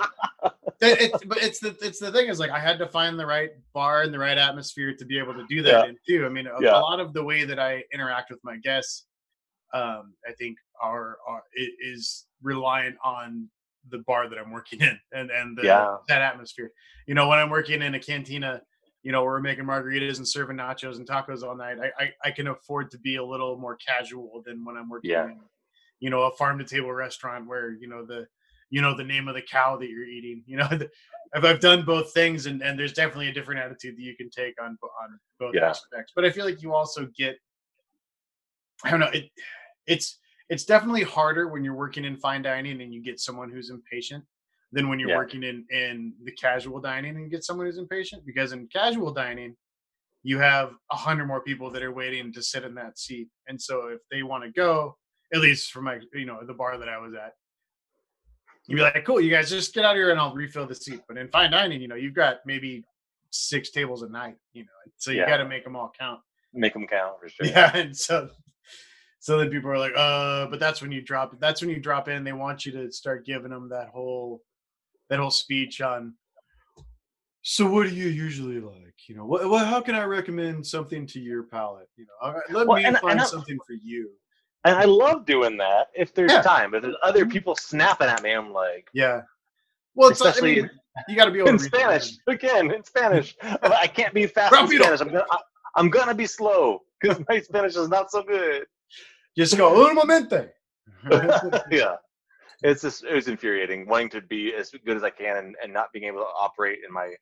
it, 0.81 1.01
it's 1.13 1.25
but 1.25 1.37
it's 1.41 1.59
the 1.59 1.75
it's 1.81 1.99
the 1.99 2.11
thing 2.11 2.27
is 2.29 2.39
like 2.39 2.51
I 2.51 2.59
had 2.59 2.77
to 2.79 2.87
find 2.87 3.17
the 3.19 3.25
right 3.25 3.51
bar 3.73 4.01
and 4.03 4.13
the 4.13 4.19
right 4.19 4.37
atmosphere 4.37 4.93
to 4.95 5.05
be 5.05 5.17
able 5.19 5.33
to 5.33 5.45
do 5.49 5.61
that 5.63 5.69
Yeah. 5.71 5.85
in 5.89 5.97
too. 6.07 6.25
I 6.25 6.29
mean, 6.29 6.47
a, 6.47 6.61
Yeah. 6.61 6.77
a 6.77 6.79
lot 6.79 6.99
of 6.99 7.13
the 7.13 7.23
way 7.23 7.43
that 7.45 7.59
I 7.59 7.83
interact 7.93 8.29
with 8.31 8.39
my 8.43 8.57
guests, 8.57 9.05
um, 9.73 10.13
I 10.27 10.31
think 10.37 10.57
are, 10.81 11.17
are 11.27 11.43
is 11.81 12.25
reliant 12.41 12.95
on 13.03 13.49
the 13.89 13.99
bar 13.99 14.27
that 14.29 14.37
I'm 14.39 14.51
working 14.51 14.81
in 14.81 14.99
and 15.13 15.29
and 15.31 15.57
the, 15.57 15.63
Yeah. 15.63 15.97
that 16.07 16.21
atmosphere. 16.21 16.71
You 17.07 17.13
know, 17.15 17.27
when 17.27 17.39
I'm 17.39 17.49
working 17.49 17.81
in 17.81 17.95
a 17.95 17.99
cantina, 17.99 18.61
you 19.03 19.11
know, 19.11 19.23
we're 19.23 19.39
making 19.39 19.65
margaritas 19.65 20.17
and 20.17 20.27
serving 20.27 20.57
nachos 20.57 20.95
and 20.97 21.07
tacos 21.07 21.43
all 21.43 21.55
night. 21.55 21.77
I 21.79 21.91
I, 22.03 22.13
I 22.25 22.31
can 22.31 22.47
afford 22.47 22.89
to 22.91 22.97
be 22.99 23.17
a 23.17 23.23
little 23.23 23.57
more 23.57 23.77
casual 23.77 24.41
than 24.45 24.65
when 24.65 24.75
I'm 24.77 24.89
working 24.89 25.11
Yeah. 25.11 25.25
in, 25.25 25.39
you 25.99 26.09
know 26.09 26.23
a 26.23 26.31
farm 26.35 26.57
to 26.59 26.65
table 26.65 26.91
restaurant 26.91 27.47
where 27.47 27.71
you 27.71 27.87
know 27.87 28.05
the 28.05 28.27
you 28.69 28.81
know 28.81 28.95
the 28.95 29.03
name 29.03 29.27
of 29.27 29.35
the 29.35 29.41
cow 29.41 29.77
that 29.77 29.89
you're 29.89 30.05
eating. 30.05 30.43
You 30.45 30.57
know, 30.57 30.67
I've 31.35 31.45
I've 31.45 31.59
done 31.59 31.85
both 31.85 32.13
things, 32.13 32.45
and 32.45 32.61
and 32.61 32.77
there's 32.77 32.93
definitely 32.93 33.29
a 33.29 33.33
different 33.33 33.59
attitude 33.61 33.97
that 33.97 34.01
you 34.01 34.15
can 34.15 34.29
take 34.29 34.61
on 34.61 34.77
on 34.81 35.19
both 35.39 35.55
Yeah. 35.55 35.69
aspects. 35.69 36.13
But 36.15 36.25
I 36.25 36.31
feel 36.31 36.45
like 36.45 36.61
you 36.61 36.73
also 36.73 37.07
get, 37.17 37.37
I 38.83 38.91
don't 38.91 38.99
know, 38.99 39.07
it 39.07 39.29
it's 39.87 40.19
it's 40.49 40.65
definitely 40.65 41.03
harder 41.03 41.47
when 41.47 41.63
you're 41.63 41.75
working 41.75 42.05
in 42.05 42.17
fine 42.17 42.41
dining 42.41 42.81
and 42.81 42.93
you 42.93 43.01
get 43.01 43.19
someone 43.19 43.49
who's 43.49 43.69
impatient 43.69 44.23
than 44.71 44.89
when 44.89 44.99
you're 44.99 45.09
Yeah. 45.09 45.17
working 45.17 45.43
in 45.43 45.65
in 45.69 46.13
the 46.23 46.31
casual 46.31 46.79
dining 46.79 47.15
and 47.15 47.25
you 47.25 47.29
get 47.29 47.43
someone 47.43 47.65
who's 47.65 47.77
impatient 47.77 48.25
because 48.25 48.51
in 48.51 48.67
casual 48.67 49.11
dining 49.13 49.55
you 50.23 50.39
have 50.39 50.73
a 50.91 50.95
hundred 50.95 51.27
more 51.27 51.41
people 51.41 51.69
that 51.71 51.83
are 51.83 51.93
waiting 51.93 52.33
to 52.33 52.41
sit 52.41 52.63
in 52.63 52.73
that 52.75 52.97
seat 52.97 53.27
and 53.47 53.61
so 53.61 53.87
if 53.87 53.99
they 54.11 54.23
want 54.23 54.43
to 54.43 54.49
go 54.51 54.97
at 55.33 55.39
least 55.39 55.71
for 55.71 55.81
my 55.81 55.99
you 56.13 56.25
know 56.25 56.39
the 56.45 56.53
bar 56.53 56.77
that 56.77 56.89
i 56.89 56.97
was 56.97 57.13
at 57.13 57.33
you'd 58.67 58.77
be 58.77 58.81
like 58.81 59.03
cool 59.05 59.19
you 59.21 59.29
guys 59.29 59.49
just 59.49 59.73
get 59.73 59.85
out 59.85 59.91
of 59.91 59.97
here 59.97 60.11
and 60.11 60.19
i'll 60.19 60.33
refill 60.33 60.65
the 60.65 60.73
seat 60.75 61.01
but 61.07 61.17
in 61.17 61.27
fine 61.29 61.51
dining 61.51 61.81
you 61.81 61.87
know 61.87 61.95
you've 61.95 62.13
got 62.15 62.37
maybe 62.45 62.83
six 63.31 63.69
tables 63.69 64.01
a 64.01 64.09
night 64.09 64.35
you 64.53 64.63
know 64.63 64.69
so 64.97 65.11
you 65.11 65.19
Yeah. 65.19 65.27
got 65.29 65.37
to 65.37 65.45
make 65.47 65.63
them 65.63 65.75
all 65.75 65.91
count 65.97 66.19
Make 66.57 66.71
them 66.73 66.87
count 66.87 67.19
for 67.19 67.27
sure. 67.27 67.45
yeah, 67.47 67.75
and 67.75 67.95
so 67.95 68.29
so 69.19 69.37
then 69.37 69.49
people 69.49 69.69
are 69.71 69.77
like, 69.77 69.91
uh, 69.97 70.45
but 70.47 70.57
that's 70.59 70.81
when 70.81 70.91
you 70.91 71.01
drop 71.01 71.33
it. 71.33 71.39
that's 71.41 71.59
when 71.59 71.69
you 71.69 71.79
drop 71.81 72.07
in. 72.07 72.23
They 72.23 72.31
want 72.31 72.65
you 72.65 72.71
to 72.73 72.89
start 72.91 73.25
giving 73.25 73.49
them 73.51 73.67
that 73.69 73.89
whole 73.89 74.41
that 75.09 75.19
whole 75.19 75.31
speech 75.31 75.81
on 75.81 76.13
so 77.41 77.69
what 77.69 77.87
do 77.89 77.93
you 77.95 78.07
usually 78.07 78.59
like? 78.59 78.95
You 79.07 79.15
know, 79.15 79.25
what, 79.25 79.49
what 79.49 79.67
how 79.67 79.81
can 79.81 79.95
I 79.95 80.03
recommend 80.03 80.65
something 80.65 81.05
to 81.07 81.19
your 81.19 81.43
palate? 81.43 81.89
You 81.97 82.05
know, 82.05 82.13
all 82.21 82.33
right, 82.33 82.43
let 82.49 82.67
Well, 82.67 82.77
me 82.77 82.85
and- 82.85 82.97
find 82.99 83.19
and 83.19 83.27
something 83.29 83.57
for 83.67 83.73
you. 83.73 84.09
And 84.65 84.75
I 84.75 84.83
love 84.85 85.25
doing 85.25 85.57
that 85.57 85.89
if 85.95 86.13
there's 86.13 86.31
Yeah. 86.31 86.41
time. 86.41 86.71
But 86.71 86.81
there's 86.81 86.95
other 87.03 87.25
people 87.25 87.55
snapping 87.55 88.07
at 88.07 88.21
me, 88.23 88.31
I'm 88.31 88.51
like, 88.51 88.89
Yeah. 88.93 89.21
Well, 89.93 90.09
it's 90.09 90.19
Especially 90.19 90.59
I 90.59 90.61
mean, 90.63 90.69
you 91.07 91.15
got 91.15 91.25
to 91.25 91.31
be 91.31 91.39
able 91.39 91.49
in 91.49 91.59
Spanish 91.59 92.17
room. 92.27 92.35
again. 92.35 92.71
In 92.71 92.83
Spanish, 92.83 93.35
I 93.41 93.87
can't 93.87 94.13
be 94.13 94.27
fast 94.27 94.53
in 94.53 94.67
Spanish. 94.67 94.99
I'm 95.01 95.07
gonna, 95.07 95.25
I- 95.31 95.41
I'm 95.77 95.89
gonna 95.89 96.13
be 96.15 96.25
slow 96.25 96.81
because 96.99 97.21
my 97.29 97.39
Spanish 97.39 97.75
is 97.75 97.87
not 97.89 98.11
so 98.11 98.21
good. 98.23 98.65
Just 99.37 99.55
go 99.57 99.85
un 99.87 99.95
momente. 99.95 100.49
yeah, 101.71 101.95
it's 102.63 102.81
just 102.81 103.03
it 103.03 103.13
was 103.13 103.27
infuriating 103.27 103.87
wanting 103.87 104.09
to 104.09 104.21
be 104.21 104.53
as 104.53 104.71
good 104.85 104.97
as 104.97 105.03
I 105.03 105.09
can 105.11 105.37
and, 105.37 105.55
and 105.61 105.71
not 105.73 105.91
being 105.93 106.05
able 106.05 106.19
to 106.19 106.25
operate 106.39 106.79
in 106.87 106.93
my 106.93 107.13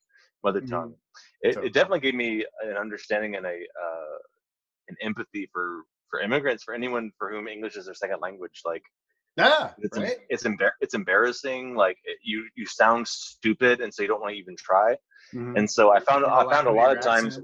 mother 0.44 0.62
Mhm. 0.62 0.70
tongue. 0.70 0.96
It, 1.42 1.50
Totally. 1.54 1.68
it 1.68 1.74
definitely 1.74 2.00
gave 2.02 2.16
me 2.16 2.46
an 2.64 2.78
understanding 2.78 3.36
and 3.36 3.46
a 3.46 3.50
uh, 3.50 4.18
an 4.90 4.96
empathy 5.02 5.48
for 5.52 5.82
for 6.14 6.22
immigrants, 6.22 6.64
for 6.64 6.76
anyone 6.76 7.12
for 7.18 7.32
whom 7.32 7.48
English 7.48 7.76
is 7.76 7.86
their 7.86 7.96
second 7.96 8.20
language. 8.22 8.62
Like 8.64 8.84
yeah, 9.36 9.72
it's 9.80 9.98
right. 9.98 10.18
it's 10.30 10.44
embar- 10.44 10.78
it's 10.80 10.94
embarrassing. 10.94 11.76
Like 11.76 11.98
it, 12.04 12.18
you 12.24 12.48
you 12.56 12.68
sound 12.68 13.08
stupid, 13.08 13.82
and 13.82 13.92
so 13.92 14.04
you 14.04 14.08
don't 14.08 14.22
want 14.22 14.34
to 14.34 14.38
even 14.38 14.56
try. 14.56 14.96
Mhm. 15.34 15.58
And 15.58 15.66
so 15.76 15.92
I 15.92 16.00
found 16.02 16.24
I 16.24 16.44
found 16.52 16.68
a 16.68 16.72
lot 16.72 16.96
of 16.96 17.02
times 17.04 17.40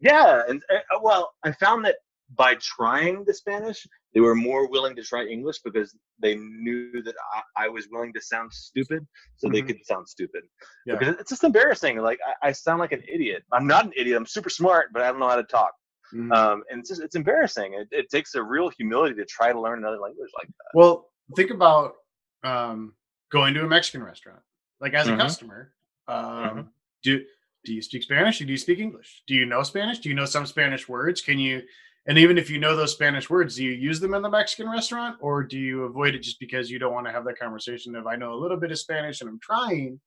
yeah, 0.00 0.42
and 0.48 0.62
uh, 0.74 0.98
well, 1.02 1.32
I 1.44 1.52
found 1.52 1.84
that 1.84 1.96
by 2.36 2.54
trying 2.76 3.24
the 3.26 3.34
Spanish, 3.34 3.86
they 4.14 4.20
were 4.20 4.34
more 4.34 4.70
willing 4.70 4.94
to 4.96 5.02
try 5.02 5.24
English 5.26 5.58
because 5.62 5.94
they 6.22 6.36
knew 6.36 7.02
that 7.02 7.14
I, 7.34 7.64
I 7.64 7.68
was 7.68 7.88
willing 7.92 8.12
to 8.14 8.20
sound 8.22 8.50
stupid, 8.52 9.06
so 9.36 9.48
they 9.50 9.60
Mhm. 9.60 9.66
could 9.66 9.84
sound 9.84 10.08
stupid. 10.08 10.44
Yeah. 10.86 10.94
Because 10.96 11.16
it's 11.20 11.28
just 11.34 11.44
embarrassing. 11.44 11.98
Like 11.98 12.20
I, 12.28 12.48
I 12.48 12.52
sound 12.52 12.78
like 12.80 12.92
an 12.92 13.02
idiot. 13.16 13.42
I'm 13.52 13.66
not 13.66 13.84
an 13.84 13.92
idiot. 13.94 14.16
I'm 14.16 14.26
super 14.26 14.48
smart, 14.48 14.86
but 14.94 15.02
I 15.02 15.08
don't 15.10 15.20
know 15.20 15.28
how 15.28 15.36
to 15.36 15.42
talk. 15.58 15.72
Mhm. 16.12 16.32
Um, 16.34 16.62
and 16.70 16.80
it's 16.80 16.88
just 16.88 17.00
it's 17.02 17.16
embarrassing. 17.16 17.74
It, 17.74 17.88
it 17.90 18.10
takes 18.10 18.34
a 18.34 18.42
real 18.42 18.68
humility 18.70 19.14
to 19.16 19.24
try 19.24 19.52
to 19.52 19.60
learn 19.60 19.78
another 19.78 19.98
language 19.98 20.30
like 20.38 20.48
that. 20.48 20.70
Well, 20.74 21.10
think 21.36 21.50
about 21.50 21.94
um, 22.42 22.94
going 23.30 23.54
to 23.54 23.64
a 23.64 23.68
Mexican 23.68 24.02
restaurant. 24.02 24.40
Like 24.80 24.94
as 24.94 25.08
a 25.08 25.12
Mhm. 25.12 25.18
customer, 25.18 25.74
um, 26.08 26.16
Mhm. 26.16 26.68
do 27.02 27.24
do 27.64 27.74
you 27.74 27.82
speak 27.82 28.02
Spanish 28.02 28.40
or 28.40 28.46
do 28.46 28.52
you 28.52 28.56
speak 28.58 28.78
English? 28.78 29.22
Do 29.26 29.34
you 29.34 29.44
know 29.44 29.62
Spanish? 29.62 29.98
Do 29.98 30.08
you 30.08 30.14
know 30.14 30.24
some 30.24 30.46
Spanish 30.46 30.88
words? 30.88 31.20
Can 31.20 31.38
you? 31.38 31.62
And 32.06 32.16
even 32.16 32.38
if 32.38 32.48
you 32.48 32.58
know 32.58 32.74
those 32.74 32.92
Spanish 32.92 33.28
words, 33.28 33.56
do 33.56 33.64
you 33.64 33.72
use 33.72 34.00
them 34.00 34.14
in 34.14 34.22
the 34.22 34.30
Mexican 34.30 34.70
restaurant, 34.70 35.18
or 35.20 35.42
do 35.44 35.58
you 35.58 35.84
avoid 35.84 36.14
it 36.14 36.20
just 36.20 36.40
because 36.40 36.70
you 36.70 36.78
don't 36.78 36.94
want 36.94 37.06
to 37.06 37.12
have 37.12 37.24
that 37.26 37.38
conversation 37.38 37.94
of 37.94 38.06
I 38.06 38.16
know 38.16 38.32
a 38.32 38.40
little 38.40 38.56
bit 38.56 38.70
of 38.72 38.78
Spanish 38.78 39.20
and 39.20 39.28
I'm 39.28 39.38
trying, 39.40 40.00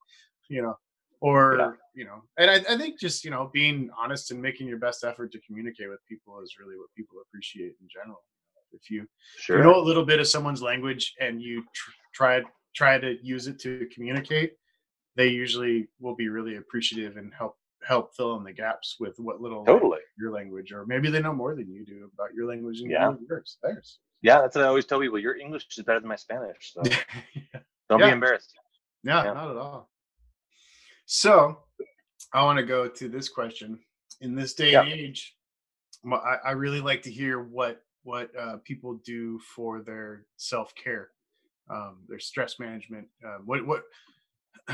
you 0.50 0.64
know, 0.64 0.76
or 1.24 1.56
Yeah. 1.58 1.72
you 1.96 2.06
know? 2.06 2.20
And 2.38 2.52
I, 2.52 2.56
I 2.74 2.78
think 2.78 3.00
just 3.00 3.24
you 3.26 3.32
know 3.32 3.50
being 3.54 3.90
honest 4.02 4.32
and 4.32 4.42
making 4.42 4.68
your 4.68 4.78
best 4.88 5.04
effort 5.04 5.32
to 5.32 5.40
communicate 5.48 5.90
with 5.90 6.02
people 6.08 6.40
is 6.44 6.56
really 6.60 6.78
what 6.78 6.90
people 6.98 7.18
appreciate 7.26 7.74
in 7.82 7.88
general. 7.98 8.22
If 8.74 8.90
you 8.92 9.08
Sure. 9.38 9.58
you 9.58 9.64
know 9.64 9.76
a 9.80 9.86
little 9.90 10.06
bit 10.06 10.20
of 10.20 10.28
someone's 10.28 10.62
language 10.62 11.06
and 11.20 11.42
you 11.42 11.64
tr- 11.78 11.92
try 12.14 12.42
try 12.76 12.94
to 13.06 13.10
use 13.34 13.48
it 13.48 13.58
to 13.66 13.88
communicate 13.96 14.52
they 15.16 15.28
usually 15.28 15.88
will 16.04 16.16
be 16.16 16.28
really 16.38 16.56
appreciative 16.62 17.18
and 17.18 17.32
help 17.42 17.54
help 17.92 18.06
fill 18.18 18.36
in 18.38 18.44
the 18.44 18.52
gaps 18.64 18.96
with 19.00 19.16
what 19.20 19.40
little 19.46 19.64
totally. 19.64 20.00
your 20.18 20.32
language 20.32 20.72
or 20.76 20.86
maybe 20.88 21.08
they 21.12 21.22
know 21.22 21.34
more 21.44 21.54
than 21.56 21.68
you 21.76 21.86
do 21.86 22.10
about 22.16 22.34
your 22.38 22.48
language 22.52 22.80
and 22.82 22.90
Yeah. 22.90 23.14
yours 23.30 23.58
theirs 23.64 24.00
Yeah, 24.24 24.40
that's 24.42 24.56
what 24.56 24.66
I 24.66 24.70
always 24.70 24.86
tell 24.90 25.00
people. 25.02 25.20
Your 25.20 25.36
English 25.46 25.66
is 25.78 25.84
better 25.84 26.00
than 26.00 26.10
my 26.16 26.16
Spanish, 26.28 26.64
so 26.74 26.82
yeah, 27.36 27.60
don't 27.90 28.00
Yeah. 28.00 28.08
be 28.08 28.14
embarrassed. 28.20 28.52
Yeah. 29.04 29.22
not 29.40 29.52
at 29.54 29.58
all 29.66 29.82
so 31.14 31.60
i 32.34 32.44
want 32.44 32.58
to 32.58 32.66
go 32.66 32.88
to 32.88 33.08
this 33.08 33.30
question. 33.30 33.78
In 34.22 34.34
this 34.36 34.56
day 34.56 34.74
and 34.74 34.90
age 34.90 35.36
I, 36.12 36.38
I 36.44 36.52
really 36.52 36.82
like 36.82 37.04
to 37.04 37.12
hear 37.12 37.40
what 37.40 37.82
what 38.02 38.32
uh, 38.36 38.58
people 38.64 39.00
do 39.06 39.40
for 39.56 39.82
their 39.82 40.26
self-care 40.38 41.10
um, 41.70 41.98
their 42.08 42.20
stress 42.20 42.60
management 42.60 43.08
uh, 43.24 43.38
what 43.46 43.66
what 43.68 43.84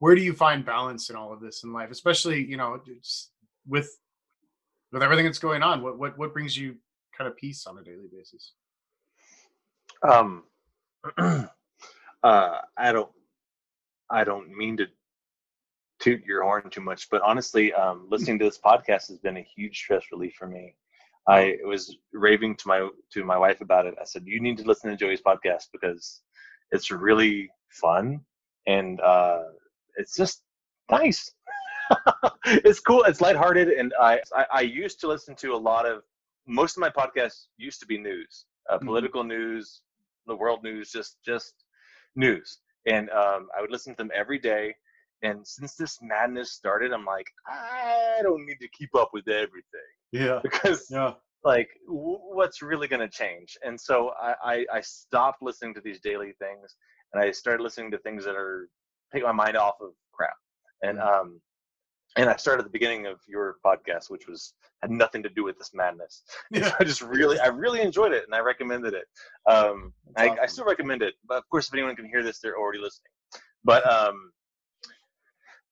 where 0.00 0.16
do 0.16 0.20
you 0.20 0.32
find 0.32 0.64
balance 0.64 1.10
in 1.10 1.16
all 1.16 1.32
of 1.32 1.40
this 1.40 1.62
in 1.62 1.72
life? 1.72 1.90
Especially 1.92 2.44
you 2.44 2.56
know 2.56 2.80
with 3.66 3.98
with 4.90 5.02
everything 5.02 5.26
that's 5.26 5.38
going 5.38 5.62
on 5.62 5.80
what 5.80 5.96
what 5.96 6.18
what 6.18 6.32
brings 6.32 6.56
you 6.56 6.74
kind 7.16 7.28
of 7.28 7.36
peace 7.36 7.66
on 7.68 7.78
a 7.78 7.84
daily 7.84 8.08
basis? 8.12 8.52
Um 10.02 10.42
uh 12.24 12.58
i 12.76 12.90
don't 12.90 13.10
i 14.10 14.24
don't 14.24 14.50
mean 14.50 14.76
to 14.76 14.86
toot 16.08 16.24
your 16.26 16.42
horn 16.44 16.70
too 16.70 16.80
much 16.80 17.08
but 17.10 17.22
honestly 17.22 17.72
um 17.74 18.06
listening 18.10 18.38
to 18.38 18.44
this 18.44 18.60
podcast 18.64 19.08
has 19.08 19.18
been 19.18 19.38
a 19.38 19.48
huge 19.56 19.78
stress 19.78 20.04
relief 20.12 20.34
for 20.38 20.48
me 20.48 20.74
i 21.28 21.56
was 21.64 21.96
raving 22.12 22.56
to 22.56 22.68
my 22.68 22.88
to 23.12 23.24
my 23.24 23.38
wife 23.38 23.60
about 23.60 23.86
it 23.86 23.94
i 24.00 24.04
said 24.04 24.22
you 24.26 24.40
need 24.40 24.58
to 24.58 24.64
listen 24.64 24.90
to 24.90 24.96
joey's 24.96 25.22
podcast 25.22 25.66
because 25.72 26.22
it's 26.72 26.90
really 26.90 27.50
fun 27.70 28.20
and 28.66 29.00
uh 29.00 29.42
it's 29.96 30.16
just 30.16 30.42
nice 30.90 31.32
it's 32.46 32.80
cool 32.80 33.02
it's 33.04 33.20
lighthearted 33.20 33.68
and 33.68 33.92
I, 34.00 34.20
I 34.34 34.46
i 34.52 34.60
used 34.60 35.00
to 35.00 35.08
listen 35.08 35.34
to 35.36 35.54
a 35.54 35.56
lot 35.70 35.86
of 35.86 36.02
most 36.46 36.76
of 36.76 36.80
my 36.80 36.90
podcasts 36.90 37.46
used 37.56 37.80
to 37.80 37.86
be 37.86 37.98
news 37.98 38.46
uh, 38.70 38.78
Mhm. 38.78 38.86
political 38.86 39.24
news 39.24 39.82
the 40.26 40.36
world 40.36 40.62
news, 40.62 40.92
just 40.92 41.16
just 41.24 41.64
news. 42.16 42.58
And 42.86 43.10
um, 43.10 43.48
I 43.56 43.60
would 43.60 43.70
listen 43.70 43.94
to 43.94 43.96
them 43.98 44.10
every 44.14 44.38
day. 44.38 44.74
And 45.22 45.46
since 45.46 45.74
this 45.74 45.98
madness 46.00 46.52
started, 46.52 46.92
I'm 46.92 47.04
like, 47.04 47.26
I 47.46 48.20
don't 48.22 48.46
need 48.46 48.58
to 48.60 48.68
keep 48.68 48.94
up 48.94 49.10
with 49.12 49.28
everything 49.28 49.62
yeah 50.12 50.40
because, 50.42 50.86
yeah 50.90 51.14
like, 51.44 51.68
w- 51.86 52.18
what's 52.20 52.62
really 52.62 52.88
going 52.88 53.00
to 53.00 53.08
change? 53.08 53.56
And 53.64 53.80
so 53.80 54.12
I, 54.20 54.34
I 54.42 54.66
I 54.74 54.80
stopped 54.80 55.42
listening 55.42 55.74
to 55.74 55.80
these 55.80 56.00
daily 56.00 56.32
things, 56.38 56.76
and 57.12 57.22
I 57.22 57.30
started 57.30 57.62
listening 57.62 57.90
to 57.92 57.98
things 57.98 58.24
that 58.24 58.34
are 58.34 58.68
take 59.12 59.22
my 59.22 59.32
mind 59.32 59.56
off 59.56 59.76
of 59.80 59.90
crap. 60.12 60.34
And 60.82 60.98
um, 61.00 61.40
and 62.16 62.28
I 62.28 62.36
started 62.36 62.60
at 62.60 62.64
the 62.64 62.72
beginning 62.72 63.06
of 63.06 63.20
your 63.28 63.56
podcast, 63.64 64.08
which 64.08 64.26
was 64.26 64.54
had 64.82 64.90
nothing 64.90 65.22
to 65.22 65.28
do 65.28 65.44
with 65.44 65.58
this 65.58 65.70
madness. 65.74 66.22
yeah 66.50 66.72
I 66.80 66.84
just 66.84 67.02
really, 67.02 67.38
I 67.38 67.46
really 67.46 67.80
enjoyed 67.80 68.12
it, 68.12 68.24
and 68.24 68.34
I 68.34 68.40
recommended 68.40 68.94
it. 68.94 69.04
Um, 69.50 69.92
I, 70.16 70.28
That's 70.28 70.40
I 70.40 70.46
still 70.46 70.64
recommend 70.64 71.02
it, 71.02 71.14
but 71.26 71.38
of 71.38 71.48
course, 71.50 71.68
if 71.68 71.74
anyone 71.74 71.96
can 71.96 72.06
hear 72.06 72.22
this, 72.22 72.40
they're 72.40 72.58
already 72.58 72.80
listening. 72.80 73.12
But 73.64 73.88
um, 73.90 74.32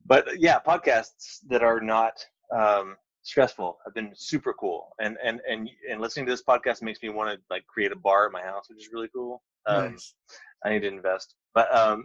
but 0.06 0.26
yeah, 0.38 0.58
podcasts 0.58 1.38
that 1.48 1.62
are 1.62 1.80
not 1.80 2.12
um, 2.56 2.96
stressful 3.22 3.78
have 3.84 3.94
been 3.94 4.12
super 4.14 4.54
cool, 4.54 4.88
and 5.00 5.16
and 5.24 5.40
and 5.48 5.68
and 5.90 6.00
listening 6.00 6.26
to 6.26 6.32
this 6.32 6.42
podcast 6.42 6.82
makes 6.82 7.02
me 7.02 7.08
want 7.08 7.30
to 7.30 7.38
like 7.50 7.66
create 7.66 7.92
a 7.92 7.96
bar 7.96 8.26
at 8.26 8.32
my 8.32 8.42
house, 8.42 8.66
which 8.68 8.78
is 8.78 8.90
really 8.92 9.08
cool. 9.14 9.42
Um, 9.66 9.92
nice. 9.92 10.14
I 10.64 10.70
need 10.70 10.80
to 10.80 10.88
invest. 10.88 11.34
But 11.54 11.74
um, 11.74 12.04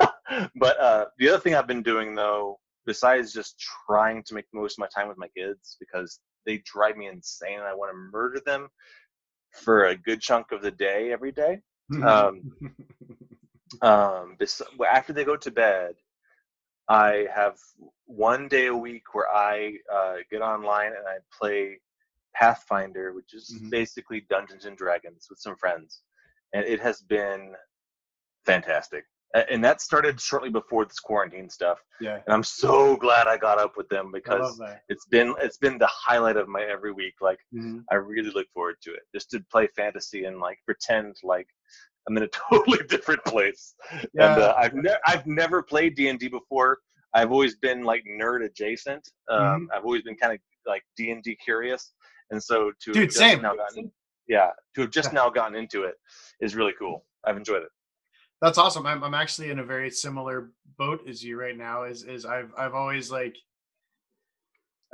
but 0.56 0.80
uh, 0.80 1.06
the 1.18 1.28
other 1.28 1.38
thing 1.38 1.54
I've 1.54 1.66
been 1.66 1.82
doing 1.82 2.14
though, 2.14 2.58
besides 2.86 3.32
just 3.32 3.62
trying 3.86 4.22
to 4.24 4.34
make 4.34 4.46
the 4.52 4.60
most 4.60 4.74
of 4.74 4.78
my 4.78 4.88
time 4.94 5.08
with 5.08 5.18
my 5.18 5.28
kids 5.36 5.76
because 5.80 6.20
they 6.46 6.62
drive 6.64 6.96
me 6.96 7.08
insane 7.08 7.58
and 7.58 7.64
I 7.64 7.74
want 7.74 7.92
to 7.92 7.98
murder 8.12 8.40
them 8.44 8.68
for 9.52 9.86
a 9.86 9.96
good 9.96 10.20
chunk 10.20 10.52
of 10.52 10.62
the 10.62 10.70
day 10.70 11.12
every 11.12 11.32
day. 11.32 11.60
Um, 12.02 12.42
um, 13.82 14.36
bes- 14.38 14.62
after 14.90 15.12
they 15.12 15.24
go 15.24 15.36
to 15.36 15.50
bed, 15.50 15.94
I 16.88 17.26
have 17.34 17.56
one 18.06 18.48
day 18.48 18.66
a 18.66 18.74
week 18.76 19.14
where 19.14 19.28
I 19.30 19.74
uh, 19.92 20.16
get 20.30 20.40
online 20.40 20.92
and 20.96 21.06
I 21.06 21.18
play 21.38 21.80
Pathfinder, 22.34 23.12
which 23.12 23.34
is 23.34 23.58
Mhm. 23.60 23.70
basically 23.70 24.20
Dungeons 24.30 24.64
and 24.64 24.76
Dragons 24.76 25.26
with 25.30 25.38
some 25.38 25.56
friends. 25.56 26.02
and 26.54 26.64
it 26.64 26.80
has 26.80 27.02
been 27.02 27.54
fantastic. 28.46 29.04
And 29.34 29.62
that 29.62 29.82
started 29.82 30.18
shortly 30.18 30.48
before 30.48 30.86
this 30.86 30.98
quarantine 30.98 31.50
stuff, 31.50 31.78
Yeah, 32.00 32.14
and 32.24 32.32
I'm 32.34 32.42
so 32.42 32.96
glad 32.96 33.26
I 33.26 33.36
got 33.36 33.58
up 33.58 33.76
with 33.76 33.86
them 33.90 34.10
because 34.10 34.58
it's 34.88 35.04
been 35.04 35.34
it's 35.38 35.58
been 35.58 35.76
the 35.76 35.86
highlight 35.92 36.38
of 36.38 36.48
my 36.48 36.62
every 36.62 36.92
week. 36.92 37.16
Like 37.20 37.38
Mhm. 37.52 37.84
I 37.90 37.96
really 37.96 38.30
look 38.30 38.48
forward 38.54 38.76
to 38.84 38.94
it, 38.94 39.02
just 39.14 39.28
to 39.32 39.40
play 39.52 39.66
fantasy 39.76 40.24
and 40.24 40.40
like 40.40 40.58
pretend 40.64 41.16
like 41.22 41.48
I'm 42.08 42.16
in 42.16 42.22
a 42.24 42.28
totally 42.50 42.78
different 42.88 43.24
place. 43.24 43.74
Yeah. 44.14 44.32
And 44.34 44.42
uh, 44.42 44.54
I've 44.56 44.74
never 44.74 44.98
I've 45.06 45.26
never 45.26 45.62
played 45.62 45.94
D 45.94 46.08
and 46.08 46.18
D 46.18 46.28
before. 46.28 46.78
I've 47.14 47.30
always 47.32 47.56
been 47.56 47.82
like 47.84 48.04
nerd 48.20 48.44
adjacent. 48.44 49.08
Um, 49.30 49.38
Mm-hmm. 49.40 49.64
I've 49.74 49.84
always 49.84 50.02
been 50.02 50.16
kind 50.16 50.32
of 50.34 50.40
like 50.66 50.82
D 50.96 51.10
and 51.10 51.22
D 51.22 51.36
curious, 51.36 51.92
and 52.30 52.42
so 52.42 52.72
to 52.82 52.90
have 52.90 52.94
Dude, 52.94 53.08
just 53.10 53.18
same. 53.18 53.42
now 53.42 53.54
gotten, 53.54 53.90
yeah, 54.26 54.50
to 54.74 54.82
have 54.82 54.90
just 54.90 55.12
now 55.12 55.28
gotten 55.30 55.54
into 55.56 55.84
it 55.84 55.94
is 56.40 56.54
really 56.56 56.74
cool. 56.78 57.04
I've 57.24 57.36
enjoyed 57.36 57.62
it. 57.62 57.68
That's 58.40 58.58
awesome. 58.58 58.86
I'm 58.86 59.02
I'm 59.02 59.14
actually 59.14 59.50
in 59.50 59.58
a 59.58 59.64
very 59.64 59.90
similar 59.90 60.50
boat 60.78 61.00
as 61.08 61.22
you 61.24 61.38
right 61.38 61.56
now. 61.56 61.84
Is 61.84 62.04
is 62.04 62.24
I've 62.24 62.52
I've 62.56 62.74
always 62.74 63.10
like 63.10 63.36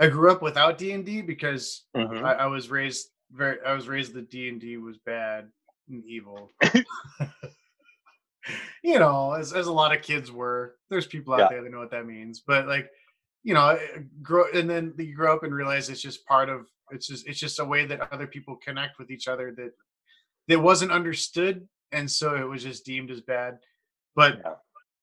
I 0.01 0.09
grew 0.09 0.31
up 0.31 0.43
without 0.43 0.79
D 0.79 0.93
and 0.93 1.05
D 1.05 1.21
because 1.23 1.85
Mhm. 1.97 2.23
I, 2.25 2.33
I 2.35 2.47
was 2.47 2.71
raised 2.71 3.09
very 3.31 3.59
I 3.67 3.73
was 3.73 3.89
raised 3.89 4.15
that 4.15 4.31
D 4.31 4.49
and 4.49 4.61
D 4.61 4.77
was 4.77 4.99
bad 4.99 5.49
and 5.89 6.05
evil. 6.05 6.51
you 8.83 8.99
know, 8.99 9.33
as 9.33 9.53
as 9.53 9.67
a 9.67 9.73
lot 9.73 9.95
of 9.95 10.03
kids 10.03 10.31
were. 10.31 10.77
There's 10.91 11.07
people 11.07 11.35
out 11.35 11.41
Yeah. 11.41 11.49
there 11.49 11.63
that 11.63 11.71
know 11.73 11.79
what 11.79 11.91
that 11.91 12.07
means, 12.07 12.41
but 12.47 12.67
like, 12.67 12.91
you 13.43 13.55
know, 13.55 13.69
eh, 13.71 14.01
grow 14.23 14.45
and 14.53 14.69
then 14.69 14.95
you 14.99 15.15
grow 15.15 15.35
up 15.35 15.43
and 15.43 15.55
realize 15.55 15.89
it's 15.89 16.01
just 16.03 16.27
part 16.27 16.49
of 16.49 16.67
it's 16.91 17.07
just 17.07 17.27
it's 17.27 17.39
just 17.41 17.59
a 17.61 17.65
way 17.65 17.87
that 17.87 18.13
other 18.13 18.27
people 18.27 18.57
connect 18.57 18.99
with 18.99 19.11
each 19.11 19.29
other 19.29 19.53
that 19.57 19.73
that 20.49 20.61
wasn't 20.61 20.93
understood, 20.93 21.67
and 21.93 22.11
so 22.11 22.37
it 22.37 22.49
was 22.49 22.63
just 22.63 22.85
deemed 22.85 23.11
as 23.11 23.21
bad. 23.23 23.59
But 24.15 24.39
Yeah. 24.45 24.55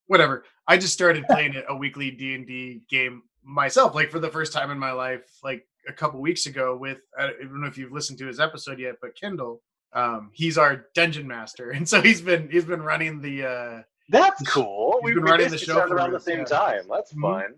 whatever. 0.08 0.46
I 0.68 0.78
just 0.78 0.94
started 0.94 1.26
playing 1.30 1.56
a 1.68 1.76
weekly 1.76 2.12
D 2.12 2.36
and 2.36 2.46
D 2.46 2.84
game 2.90 3.24
myself, 3.44 3.96
like 3.96 4.12
for 4.12 4.20
the 4.20 4.30
first 4.30 4.54
time 4.54 4.70
in 4.70 4.78
my 4.78 4.92
life, 4.92 5.24
like 5.44 5.68
a 5.88 5.94
couple 5.94 6.22
weeks 6.22 6.46
ago. 6.46 6.78
With 6.78 7.00
I 7.18 7.28
don't 7.28 7.60
know 7.60 7.68
if 7.68 7.78
you've 7.78 7.92
listened 7.92 8.20
to 8.20 8.28
his 8.28 8.40
episode 8.40 8.78
yet, 8.80 8.96
but 9.02 9.16
Kindle, 9.16 9.64
um, 9.94 10.30
he's 10.34 10.58
our 10.58 10.86
dungeon 10.94 11.28
master, 11.28 11.72
and 11.78 11.88
so 11.88 12.02
he's 12.02 12.22
been 12.22 12.50
he's 12.50 12.66
been 12.66 12.82
running 12.82 13.22
the 13.22 13.46
uh, 13.46 13.82
That's 14.10 14.42
cool. 14.48 15.00
We've 15.04 15.16
been 15.16 15.24
we 15.24 15.32
running 15.32 15.50
the 15.50 15.58
show 15.58 15.86
for 15.88 15.96
around 15.96 16.12
the 16.14 16.20
same 16.20 16.40
yeah. 16.40 16.46
time. 16.46 16.82
That's 16.90 17.14
Mhm. 17.14 17.22
fun. 17.22 17.56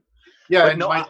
yeah, 0.49 0.63
But 0.63 0.71
and 0.71 0.79
no, 0.79 0.87
my 0.89 0.99
I- 1.01 1.07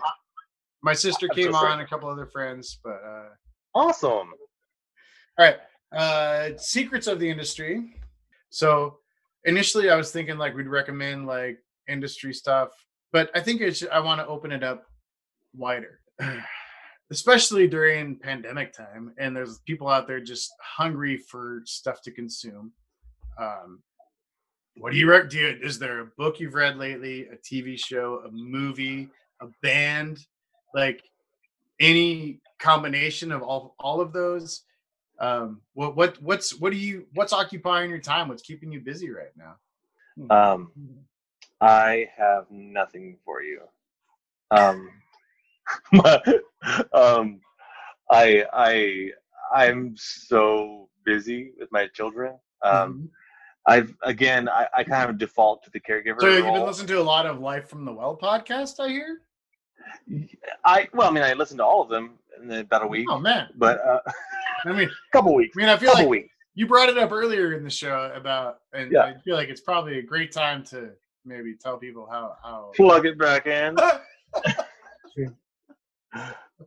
my 0.82 0.94
sister 0.94 1.28
I'm 1.32 1.36
came 1.36 1.56
on, 1.56 1.80
a 1.80 1.88
couple 1.88 2.10
other 2.10 2.26
friends, 2.26 2.80
but 2.84 3.02
uh, 3.06 3.30
awesome. 3.74 4.34
All 5.38 5.45
right. 5.45 5.58
Uh 5.95 6.58
secrets 6.58 7.08
of 7.08 7.20
the 7.20 7.30
industry. 7.30 7.94
So 8.50 8.98
initially 9.45 9.90
I 9.90 9.95
was 9.95 10.12
thinking 10.12 10.38
like 10.38 10.56
we'd 10.56 10.68
recommend 10.68 11.26
like 11.28 11.60
industry 11.88 12.34
stuff, 12.34 12.70
but 13.12 13.30
I 13.36 13.40
think 13.41 13.62
it's 13.62 13.84
I 13.91 14.00
want 14.00 14.20
to 14.20 14.28
open 14.28 14.52
it 14.52 14.64
up 14.64 14.86
wider. 15.56 16.00
Especially 17.14 17.68
during 17.68 18.15
pandemic 18.18 18.73
time 18.73 19.14
and 19.18 19.35
there's 19.35 19.60
people 19.60 19.88
out 19.88 20.07
there 20.07 20.19
just 20.19 20.52
hungry 20.61 21.18
for 21.18 21.61
stuff 21.65 22.02
to 22.02 22.11
consume. 22.11 22.72
Um 23.38 23.81
what 24.77 24.91
do 24.91 24.98
you 24.98 25.07
rec- 25.07 25.30
do 25.30 25.38
you, 25.38 25.60
is 25.61 25.77
there 25.77 25.99
a 25.99 26.06
book 26.18 26.40
you've 26.40 26.56
read 26.56 26.77
lately, 26.77 27.27
a 27.27 27.35
TV 27.35 27.77
show, 27.77 28.23
a 28.27 28.31
movie, 28.31 29.07
a 29.40 29.48
band, 29.61 30.26
like 30.73 31.03
any 31.80 32.40
combination 32.60 33.31
of 33.31 33.41
all 33.44 33.76
all 33.80 34.02
of 34.02 34.14
those? 34.14 34.64
um 35.19 35.61
what 35.76 35.95
what 35.95 36.19
what's 36.23 36.60
what 36.60 36.72
do 36.72 36.77
you 36.77 37.06
what's 37.14 37.34
occupying 37.34 37.88
your 37.90 37.99
time 37.99 38.27
what's 38.27 38.41
keeping 38.41 38.72
you 38.72 38.80
busy 38.80 39.11
right 39.11 39.35
now 39.38 39.56
Um, 40.30 40.72
I 41.61 42.10
have 42.18 42.45
nothing 42.52 43.18
for 43.23 43.41
you. 43.41 43.61
Um, 44.52 44.90
um, 46.94 47.40
I 48.10 48.45
I 48.53 49.10
I'm 49.53 49.95
so 49.98 50.90
busy 51.06 51.52
with 51.60 51.72
my 51.72 51.88
children. 51.88 52.38
Um, 52.64 53.10
I've 53.68 53.95
again 54.03 54.49
I, 54.49 54.68
I 54.76 54.84
kind 54.84 55.10
of 55.10 55.18
default 55.18 55.64
to 55.64 55.69
the 55.72 55.80
caregiver. 55.80 56.19
so 56.19 56.27
you've 56.27 56.45
been 56.45 56.65
listening 56.65 56.88
to 56.88 56.99
a 56.99 57.02
lot 57.03 57.26
of 57.26 57.40
life 57.40 57.69
from 57.69 57.85
the 57.85 57.94
well 57.94 58.18
podcast 58.22 58.80
i 58.84 58.90
hear 58.90 59.19
I 60.65 60.88
well, 60.94 61.10
I 61.10 61.11
mean, 61.14 61.23
I 61.23 61.34
listened 61.34 61.60
to 61.60 61.64
all 61.65 61.81
of 61.81 61.88
them 61.90 62.18
in 62.41 62.52
about 62.52 62.84
a 62.84 62.88
week, 62.88 63.06
oh 63.10 63.19
man 63.19 63.48
but 63.56 63.80
uh, 63.85 63.99
i 64.65 64.73
mean 64.73 64.90
a 64.90 64.91
couple 65.18 65.34
weeks, 65.34 65.56
i 65.56 65.60
mean 65.61 65.69
i 65.69 65.77
feel 65.77 65.94
like 65.94 66.10
weeks. 66.10 66.34
you 66.56 66.68
brought 66.68 66.90
it 66.90 66.98
up 66.98 67.11
earlier 67.14 67.53
in 67.53 67.64
the 67.64 67.69
show 67.69 68.11
about 68.14 68.60
and 68.73 68.91
Yeah. 68.91 69.03
i 69.03 69.14
feel 69.23 69.35
like 69.35 69.48
it's 69.48 69.61
probably 69.61 69.99
a 69.99 70.03
great 70.03 70.34
time 70.34 70.64
to 70.65 70.90
maybe 71.23 71.56
tell 71.56 71.77
people 71.77 72.06
how 72.10 72.35
how 72.44 72.72
Plug 72.76 73.06
it 73.06 73.18
back 73.18 73.48
in. 73.48 73.77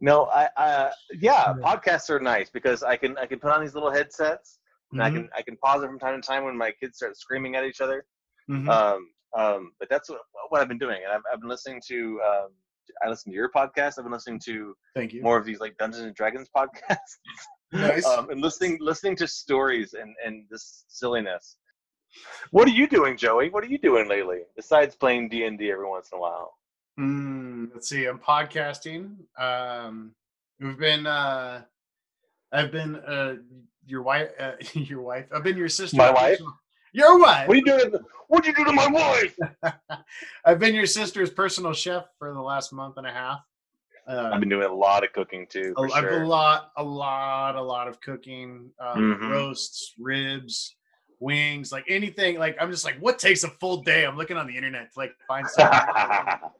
No, 0.01 0.27
I, 0.27 0.48
I 0.56 0.93
yeah, 1.20 1.55
podcasts 1.64 2.10
are 2.10 2.20
nice 2.20 2.51
because 2.51 2.82
I 2.82 2.97
can 2.97 3.16
I 3.18 3.27
can 3.27 3.39
put 3.39 3.51
on 3.51 3.60
these 3.62 3.74
little 3.74 3.93
headsets 3.93 4.59
and 4.93 5.02
I 5.02 5.10
Mhm, 5.10 5.14
can 5.14 5.28
I 5.36 5.43
can 5.43 5.56
pause 5.56 5.82
it 5.82 5.86
from 5.86 5.98
time 5.98 6.20
to 6.20 6.27
time 6.27 6.44
when 6.44 6.56
my 6.56 6.70
kids 6.73 6.97
start 6.98 7.16
screaming 7.16 7.56
at 7.56 7.64
each 7.64 7.81
other. 7.81 8.05
mhm. 8.51 8.68
Um, 8.68 9.09
um, 9.36 9.73
but 9.78 9.89
that's 9.90 10.09
what, 10.09 10.20
what 10.48 10.60
I've 10.60 10.68
been 10.68 10.78
doing, 10.78 11.01
and 11.05 11.12
I've, 11.12 11.23
I've 11.32 11.40
been 11.40 11.48
listening 11.48 11.81
to. 11.89 12.20
Um, 12.27 12.48
I 13.05 13.09
listen 13.09 13.32
to 13.32 13.36
your 13.36 13.51
podcast. 13.51 13.98
I've 13.98 14.05
been 14.05 14.12
listening 14.12 14.40
to 14.47 14.74
thank 14.94 15.12
you 15.12 15.23
more 15.23 15.36
of 15.36 15.44
these 15.44 15.60
like 15.60 15.77
Dungeons 15.77 16.05
and 16.05 16.14
Dragons 16.14 16.48
podcasts, 16.56 17.18
nice 17.73 18.06
um, 18.06 18.31
and 18.31 18.40
listening 18.40 18.78
listening 18.81 19.16
to 19.16 19.27
stories 19.27 19.94
and 19.94 20.14
and 20.24 20.44
this 20.51 20.85
silliness. 20.89 21.56
What 22.51 22.66
are 22.68 22.73
you 22.73 22.86
doing, 22.86 23.16
Joey? 23.16 23.51
What 23.51 23.64
are 23.64 23.68
you 23.68 23.78
doing 23.78 24.09
lately 24.09 24.40
besides 24.56 24.94
playing 24.97 25.28
D 25.28 25.44
and 25.44 25.59
D 25.59 25.70
every 25.70 25.89
once 25.89 26.10
in 26.12 26.18
a 26.18 26.20
while? 26.20 26.55
Mm, 26.98 27.70
let's 27.74 27.89
see. 27.89 28.06
I'm 28.06 28.18
podcasting. 28.18 29.16
Um, 29.39 30.12
we've 30.60 30.78
been. 30.78 31.06
Uh, 31.06 31.62
I've 32.52 32.73
been 32.73 32.97
uh, 32.97 33.36
your 33.86 34.02
wife. 34.02 34.31
Uh, 34.39 34.52
your 34.73 35.02
wife. 35.02 35.27
I've 35.35 35.43
been 35.43 35.56
your 35.56 35.68
sister. 35.68 35.97
My 35.97 36.10
wife? 36.10 36.40
Your 36.93 37.18
wife. 37.20 37.48
What 37.48 37.55
are 37.55 37.59
you 37.59 37.64
doing? 37.64 37.94
What'd 38.28 38.47
you 38.47 38.55
do 38.55 38.64
to 38.64 38.73
my 38.73 38.89
wife? 38.89 39.36
I've 40.44 40.59
been 40.59 40.74
your 40.74 40.86
sister's 40.86 41.31
personal 41.31 41.74
chef 41.74 42.05
for 42.18 42.32
the 42.32 42.40
last 42.40 42.73
month 42.73 42.97
and 42.97 43.06
a 43.06 43.12
half. 43.12 43.40
Uh, 44.09 44.31
I've 44.32 44.40
been 44.40 44.48
doing 44.48 44.64
a 44.66 44.73
lot 44.74 45.05
of 45.05 45.12
cooking 45.12 45.47
too. 45.48 45.74
For 45.77 45.86
I've 45.93 46.05
sure. 46.05 46.23
a 46.23 46.27
lot, 46.27 46.70
a 46.77 46.82
lot, 46.82 47.56
a 47.56 47.62
lot 47.62 47.89
of 47.89 48.01
cooking, 48.01 48.70
um, 48.81 49.18
Mhm. 49.20 49.31
roasts, 49.31 49.93
ribs, 49.98 50.77
wings, 51.20 51.72
like 51.72 51.84
anything. 51.88 52.38
Like 52.38 52.56
I'm 52.60 52.70
just 52.70 52.84
like, 52.84 52.97
what 52.98 53.18
takes 53.18 53.44
a 53.44 53.48
full 53.48 53.82
day? 53.82 54.05
I'm 54.06 54.16
looking 54.16 54.36
on 54.36 54.47
the 54.47 54.56
internet 54.56 54.93
to 54.93 54.98
like 54.98 55.12
find 55.28 55.47
something. 55.48 55.78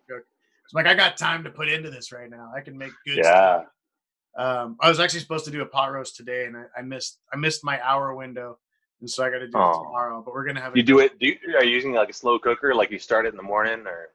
It's 0.09 0.75
like 0.75 0.87
I 0.87 0.95
got 0.95 1.17
time 1.17 1.45
to 1.45 1.51
put 1.51 1.69
into 1.69 1.91
this 1.91 2.13
right 2.13 2.29
now. 2.31 2.51
I 2.57 2.61
can 2.61 2.77
make 2.77 2.91
good. 3.07 3.25
stuff. 3.25 3.65
yeah. 3.65 4.43
Um, 4.45 4.77
I 4.81 4.89
was 4.89 5.01
actually 5.01 5.21
supposed 5.21 5.45
to 5.47 5.51
do 5.51 5.63
a 5.63 5.67
pot 5.67 5.93
roast 5.93 6.17
today, 6.17 6.45
and 6.47 6.57
I, 6.57 6.65
I 6.79 6.83
missed 6.83 7.19
I 7.33 7.37
missed 7.37 7.65
my 7.65 7.81
hour 7.83 8.15
window, 8.15 8.59
and 9.01 9.09
so 9.09 9.25
I 9.25 9.31
got 9.31 9.39
to 9.39 9.49
do 9.49 9.57
Aw. 9.57 9.71
it 9.71 9.85
tomorrow. 9.85 10.23
But 10.25 10.35
we're 10.35 10.45
gonna 10.45 10.61
have 10.61 10.77
You 10.77 10.83
do 10.83 10.99
it? 10.99 11.19
Do 11.19 11.27
you, 11.29 11.37
are 11.57 11.65
you 11.65 11.71
using 11.71 11.93
like 11.93 12.11
a 12.11 12.13
slow 12.13 12.39
cooker? 12.39 12.75
Like 12.75 12.91
you 12.91 12.99
start 12.99 13.25
it 13.27 13.31
in 13.31 13.37
the 13.37 13.43
morning, 13.43 13.85
or 13.87 14.11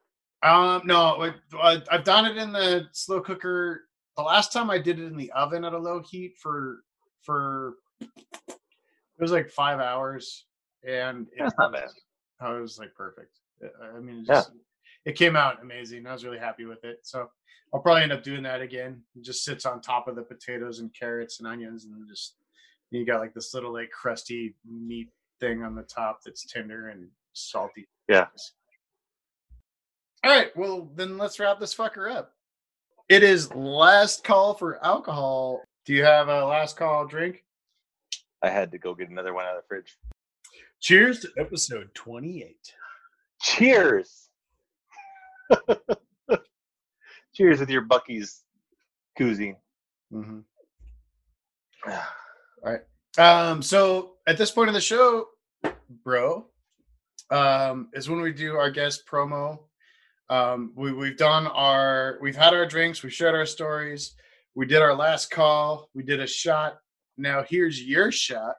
Um, 0.47 0.81
no, 0.85 1.31
I- 1.59 1.81
I've 1.89 2.03
done 2.03 2.25
it 2.25 2.37
in 2.37 2.51
the 2.51 2.87
slow 2.91 3.19
cooker. 3.21 3.85
The 4.17 4.23
last 4.23 4.51
time 4.53 4.69
I 4.69 4.77
did 4.77 4.99
it 4.99 5.05
in 5.05 5.15
the 5.17 5.31
oven 5.31 5.63
at 5.65 5.73
a 5.73 5.77
low 5.79 6.01
heat 6.03 6.35
for 6.37 6.83
for 7.23 7.75
it 9.21 9.23
was 9.23 9.31
like 9.31 9.49
five 9.51 9.79
hours, 9.79 10.47
and 10.83 11.27
it 11.27 11.39
That's 11.39 11.55
not 11.59 11.71
was- 11.71 11.81
bad. 11.81 11.89
Oh, 12.43 12.57
it 12.57 12.61
was 12.61 12.79
like 12.79 12.93
perfect. 12.95 13.37
I 13.63 13.97
I 13.97 13.99
mean, 13.99 14.21
it 14.21 14.25
Yeah. 14.27 14.33
just 14.35 14.51
it 15.05 15.15
came 15.15 15.35
out 15.35 15.61
amazing. 15.61 16.07
I 16.07 16.13
was 16.13 16.25
really 16.25 16.39
happy 16.39 16.65
with 16.65 16.83
it. 16.83 16.99
So 17.03 17.29
I'll 17.73 17.79
probably 17.81 18.01
end 18.03 18.11
up 18.11 18.23
doing 18.23 18.41
that 18.43 18.61
again. 18.61 19.03
It 19.15 19.21
just 19.23 19.43
sits 19.45 19.65
on 19.65 19.79
top 19.81 20.07
of 20.07 20.15
the 20.15 20.23
potatoes 20.23 20.79
and 20.79 20.91
carrots 20.93 21.39
and 21.39 21.47
onions, 21.47 21.85
and 21.85 22.07
just 22.09 22.35
you 22.89 23.05
got 23.05 23.19
like 23.21 23.33
this 23.35 23.53
little 23.53 23.71
like 23.71 23.91
crusty 23.91 24.55
meat 24.65 25.09
thing 25.39 25.63
on 25.63 25.75
the 25.75 25.83
top 25.83 26.21
that's 26.25 26.45
tender 26.51 26.89
and 26.89 27.07
salty. 27.33 27.87
Yeah. 28.09 28.27
All 30.23 30.31
right. 30.31 30.55
Well, 30.57 30.89
then 30.95 31.17
let's 31.17 31.39
wrap 31.39 31.59
this 31.59 31.73
fucker 31.75 32.11
up. 32.11 32.33
It 33.09 33.23
is 33.23 33.53
last 33.53 34.23
call 34.23 34.53
for 34.53 34.83
alcohol. 34.85 35.61
Do 35.85 35.93
you 35.93 36.03
have 36.03 36.27
a 36.29 36.45
last 36.45 36.77
call 36.77 37.05
drink? 37.07 37.43
I 38.43 38.49
had 38.49 38.71
to 38.71 38.77
go 38.77 38.95
get 38.95 39.09
another 39.09 39.33
one 39.33 39.45
out 39.45 39.57
of 39.57 39.63
the 39.63 39.67
fridge. 39.67 39.97
Cheers 40.81 41.19
to 41.21 41.29
episode 41.37 41.89
28. 41.93 42.55
Cheers. 43.41 44.29
Cheers 47.33 47.59
with 47.59 47.69
your 47.69 47.85
Buc-ee's 47.85 48.43
koozie. 49.19 49.55
Mm-hmm. 50.13 50.39
Um, 53.17 53.61
so 53.61 54.13
at 54.25 54.37
this 54.37 54.51
point 54.51 54.69
of 54.69 54.73
the 54.73 54.79
show, 54.79 55.25
bro, 56.05 56.45
um, 57.29 57.89
is 57.93 58.09
when 58.09 58.21
we 58.21 58.31
do 58.31 58.55
our 58.55 58.71
guest 58.71 59.03
promo. 59.05 59.59
Um, 60.29 60.71
we, 60.77 60.93
we've 60.93 61.17
done 61.17 61.47
our, 61.47 62.17
we've 62.21 62.37
had 62.37 62.53
our 62.53 62.65
drinks, 62.65 63.03
we 63.03 63.09
shared 63.09 63.35
our 63.35 63.45
stories, 63.45 64.15
we 64.55 64.65
did 64.65 64.81
our 64.81 64.95
last 64.95 65.29
call, 65.29 65.89
we 65.93 66.03
did 66.03 66.21
a 66.21 66.27
shot. 66.27 66.77
Now 67.17 67.43
here's 67.47 67.81
your 67.81 68.11
shot 68.11 68.55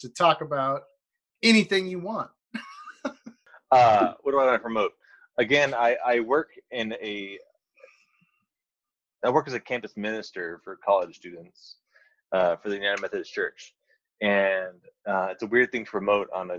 to 0.00 0.08
talk 0.08 0.40
about 0.40 0.82
anything 1.42 1.86
you 1.86 2.00
want. 2.00 2.30
uh, 3.70 4.12
what 4.22 4.32
do 4.32 4.38
I 4.40 4.44
want 4.44 4.54
to 4.56 4.58
promote? 4.62 4.92
Again, 5.38 5.74
I, 5.74 5.96
I 6.04 6.20
work 6.20 6.50
in 6.70 6.94
a 6.94 7.38
I 9.24 9.30
work 9.30 9.48
as 9.48 9.54
a 9.54 9.60
campus 9.60 9.96
minister 9.96 10.60
for 10.62 10.78
college 10.84 11.16
students 11.16 11.76
uh, 12.32 12.56
for 12.56 12.68
the 12.68 12.76
United 12.76 13.00
Methodist 13.00 13.32
Church, 13.32 13.74
and 14.20 14.76
uh, 15.08 15.28
it's 15.30 15.42
a 15.42 15.46
weird 15.46 15.72
thing 15.72 15.84
to 15.84 15.90
promote 15.90 16.28
on 16.34 16.50
a 16.50 16.58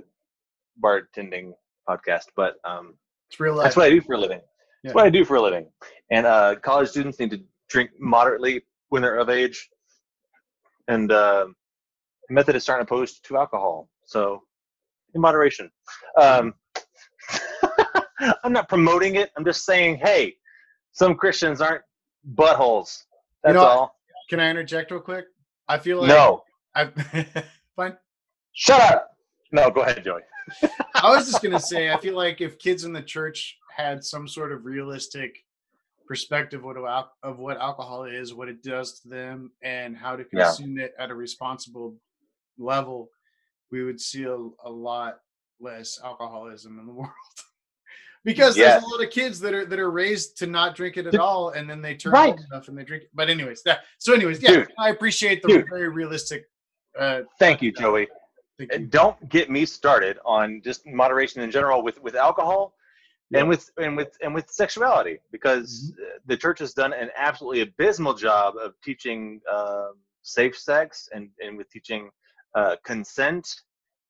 bartending 0.84 1.54
podcast, 1.88 2.26
but 2.36 2.56
um, 2.66 2.96
It's 3.30 3.40
real 3.40 3.56
life. 3.56 3.66
that's 3.66 3.76
what 3.78 3.86
I 3.86 3.90
do 3.90 4.02
for 4.02 4.14
a 4.14 4.18
living. 4.18 4.40
Yeah. 4.84 4.90
That's 4.90 4.96
what 4.96 5.06
I 5.06 5.10
do 5.10 5.26
for 5.26 5.38
a 5.38 5.42
living. 5.42 5.68
And 6.12 6.26
uh, 6.26 6.56
college 6.62 6.90
students 6.90 7.20
need 7.20 7.32
to 7.32 7.42
drink 7.70 7.92
moderately 8.00 8.62
when 8.90 9.02
they're 9.02 9.18
of 9.18 9.30
age. 9.30 9.70
And 10.88 11.12
uh, 11.12 11.48
is 12.30 12.64
starting 12.64 12.86
to 12.86 12.94
opposed 12.94 13.26
to 13.26 13.38
alcohol, 13.38 13.90
so 14.06 14.42
in 15.14 15.22
moderation. 15.22 15.70
Um, 16.20 16.54
I'm 18.44 18.54
not 18.54 18.70
promoting 18.70 19.16
it. 19.16 19.32
I'm 19.38 19.46
just 19.46 19.66
saying, 19.66 19.98
hey, 19.98 20.36
some 20.92 21.16
Christians 21.16 21.62
aren't 21.62 21.84
buttholes. 22.36 23.04
That's 23.44 23.56
know, 23.56 23.66
all. 23.66 23.96
Can 24.30 24.40
I 24.40 24.50
interject 24.50 24.92
real 24.92 25.00
quick? 25.00 25.26
I 25.68 25.78
feel 25.78 26.00
like 26.00 26.10
no, 26.10 26.44
I 26.76 26.90
fine. 27.76 27.98
shut 28.54 28.82
up. 28.82 29.10
No, 29.52 29.70
go 29.70 29.82
ahead, 29.82 30.04
Joey. 30.04 30.22
I 30.96 31.10
was 31.10 31.30
just 31.30 31.44
gonna 31.44 31.60
say, 31.60 31.92
I 31.92 32.00
feel 32.00 32.16
like 32.16 32.42
if 32.42 32.58
kids 32.60 32.84
in 32.84 32.94
the 32.94 33.02
church 33.02 33.58
had 33.76 34.04
some 34.04 34.28
sort 34.28 34.52
of 34.52 34.66
realistic 34.66 35.44
perspective 36.08 36.64
of 36.66 36.76
what, 36.82 37.10
of 37.24 37.38
what 37.40 37.58
alcohol 37.58 38.06
is, 38.06 38.34
what 38.34 38.48
it 38.50 38.64
does 38.64 39.00
to 39.02 39.10
them, 39.10 39.52
and 39.62 39.96
how 39.96 40.16
to 40.16 40.26
Yeah. 40.32 40.46
consume 40.46 40.80
it 40.80 40.94
at 40.98 41.12
a 41.12 41.16
responsible 41.16 41.96
level, 42.58 43.10
we 43.72 43.84
would 43.84 44.00
see 44.00 44.24
a, 44.24 44.36
a 44.36 44.70
lot 44.70 45.20
less 45.60 46.00
alcoholism 46.04 46.80
in 46.80 46.86
the 46.86 46.94
world. 47.00 47.12
because 48.24 48.58
Yes. 48.58 48.74
there's 48.82 48.84
a 48.84 48.88
lot 48.96 49.04
of 49.06 49.12
kids 49.12 49.40
that 49.42 49.54
are 49.54 49.66
that 49.66 49.80
are 49.80 49.92
raised 49.92 50.38
to 50.40 50.48
not 50.48 50.76
drink 50.76 50.98
it 50.98 51.08
at 51.08 51.20
all, 51.20 51.50
and 51.52 51.70
then 51.70 51.82
they 51.82 51.96
turn 51.96 52.14
Right. 52.14 52.30
old 52.30 52.42
enough 52.52 52.68
and 52.68 52.78
they 52.78 52.84
drink 52.84 53.04
it. 53.04 53.10
But 53.14 53.30
anyways, 53.30 53.62
that 53.64 53.82
so 54.00 54.14
anyways, 54.14 54.42
yeah, 54.42 54.52
Dude. 54.52 54.72
I 54.80 54.90
appreciate 54.90 55.42
the 55.42 55.50
Dude. 55.50 55.70
very 55.70 55.90
realistic. 55.90 56.46
Uh, 56.98 57.22
Thank 57.40 57.62
you, 57.62 57.72
Joey. 57.72 58.08
thank 58.58 58.74
you. 58.74 58.88
don't 58.88 59.30
get 59.30 59.52
me 59.52 59.66
started 59.66 60.18
on 60.26 60.62
just 60.64 60.86
moderation 60.88 61.42
in 61.42 61.52
general 61.52 61.84
with 61.84 62.02
with 62.02 62.16
alcohol 62.16 62.74
Yeah. 63.30 63.40
and 63.42 63.50
with 63.50 63.70
and 63.78 63.98
with 63.98 64.16
and 64.22 64.34
with 64.34 64.50
sexuality 64.50 65.20
because 65.32 65.94
uh, 66.02 66.20
the 66.28 66.38
church 66.38 66.60
has 66.60 66.74
done 66.74 66.94
an 66.94 67.10
absolutely 67.18 67.62
abysmal 67.62 68.14
job 68.14 68.56
of 68.56 68.74
teaching 68.82 69.42
um, 69.54 69.96
safe 70.24 70.58
sex 70.58 71.10
and 71.14 71.30
and 71.44 71.58
with 71.58 71.70
teaching 71.70 72.10
uh, 72.56 72.76
consent 72.86 73.48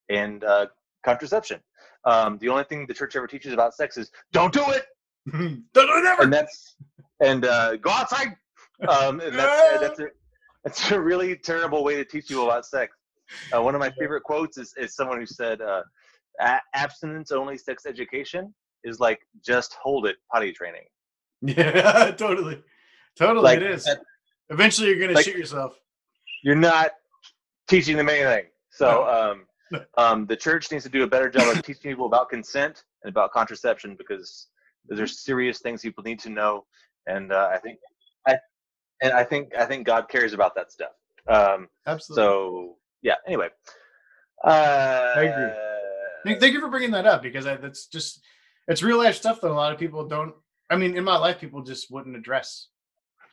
and 0.10 0.44
uh, 0.44 0.68
contraception. 1.04 1.60
Um, 2.06 2.38
the 2.38 2.50
only 2.50 2.64
thing 2.64 2.86
the 2.88 2.94
church 2.94 3.16
ever 3.16 3.28
teaches 3.28 3.54
about 3.54 3.74
sex 3.74 3.98
is 3.98 4.12
don't 4.32 4.54
do 4.54 4.64
it, 4.70 4.86
Don't 5.34 5.72
do 5.74 5.98
it 5.98 6.06
ever. 6.06 6.24
and 6.24 6.32
that's 6.34 6.76
and 7.20 7.44
uh, 7.46 7.76
go 7.78 7.90
outside. 7.90 8.36
Um, 8.88 9.20
and 9.20 9.34
that's 9.36 9.80
that's 9.82 10.00
a, 10.00 10.06
that's 10.64 10.92
a 10.92 11.00
really 11.02 11.36
terrible 11.36 11.84
way 11.84 11.96
to 11.96 12.06
teach 12.06 12.30
you 12.30 12.44
about 12.46 12.66
sex. 12.68 12.96
Uh, 13.54 13.62
one 13.62 13.74
of 13.76 13.80
my 13.80 13.92
favorite 14.00 14.22
quotes 14.24 14.58
is, 14.60 14.74
is 14.78 14.96
someone 14.96 15.18
who 15.20 15.26
said, 15.26 15.60
uh, 15.62 15.82
"A- 16.40 16.62
"Abstinence 16.76 17.32
only 17.32 17.58
sex 17.58 17.86
education 17.88 18.54
is 18.88 19.00
like 19.00 19.20
just 19.46 19.74
hold 19.76 20.06
it 20.08 20.18
potty 20.32 20.52
training." 20.54 20.84
Yeah, 21.42 22.12
totally. 22.18 22.62
Totally 23.18 23.44
Like, 23.44 23.58
it 23.60 23.72
is. 23.72 23.86
that- 23.86 24.02
Eventually 24.50 24.88
you're 24.90 25.00
gonna 25.00 25.14
like- 25.14 25.26
shoot 25.26 25.36
yourself. 25.38 25.74
You're 26.44 26.56
not 26.56 26.92
teaching 27.68 27.98
them 27.98 28.08
anything. 28.10 28.46
So 28.72 29.06
um, 29.72 29.82
um, 29.98 30.26
the 30.28 30.36
church 30.38 30.72
needs 30.72 30.84
to 30.86 30.90
do 30.90 31.04
a 31.04 31.08
better 31.08 31.30
job 31.30 31.56
of 31.56 31.64
teaching 31.64 31.82
people 31.92 32.06
about 32.06 32.30
consent 32.30 32.84
and 33.04 33.10
about 33.12 33.32
contraception 33.34 33.96
because 33.98 34.48
those 34.88 35.00
are 35.02 35.08
serious 35.08 35.60
things 35.60 35.82
people 35.82 36.04
need 36.04 36.20
to 36.20 36.30
know. 36.30 36.66
And 37.08 37.34
uh, 37.34 37.50
I 37.52 37.58
think, 37.58 37.80
I, 38.28 38.38
and 39.02 39.12
I 39.14 39.24
think 39.24 39.56
I 39.58 39.66
think 39.66 39.86
God 39.86 40.08
cares 40.10 40.32
about 40.34 40.56
that 40.56 40.72
stuff. 40.72 40.92
Um, 41.28 41.68
Absolutely. 41.86 42.24
so 42.24 42.76
yeah. 43.02 43.16
Anyway, 43.28 43.50
uh, 44.46 45.14
I 45.16 45.22
agree. 45.24 46.40
Thank, 46.40 46.54
you 46.54 46.60
for 46.62 46.70
bringing 46.70 46.92
that 46.92 47.06
up 47.06 47.22
because 47.24 47.46
I, 47.48 47.56
that's 47.58 47.88
just 47.88 48.22
it's 48.68 48.84
real 48.84 48.98
life 48.98 49.16
stuff 49.16 49.42
that 49.42 49.52
a 49.52 49.54
lot 49.54 49.72
of 49.74 49.80
people 49.80 50.06
don't. 50.08 50.34
I 50.70 50.76
mean, 50.76 50.98
in 50.98 51.04
my 51.04 51.18
life, 51.18 51.40
people 51.40 51.62
just 51.62 51.90
wouldn't 51.92 52.16
address. 52.16 52.68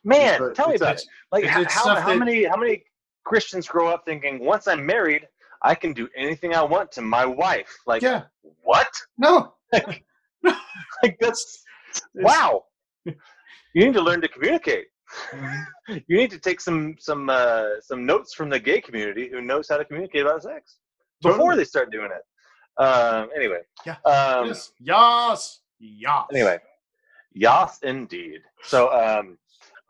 Man, 0.04 0.38
But 0.38 0.54
tell 0.54 0.68
me 0.68 0.76
about 0.76 0.96
it. 0.96 1.04
Like 1.32 1.44
it's- 1.44 1.54
how, 1.54 1.62
it's 1.62 1.74
how, 1.74 1.94
how 1.96 2.08
that- 2.10 2.18
many 2.18 2.44
how 2.44 2.56
many 2.56 2.84
Christians 3.24 3.66
grow 3.66 3.88
up 3.88 4.04
thinking 4.04 4.38
once 4.44 4.68
I'm 4.68 4.84
married, 4.84 5.26
I 5.62 5.74
can 5.74 5.92
do 5.94 6.08
anything 6.16 6.54
I 6.54 6.62
want 6.62 6.92
to 6.92 7.02
my 7.02 7.24
wife? 7.24 7.74
Like 7.86 8.02
Yeah. 8.02 8.24
what? 8.62 8.88
No. 9.18 9.54
Like 11.02 11.16
that's 11.20 11.62
wow. 12.14 12.64
You 13.04 13.14
need 13.74 13.94
to 13.94 14.00
learn 14.02 14.20
to 14.22 14.28
communicate. 14.28 14.86
Mhm. 15.32 15.64
You 16.08 16.16
need 16.16 16.30
to 16.30 16.38
take 16.38 16.60
some 16.60 16.96
some 16.98 17.28
uh, 17.30 17.80
some 17.80 18.06
notes 18.06 18.34
from 18.34 18.48
the 18.50 18.58
gay 18.58 18.80
community 18.80 19.28
who 19.30 19.40
knows 19.42 19.68
how 19.68 19.76
to 19.76 19.84
communicate 19.84 20.22
about 20.22 20.42
sex 20.42 20.76
before 21.22 21.38
Totally. 21.38 21.56
they 21.58 21.64
start 21.64 21.90
doing 21.92 22.10
it. 22.18 22.22
Um, 22.78 23.28
anyway. 23.36 23.60
Yeah. 23.86 23.96
Um, 24.04 24.48
yes. 24.48 24.72
Yes. 24.80 25.60
Yes. 25.80 26.24
Anyway, 26.32 26.58
yes, 27.34 27.78
indeed. 27.82 28.40
So, 28.62 28.90
um, 28.92 29.38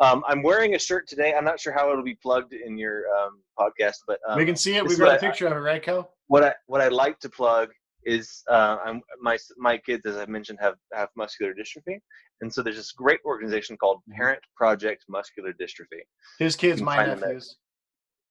um, 0.00 0.24
I'm 0.26 0.42
wearing 0.42 0.74
a 0.74 0.78
shirt 0.78 1.06
today. 1.08 1.34
I'm 1.34 1.44
not 1.44 1.60
sure 1.60 1.72
how 1.72 1.90
it'll 1.90 2.02
be 2.04 2.16
plugged 2.16 2.52
in 2.52 2.76
your 2.76 3.04
um, 3.16 3.40
podcast, 3.58 3.98
but 4.06 4.18
um, 4.28 4.36
we 4.36 4.44
can 4.44 4.56
see 4.56 4.76
it. 4.76 4.84
We've 4.84 4.98
got 4.98 5.04
a 5.04 5.06
what 5.12 5.14
I- 5.22 5.26
picture 5.26 5.46
of 5.46 5.52
it, 5.52 5.56
right, 5.60 5.82
Kel? 5.82 6.10
what 6.26 6.42
I 6.42 6.54
what 6.66 6.80
I 6.80 6.88
like 6.88 7.20
to 7.20 7.28
plug 7.28 7.68
is 8.04 8.42
uh, 8.50 8.78
I'm, 8.84 9.00
my 9.20 9.38
my 9.56 9.78
kids, 9.78 10.04
as 10.04 10.16
I 10.16 10.26
mentioned, 10.26 10.58
have 10.60 10.74
have 10.92 11.08
muscular 11.16 11.54
dystrophy, 11.54 12.00
and 12.40 12.52
so 12.52 12.60
there's 12.62 12.76
this 12.76 12.92
great 12.92 13.20
organization 13.24 13.76
called 13.76 14.00
Mhm. 14.10 14.16
Parent 14.16 14.40
Project 14.56 15.04
Muscular 15.08 15.52
Dystrophy. 15.52 16.02
His 16.38 16.56
kids, 16.56 16.82
my 16.82 16.98
at- 17.06 17.20
nephews. 17.20 17.56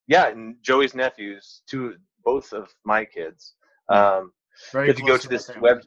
Yeah, 0.08 0.28
and 0.28 0.58
Joey's 0.62 0.94
nephews, 0.94 1.62
two 1.66 1.96
both 2.26 2.52
of 2.52 2.70
my 2.84 3.06
kids. 3.06 3.54
Um, 3.90 4.34
Very 4.72 4.88
you 4.88 4.94
have 4.94 4.98
to 4.98 5.02
go 5.03 5.07
close 5.10 5.22
to 5.23 5.30
this 5.30 5.49
web 5.60 5.81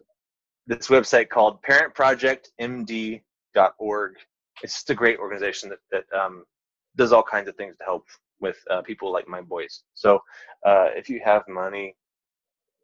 this 0.66 0.88
website 0.88 1.28
called 1.28 1.62
parentprojectmd.org. 1.62 4.12
It's 4.62 4.72
just 4.74 4.90
a 4.90 4.94
great 4.94 5.18
organization 5.18 5.70
that 5.70 5.78
that 5.90 6.04
um, 6.18 6.44
does 6.96 7.12
all 7.12 7.22
kinds 7.22 7.48
of 7.48 7.56
things 7.56 7.76
to 7.78 7.84
help 7.84 8.06
with 8.40 8.56
uh, 8.70 8.82
people 8.82 9.12
like 9.12 9.28
my 9.28 9.40
boys. 9.40 9.82
So 9.94 10.16
uh, 10.64 10.88
if 10.94 11.08
you 11.08 11.20
have 11.24 11.46
money, 11.48 11.96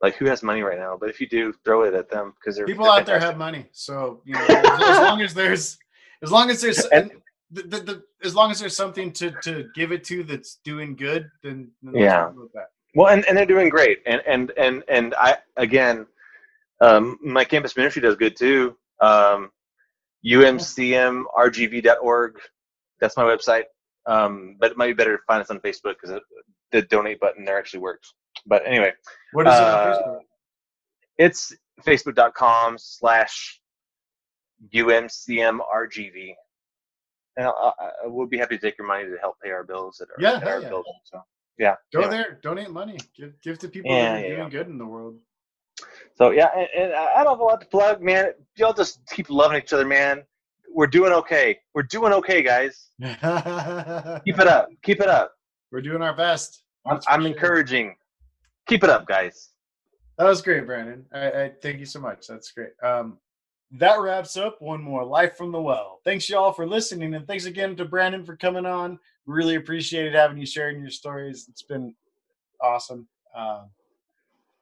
like 0.00 0.14
who 0.16 0.26
has 0.26 0.42
money 0.42 0.62
right 0.62 0.78
now? 0.78 0.96
But 0.98 1.10
if 1.10 1.20
you 1.20 1.28
do, 1.28 1.52
throw 1.64 1.82
it 1.82 1.94
at 1.94 2.10
them 2.10 2.34
because 2.40 2.58
People 2.66 2.84
they're 2.84 2.94
out 2.94 3.06
there 3.06 3.20
have 3.20 3.36
money, 3.36 3.66
so 3.72 4.20
you 4.24 4.34
know, 4.34 4.44
as, 4.48 4.82
as 4.82 4.98
long 4.98 5.22
as 5.22 5.34
there's, 5.34 5.78
as 6.22 6.30
long 6.30 6.50
as 6.50 6.60
there's, 6.60 6.84
And- 6.86 7.10
the, 7.50 7.62
the, 7.62 7.80
the, 7.80 8.02
as 8.24 8.34
long 8.34 8.50
as 8.50 8.60
there's 8.60 8.76
something 8.76 9.12
to 9.12 9.30
to 9.42 9.68
give 9.74 9.92
it 9.92 10.04
to 10.04 10.24
that's 10.24 10.56
doing 10.64 10.96
good, 10.96 11.30
then, 11.42 11.70
then 11.82 11.94
Yeah. 11.94 12.30
That. 12.94 12.98
Well, 12.98 13.08
and, 13.12 13.24
and 13.26 13.36
they're 13.36 13.46
doing 13.46 13.68
great. 13.68 13.98
And 14.06 14.22
and 14.26 14.50
and 14.56 14.82
and 14.88 15.14
I 15.14 15.36
again, 15.56 16.06
um, 16.80 17.18
my 17.22 17.44
campus 17.44 17.76
ministry 17.76 18.02
does 18.02 18.16
good 18.16 18.36
too. 18.36 18.76
Um, 19.00 19.50
UMCMRGV.org. 20.24 22.38
That's 23.00 23.16
my 23.16 23.24
website. 23.24 23.64
Um, 24.06 24.56
but 24.60 24.70
it 24.72 24.76
might 24.76 24.86
be 24.88 24.92
better 24.94 25.16
to 25.16 25.22
find 25.26 25.40
us 25.42 25.50
on 25.50 25.58
Facebook 25.60 25.94
because 26.00 26.20
the 26.72 26.82
donate 26.82 27.20
button 27.20 27.44
there 27.44 27.58
actually 27.58 27.80
works. 27.80 28.14
But 28.46 28.62
anyway, 28.66 28.92
What 29.32 29.46
is 29.46 29.54
it 29.54 29.60
on 29.60 29.68
Uh, 29.68 29.96
Facebook? 29.96 30.18
it's 31.18 31.52
facebook.com 31.82 32.78
slash 32.78 33.60
UMCMRGV. 34.74 36.34
And 37.36 37.46
I, 37.46 37.50
I, 37.50 37.72
I 38.04 38.06
would 38.06 38.30
be 38.30 38.38
happy 38.38 38.56
to 38.58 38.62
take 38.62 38.76
your 38.78 38.86
money 38.86 39.04
to 39.04 39.16
help 39.20 39.36
pay 39.42 39.50
our 39.50 39.64
bills 39.64 40.00
at 40.00 40.08
our, 40.10 40.16
Yeah, 40.18 40.36
at 40.38 40.48
our 40.48 40.60
yeah. 40.60 40.68
building. 40.68 40.92
So 41.04 41.22
yeah. 41.58 41.74
Go 41.92 42.00
anyway. 42.00 42.16
there, 42.16 42.38
donate 42.42 42.70
money, 42.70 42.98
give 43.16 43.40
give 43.42 43.58
to 43.60 43.68
people 43.68 43.90
Yeah, 43.90 44.14
that 44.14 44.24
are 44.24 44.28
yeah, 44.28 44.36
doing 44.36 44.48
good 44.50 44.66
in 44.68 44.78
the 44.78 44.86
world. 44.86 45.18
So 46.14 46.30
yeah, 46.30 46.48
and, 46.56 46.68
and 46.76 46.92
I 46.94 47.22
don't 47.22 47.32
have 47.32 47.40
a 47.40 47.44
lot 47.44 47.60
to 47.60 47.66
plug, 47.66 48.02
man. 48.02 48.32
Y'all 48.56 48.72
just 48.72 49.00
keep 49.10 49.30
loving 49.30 49.58
each 49.58 49.72
other, 49.72 49.86
man. 49.86 50.22
We're 50.74 50.86
doing 50.86 51.12
okay. 51.12 51.58
We're 51.74 51.82
doing 51.82 52.12
okay, 52.14 52.42
guys. 52.42 52.90
Keep 53.02 54.38
it 54.40 54.46
up. 54.46 54.68
Keep 54.82 55.00
it 55.00 55.08
up. 55.08 55.34
We're 55.70 55.82
doing 55.82 56.00
our 56.02 56.16
best. 56.16 56.62
I'm, 56.86 56.98
I'm 57.08 57.20
sure. 57.22 57.30
encouraging. 57.30 57.94
Keep 58.66 58.84
it 58.84 58.90
up, 58.90 59.06
guys. 59.06 59.50
That 60.16 60.24
was 60.24 60.40
great, 60.40 60.66
Brandon. 60.66 61.04
I, 61.12 61.26
I 61.26 61.52
thank 61.62 61.78
you 61.78 61.84
so 61.86 62.00
much. 62.00 62.26
That's 62.26 62.50
great. 62.52 62.70
Um, 62.82 63.18
that 63.72 64.00
wraps 64.00 64.36
up 64.36 64.60
one 64.60 64.82
more 64.82 65.04
life 65.04 65.36
from 65.36 65.52
the 65.52 65.60
well. 65.60 66.00
Thanks 66.04 66.28
y'all 66.28 66.52
for 66.52 66.66
listening, 66.66 67.14
and 67.14 67.26
thanks 67.26 67.46
again 67.46 67.76
to 67.76 67.84
Brandon 67.84 68.24
for 68.24 68.36
coming 68.36 68.66
on. 68.66 68.98
Really 69.26 69.54
appreciated 69.56 70.14
having 70.14 70.38
you 70.38 70.46
sharing 70.46 70.80
your 70.80 70.90
stories. 70.90 71.46
It's 71.48 71.62
been 71.62 71.94
awesome. 72.60 73.06
Um, 73.34 73.70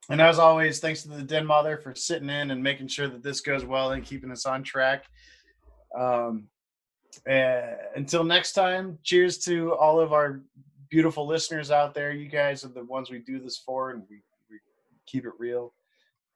and 0.09 0.21
as 0.21 0.39
always, 0.39 0.79
thanks 0.79 1.03
to 1.03 1.09
the 1.09 1.23
Den 1.23 1.45
Mother 1.45 1.77
for 1.77 1.95
sitting 1.95 2.29
in 2.29 2.51
and 2.51 2.61
making 2.61 2.87
sure 2.87 3.07
that 3.07 3.23
this 3.23 3.41
goes 3.41 3.63
well 3.65 3.91
and 3.91 4.03
keeping 4.03 4.31
us 4.31 4.45
on 4.45 4.63
track. 4.63 5.05
Um, 5.97 6.47
uh, 7.29 7.61
until 7.95 8.23
next 8.23 8.53
time, 8.53 8.97
cheers 9.03 9.37
to 9.39 9.73
all 9.75 9.99
of 9.99 10.13
our 10.13 10.41
beautiful 10.89 11.25
listeners 11.25 11.71
out 11.71 11.93
there. 11.93 12.11
You 12.11 12.27
guys 12.27 12.65
are 12.65 12.69
the 12.69 12.83
ones 12.83 13.09
we 13.09 13.19
do 13.19 13.39
this 13.39 13.57
for, 13.57 13.91
and 13.91 14.03
we, 14.09 14.21
we 14.49 14.57
keep 15.05 15.25
it 15.25 15.33
real. 15.37 15.73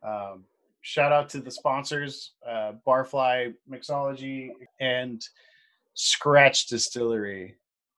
Um, 0.03 0.45
shout 0.81 1.11
out 1.11 1.29
to 1.29 1.39
the 1.39 1.51
sponsors, 1.51 2.33
uh, 2.47 2.73
Barfly 2.85 3.53
Mixology 3.69 4.51
and 4.79 5.21
Scratch 5.95 6.67
Distillery. 6.67 7.55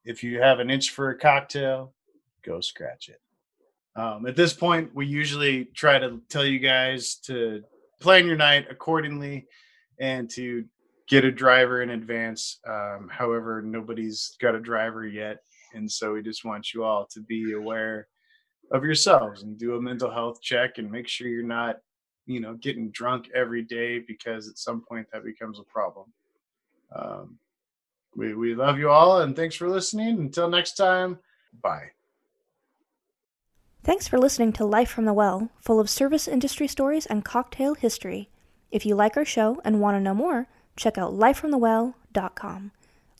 If 0.07 0.23
you 0.23 0.41
have 0.41 0.59
an 0.59 0.69
inch 0.69 0.91
for 0.91 1.09
a 1.09 1.17
cocktail, 1.17 1.93
go 2.41 2.61
scratch 2.61 3.09
it. 3.09 3.19
Um, 3.97 4.25
at 4.25 4.37
this 4.37 4.53
point, 4.53 4.95
we 4.95 5.05
usually 5.05 5.65
try 5.65 5.99
to 5.99 6.21
tell 6.29 6.45
you 6.45 6.59
guys 6.59 7.15
to 7.25 7.61
plan 7.99 8.25
your 8.25 8.37
night 8.37 8.67
accordingly 8.69 9.47
and 9.99 10.29
to 10.29 10.63
get 11.09 11.25
a 11.25 11.31
driver 11.31 11.81
in 11.81 11.89
advance. 11.89 12.59
Um, 12.65 13.09
however, 13.11 13.61
nobody's 13.61 14.37
got 14.39 14.55
a 14.55 14.61
driver 14.61 15.05
yet. 15.05 15.39
And 15.73 15.91
so 15.91 16.13
we 16.13 16.21
just 16.21 16.45
want 16.45 16.73
you 16.73 16.85
all 16.85 17.05
to 17.07 17.19
be 17.19 17.51
aware 17.51 18.07
of 18.71 18.85
yourselves 18.85 19.43
and 19.43 19.59
do 19.59 19.75
a 19.75 19.81
mental 19.81 20.09
health 20.09 20.41
check 20.41 20.77
and 20.77 20.89
make 20.89 21.09
sure 21.09 21.27
you're 21.27 21.43
not, 21.43 21.79
you 22.27 22.39
know, 22.39 22.53
getting 22.53 22.91
drunk 22.91 23.29
every 23.35 23.63
day 23.63 23.99
because 23.99 24.47
at 24.47 24.57
some 24.57 24.81
point 24.87 25.07
that 25.11 25.25
becomes 25.25 25.59
a 25.59 25.63
problem. 25.63 26.05
Um, 26.95 27.39
we, 28.17 28.33
we 28.33 28.55
love 28.55 28.79
you 28.79 28.89
all 28.89 29.21
and 29.21 29.35
thanks 29.35 29.55
for 29.55 29.69
listening. 29.69 30.19
Until 30.19 30.49
next 30.49 30.73
time, 30.73 31.19
bye. 31.61 31.91
Thanks 33.83 34.07
for 34.07 34.17
listening 34.17 34.51
to 34.53 34.65
Life 34.65 34.89
from 34.89 35.05
the 35.05 35.13
Well, 35.13 35.49
full 35.61 35.79
of 35.79 35.89
service 35.89 36.27
industry 36.27 36.67
stories 36.67 37.05
and 37.05 37.23
cocktail 37.23 37.75
history. 37.75 38.29
If 38.69 38.85
you 38.85 38.95
like 38.95 39.15
our 39.15 39.23
show 39.23 39.61
and 39.63 39.79
want 39.79 39.95
to 39.95 40.01
know 40.01 40.13
more, 40.13 40.47
check 40.75 40.97
out 40.97 41.13
lifefromthewell.com. 41.13 42.71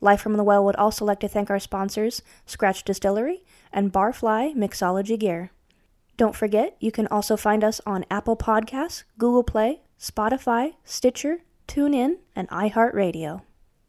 Life 0.01 0.21
from 0.21 0.33
the 0.33 0.43
Well 0.43 0.65
would 0.65 0.75
also 0.75 1.05
like 1.05 1.19
to 1.21 1.27
thank 1.27 1.49
our 1.49 1.59
sponsors, 1.59 2.21
Scratch 2.45 2.83
Distillery 2.83 3.43
and 3.71 3.93
Barfly 3.93 4.55
Mixology 4.55 5.17
Gear. 5.17 5.51
Don't 6.17 6.35
forget, 6.35 6.75
you 6.79 6.91
can 6.91 7.07
also 7.07 7.37
find 7.37 7.63
us 7.63 7.79
on 7.85 8.05
Apple 8.09 8.35
Podcasts, 8.35 9.03
Google 9.17 9.43
Play, 9.43 9.81
Spotify, 9.99 10.73
Stitcher, 10.83 11.43
TuneIn, 11.67 12.17
and 12.35 12.49
iHeartRadio. 12.49 13.41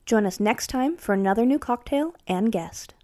Join 0.09 0.25
us 0.25 0.41
next 0.41 0.69
time 0.69 0.97
for 0.97 1.13
another 1.13 1.45
new 1.45 1.59
cocktail 1.59 2.15
and 2.27 2.51
guest. 2.51 2.95